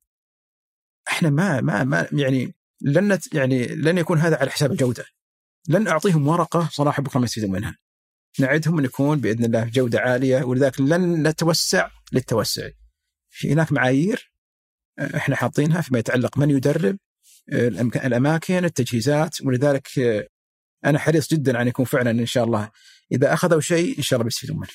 إحنا 1.08 1.30
ما 1.30 1.62
ما 1.62 1.84
ما 1.84 2.08
يعني 2.12 2.56
لن 2.82 3.20
يعني 3.34 3.68
لن 3.68 3.98
يكون 3.98 4.20
هذا 4.20 4.38
على 4.38 4.52
حساب 4.52 4.72
الجودة. 4.72 5.06
لن 5.70 5.88
أعطيهم 5.88 6.28
ورقة 6.28 6.70
صراحة 6.72 7.04
بكرة 7.04 7.20
ما 7.20 7.26
يستفيدون 7.26 7.52
منها. 7.52 7.78
نعدهم 8.40 8.80
أن 8.80 8.86
يكون 8.86 9.20
بإذن 9.20 9.46
الله 9.46 9.64
جودة 9.74 10.00
عالية 10.00 10.44
ولذلك 10.44 10.82
لن 10.82 11.28
نتوسع 11.28 11.90
للتوسع. 12.14 12.70
في 13.30 13.54
هناك 13.54 13.72
معايير 13.72 14.34
آه، 15.00 15.18
إحنا 15.18 15.36
حاطينها 15.36 15.82
فيما 15.82 16.00
يتعلق 16.00 16.38
من 16.38 16.50
يدرب 16.50 16.98
آه، 17.54 17.68
الأماكن 18.06 18.66
التجهيزات 18.66 19.42
ولذلك 19.42 20.00
آه، 20.00 20.28
أنا 20.86 21.00
حريص 21.00 21.34
جدا 21.34 21.62
أن 21.62 21.68
يكون 21.68 21.86
فعلا 21.86 22.12
إن 22.12 22.26
شاء 22.26 22.44
الله. 22.44 22.72
إذا 23.12 23.34
أخذوا 23.34 23.62
شيء 23.62 23.98
إن 23.98 24.04
شاء 24.04 24.18
الله 24.18 24.24
بيستفيدون 24.24 24.58
منه 24.58 24.70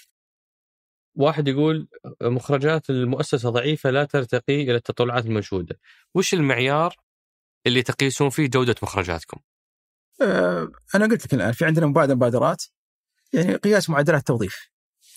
واحد 1.14 1.48
يقول 1.48 1.88
مخرجات 2.22 2.90
المؤسسة 2.90 3.50
ضعيفة 3.50 3.90
لا 3.90 4.04
ترتقي 4.04 4.62
إلى 4.62 4.74
التطلعات 4.74 5.26
المنشودة. 5.26 5.78
وش 6.14 6.34
المعيار 6.34 6.96
اللي 7.66 7.82
تقيسون 7.82 8.30
فيه 8.30 8.46
جودة 8.46 8.74
مخرجاتكم؟ 8.82 9.40
آه، 10.22 10.72
أنا 10.94 11.06
قلت 11.06 11.26
لك 11.26 11.34
الآن 11.34 11.52
في 11.52 11.64
عندنا 11.64 11.86
مبادره 11.86 12.14
مبادرات 12.14 12.64
يعني 13.32 13.54
قياس 13.54 13.90
معدلات 13.90 14.20
التوظيف 14.20 14.68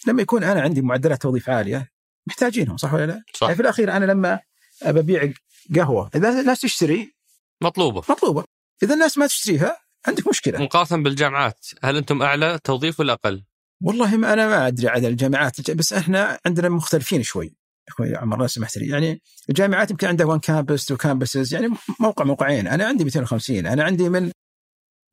لما 0.07 0.21
يكون 0.21 0.43
أنا 0.43 0.61
عندي 0.61 0.81
معدلات 0.81 1.21
توظيف 1.21 1.49
عالية 1.49 1.91
محتاجينهم 2.27 2.77
صح 2.77 2.93
ولا 2.93 3.05
لا؟ 3.05 3.23
صح. 3.33 3.43
يعني 3.43 3.55
في 3.55 3.61
الأخير 3.61 3.91
أنا 3.91 4.05
لما 4.05 4.39
أبيع 4.83 5.33
قهوة 5.75 6.09
إذا 6.15 6.39
الناس 6.39 6.61
تشتري 6.61 7.15
مطلوبة. 7.61 8.03
مطلوبة. 8.09 8.43
إذا 8.83 8.93
الناس 8.93 9.17
ما 9.17 9.27
تشتريها 9.27 9.77
عندك 10.05 10.27
مشكلة. 10.27 10.59
مقارنه 10.59 11.03
بالجامعات. 11.03 11.67
هل 11.83 11.97
أنتم 11.97 12.21
أعلى 12.21 12.59
توظيف 12.63 12.99
ولا 12.99 13.13
أقل؟ 13.13 13.43
والله 13.81 14.17
ما 14.17 14.33
أنا 14.33 14.47
ما 14.47 14.67
أدري 14.67 14.87
عدد 14.87 15.05
الجامعات 15.05 15.71
بس 15.71 15.93
إحنا 15.93 16.39
عندنا 16.45 16.69
مختلفين 16.69 17.23
شوي. 17.23 17.55
أخوي 17.89 18.15
عمر 18.15 18.39
لو 18.39 18.47
سمحت 18.47 18.77
لي. 18.77 18.87
يعني 18.87 19.21
الجامعات 19.49 19.91
يمكن 19.91 20.07
عندها 20.07 20.25
one 20.25 20.39
campus 20.39 20.85
two 20.85 20.97
campuses 20.97 21.53
يعني 21.53 21.69
موقع 21.99 22.25
موقعين. 22.25 22.67
أنا 22.67 22.85
عندي 22.85 23.03
250 23.03 23.65
أنا 23.65 23.83
عندي 23.83 24.09
من 24.09 24.31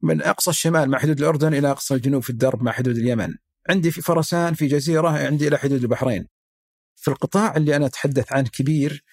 من 0.02 0.23
أقصى 0.23 0.51
الشمال 0.51 0.90
مع 0.90 0.98
حدود 0.98 1.19
الأردن 1.19 1.55
إلى 1.55 1.70
أقصى 1.70 1.94
الجنوب 1.94 2.23
في 2.23 2.31
الدرب 2.31 2.62
مع 2.62 2.73
حدود 2.73 2.97
اليمن. 2.97 3.35
عندي 3.69 3.90
في 3.90 4.02
فرسان 4.02 4.55
في 4.55 4.66
جزيرة 4.66 5.09
عندي 5.09 5.48
إلى 5.48 5.59
حدود 5.59 5.82
البحرين. 5.82 6.27
في 6.97 7.09
القطاع 7.09 7.56
اللي 7.56 7.77
أنا 7.77 7.86
أتحدث 7.86 8.32
عنه 8.32 8.48
كبير 8.48 9.03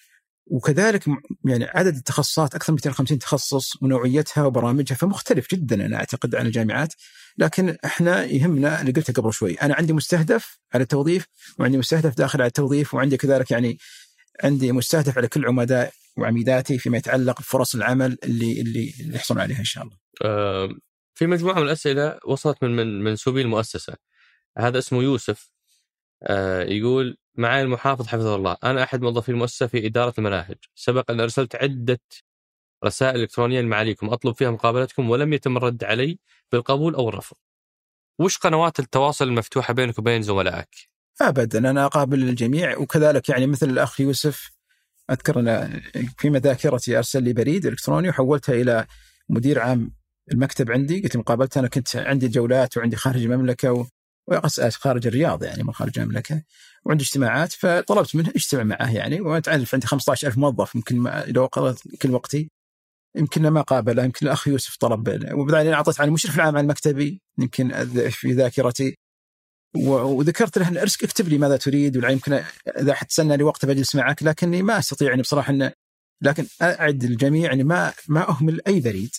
وكذلك 0.52 1.04
يعني 1.46 1.66
عدد 1.66 1.96
التخصصات 1.96 2.56
أكثر 2.56 2.74
من 2.74 2.76
250 2.76 3.20
تخصص 3.20 3.84
ونوعيتها 3.84 4.44
وبرامجها 4.46 4.96
فمختلف 4.96 5.48
جدا 5.52 5.86
أنا 5.86 5.98
أعتقد 5.98 6.36
عن 6.36 6.46
الجامعات 6.46 6.94
لكن 7.38 7.78
إحنا 7.86 8.24
يهمنا 8.26 8.82
اللي 8.82 8.92
قلته 8.92 9.14
قبل 9.14 9.34
شوي. 9.34 9.54
أنا 9.54 9.76
عندي 9.76 9.94
مستهدف 9.94 10.60
على 10.74 10.82
التوظيف 10.82 11.26
وعندي 11.60 11.78
مستهدف 11.78 12.18
داخل 12.18 12.42
على 12.42 12.48
التوظيف 12.48 12.94
وعندي 12.94 13.18
كذلك 13.18 13.52
يعني 13.52 13.78
عندي 14.44 14.72
مستهدف 14.72 15.18
على 15.18 15.28
كل 15.28 15.46
عمداء 15.46 15.92
وعميداتي 16.18 16.78
فيما 16.78 16.98
يتعلق 16.98 17.40
بفرص 17.40 17.76
العمل 17.76 18.18
اللي 18.24 18.62
اللي, 18.62 18.94
يحصلون 19.00 19.42
عليها 19.42 19.60
إن 19.60 19.64
شاء 19.64 19.84
الله. 19.84 19.98
آه، 20.26 20.70
في 21.14 21.28
مجموعة 21.28 21.56
من 21.56 21.64
الأسئلة 21.64 22.20
وصلت 22.26 22.64
من 22.64 22.76
من 22.76 23.04
منسوبي 23.04 23.42
المؤسسة. 23.42 23.96
هذا 24.58 24.78
اسمه 24.78 25.04
يوسف. 25.04 25.52
آه، 26.24 26.64
يقول 26.64 27.18
معي 27.36 27.62
المحافظ 27.62 28.08
حفظه 28.08 28.36
الله. 28.36 28.58
أنا 28.64 28.84
أحد 28.84 29.02
موظفي 29.02 29.30
المؤسسة 29.30 29.68
في 29.68 29.86
إدارة 29.86 30.14
المناهج. 30.18 30.56
سبق 30.76 31.12
أن 31.12 31.20
أرسلت 31.20 31.56
عدة 31.56 32.00
رسائل 32.86 33.20
إلكترونية 33.20 33.62
لمعاليكم. 33.62 34.10
أطلب 34.10 34.36
فيها 34.36 34.52
مقابلتكم 34.52 35.10
ولم 35.10 35.34
يتم 35.34 35.58
الرد 35.58 35.84
علي 35.84 36.20
بالقبول 36.52 36.96
أو 36.96 37.10
الرفض. 37.10 37.38
وش 38.20 38.38
قنوات 38.38 38.80
التواصل 38.80 39.28
المفتوحة 39.28 39.74
بينك 39.74 40.00
وبين 40.00 40.22
زملائك؟ 40.22 40.70
ابدا. 41.22 41.70
أنا 41.70 41.86
أقابل 41.86 42.24
الجميع 42.24 42.78
وكذلك 42.78 43.30
يعني 43.30 43.48
مثل 43.48 43.70
الأخ 43.70 44.02
يوسف 44.02 44.52
أذكر 45.12 45.40
أنا 45.40 45.82
في 46.18 46.30
ذاكرتي 46.30 46.98
أرسل 46.98 47.24
لي 47.24 47.34
بريد 47.34 47.66
إلكتروني 47.66 48.10
وحولتها 48.10 48.56
إلى 48.56 48.86
مدير 49.30 49.60
عام 49.60 49.92
المكتب 50.32 50.72
عندي. 50.72 51.02
قلت 51.02 51.18
مقابلته 51.18 51.60
أنا 51.60 51.68
كنت 51.68 51.96
عندي 51.96 52.28
جولات 52.28 52.78
وعندي 52.78 52.96
خارج 52.96 53.24
المملكة 53.24 53.72
و... 54.28 54.40
خارج 54.70 55.08
الرياض 55.08 55.44
يعني 55.44 55.64
من 55.64 55.74
خارج 55.74 56.00
المملكة. 56.00 56.44
وعندي 56.86 57.04
اجتماعات 57.04 57.54
فطلبت 57.54 58.16
منه 58.16 58.30
اجتمع 58.36 58.64
معه 58.64 58.96
يعني 58.96 59.22
وانت 59.22 59.50
عارف 59.50 59.74
عندي 59.74 59.88
15000 59.88 60.38
موظف 60.38 60.76
يمكن 60.76 61.24
لو 61.28 61.48
كل 62.02 62.12
وقتي. 62.12 62.52
يمكن 63.16 63.48
ما 63.48 63.62
قابله 63.62 64.04
يمكن 64.04 64.26
الاخ 64.28 64.48
يوسف 64.48 64.76
طلب 64.78 65.34
وبعدين 65.34 65.74
أعطيت 65.74 66.02
عن 66.02 66.08
المشرف 66.08 66.36
العام 66.36 66.56
على 66.56 66.64
المكتبي 66.64 67.22
يمكن 67.40 67.86
في 68.10 68.32
ذاكرتي. 68.34 68.98
وذكرت 69.76 70.58
له 70.58 70.82
ارسك 70.82 71.04
اكتب 71.04 71.28
لي 71.28 71.38
ماذا 71.38 71.58
تريد 71.58 71.98
ولا 71.98 72.10
يمكن 72.10 72.44
إذا 72.80 72.94
حتسنى 72.94 73.38
لي 73.38 73.44
وقت 73.44 73.66
بجلس 73.66 73.96
معك 73.96 74.24
لكني 74.24 74.62
ما 74.62 74.80
أستطيع 74.80 75.10
يعني 75.10 75.22
بصراحة 75.22 75.54
انه 75.54 75.74
لكن 76.22 76.46
أعد 76.62 77.04
الجميع 77.04 77.46
يعني 77.50 77.64
ما 77.64 77.94
ما 78.08 78.30
أهمل 78.30 78.62
أي 78.68 78.80
بريد 78.80 79.16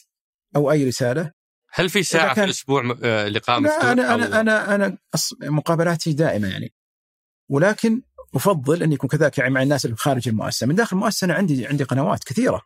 أو 0.56 0.70
أي 0.70 0.88
رسالة. 0.88 1.32
هل 1.74 1.90
في 1.90 2.02
ساعة 2.02 2.34
في 2.34 2.44
الأسبوع 2.44 2.96
آه، 3.02 3.28
لقاء 3.28 3.60
مفتوح؟ 3.60 3.84
أنا 3.84 4.14
أنا 4.14 4.40
أنا 4.40 4.74
أنا 4.74 4.98
مقابلاتي 5.42 6.12
دائمة 6.12 6.48
يعني 6.48 6.72
ولكن 7.50 8.02
أفضل 8.34 8.82
أن 8.82 8.92
يكون 8.92 9.10
كذلك 9.10 9.38
يعني 9.38 9.50
مع 9.50 9.62
الناس 9.62 9.84
اللي 9.84 9.96
خارج 9.96 10.28
المؤسسة، 10.28 10.66
من 10.66 10.74
داخل 10.74 10.96
المؤسسة 10.96 11.24
أنا 11.24 11.34
عندي 11.34 11.66
عندي 11.66 11.84
قنوات 11.84 12.24
كثيرة. 12.24 12.62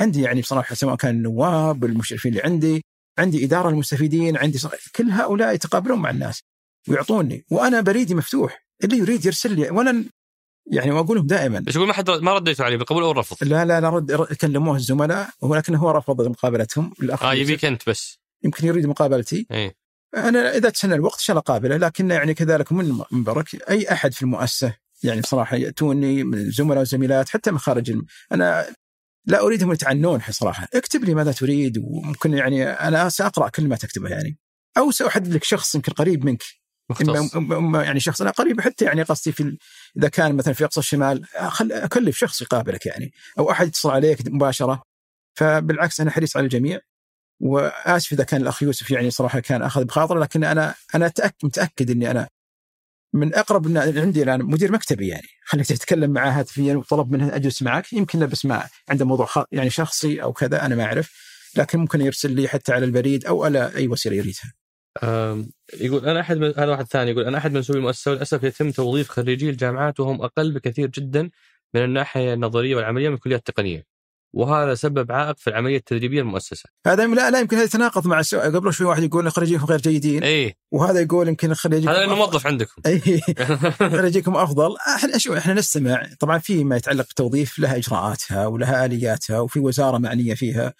عندي 0.00 0.22
يعني 0.22 0.40
بصراحة 0.40 0.74
سواء 0.74 0.96
كان 0.96 1.14
النواب 1.14 1.84
المشرفين 1.84 2.32
اللي 2.32 2.42
عندي، 2.42 2.84
عندي 3.18 3.44
إدارة 3.44 3.68
المستفيدين، 3.68 4.36
عندي 4.36 4.58
صراحة 4.58 4.78
كل 4.96 5.10
هؤلاء 5.10 5.54
يتقابلون 5.54 5.98
مع 5.98 6.10
الناس 6.10 6.42
ويعطوني 6.88 7.44
وأنا 7.50 7.80
بريدي 7.80 8.14
مفتوح، 8.14 8.66
اللي 8.84 8.98
يريد 8.98 9.26
يرسل 9.26 9.56
لي 9.56 9.70
وأنا 9.70 10.04
يعني 10.72 10.90
واقول 10.90 11.16
لهم 11.16 11.26
دائما 11.26 11.60
بس 11.60 11.76
يقول 11.76 11.88
ما 11.88 11.94
حد 11.94 12.10
ما 12.10 12.34
رديتوا 12.34 12.64
عليه 12.64 12.76
بالقبول 12.76 13.02
أو 13.02 13.10
الرفض؟ 13.10 13.36
لا 13.44 13.64
لا 13.64 13.80
لا 13.80 13.88
رد 13.88 14.12
كلموه 14.40 14.76
الزملاء 14.76 15.30
ولكن 15.40 15.74
هو 15.74 15.90
رفض 15.90 16.28
مقابلتهم 16.28 16.92
آه 17.22 17.34
يبيك 17.34 17.64
أنت 17.64 17.88
بس 17.88 18.23
يمكن 18.44 18.66
يريد 18.66 18.86
مقابلتي. 18.86 19.46
إيه. 19.50 19.76
أنا 20.16 20.56
إذا 20.56 20.70
تسنى 20.70 20.94
الوقت 20.94 21.18
إن 21.18 21.24
شاء 21.24 21.34
الله 21.34 21.42
قابله 21.42 21.76
لكن 21.76 22.10
يعني 22.10 22.34
كذلك 22.34 22.72
من 22.72 23.00
منبرك 23.10 23.70
أي 23.70 23.92
أحد 23.92 24.14
في 24.14 24.22
المؤسسة 24.22 24.74
يعني 25.02 25.20
بصراحه 25.20 25.56
يأتوني 25.56 26.24
من 26.24 26.50
زملاء 26.50 26.80
وزميلات 26.80 27.28
حتى 27.28 27.50
من 27.50 27.58
خارج 27.58 27.90
الم... 27.90 28.06
أنا 28.32 28.66
لا 29.26 29.40
اريدهم 29.40 29.72
يتعنون 29.72 30.20
صراحة. 30.30 30.68
اكتب 30.74 31.04
لي 31.04 31.14
ماذا 31.14 31.32
تريد 31.32 31.78
وممكن 31.78 32.34
يعني 32.34 32.64
أنا 32.64 33.08
ساقرا 33.08 33.48
كل 33.48 33.68
ما 33.68 33.76
تكتبه 33.76 34.08
يعني. 34.08 34.38
أو 34.78 34.90
سأحدد 34.90 35.34
لك 35.34 35.44
شخص 35.44 35.74
يمكن 35.74 35.92
قريب 35.92 36.24
منك. 36.24 36.42
مختص. 36.90 37.36
إما 37.36 37.84
يعني 37.84 38.00
شخص 38.00 38.20
أنا 38.20 38.30
قريب 38.30 38.60
حتى 38.60 38.84
يعني 38.84 39.02
قصدي 39.02 39.32
في 39.32 39.56
إذا 39.96 40.08
كان 40.08 40.36
مثلا 40.36 40.54
في 40.54 40.64
أقصى 40.64 40.80
الشمال 40.80 41.24
أكلف 41.70 42.16
شخص 42.16 42.42
يقابلك 42.42 42.86
يعني 42.86 43.12
أو 43.38 43.50
أحد 43.50 43.66
يتصل 43.66 43.90
عليك 43.90 44.18
مباشرة. 44.26 44.82
فبالعكس 45.34 46.00
أنا 46.00 46.10
حريص 46.10 46.36
على 46.36 46.44
الجميع. 46.44 46.80
وآسف 47.40 48.12
إذا 48.12 48.24
كان 48.24 48.42
الأخ 48.42 48.62
يوسف 48.62 48.90
يعني 48.90 49.10
صراحة 49.10 49.40
كان 49.40 49.62
أخذ 49.62 49.84
بخاطره 49.84 50.20
لكن 50.20 50.44
أنا 50.44 50.74
أنا 50.94 51.12
متأكد 51.44 51.90
إني 51.90 52.10
أنا 52.10 52.28
من 53.14 53.34
أقرب 53.34 53.76
عندي 53.76 54.22
الآن 54.22 54.42
مدير 54.44 54.72
مكتبي 54.72 55.08
يعني 55.08 55.28
خليك 55.44 55.66
تتكلم 55.66 56.10
معاه 56.10 56.30
هاتفيا 56.30 56.76
وطلب 56.76 57.12
منه 57.12 57.36
أجلس 57.36 57.62
معك 57.62 57.92
يمكن 57.92 58.26
بس 58.26 58.46
ما 58.46 58.68
عنده 58.88 59.04
موضوع 59.04 59.28
يعني 59.52 59.70
شخصي 59.70 60.22
أو 60.22 60.32
كذا 60.32 60.66
أنا 60.66 60.74
ما 60.74 60.84
أعرف 60.84 61.34
لكن 61.58 61.78
ممكن 61.78 62.00
يرسل 62.00 62.32
لي 62.32 62.48
حتى 62.48 62.72
على 62.72 62.84
البريد 62.84 63.26
أو 63.26 63.44
على 63.44 63.74
أي 63.76 63.88
وسيلة 63.88 64.16
يريدها. 64.16 64.54
يقول 65.80 66.06
أنا 66.08 66.20
أحد 66.20 66.42
هذا 66.42 66.66
واحد 66.66 66.84
ثاني 66.86 67.10
يقول 67.10 67.24
أنا 67.24 67.38
أحد 67.38 67.52
منسوبي 67.52 67.78
المؤسسة 67.78 68.10
وللأسف 68.10 68.42
يتم 68.44 68.70
توظيف 68.70 69.08
خريجي 69.08 69.50
الجامعات 69.50 70.00
وهم 70.00 70.22
أقل 70.22 70.52
بكثير 70.52 70.88
جدا 70.88 71.30
من 71.74 71.84
الناحية 71.84 72.34
النظرية 72.34 72.76
والعملية 72.76 73.08
من 73.08 73.14
الكليات 73.14 73.38
التقنية. 73.38 73.93
وهذا 74.34 74.74
سبب 74.74 75.12
عائق 75.12 75.38
في 75.38 75.50
العملية 75.50 75.76
التدريبية 75.76 76.22
للمؤسسه. 76.22 76.68
هذا 76.86 77.06
لا 77.06 77.30
لا 77.30 77.40
يمكن 77.40 77.56
هذا 77.56 77.64
يتناقض 77.64 78.06
مع 78.06 78.20
السؤال 78.20 78.56
قبل 78.56 78.72
شوي 78.72 78.86
واحد 78.86 79.02
يقول 79.02 79.32
خريجيكم 79.32 79.64
غير 79.64 79.80
جيدين. 79.80 80.22
اي 80.22 80.54
وهذا 80.72 81.00
يقول 81.00 81.28
يمكن 81.28 81.54
خريجيكم 81.54 81.90
هذا 81.90 81.98
لأنه 81.98 82.14
موظف 82.14 82.46
عندكم. 82.46 82.82
اي 82.86 83.20
خريجيكم 83.78 84.36
أفضل. 84.36 84.76
إحنا 84.96 85.18
شو 85.18 85.36
إحنا 85.36 85.54
نستمع. 85.54 86.08
طبعا 86.20 86.38
في 86.38 86.64
ما 86.64 86.76
يتعلق 86.76 87.06
بالتوظيف 87.06 87.58
لها 87.58 87.76
إجراءاتها 87.76 88.46
ولها 88.46 88.84
آلياتها 88.84 89.40
وفي 89.40 89.60
وزارة 89.60 89.98
معنية 89.98 90.34
فيها 90.34 90.74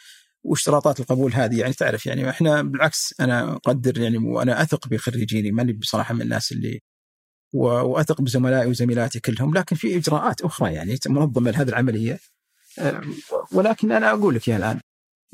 واشتراطات 0.44 1.00
القبول 1.00 1.32
هذه. 1.32 1.60
يعني 1.60 1.72
تعرف 1.72 2.06
يعني 2.06 2.30
إحنا 2.30 2.62
بالعكس 2.62 3.14
أنا 3.20 3.52
أقدر 3.52 3.98
يعني 3.98 4.18
وأنا 4.18 4.62
أثق 4.62 4.88
بخريجيني. 4.88 5.52
ماني 5.52 5.72
بصراحة 5.72 6.14
من 6.14 6.22
الناس 6.22 6.52
اللي 6.52 6.80
وأثق 7.52 8.20
بزملائي 8.20 8.70
وزميلاتي 8.70 9.20
كلهم. 9.20 9.54
لكن 9.54 9.76
في 9.76 9.96
إجراءات 9.96 10.40
أخرى 10.40 10.72
يعني 10.72 10.98
منظمة 11.06 11.50
لهذه 11.50 11.68
العملية. 11.68 12.18
ولكن 13.52 13.92
أنا 13.92 14.10
أقول 14.10 14.34
لك 14.34 14.48
يا 14.48 14.56
الآن 14.56 14.80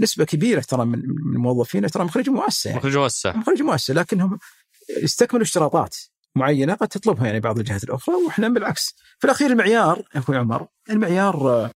نسبة 0.01 0.25
كبيرة 0.25 0.61
ترى 0.61 0.85
من 0.85 0.95
الموظفين 1.35 1.87
ترى 1.87 2.05
مخرج 2.05 2.31
مؤسسه 2.31 2.69
يعني. 2.69 2.81
مخرج 2.81 2.97
مؤسسه 2.97 3.33
مخرج 3.33 3.63
مؤسسه 3.63 3.95
لكنهم 3.95 4.39
يستكملوا 5.03 5.45
اشتراطات 5.45 5.97
معينة 6.37 6.75
قد 6.75 6.89
تطلبها 6.89 7.27
يعني 7.27 7.41
بعض 7.41 7.59
الجهات 7.59 7.85
الأخرى 7.85 8.15
وإحنا 8.15 8.49
بالعكس 8.49 8.95
في 9.19 9.25
الأخير 9.25 9.51
المعيار 9.51 10.03
أخوي 10.15 10.37
عمر 10.37 10.67
المعيار 10.91 11.71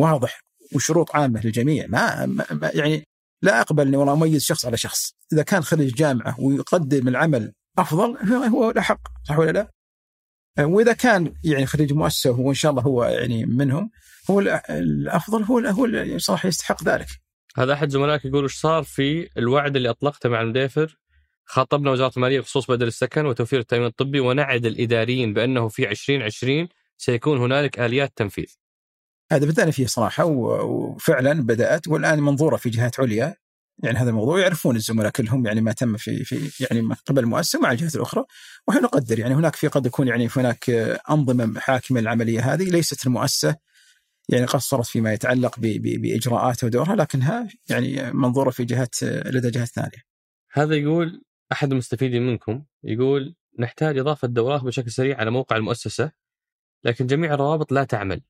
واضح 0.00 0.40
وشروط 0.74 1.16
عامة 1.16 1.40
للجميع 1.44 1.86
ما, 1.88 2.26
ما 2.26 2.70
يعني 2.74 3.04
لا 3.42 3.60
اقبل 3.60 3.86
اني 3.86 3.96
والله 3.96 4.12
أميز 4.12 4.42
شخص 4.42 4.64
على 4.66 4.76
شخص 4.76 5.12
إذا 5.32 5.42
كان 5.42 5.62
خريج 5.62 5.94
جامعة 5.94 6.40
ويقدم 6.40 7.08
العمل 7.08 7.52
أفضل 7.78 8.16
هو 8.48 8.70
له 8.70 8.82
حق 8.82 9.00
صح 9.28 9.38
ولا 9.38 9.50
لا؟ 9.50 9.70
وإذا 10.58 10.92
كان 10.92 11.34
يعني 11.44 11.66
خريج 11.66 11.92
مؤسسة 11.92 12.30
وان 12.30 12.54
شاء 12.54 12.70
الله 12.70 12.82
هو 12.82 13.04
يعني 13.04 13.46
منهم 13.46 13.90
هو 14.30 14.40
الأفضل 14.70 15.42
هو 15.42 15.58
هو 15.58 16.18
صراحة 16.18 16.46
يستحق 16.46 16.84
ذلك. 16.84 17.06
هذا 17.56 17.72
أحد 17.72 17.88
زملائك 17.90 18.24
يقول 18.24 18.42
إيش 18.42 18.54
صار 18.54 18.82
في 18.82 19.28
الوعد 19.38 19.76
اللي 19.76 19.90
أطلقته 19.90 20.28
مع 20.28 20.40
المديفر 20.40 20.98
خاطبنا 21.44 21.90
وزارة 21.90 22.12
المالية 22.16 22.40
بخصوص 22.40 22.70
بدل 22.70 22.86
السكن 22.86 23.26
وتوفير 23.26 23.60
التأمين 23.60 23.86
الطبي 23.86 24.20
ونعد 24.20 24.66
الإداريين 24.66 25.34
بأنه 25.34 25.68
في 25.68 25.90
2020 25.90 26.68
سيكون 26.96 27.38
هنالك 27.38 27.80
آليات 27.80 28.12
تنفيذ. 28.16 28.54
هذا 29.32 29.46
بدأنا 29.46 29.70
فيه 29.70 29.86
صراحة 29.86 30.24
وفعلا 30.24 31.42
بدأت 31.42 31.88
والآن 31.88 32.20
منظورة 32.20 32.56
في 32.56 32.70
جهات 32.70 33.00
عليا 33.00 33.36
يعني 33.82 33.98
هذا 33.98 34.10
الموضوع 34.10 34.40
يعرفون 34.40 34.76
الزملاء 34.76 35.10
كلهم 35.10 35.46
يعني 35.46 35.60
ما 35.60 35.72
تم 35.72 35.96
في 35.96 36.24
في 36.24 36.64
يعني 36.64 36.94
قبل 37.06 37.22
المؤسسة 37.22 37.60
مع 37.60 37.72
الجهات 37.72 37.96
الأخرى 37.96 38.24
ونحن 38.68 38.82
نقدر 38.82 39.18
يعني 39.18 39.34
هناك 39.34 39.56
في 39.56 39.68
قد 39.68 39.86
يكون 39.86 40.08
يعني 40.08 40.28
هناك 40.36 40.70
أنظمة 41.10 41.60
حاكمه 41.60 42.00
للعمليه 42.00 42.54
هذه 42.54 42.70
ليست 42.70 43.06
المؤسسة 43.06 43.56
يعني 44.28 44.44
قصرت 44.44 44.86
فيما 44.86 45.12
يتعلق 45.12 45.58
باجراءاتها 45.60 46.66
ودورها 46.66 46.96
لكنها 46.96 47.48
يعني 47.70 48.12
منظورة 48.12 48.50
في 48.50 48.64
جهات 48.64 49.02
لدى 49.02 49.50
جهات 49.50 49.68
ثانية. 49.68 50.02
هذا 50.52 50.74
يقول 50.74 51.22
أحد 51.52 51.72
المستفيدين 51.72 52.26
منكم 52.26 52.64
يقول 52.84 53.36
نحتاج 53.58 53.98
إضافة 53.98 54.28
دورات 54.28 54.62
بشكل 54.62 54.90
سريع 54.90 55.18
على 55.18 55.30
موقع 55.30 55.56
المؤسسة 55.56 56.12
لكن 56.84 57.06
جميع 57.06 57.34
الروابط 57.34 57.72
لا 57.72 57.84
تعمل 57.84 58.22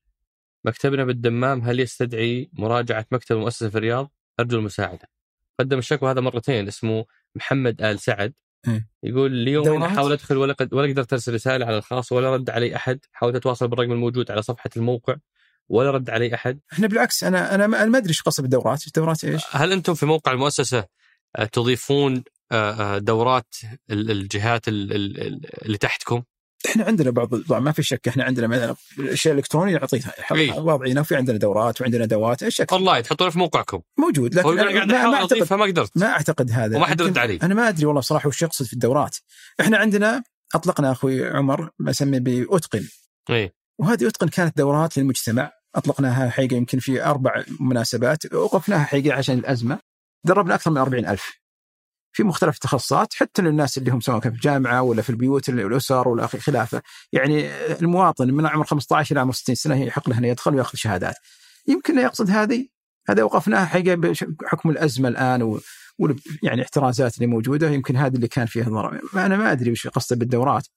مكتبنا 0.65 1.03
بالدمام 1.03 1.61
هل 1.61 1.79
يستدعي 1.79 2.49
مراجعة 2.53 3.05
مكتب 3.11 3.35
المؤسسة 3.35 3.69
في 3.69 3.77
الرياض؟ 3.77 4.11
أرجو 4.39 4.57
المساعدة 4.57 5.18
قدم 5.59 5.77
الشكوى 5.77 6.11
هذا 6.11 6.21
مرتين 6.21 6.67
اسمه 6.67 7.05
محمد 7.35 7.81
آل 7.81 7.99
سعد 7.99 8.33
إيه. 8.67 8.87
يقول 9.03 9.33
اليوم 9.33 9.67
أنا 9.67 9.77
دورات؟ 9.77 9.91
حاول 9.95 10.11
أدخل 10.11 10.37
ولا 10.37 10.53
قد 10.53 10.73
ولا 10.73 10.91
قدرت 10.91 11.13
أرسل 11.13 11.33
رسالة 11.33 11.65
على 11.65 11.77
الخاص 11.77 12.11
ولا 12.11 12.33
رد 12.33 12.49
علي 12.49 12.75
أحد 12.75 12.99
حاولت 13.11 13.35
أتواصل 13.35 13.67
بالرقم 13.67 13.91
الموجود 13.91 14.31
على 14.31 14.41
صفحة 14.41 14.69
الموقع 14.77 15.15
ولا 15.69 15.91
رد 15.91 16.09
علي 16.09 16.35
أحد 16.35 16.59
إحنا 16.73 16.87
بالعكس 16.87 17.23
أنا 17.23 17.55
أنا 17.55 17.67
ما 17.67 17.97
أدري 17.97 18.09
إيش 18.09 18.21
قصد 18.21 18.41
بالدورات، 18.43 18.87
الدورات 18.87 19.23
إيش؟ 19.23 19.43
هل 19.51 19.71
أنتم 19.71 19.93
في 19.93 20.05
موقع 20.05 20.31
المؤسسة 20.31 20.85
آه، 21.35 21.45
تضيفون 21.45 22.23
آه، 22.51 22.71
آه، 22.71 22.97
دورات 22.97 23.55
ال- 23.91 24.11
الجهات 24.11 24.67
ال- 24.67 24.93
ال- 24.95 25.21
ال- 25.21 25.65
اللي 25.65 25.77
تحتكم؟ 25.77 26.23
إحنا 26.65 26.83
عندنا 26.83 27.11
بعض 27.11 27.35
طبعا 27.35 27.59
ما 27.59 27.71
في 27.71 27.83
شك 27.83 28.07
إحنا 28.07 28.23
عندنا 28.23 28.47
مثلا 28.47 28.75
الاشياء 28.99 29.33
الالكترونيه 29.33 29.73
نعطيها. 29.73 30.13
إيه. 30.31 30.59
واضعينها 30.59 31.01
وفي 31.01 31.15
عندنا 31.15 31.37
دورات 31.37 31.81
وعندنا 31.81 32.03
أدوات 32.03 32.43
اشياء 32.43 32.67
اونلاين 32.71 33.03
تحطونه 33.03 33.29
في 33.29 33.39
موقعكم. 33.39 33.81
موجود 33.97 34.35
لكن 34.35 34.59
أنا 34.59 34.71
قاعد 34.71 34.91
ما, 34.91 35.09
ما 35.09 35.15
اعتقد 35.15 35.33
أضيفها 35.33 35.57
ما 35.57 35.65
قدرت. 35.65 35.97
ما 35.97 36.05
أعتقد 36.05 36.51
هذا. 36.51 36.77
وما 36.77 36.85
حد 36.85 37.01
رد 37.01 37.17
علي. 37.17 37.39
أنا 37.43 37.53
ما 37.53 37.69
أدري 37.69 37.85
والله 37.85 38.01
صراحة 38.01 38.27
وش 38.27 38.41
يقصد 38.41 38.65
في 38.65 38.73
الدورات. 38.73 39.17
إحنا 39.61 39.77
عندنا 39.77 40.23
أطلقنا 40.55 40.91
أخوي 40.91 41.29
عمر 41.29 41.69
ما 41.79 41.91
اسميه 41.91 42.19
بأتقن. 42.19 42.87
إيه. 43.29 43.53
وهذه 43.79 44.07
أتقن 44.07 44.27
كانت 44.27 44.57
دورات 44.57 44.97
للمجتمع. 44.97 45.51
أطلقناها 45.75 46.29
حقيقة 46.29 46.55
يمكن 46.55 46.79
في 46.79 47.03
أربع 47.03 47.43
مناسبات. 47.59 48.33
وقفناها 48.33 48.83
حقيقة 48.83 49.17
عشان 49.17 49.37
الأزمة. 49.37 49.79
دربنا 50.25 50.55
أكثر 50.55 50.71
من 50.71 50.77
40 50.77 51.05
ألف. 51.05 51.38
في 52.11 52.23
مختلف 52.23 52.55
التخصصات 52.55 53.13
حتى 53.13 53.41
للناس 53.41 53.77
اللي 53.77 53.91
هم 53.91 53.99
سواء 53.99 54.19
كان 54.19 54.31
في 54.31 54.37
الجامعة 54.37 54.81
ولا 54.81 55.01
في 55.01 55.09
البيوت 55.09 55.49
الأسر 55.49 56.07
ولا 56.07 56.27
خلافة. 56.27 56.81
يعني 57.13 57.49
المواطن 57.81 58.33
من 58.33 58.45
عمر 58.47 58.65
15 58.65 59.11
إلى 59.11 59.19
عمر 59.19 59.33
60 59.33 59.55
سنة 59.55 59.83
يحق 59.83 60.09
له 60.09 60.17
انه 60.17 60.27
يدخل 60.27 60.55
ويأخذ 60.55 60.77
شهادات. 60.77 61.15
يمكن 61.67 61.99
يقصد 61.99 62.29
هذه. 62.29 62.67
هذا 63.09 63.23
وقفناها 63.23 63.65
حقيقه 63.65 63.95
بحكم 63.95 64.69
الأزمة 64.69 65.09
الآن 65.09 65.41
و 65.41 65.59
يعني 66.43 66.61
احترازات 66.61 67.15
اللي 67.15 67.27
موجودة. 67.27 67.69
يمكن 67.69 67.95
هذا 67.95 68.15
اللي 68.15 68.27
كان 68.27 68.45
فيها 68.45 68.69
ضرر. 68.69 69.01
ما 69.13 69.25
أنا 69.25 69.37
ما 69.37 69.51
أدري 69.51 69.71
وش 69.71 69.87
قصده 69.87 70.19
بالدورات. 70.19 70.67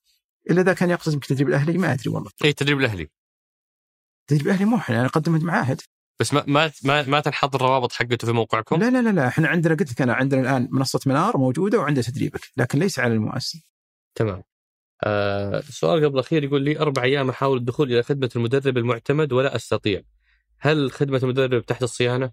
إلا 0.50 0.60
إذا 0.60 0.72
كان 0.72 0.90
يقصد 0.90 1.12
يمكن 1.12 1.24
التدريب 1.24 1.48
الأهلي 1.48 1.78
ما 1.78 1.92
أدري 1.92 2.10
والله. 2.10 2.30
إيه 2.44 2.50
التدريب 2.50 2.80
الأهلي. 2.80 3.08
التدريب 4.20 4.46
الأهلي 4.46 4.64
مو 4.64 4.76
إحنا 4.76 4.96
يعني 4.96 5.08
قدمت 5.08 5.42
معاهد. 5.42 5.80
بس 6.22 6.34
ما 6.34 6.44
ما 6.46 6.72
ما, 6.84 7.02
ما 7.02 7.20
تنحط 7.20 7.54
الروابط 7.54 7.92
حقته 7.92 8.26
في 8.26 8.32
موقعكم؟ 8.32 8.80
لا 8.80 8.90
لا 8.90 9.02
لا 9.02 9.08
لا 9.08 9.28
إحنا 9.28 9.48
عندنا 9.48 9.74
قلت 9.74 9.92
لك 9.92 10.02
أنا 10.02 10.14
عندنا 10.14 10.40
الآن 10.40 10.68
منصة 10.70 11.00
منار 11.06 11.36
موجودة 11.36 11.78
وعندها 11.78 12.02
تدريبك 12.02 12.40
لكن 12.56 12.78
ليس 12.78 12.98
على 12.98 13.14
المؤسسة 13.14 13.60
تمام. 14.14 14.42
آه 15.04 15.60
سؤال 15.60 16.04
قبل 16.04 16.14
الأخير 16.14 16.44
يقول 16.44 16.62
لي 16.62 16.78
أربع 16.78 17.02
أيام 17.02 17.30
أحاول 17.30 17.58
الدخول 17.58 17.92
إلى 17.92 18.02
خدمة 18.02 18.30
المدرب 18.36 18.78
المعتمد 18.78 19.32
ولا 19.32 19.56
أستطيع. 19.56 20.02
هل 20.58 20.92
خدمة 20.92 21.20
المدرب 21.22 21.66
تحت 21.66 21.82
الصيانة؟ 21.82 22.30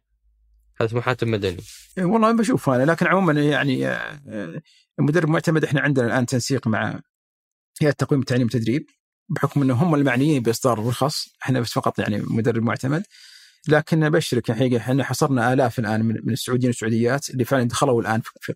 هذا 0.82 0.90
اسمه 0.90 1.02
حاتم 1.02 1.32
مدني. 1.32 1.64
إيه 1.98 2.06
والله 2.06 2.32
بشوف 2.32 2.70
أنا 2.70 2.92
لكن 2.92 3.08
عموما 3.08 3.42
يعني 3.42 3.88
آه، 3.88 4.62
المدرب 5.00 5.30
معتمد 5.30 5.64
إحنا 5.64 5.82
عندنا 5.82 6.08
الآن 6.08 6.26
تنسيق 6.26 6.68
مع 6.68 7.00
هيئة 7.82 7.92
تقويم 7.92 8.22
التعليم 8.22 8.44
والتدريب 8.44 8.86
بحكم 9.30 9.62
انه 9.62 9.74
هم 9.74 9.96
المعنيين 9.96 10.44
بإصدار 10.44 10.80
الرخص 10.80 11.28
إحنا 11.44 11.60
بس 11.60 11.74
فقط 11.74 12.00
يعني 12.00 12.22
مدرب 12.22 12.64
معتمد 12.64 13.04
لكن 13.68 14.04
أبشرك 14.04 14.50
الحقيقة 14.50 14.78
إحنا 14.78 15.04
حصرنا 15.04 15.54
آلاف 15.54 15.80
الآن 15.80 16.06
من 16.06 16.34
السعوديين 16.34 16.70
والسعوديات 16.70 17.30
اللي 17.30 17.46
فعلا 17.46 17.64
دخلوا 17.64 18.02
الآن 18.02 18.22
في 18.42 18.54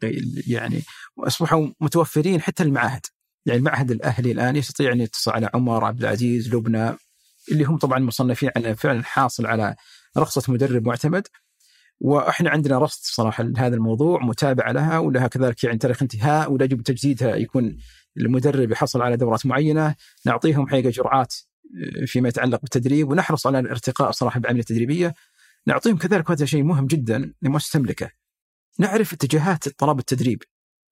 يعني 0.48 0.82
واصبحوا 1.16 1.68
متوفرين 1.82 2.42
حتى 2.42 2.64
المعاهد. 2.64 3.02
يعني 3.46 3.60
المعهد 3.60 3.92
الأهلي 3.92 4.32
الآن 4.32 4.56
يستطيع 4.56 4.92
أن 4.92 5.02
يتصل 5.02 5.32
على 5.32 5.50
عمر 5.54 5.86
عبد 5.86 6.00
العزيز 6.04 6.56
لبنى 6.56 6.96
اللي 7.52 7.64
هم 7.64 7.78
طبعا 7.78 8.00
مصنفين 8.00 8.50
على 8.56 8.76
فعلا 8.76 9.04
حاصل 9.04 9.46
على 9.46 9.76
رخصة 10.18 10.54
مدرب 10.54 10.88
معتمد. 10.88 11.28
وإحنا 12.00 12.50
عندنا 12.50 12.80
رصد 12.80 13.02
صراحة 13.04 13.44
لهذا 13.44 13.76
الموضوع 13.76 14.20
متابعة 14.24 14.72
لها 14.72 14.98
ولها 15.00 15.28
كذلك 15.28 15.64
يعني 15.64 15.78
تاريخ 15.78 16.02
انتهاء 16.02 16.52
ولا 16.52 16.66
يجب 16.66 16.82
تجديدها 16.82 17.36
يكون 17.36 17.78
المدرب 18.18 18.72
يحصل 18.72 19.02
على 19.02 19.18
دورات 19.18 19.46
معينة. 19.46 19.96
نعطيهم 20.26 20.68
حقيقة 20.68 20.90
جرعات 20.90 21.36
فيما 22.06 22.30
يتعلق 22.30 22.62
بالتدريب 22.62 23.10
ونحرص 23.10 23.48
على 23.48 23.60
الارتقاء 23.60 24.12
صراحة 24.12 24.40
بالعملية 24.40 24.62
التدريبيه 24.62 25.14
نعطيهم 25.68 25.98
كذلك 25.98 26.32
هذا 26.32 26.45
شيء 26.45 26.64
مهم 26.64 26.88
جدا 26.88 27.34
لمؤسسه 27.41 27.80
تملكه 27.80 28.12
نعرف 28.80 29.14
اتجاهات 29.14 29.70
طلب 29.70 30.00
التدريب. 30.00 30.44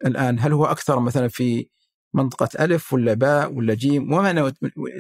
الآن 0.05 0.39
هل 0.39 0.53
هو 0.53 0.65
أكثر 0.65 0.99
مثلا 0.99 1.27
في 1.27 1.67
منطقة 2.13 2.65
ألف 2.65 2.93
ولا 2.93 3.13
باء 3.13 3.53
ولا 3.53 3.73
جيم؟ 3.73 4.13
وما 4.13 4.53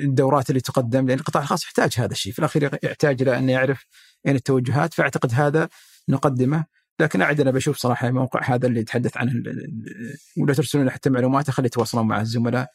الدورات 0.03 0.49
اللي 0.49 0.61
تقدم؟ 0.61 1.07
لأن 1.07 1.19
القطاع 1.19 1.43
الخاص 1.43 1.63
يحتاج 1.63 1.93
هذا 1.97 2.11
الشيء. 2.11 2.33
في 2.33 2.39
الأخير 2.39 2.79
يحتاج 2.83 3.21
إلى 3.21 3.37
أن 3.37 3.49
يعرف 3.49 3.85
أين 4.27 4.35
التوجهات 4.35 4.93
فأعتقد 4.93 5.33
هذا 5.33 5.69
نقدمه. 6.09 6.65
لكن 6.99 7.21
أعد 7.21 7.41
أنا 7.41 7.51
بشوف 7.51 7.77
صراحة 7.77 8.07
الموقع 8.07 8.43
هذا 8.43 8.67
اللي 8.67 8.79
يتحدث 8.79 9.17
عنه 9.17 9.33
ولا 10.37 10.53
ترسلون 10.53 10.89
حتى 10.89 11.09
معلومات 11.09 11.49
خلي 11.51 11.65
يتواصلون 11.65 12.07
مع 12.07 12.21
الزملاء. 12.21 12.67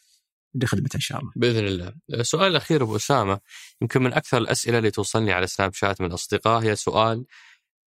لخدمته 0.63 0.97
إن 0.97 1.01
شاء 1.01 1.21
الله 1.21 1.33
بإذن 1.37 1.67
الله. 1.67 1.95
السؤال 2.13 2.51
الأخير 2.51 2.83
أبو 2.83 2.97
أسامة 2.97 3.41
يمكن 3.83 4.03
من 4.03 4.13
أكثر 4.13 4.39
الأسئلة 4.39 4.79
اللي 4.79 4.91
توصلني 4.91 5.33
على 5.33 5.47
سناب 5.47 5.75
شات 5.75 6.01
من 6.01 6.07
الاصدقاء 6.07 6.63
هي 6.63 6.77
سؤال 6.77 7.25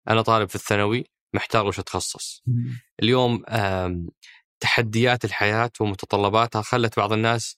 أنا 0.09 0.23
طالب 0.23 0.49
في 0.49 0.55
الثانوي 0.55 1.05
محتار 1.35 1.67
وش 1.67 1.79
أتخصص. 1.79 2.43
اليوم 3.03 3.45
تحديات 4.61 5.25
الحياة 5.25 5.71
ومتطلباتها 5.81 6.63
خلت 6.63 6.97
بعض 6.97 7.13
الناس 7.13 7.57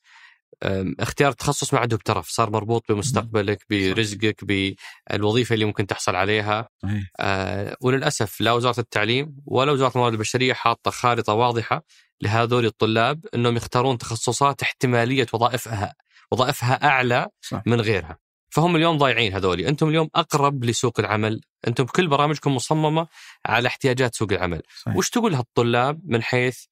اختيار 1.01 1.31
التخصص 1.31 1.75
ما 1.75 1.81
عنده 1.81 1.97
بترف 1.97 2.29
صار 2.29 2.51
مربوط 2.51 2.85
بمستقبلك 2.89 3.65
برزقك 3.71 4.45
بالوظيفة 4.45 5.55
اللي 5.55 5.65
ممكن 5.65 5.87
تحصل 5.87 6.17
عليها 6.17 6.69
صحيح. 6.83 7.11
آه 7.21 7.77
وللأسف 7.81 8.41
لا 8.41 8.53
وزارة 8.53 8.81
التعليم 8.81 9.37
ولا 9.47 9.73
وزارة 9.73 9.93
الموارد 9.95 10.13
البشرية 10.13 10.53
حاطة 10.53 10.91
خارطة 10.91 11.33
واضحة 11.33 11.85
لهذول 12.21 12.67
الطلاب 12.67 13.27
إنهم 13.35 13.57
يختارون 13.57 13.99
تخصصات 13.99 14.63
احتمالية 14.63 15.27
وظائفها 15.33 15.95
وظائفها 16.33 16.85
أعلى 16.85 17.29
صح. 17.41 17.63
من 17.67 17.81
غيرها. 17.81 18.19
فهم 18.53 18.77
اليوم 18.77 18.99
ضايعين 18.99 19.35
هذولي، 19.35 19.69
أنتم 19.69 19.89
اليوم 19.89 20.09
أقرب 20.15 20.65
لسوق 20.65 21.01
العمل، 21.01 21.41
أنتم 21.69 21.85
كل 21.85 22.09
برامجكم 22.09 22.55
مصممة 22.55 23.07
على 23.47 23.69
احتياجات 23.69 24.15
سوق 24.15 24.33
العمل. 24.33 24.63
صحيح. 24.83 24.97
وش 24.97 25.11
تقول 25.11 25.33
لهالطلاب 25.33 26.01
من 26.05 26.23
حيث 26.23 26.65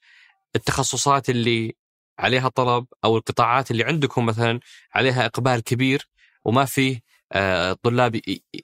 التخصصات 0.56 1.30
اللي 1.30 1.76
عليها 2.18 2.48
طلب 2.48 2.86
أو 3.04 3.16
القطاعات 3.16 3.70
اللي 3.70 3.84
عندكم 3.84 4.26
مثلا 4.26 4.60
عليها 4.94 5.26
إقبال 5.26 5.60
كبير 5.60 6.08
وما 6.44 6.64
فيه 6.64 7.00
آه، 7.32 7.72
طلاب 7.82 8.20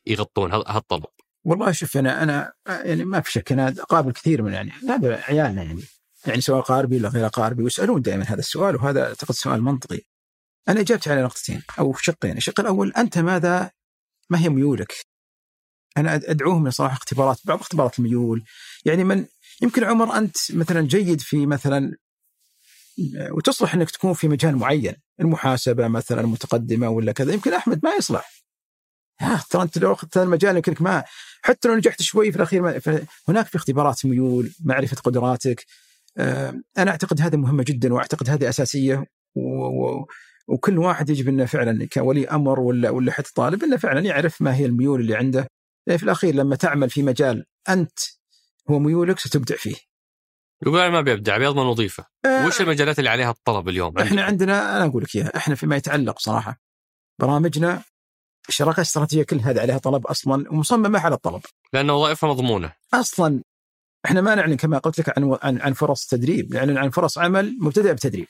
يغطون 0.06 0.52
هال- 0.52 0.64
هالطلب. 0.68 1.05
والله 1.44 1.72
شوف 1.72 1.97
أنا 1.97 2.22
أنا 2.22 2.52
يعني 2.66 3.05
ما 3.05 3.20
في 3.20 3.32
شك 3.32 3.52
أنا 3.52 3.68
أقابل 3.68 4.12
كثير 4.12 4.43
من 4.43 4.52
يعني 4.52 4.70
هذا 4.89 5.22
عيالنا 5.22 5.62
يعني 5.62 5.82
يعني 6.26 6.40
سواء 6.40 6.60
قاربي 6.62 6.97
ولا 6.97 7.09
غير 7.09 7.26
قاربي 7.26 7.62
ويسالون 7.62 8.02
دائما 8.02 8.24
هذا 8.24 8.39
السؤال 8.39 8.76
وهذا 8.76 9.09
أعتقد 9.09 9.35
سؤال 9.35 9.62
منطقي. 9.62 10.01
أنا 10.68 10.81
اجابتي 10.81 11.10
على 11.10 11.22
نقطتين 11.22 11.62
أو 11.78 11.94
شقين، 11.94 12.36
الشق 12.36 12.60
الأول 12.60 12.93
أنت 12.93 13.18
ماذا 13.18 13.70
ما 14.31 14.39
هي 14.39 14.48
ميولك؟ 14.48 14.94
أنا 15.97 16.14
أدعوهم 16.14 16.68
لصراحة 16.68 16.94
اختبارات 16.94 17.39
بعض 17.44 17.60
اختبارات 17.60 17.98
الميول 17.98 18.44
يعني 18.85 19.05
من 19.05 19.26
يمكن 19.62 19.85
عمر 19.85 20.16
أنت 20.18 20.36
مثلا 20.52 20.81
جيد 20.81 21.20
في 21.20 21.47
مثلا 21.47 21.97
وتصلح 23.30 23.74
إنك 23.74 23.90
تكون 23.90 24.12
في 24.12 24.28
مجال 24.28 24.56
معين 24.56 24.94
المحاسبة 25.20 25.88
مثلا 25.88 26.22
متقدمه 26.22 26.88
ولا 26.88 27.12
كذا 27.12 27.32
يمكن 27.32 27.52
أحمد 27.52 27.80
ما 27.84 27.90
يصلح. 27.98 28.44
ترى 29.50 29.62
أنت 29.62 29.78
لو 29.78 29.92
أخذت 29.92 30.18
هذا 30.18 30.26
المجال 30.26 30.56
يمكنك 30.56 30.82
ما 30.82 31.04
حتى 31.42 31.68
لو 31.68 31.74
نجحت 31.74 32.02
شوي 32.02 32.30
في 32.30 32.36
الأخير 32.36 32.62
ما 32.62 32.80
هناك 33.28 33.46
في 33.46 33.56
اختبارات 33.56 34.06
ميول 34.06 34.50
معرفة 34.64 34.96
قدراتك. 34.96 35.64
آه، 36.18 36.54
أنا 36.78 36.90
أعتقد 36.90 37.20
هذه 37.20 37.36
مهمة 37.36 37.64
جدا 37.66 37.94
وأعتقد 37.94 38.30
هذه 38.30 38.48
أساسية 38.48 39.04
و... 39.34 39.66
و... 39.66 40.06
وكل 40.48 40.78
واحد 40.78 41.10
يجب 41.10 41.28
إنه 41.28 41.44
فعلا 41.44 41.88
كولي 41.92 42.28
أمر 42.28 42.60
ولا 42.60 42.90
ولا 42.90 43.12
حتى 43.12 43.32
طالب 43.34 43.64
إنه 43.64 43.76
فعلا 43.76 44.00
يعرف 44.00 44.42
ما 44.42 44.56
هي 44.56 44.66
الميول 44.66 45.00
اللي 45.00 45.14
عنده. 45.14 45.46
لأن 45.86 45.98
في 45.98 46.04
الأخير 46.04 46.34
لما 46.34 46.56
تعمل 46.56 46.90
في 46.90 47.02
مجال 47.02 47.44
أنت 47.68 47.98
هو 48.70 48.78
ميولك 48.78 49.18
ستبدع 49.18 49.56
فيه. 49.56 49.93
يقول 50.66 50.80
أنا 50.80 50.90
ما 50.90 51.00
بيبدع 51.00 51.38
بيضمن 51.38 51.66
وظيفة. 51.66 52.06
آه، 52.24 52.46
وش 52.46 52.60
المجالات 52.60 52.98
اللي 52.98 53.10
عليها 53.10 53.30
الطلب 53.30 53.68
اليوم؟ 53.68 53.98
إحنا 53.98 54.22
عندنا 54.22 54.76
أنا 54.76 54.84
أقول 54.84 55.02
لك 55.02 55.16
إياها 55.16 55.36
إحنا 55.36 55.54
فيما 55.54 55.76
يتعلق 55.76 56.18
صراحة 56.18 56.60
برامجنا 57.20 57.82
الشراكه 58.48 58.76
الاستراتيجيه 58.76 59.22
كل 59.22 59.40
هذه 59.40 59.60
عليها 59.60 59.78
طلب 59.78 60.06
أصلا 60.06 60.44
ومصممة 60.50 60.98
على 61.00 61.14
الطلب 61.14 61.42
لأن 61.72 61.90
وظائفها 61.90 62.28
مضمونة. 62.30 62.72
أصلا 62.94 63.42
إحنا 64.04 64.20
ما 64.20 64.34
نعلن 64.34 64.56
كما 64.56 64.78
قلت 64.78 64.98
لك 64.98 65.18
عن 65.18 65.38
عن, 65.42 65.60
عن 65.60 65.72
فرص 65.72 66.06
تدريب 66.06 66.54
نعلن 66.54 66.78
عن 66.78 66.90
فرص 66.90 67.18
عمل 67.18 67.56
مبتدئة 67.60 67.92
بتدريب 67.92 68.26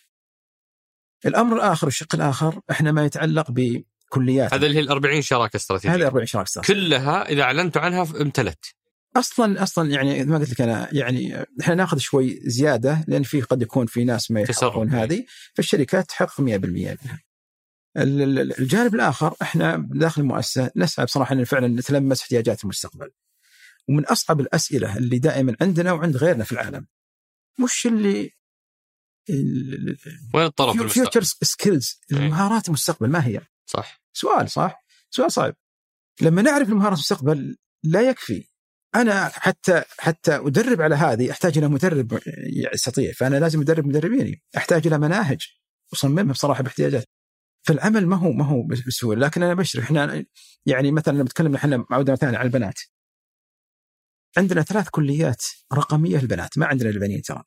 الأمر 1.27 1.56
الآخر 1.56 1.86
الشق 1.86 2.15
الآخر 2.15 2.61
إحنا 2.70 2.93
ما 2.93 3.05
يتعلق 3.05 3.47
بكليات 3.51 4.55
هذا 4.55 4.66
اللي 4.66 4.78
هي 4.78 4.82
ال 4.82 4.89
40 4.89 5.23
شراكة 5.23 5.56
استراتيجية. 5.56 5.94
هذه 5.94 6.06
40 6.06 6.27
شراكة 6.27 6.47
استراتيجية 6.47 6.74
كلها 6.89 7.28
إذا 7.28 7.43
أعلنتوا 7.43 7.82
عنها 7.82 8.02
امتلت. 8.02 8.74
أصلا 9.16 9.62
أصلا 9.62 9.91
يعني 9.91 10.24
ما 10.24 10.39
قلت 10.39 10.51
لك 10.51 10.61
أنا 10.61 10.89
يعني 10.93 11.47
إحنا 11.61 11.74
ناخذ 11.74 11.99
شوي 11.99 12.41
زيادة 12.45 13.05
لأن 13.09 13.23
في 13.23 13.41
قد 13.41 13.62
يكون 13.62 13.86
في 13.86 14.05
ناس 14.05 14.31
ما 14.31 14.41
يحققون 14.41 14.89
هذه 14.91 15.24
فالشركات 15.55 16.09
تحقق 16.09 16.41
100% 16.41 16.43
منها. 16.43 17.23
الجانب 17.97 18.95
الآخر 18.95 19.35
إحنا 19.43 19.89
داخل 19.91 20.23
المؤسسة 20.23 20.70
نسعى 20.77 21.05
بصراحة 21.05 21.32
إن 21.32 21.45
فعلا 21.45 21.69
نتلمس 21.69 22.20
احتياجات 22.20 22.65
المستقبل. 22.65 23.11
ومن 23.89 24.05
أصعب 24.05 24.41
الأسئلة 24.41 24.97
اللي 24.97 25.19
دائما 25.19 25.57
عندنا 25.61 25.93
وعند 25.93 26.16
غيرنا 26.16 26.45
في 26.45 26.53
العالم 26.53 26.86
وش 27.61 27.86
اللي 27.86 28.31
وين 30.35 30.47
الطرف 30.47 30.93
فيوتشر 30.93 31.23
سكيلز 31.23 32.01
المهارات 32.12 32.69
المستقبل 32.69 33.09
ما 33.09 33.27
هي؟ 33.27 33.41
صح 33.66 34.03
سؤال 34.12 34.51
صح؟ 34.51 34.85
سؤال 35.11 35.32
صعب 35.32 35.55
لما 36.20 36.43
نعرف 36.43 36.69
المهارات 36.69 36.95
المستقبل 36.99 37.57
لا 37.85 38.09
يكفي 38.11 38.49
أنا 38.95 39.29
حتى 39.29 39.83
حتى 39.99 40.37
أدرب 40.37 40.83
على 40.83 40.95
هذه 40.95 41.31
أحتاج 41.31 41.59
إلى 41.59 41.69
مدرب 41.69 42.21
يستطيع 42.75 43.12
فأنا 43.12 43.37
لازم 43.37 43.61
أدرب 43.61 43.87
مدربيني 43.87 44.43
أحتاج 44.57 44.87
إلى 44.87 44.99
مناهج 44.99 45.49
أصممها 45.93 46.33
بصراحة 46.33 46.62
باحتياجات 46.62 47.05
فالعمل 47.66 48.07
ما 48.07 48.16
هو 48.16 48.33
ما 48.33 48.45
هو 48.45 48.62
بسهولة 48.62 49.21
لكن 49.27 49.43
أنا 49.43 49.55
بشرح 49.55 49.85
إحنا 49.85 50.25
يعني 50.66 50.93
مثلا 50.93 51.12
لما 51.12 51.23
نتكلم 51.23 51.55
إحنا 51.55 51.87
عودة 51.91 52.12
مثلا 52.12 52.39
على 52.39 52.47
البنات. 52.47 52.81
عندنا 54.37 54.62
ثلاث 54.62 54.89
كليات 54.89 55.43
رقمية 55.73 56.19
للبنات 56.19 56.59
ما 56.59 56.66
عندنا 56.66 56.91
البنين 56.91 57.23
ترى. 57.23 57.43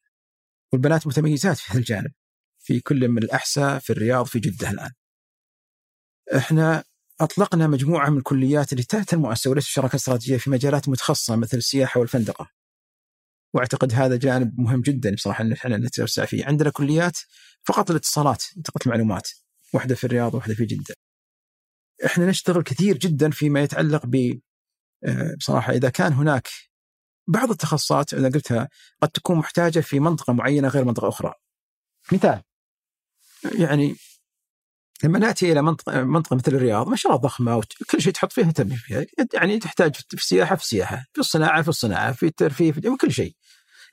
والبنات 0.73 1.07
متميزات 1.07 1.57
في 1.57 1.71
هذا 1.71 1.79
الجانب 1.79 2.11
في 2.59 2.79
كل 2.79 3.07
من 3.07 3.23
الأحساء 3.23 3.79
في 3.79 3.89
الرياض 3.89 4.25
في 4.25 4.39
جدة 4.39 4.69
الآن. 4.69 4.91
إحنا 6.37 6.83
أطلقنا 7.21 7.67
مجموعة 7.67 8.09
من 8.09 8.17
الكليات 8.17 8.71
اللي 8.71 8.83
تحت 8.83 9.13
المؤسسه 9.13 9.51
وليس 9.51 9.65
شراكه 9.65 9.95
استراتيجيه 9.95 10.37
في 10.37 10.49
مجالات 10.49 10.89
متخصصة 10.89 11.35
مثل 11.35 11.57
السياحة 11.57 11.99
والفندقة. 11.99 12.49
وأعتقد 13.53 13.93
هذا 13.93 14.15
جانب 14.17 14.59
مهم 14.59 14.81
جدا 14.81 15.15
بصراحة 15.15 15.43
إن 15.43 15.51
إحنا 15.51 15.77
نتوسع 15.77 16.25
فيه، 16.25 16.45
عندنا 16.45 16.69
كليات 16.69 17.17
فقط 17.63 17.89
الاتصالات 17.91 18.43
منطقه 18.57 18.79
المعلومات، 18.85 19.29
واحدة 19.73 19.95
في 19.95 20.03
الرياض 20.03 20.33
وواحدة 20.33 20.53
في 20.53 20.65
جدة. 20.65 20.95
إحنا 22.05 22.25
نشتغل 22.25 22.63
كثير 22.63 22.97
جدا 22.97 23.29
فيما 23.29 23.61
يتعلق 23.61 24.05
ب 24.05 24.39
آه، 25.05 25.35
بصراحة 25.37 25.73
إذا 25.73 25.89
كان 25.89 26.13
هناك 26.13 26.47
بعض 27.27 27.51
التخصصات 27.51 28.13
أنا 28.13 28.29
قلتها 28.29 28.69
قد 29.01 29.09
تكون 29.09 29.37
محتاجة 29.37 29.79
في 29.79 29.99
منطقة 29.99 30.33
معينة 30.33 30.67
غير 30.67 30.85
منطقة 30.85 31.07
أخرى. 31.09 31.33
مثال 32.11 32.41
يعني 33.59 33.95
لما 35.03 35.19
نأتي 35.19 35.51
إلى 35.51 35.61
منطقه 35.61 36.03
منطقة 36.03 36.35
مثل 36.35 36.55
الرياض 36.55 36.87
ما 36.87 36.95
شاء 36.95 37.11
الله 37.11 37.21
ضخمة 37.21 37.57
وكل 37.57 38.01
شيء 38.01 38.13
تحط 38.13 38.31
فيها 38.31 38.51
تنمي 38.51 38.75
فيها. 38.75 39.05
يعني 39.33 39.59
تحتاج 39.59 39.95
في 39.95 40.13
السياحة 40.13 40.55
في 40.55 40.61
السياحة 40.61 41.05
في 41.13 41.19
الصناعة 41.19 41.61
في 41.61 41.67
الصناعة 41.67 42.11
في 42.11 42.25
الترفيه 42.25 42.71
في 42.71 42.81
كل 43.01 43.11
شيء. 43.11 43.35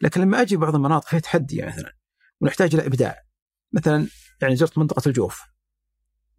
لكن 0.01 0.20
لما 0.20 0.40
أجي 0.40 0.56
بعض 0.56 0.74
المناطق 0.74 1.09
فيها 1.09 1.18
تحدي 1.18 1.62
مثلا 1.62 1.97
ونحتاج 2.40 2.74
إلى 2.74 2.86
إبداع. 2.86 3.24
مثلا 3.72 4.06
يعني 4.43 4.56
زرت 4.56 4.78
منطقة 4.78 5.09
الجوف. 5.09 5.43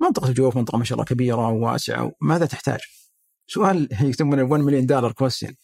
منطقة 0.01 0.29
الجوف 0.29 0.57
منطقة 0.57 0.77
ما 0.77 0.83
شاء 0.83 0.95
الله 0.95 1.05
كبيرة 1.05 1.47
وواسعة 1.47 2.11
ماذا 2.21 2.45
تحتاج؟ 2.45 2.79
سؤال 3.47 3.89
يسمونه 4.01 4.43
1 4.43 4.63
مليون 4.63 4.85
دولار 4.85 5.11
كويستشن 5.11 5.55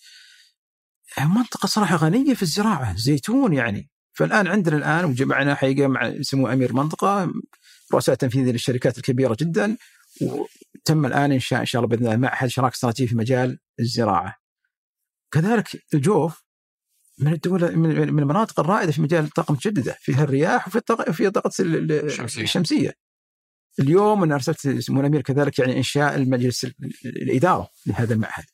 منطقة 1.20 1.68
صراحة 1.68 1.96
غنية 1.96 2.34
في 2.34 2.42
الزراعة 2.42 2.98
زيتون 2.98 3.54
يعني. 3.54 3.90
فالآن 4.14 4.48
عندنا 4.48 4.78
الآن 4.78 5.06
وجمعنا 5.06 5.56
حقيقة 5.56 5.88
مع 5.88 6.08
يسموه 6.08 6.54
أمير 6.54 6.74
منطقة 6.74 7.32
رؤساء 7.94 8.16
تنفيذي 8.16 8.52
للشركات 8.52 8.98
الكبيرة 8.98 9.38
جدا 9.40 9.78
وتم 10.22 11.06
الآن 11.06 11.32
انشاء 11.32 11.60
إن 11.60 11.66
شاء 11.66 11.82
الله 11.82 11.96
بإذن 11.96 12.06
الله 12.06 12.18
معهد 12.18 12.50
شراكة 12.50 12.74
استراتيجيه 12.74 13.10
في 13.10 13.16
مجال 13.16 13.60
الزراعة. 13.80 14.36
كذلك 15.34 15.68
الجوف 15.94 16.44
من 17.20 17.34
الدول 17.34 17.76
من 17.76 18.20
المناطق 18.20 18.60
الرائدة 18.60 18.92
في 18.92 19.02
مجال 19.02 19.24
الطاقه 19.24 19.52
المتجدده 19.52 19.98
فيها 20.00 20.24
الرياح 20.24 20.68
وفي 20.68 20.76
الطاقة 20.76 21.12
في 21.12 21.28
الطاقه 21.28 21.52
الشمسية. 21.60 22.44
الشمسية. 22.44 22.94
اليوم 23.80 24.24
أنا 24.24 24.36
أرسلت 24.36 24.68
سمو 24.80 25.02
الأمير 25.02 25.22
كذلك 25.22 25.60
يعني 25.60 25.78
إنشاء 25.78 26.16
المجلس 26.16 26.68
الإدارة 27.06 27.70
لهذا 27.86 28.14
المعهد. 28.14 28.46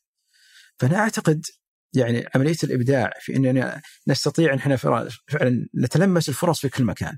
فأنا 0.80 0.98
أعتقد 0.98 1.46
يعني 1.94 2.28
عملية 2.36 2.58
الإبداع 2.64 3.14
في 3.22 3.36
إننا 3.36 3.82
نستطيع 4.08 4.54
إن 4.54 4.58
إحنا 4.58 4.76
فعلا 4.76 5.70
نتلمس 5.76 6.30
الفرص 6.30 6.60
في 6.60 6.70
كل 6.70 6.84
مكان. 6.84 7.18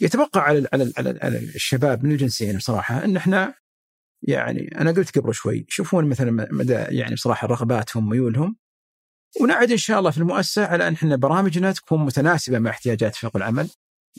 يتبقى 0.00 0.40
على 0.40 0.68
على 0.72 0.92
على, 1.22 1.38
الشباب 1.38 2.04
من 2.04 2.12
الجنسين 2.12 2.56
بصراحة 2.56 3.04
إن 3.04 3.16
إحنا 3.16 3.54
يعني 4.22 4.80
أنا 4.80 4.90
قلت 4.92 5.18
قبل 5.18 5.34
شوي 5.34 5.66
يشوفون 5.68 6.04
مثلا 6.08 6.48
مدى 6.52 6.72
يعني 6.72 7.14
بصراحة 7.14 7.46
رغباتهم 7.48 8.08
ميولهم. 8.08 8.56
ونعد 9.40 9.70
إن 9.70 9.76
شاء 9.76 9.98
الله 9.98 10.10
في 10.10 10.18
المؤسسة 10.18 10.66
على 10.66 10.88
إن 10.88 10.92
إحنا 10.92 11.16
برامجنا 11.16 11.72
تكون 11.72 12.04
متناسبة 12.04 12.58
مع 12.58 12.70
احتياجات 12.70 13.16
فريق 13.16 13.36
العمل. 13.36 13.70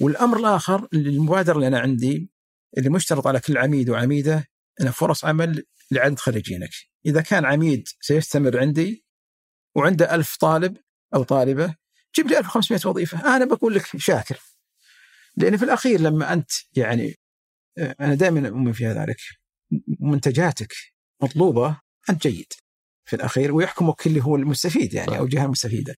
والأمر 0.01 0.39
الآخر 0.39 0.87
المبادرة 0.93 1.55
اللي 1.55 1.67
أنا 1.67 1.79
عندي 1.79 2.31
اللي 2.77 2.89
مشترط 2.89 3.27
على 3.27 3.39
كل 3.39 3.57
عميد 3.57 3.89
وعميدة 3.89 4.47
ان 4.81 4.91
فرص 4.91 5.25
عمل 5.25 5.63
لعدد 5.91 6.19
خريجينك. 6.19 6.69
إذا 7.05 7.21
كان 7.21 7.45
عميد 7.45 7.87
سيستمر 8.01 8.59
عندي 8.59 9.05
وعنده 9.75 10.15
ألف 10.15 10.35
طالب 10.35 10.77
أو 11.15 11.23
طالبة 11.23 11.75
جيب 12.15 12.27
لي 12.27 12.39
1500 12.39 12.81
وظيفة 12.85 13.35
أنا 13.35 13.45
بقول 13.45 13.75
لك 13.75 13.85
شاكر. 13.97 14.39
لأن 15.37 15.57
في 15.57 15.65
الأخير 15.65 16.01
لما 16.01 16.33
أنت 16.33 16.51
يعني 16.75 17.15
آه، 17.77 17.95
أنا 17.99 18.15
دائما 18.15 18.47
أؤمن 18.47 18.73
في 18.73 18.87
ذلك. 18.87 19.17
منتجاتك 19.99 20.73
مطلوبة 21.23 21.79
أنت 22.09 22.27
جيد 22.27 22.53
في 23.05 23.15
الأخير 23.15 23.53
ويحكمك 23.53 24.07
اللي 24.07 24.23
هو 24.23 24.35
المستفيد 24.35 24.93
يعني 24.93 25.17
أو 25.17 25.23
الجهه 25.23 25.45
المستفيده. 25.45 25.95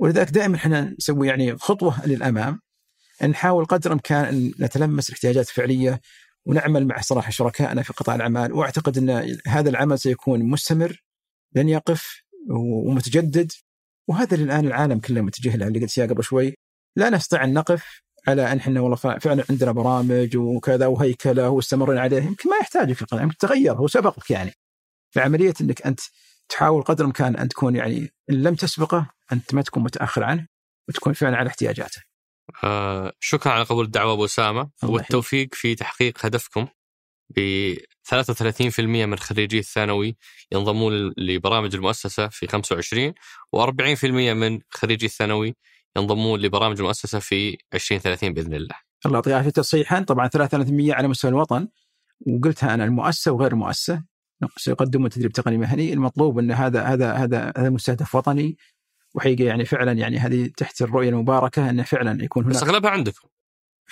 ولذلك 0.00 0.30
دائما 0.30 0.56
إحنا 0.56 0.94
نسوي 0.98 1.28
يعني 1.28 1.56
خطوة 1.58 2.06
للأمام 2.06 2.60
نحاول 3.22 3.64
قدر 3.64 3.86
الإمكان 3.86 4.24
إن 4.24 4.52
نتلمس 4.60 5.08
الاحتياجات 5.08 5.48
الفعلية 5.48 6.00
ونعمل 6.46 6.86
مع 6.86 7.00
صراحة 7.00 7.30
شركائنا 7.30 7.82
في 7.82 7.92
قطاع 7.92 8.14
الأعمال. 8.14 8.52
وأعتقد 8.52 8.98
إن 8.98 9.38
هذا 9.46 9.70
العمل 9.70 9.98
سيكون 9.98 10.42
مستمر 10.42 11.02
لن 11.54 11.68
يقف 11.68 12.22
ومتجدد. 12.50 13.52
وهذا 14.08 14.34
اللي 14.34 14.44
الان 14.44 14.66
العالم 14.66 14.98
كله 14.98 15.20
متجه 15.20 15.56
له 15.56 15.66
اللي 15.66 15.80
قلت 15.80 16.00
قبل 16.00 16.24
شوي. 16.24 16.54
لا 16.96 17.10
نستطيع 17.10 17.44
أن 17.44 17.52
نقف 17.52 18.02
على 18.28 18.52
أن 18.52 18.58
إحنا 18.58 18.80
والله 18.80 18.96
فعلا 18.96 19.44
عندنا 19.50 19.72
برامج 19.72 20.36
وكذا 20.36 20.86
وهيكلة 20.86 21.48
واستمرنا 21.48 22.00
عليه 22.00 22.22
يمكن 22.22 22.50
ما 22.50 22.56
يحتاج 22.56 22.92
في 22.92 23.02
القناه 23.02 23.22
يمكن 23.22 23.36
تغير 23.36 23.72
هو 23.72 23.86
سبقك 23.86 24.30
يعني. 24.30 24.52
في 25.10 25.20
عمليه 25.20 25.54
إنك 25.60 25.82
أنت 25.82 26.00
تحاول 26.48 26.82
قدر 26.82 27.00
الإمكان 27.00 27.36
أن 27.36 27.48
تكون 27.48 27.76
يعني 27.76 28.12
إن 28.30 28.42
لم 28.42 28.54
تسبقه 28.54 29.10
أنت 29.32 29.54
ما 29.54 29.62
تكون 29.62 29.82
متأخر 29.82 30.24
عنه 30.24 30.46
وتكون 30.88 31.12
فعلا 31.12 31.36
على 31.36 31.48
احتياجاته. 31.48 32.02
آه 32.64 33.12
شكرا 33.20 33.52
على 33.52 33.64
قبول 33.64 33.84
الدعوة 33.84 34.12
أبو 34.12 34.24
أسامة. 34.24 34.70
والتوفيق 34.82 35.54
في 35.54 35.74
تحقيق 35.74 36.26
هدفكم 36.26 36.66
ب 37.36 37.74
33% 38.08 38.80
من 38.80 39.18
خريجي 39.18 39.58
الثانوي 39.58 40.16
ينضمون 40.52 41.12
لبرامج 41.16 41.74
المؤسسة 41.74 42.28
في 42.28 42.46
25 42.46 43.14
و40% 43.56 44.04
من 44.04 44.60
خريجي 44.70 45.06
الثانوي 45.06 45.56
ينضمون 45.96 46.40
لبرامج 46.40 46.78
المؤسسه 46.78 47.18
في 47.18 47.58
2030 47.74 48.32
بإذن 48.32 48.54
الله. 48.54 48.74
الله 49.06 49.16
يعطيك 49.16 49.32
العافية. 49.32 49.50
تصحيحا 49.50 50.00
طبعا 50.02 50.28
3300 50.28 50.94
على 50.94 51.08
مستوى 51.08 51.30
الوطن 51.30 51.68
وقلتها 52.26 52.74
أنا 52.74 52.84
المؤسسة 52.84 53.32
وغير 53.32 53.52
المؤسسه 53.52 54.02
سيقدمون 54.56 55.10
تدريب 55.10 55.32
تقني 55.32 55.58
مهني. 55.58 55.92
المطلوب 55.92 56.38
أن 56.38 56.52
هذا 56.52 56.82
هذا 56.82 57.12
هذا 57.12 57.52
هذا 57.56 57.70
مستهدف 57.70 58.14
وطني. 58.14 58.56
وحقيقة 59.14 59.44
يعني 59.44 59.64
فعلا 59.64 59.92
يعني 59.92 60.18
هذه 60.18 60.50
تحت 60.56 60.82
الرؤية 60.82 61.08
المباركة 61.08 61.70
انه 61.70 61.82
فعلا 61.82 62.24
يكون 62.24 62.44
هناك 62.44 62.56
بس 62.56 62.62
اغلبها 62.62 62.90
عندكم. 62.90 63.28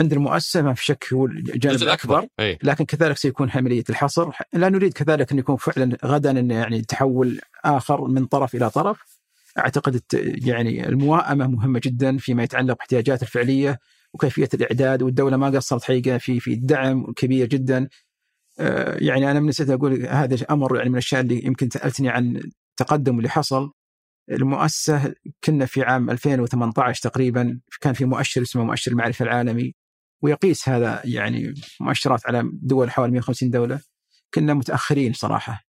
عند 0.01 0.12
المؤسسة 0.12 0.62
ما 0.62 0.74
في 0.74 0.85
شك 0.85 1.12
هو 1.12 1.27
الجانب 1.27 1.82
الأكبر. 1.82 2.27
أي. 2.40 2.59
لكن 2.62 2.85
كذلك 2.85 3.16
سيكون 3.16 3.51
عمليه 3.51 3.85
الحصر. 3.90 4.31
لا 4.52 4.68
نريد 4.68 4.93
كذلك 4.93 5.32
أن 5.32 5.39
يكون 5.39 5.56
فعلا 5.56 5.97
غدا 6.05 6.31
يعني 6.31 6.82
تحول 6.82 7.40
آخر 7.64 8.05
من 8.05 8.27
طرف 8.27 8.55
إلى 8.55 8.70
طرف. 8.70 9.16
أعتقد 9.59 10.01
يعني 10.47 10.89
المواءمه 10.89 11.47
مهمة 11.47 11.81
جدا 11.85 12.19
فيما 12.19 12.43
يتعلق 12.43 12.77
باحتياجات 12.77 13.23
الفعلية 13.23 13.78
وكيفية 14.12 14.49
الإعداد 14.55 15.03
والدولة 15.03 15.37
ما 15.37 15.47
قصرت 15.47 15.85
حقيقة 15.85 16.19
في 16.19 16.41
في 16.41 16.53
الدعم 16.53 17.12
كبير 17.12 17.47
جدا. 17.47 17.89
آه، 18.59 18.97
يعني 19.01 19.31
أنا 19.31 19.41
من 19.41 19.49
نسيت 19.49 19.70
أقول 19.70 20.07
هذا 20.07 20.47
أمر 20.51 20.77
يعني 20.77 20.89
من 20.89 20.95
الأشياء 20.95 21.20
اللي 21.20 21.45
يمكن 21.45 21.70
سألتني 21.70 22.09
عن 22.09 22.37
التقدم 22.81 23.19
اللي 23.19 23.28
حصل. 23.28 23.73
المؤسسة 24.31 25.15
كنا 25.45 25.66
في 25.66 25.83
عام 25.83 26.11
2018 26.11 27.03
تقريبا 27.03 27.61
كان 27.81 27.93
في 27.93 28.05
مؤشر 28.05 28.43
اسمه 28.43 28.65
مؤشر 28.65 28.91
المعرفة 28.93 29.24
العالمي 29.24 29.74
ويقيس 30.23 30.69
هذا 30.69 31.03
يعني 31.05 31.55
مؤشرات 31.81 32.27
على 32.27 32.51
دول 32.53 32.91
حوالي 32.91 33.12
150 33.12 33.51
دولة. 33.51 33.81
كنا 34.35 34.55
متأخرين 34.55 35.12
صراحة 35.12 35.62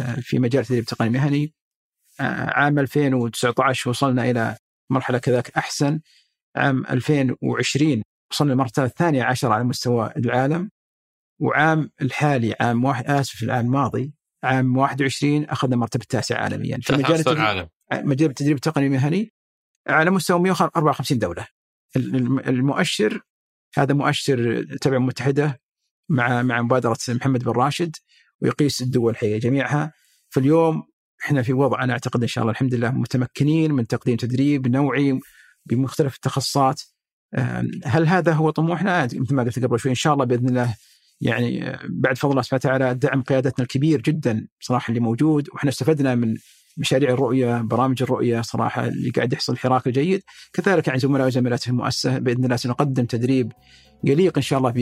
آه، 0.00 0.14
في 0.20 0.38
مجال 0.38 0.62
التدريب 0.62 0.82
التقني 0.82 1.08
المهني. 1.08 1.54
عام 2.22 2.78
2019 2.78 3.90
وصلنا 3.90 4.30
إلى 4.30 4.56
مرحلة 4.90 5.18
كذلك 5.18 5.50
أحسن. 5.56 6.00
عام 6.56 6.86
2020 6.86 8.02
وصلنا 8.32 8.52
للمرتبه 8.52 8.86
الثانية 8.86 9.22
عشر 9.22 9.52
على 9.52 9.64
مستوى 9.64 10.12
العالم. 10.16 10.70
وعام 11.40 11.90
الحالي 12.02 12.54
عام 12.60 12.84
واحد 12.84 13.06
آسف 13.06 13.42
العام 13.42 13.66
الماضي 13.66 14.14
عام 14.44 14.76
21 14.76 15.44
أخذنا 15.44 15.74
المرتبه 15.74 16.02
التاسعه 16.02 16.38
عالميا. 16.42 16.78
في 16.82 16.92
مجال 16.92 17.28
العالم 17.28 17.68
مجال 17.92 18.30
التدريب 18.30 18.56
التقني 18.56 18.86
المهني 18.86 19.32
على 19.88 20.10
مستوى 20.10 20.40
154 20.40 21.18
دولة. 21.18 21.46
المؤشر 21.96 23.20
هذا 23.76 23.94
مؤشر 23.94 24.62
تبع 24.62 24.96
المتحده 24.96 25.60
مع 26.08 26.42
مع 26.42 26.62
مبادرة 26.62 26.96
محمد 27.08 27.44
بن 27.44 27.50
راشد 27.50 27.96
ويقيس 28.40 28.82
الدول 28.82 29.12
الحقيقة 29.12 29.38
جميعها. 29.38 29.92
فاليوم 30.30 30.91
إحنا 31.24 31.42
في 31.42 31.52
وضع 31.52 31.84
أنا 31.84 31.92
أعتقد 31.92 32.22
إن 32.22 32.28
شاء 32.28 32.42
الله 32.42 32.52
الحمد 32.52 32.74
لله 32.74 32.90
متمكنين 32.90 33.72
من 33.72 33.86
تقديم 33.86 34.16
تدريب 34.16 34.68
نوعي 34.68 35.20
بمختلف 35.66 36.14
التخصصات 36.14 36.82
هل 37.84 38.06
هذا 38.06 38.32
هو 38.32 38.50
طموحنا؟ 38.50 39.04
مثل 39.04 39.34
ما 39.34 39.42
قلت 39.42 39.64
قبل 39.64 39.80
شوي 39.80 39.90
إن 39.90 39.96
شاء 39.96 40.12
الله 40.14 40.24
بإذن 40.24 40.48
الله 40.48 40.74
يعني 41.20 41.78
بعد 41.88 42.18
فضل 42.18 42.30
الله 42.30 42.42
سبحانه 42.42 42.60
وتعالى 42.64 42.94
دعم 42.94 43.22
قيادتنا 43.22 43.62
الكبير 43.62 44.00
جدا 44.00 44.46
صراحة 44.60 44.88
اللي 44.88 45.00
موجود 45.00 45.48
وإحنا 45.52 45.70
استفدنا 45.70 46.14
من 46.14 46.36
مشاريع 46.76 47.10
الرؤية 47.10 47.60
برامج 47.60 48.02
الرؤية 48.02 48.40
صراحة 48.40 48.86
اللي 48.88 49.10
قاعد 49.10 49.32
يحصل 49.32 49.56
حراك 49.56 49.88
جيد 49.88 50.22
كذلك 50.52 50.86
يعني 50.86 50.98
زملاء 50.98 51.26
وزميلات 51.26 51.60
في 51.60 51.68
المؤسسه 51.68 52.18
بإذن 52.18 52.44
الله 52.44 52.56
سنقدم 52.56 53.04
تدريب 53.04 53.52
يليق 54.04 54.36
إن 54.36 54.42
شاء 54.42 54.58
الله 54.58 54.72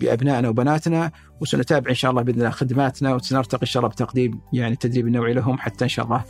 بأبنائنا 0.00 0.48
وبناتنا 0.48 1.10
وسنتابع 1.40 1.90
إن 1.90 1.94
شاء 1.94 2.10
الله 2.10 2.22
بإذن 2.22 2.38
الله 2.38 2.50
خدماتنا 2.50 3.14
وسنرتقي 3.14 3.62
إن 3.62 3.66
شاء 3.66 3.80
الله 3.80 3.94
بتقديم 3.94 4.40
يعني 4.52 4.72
التدريب 4.72 5.06
النوعي 5.06 5.32
لهم 5.32 5.58
حتى 5.58 5.84
إن 5.84 5.88
شاء 5.88 6.04
الله 6.04 6.24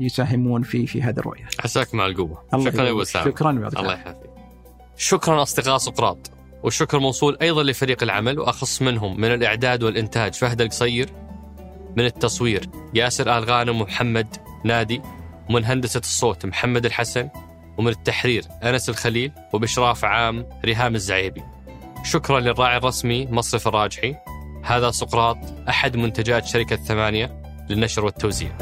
يساهمون 0.00 0.62
في 0.62 0.86
في 0.86 1.02
هذه 1.02 1.18
الرؤية. 1.18 1.48
عساك 1.64 1.94
مع 1.94 2.06
القوة. 2.06 2.44
شكرا 2.64 2.84
يا 2.84 2.92
وسام. 2.92 3.24
شكرا 3.24 3.50
الله 3.50 3.92
يحفظك. 3.92 4.30
شكرا 4.96 5.42
أصدقاء 5.42 5.78
سقراط 5.78 6.30
والشكر 6.62 6.98
موصول 6.98 7.38
أيضا 7.42 7.62
لفريق 7.62 8.02
العمل 8.02 8.38
وأخص 8.38 8.82
منهم 8.82 9.20
من 9.20 9.34
الإعداد 9.34 9.82
والإنتاج 9.82 10.34
فهد 10.34 10.60
القصير 10.60 11.08
من 11.96 12.04
التصوير 12.04 12.68
ياسر 12.94 13.38
آل 13.38 13.44
غانم 13.44 13.80
ومحمد 13.80 14.36
نادي 14.64 15.02
ومن 15.50 15.64
هندسة 15.64 16.00
الصوت 16.00 16.46
محمد 16.46 16.86
الحسن 16.86 17.28
ومن 17.78 17.88
التحرير 17.88 18.44
أنس 18.62 18.88
الخليل 18.88 19.32
وبإشراف 19.52 20.04
عام 20.04 20.46
ريهام 20.64 20.94
الزعيبي. 20.94 21.42
شكرا 22.04 22.40
للراعي 22.40 22.76
الرسمي 22.76 23.26
مصرف 23.26 23.68
الراجحي 23.68 24.14
هذا 24.64 24.90
سقراط 24.90 25.38
أحد 25.68 25.96
منتجات 25.96 26.46
شركة 26.46 26.76
ثمانية 26.76 27.42
للنشر 27.70 28.04
والتوزيع. 28.04 28.56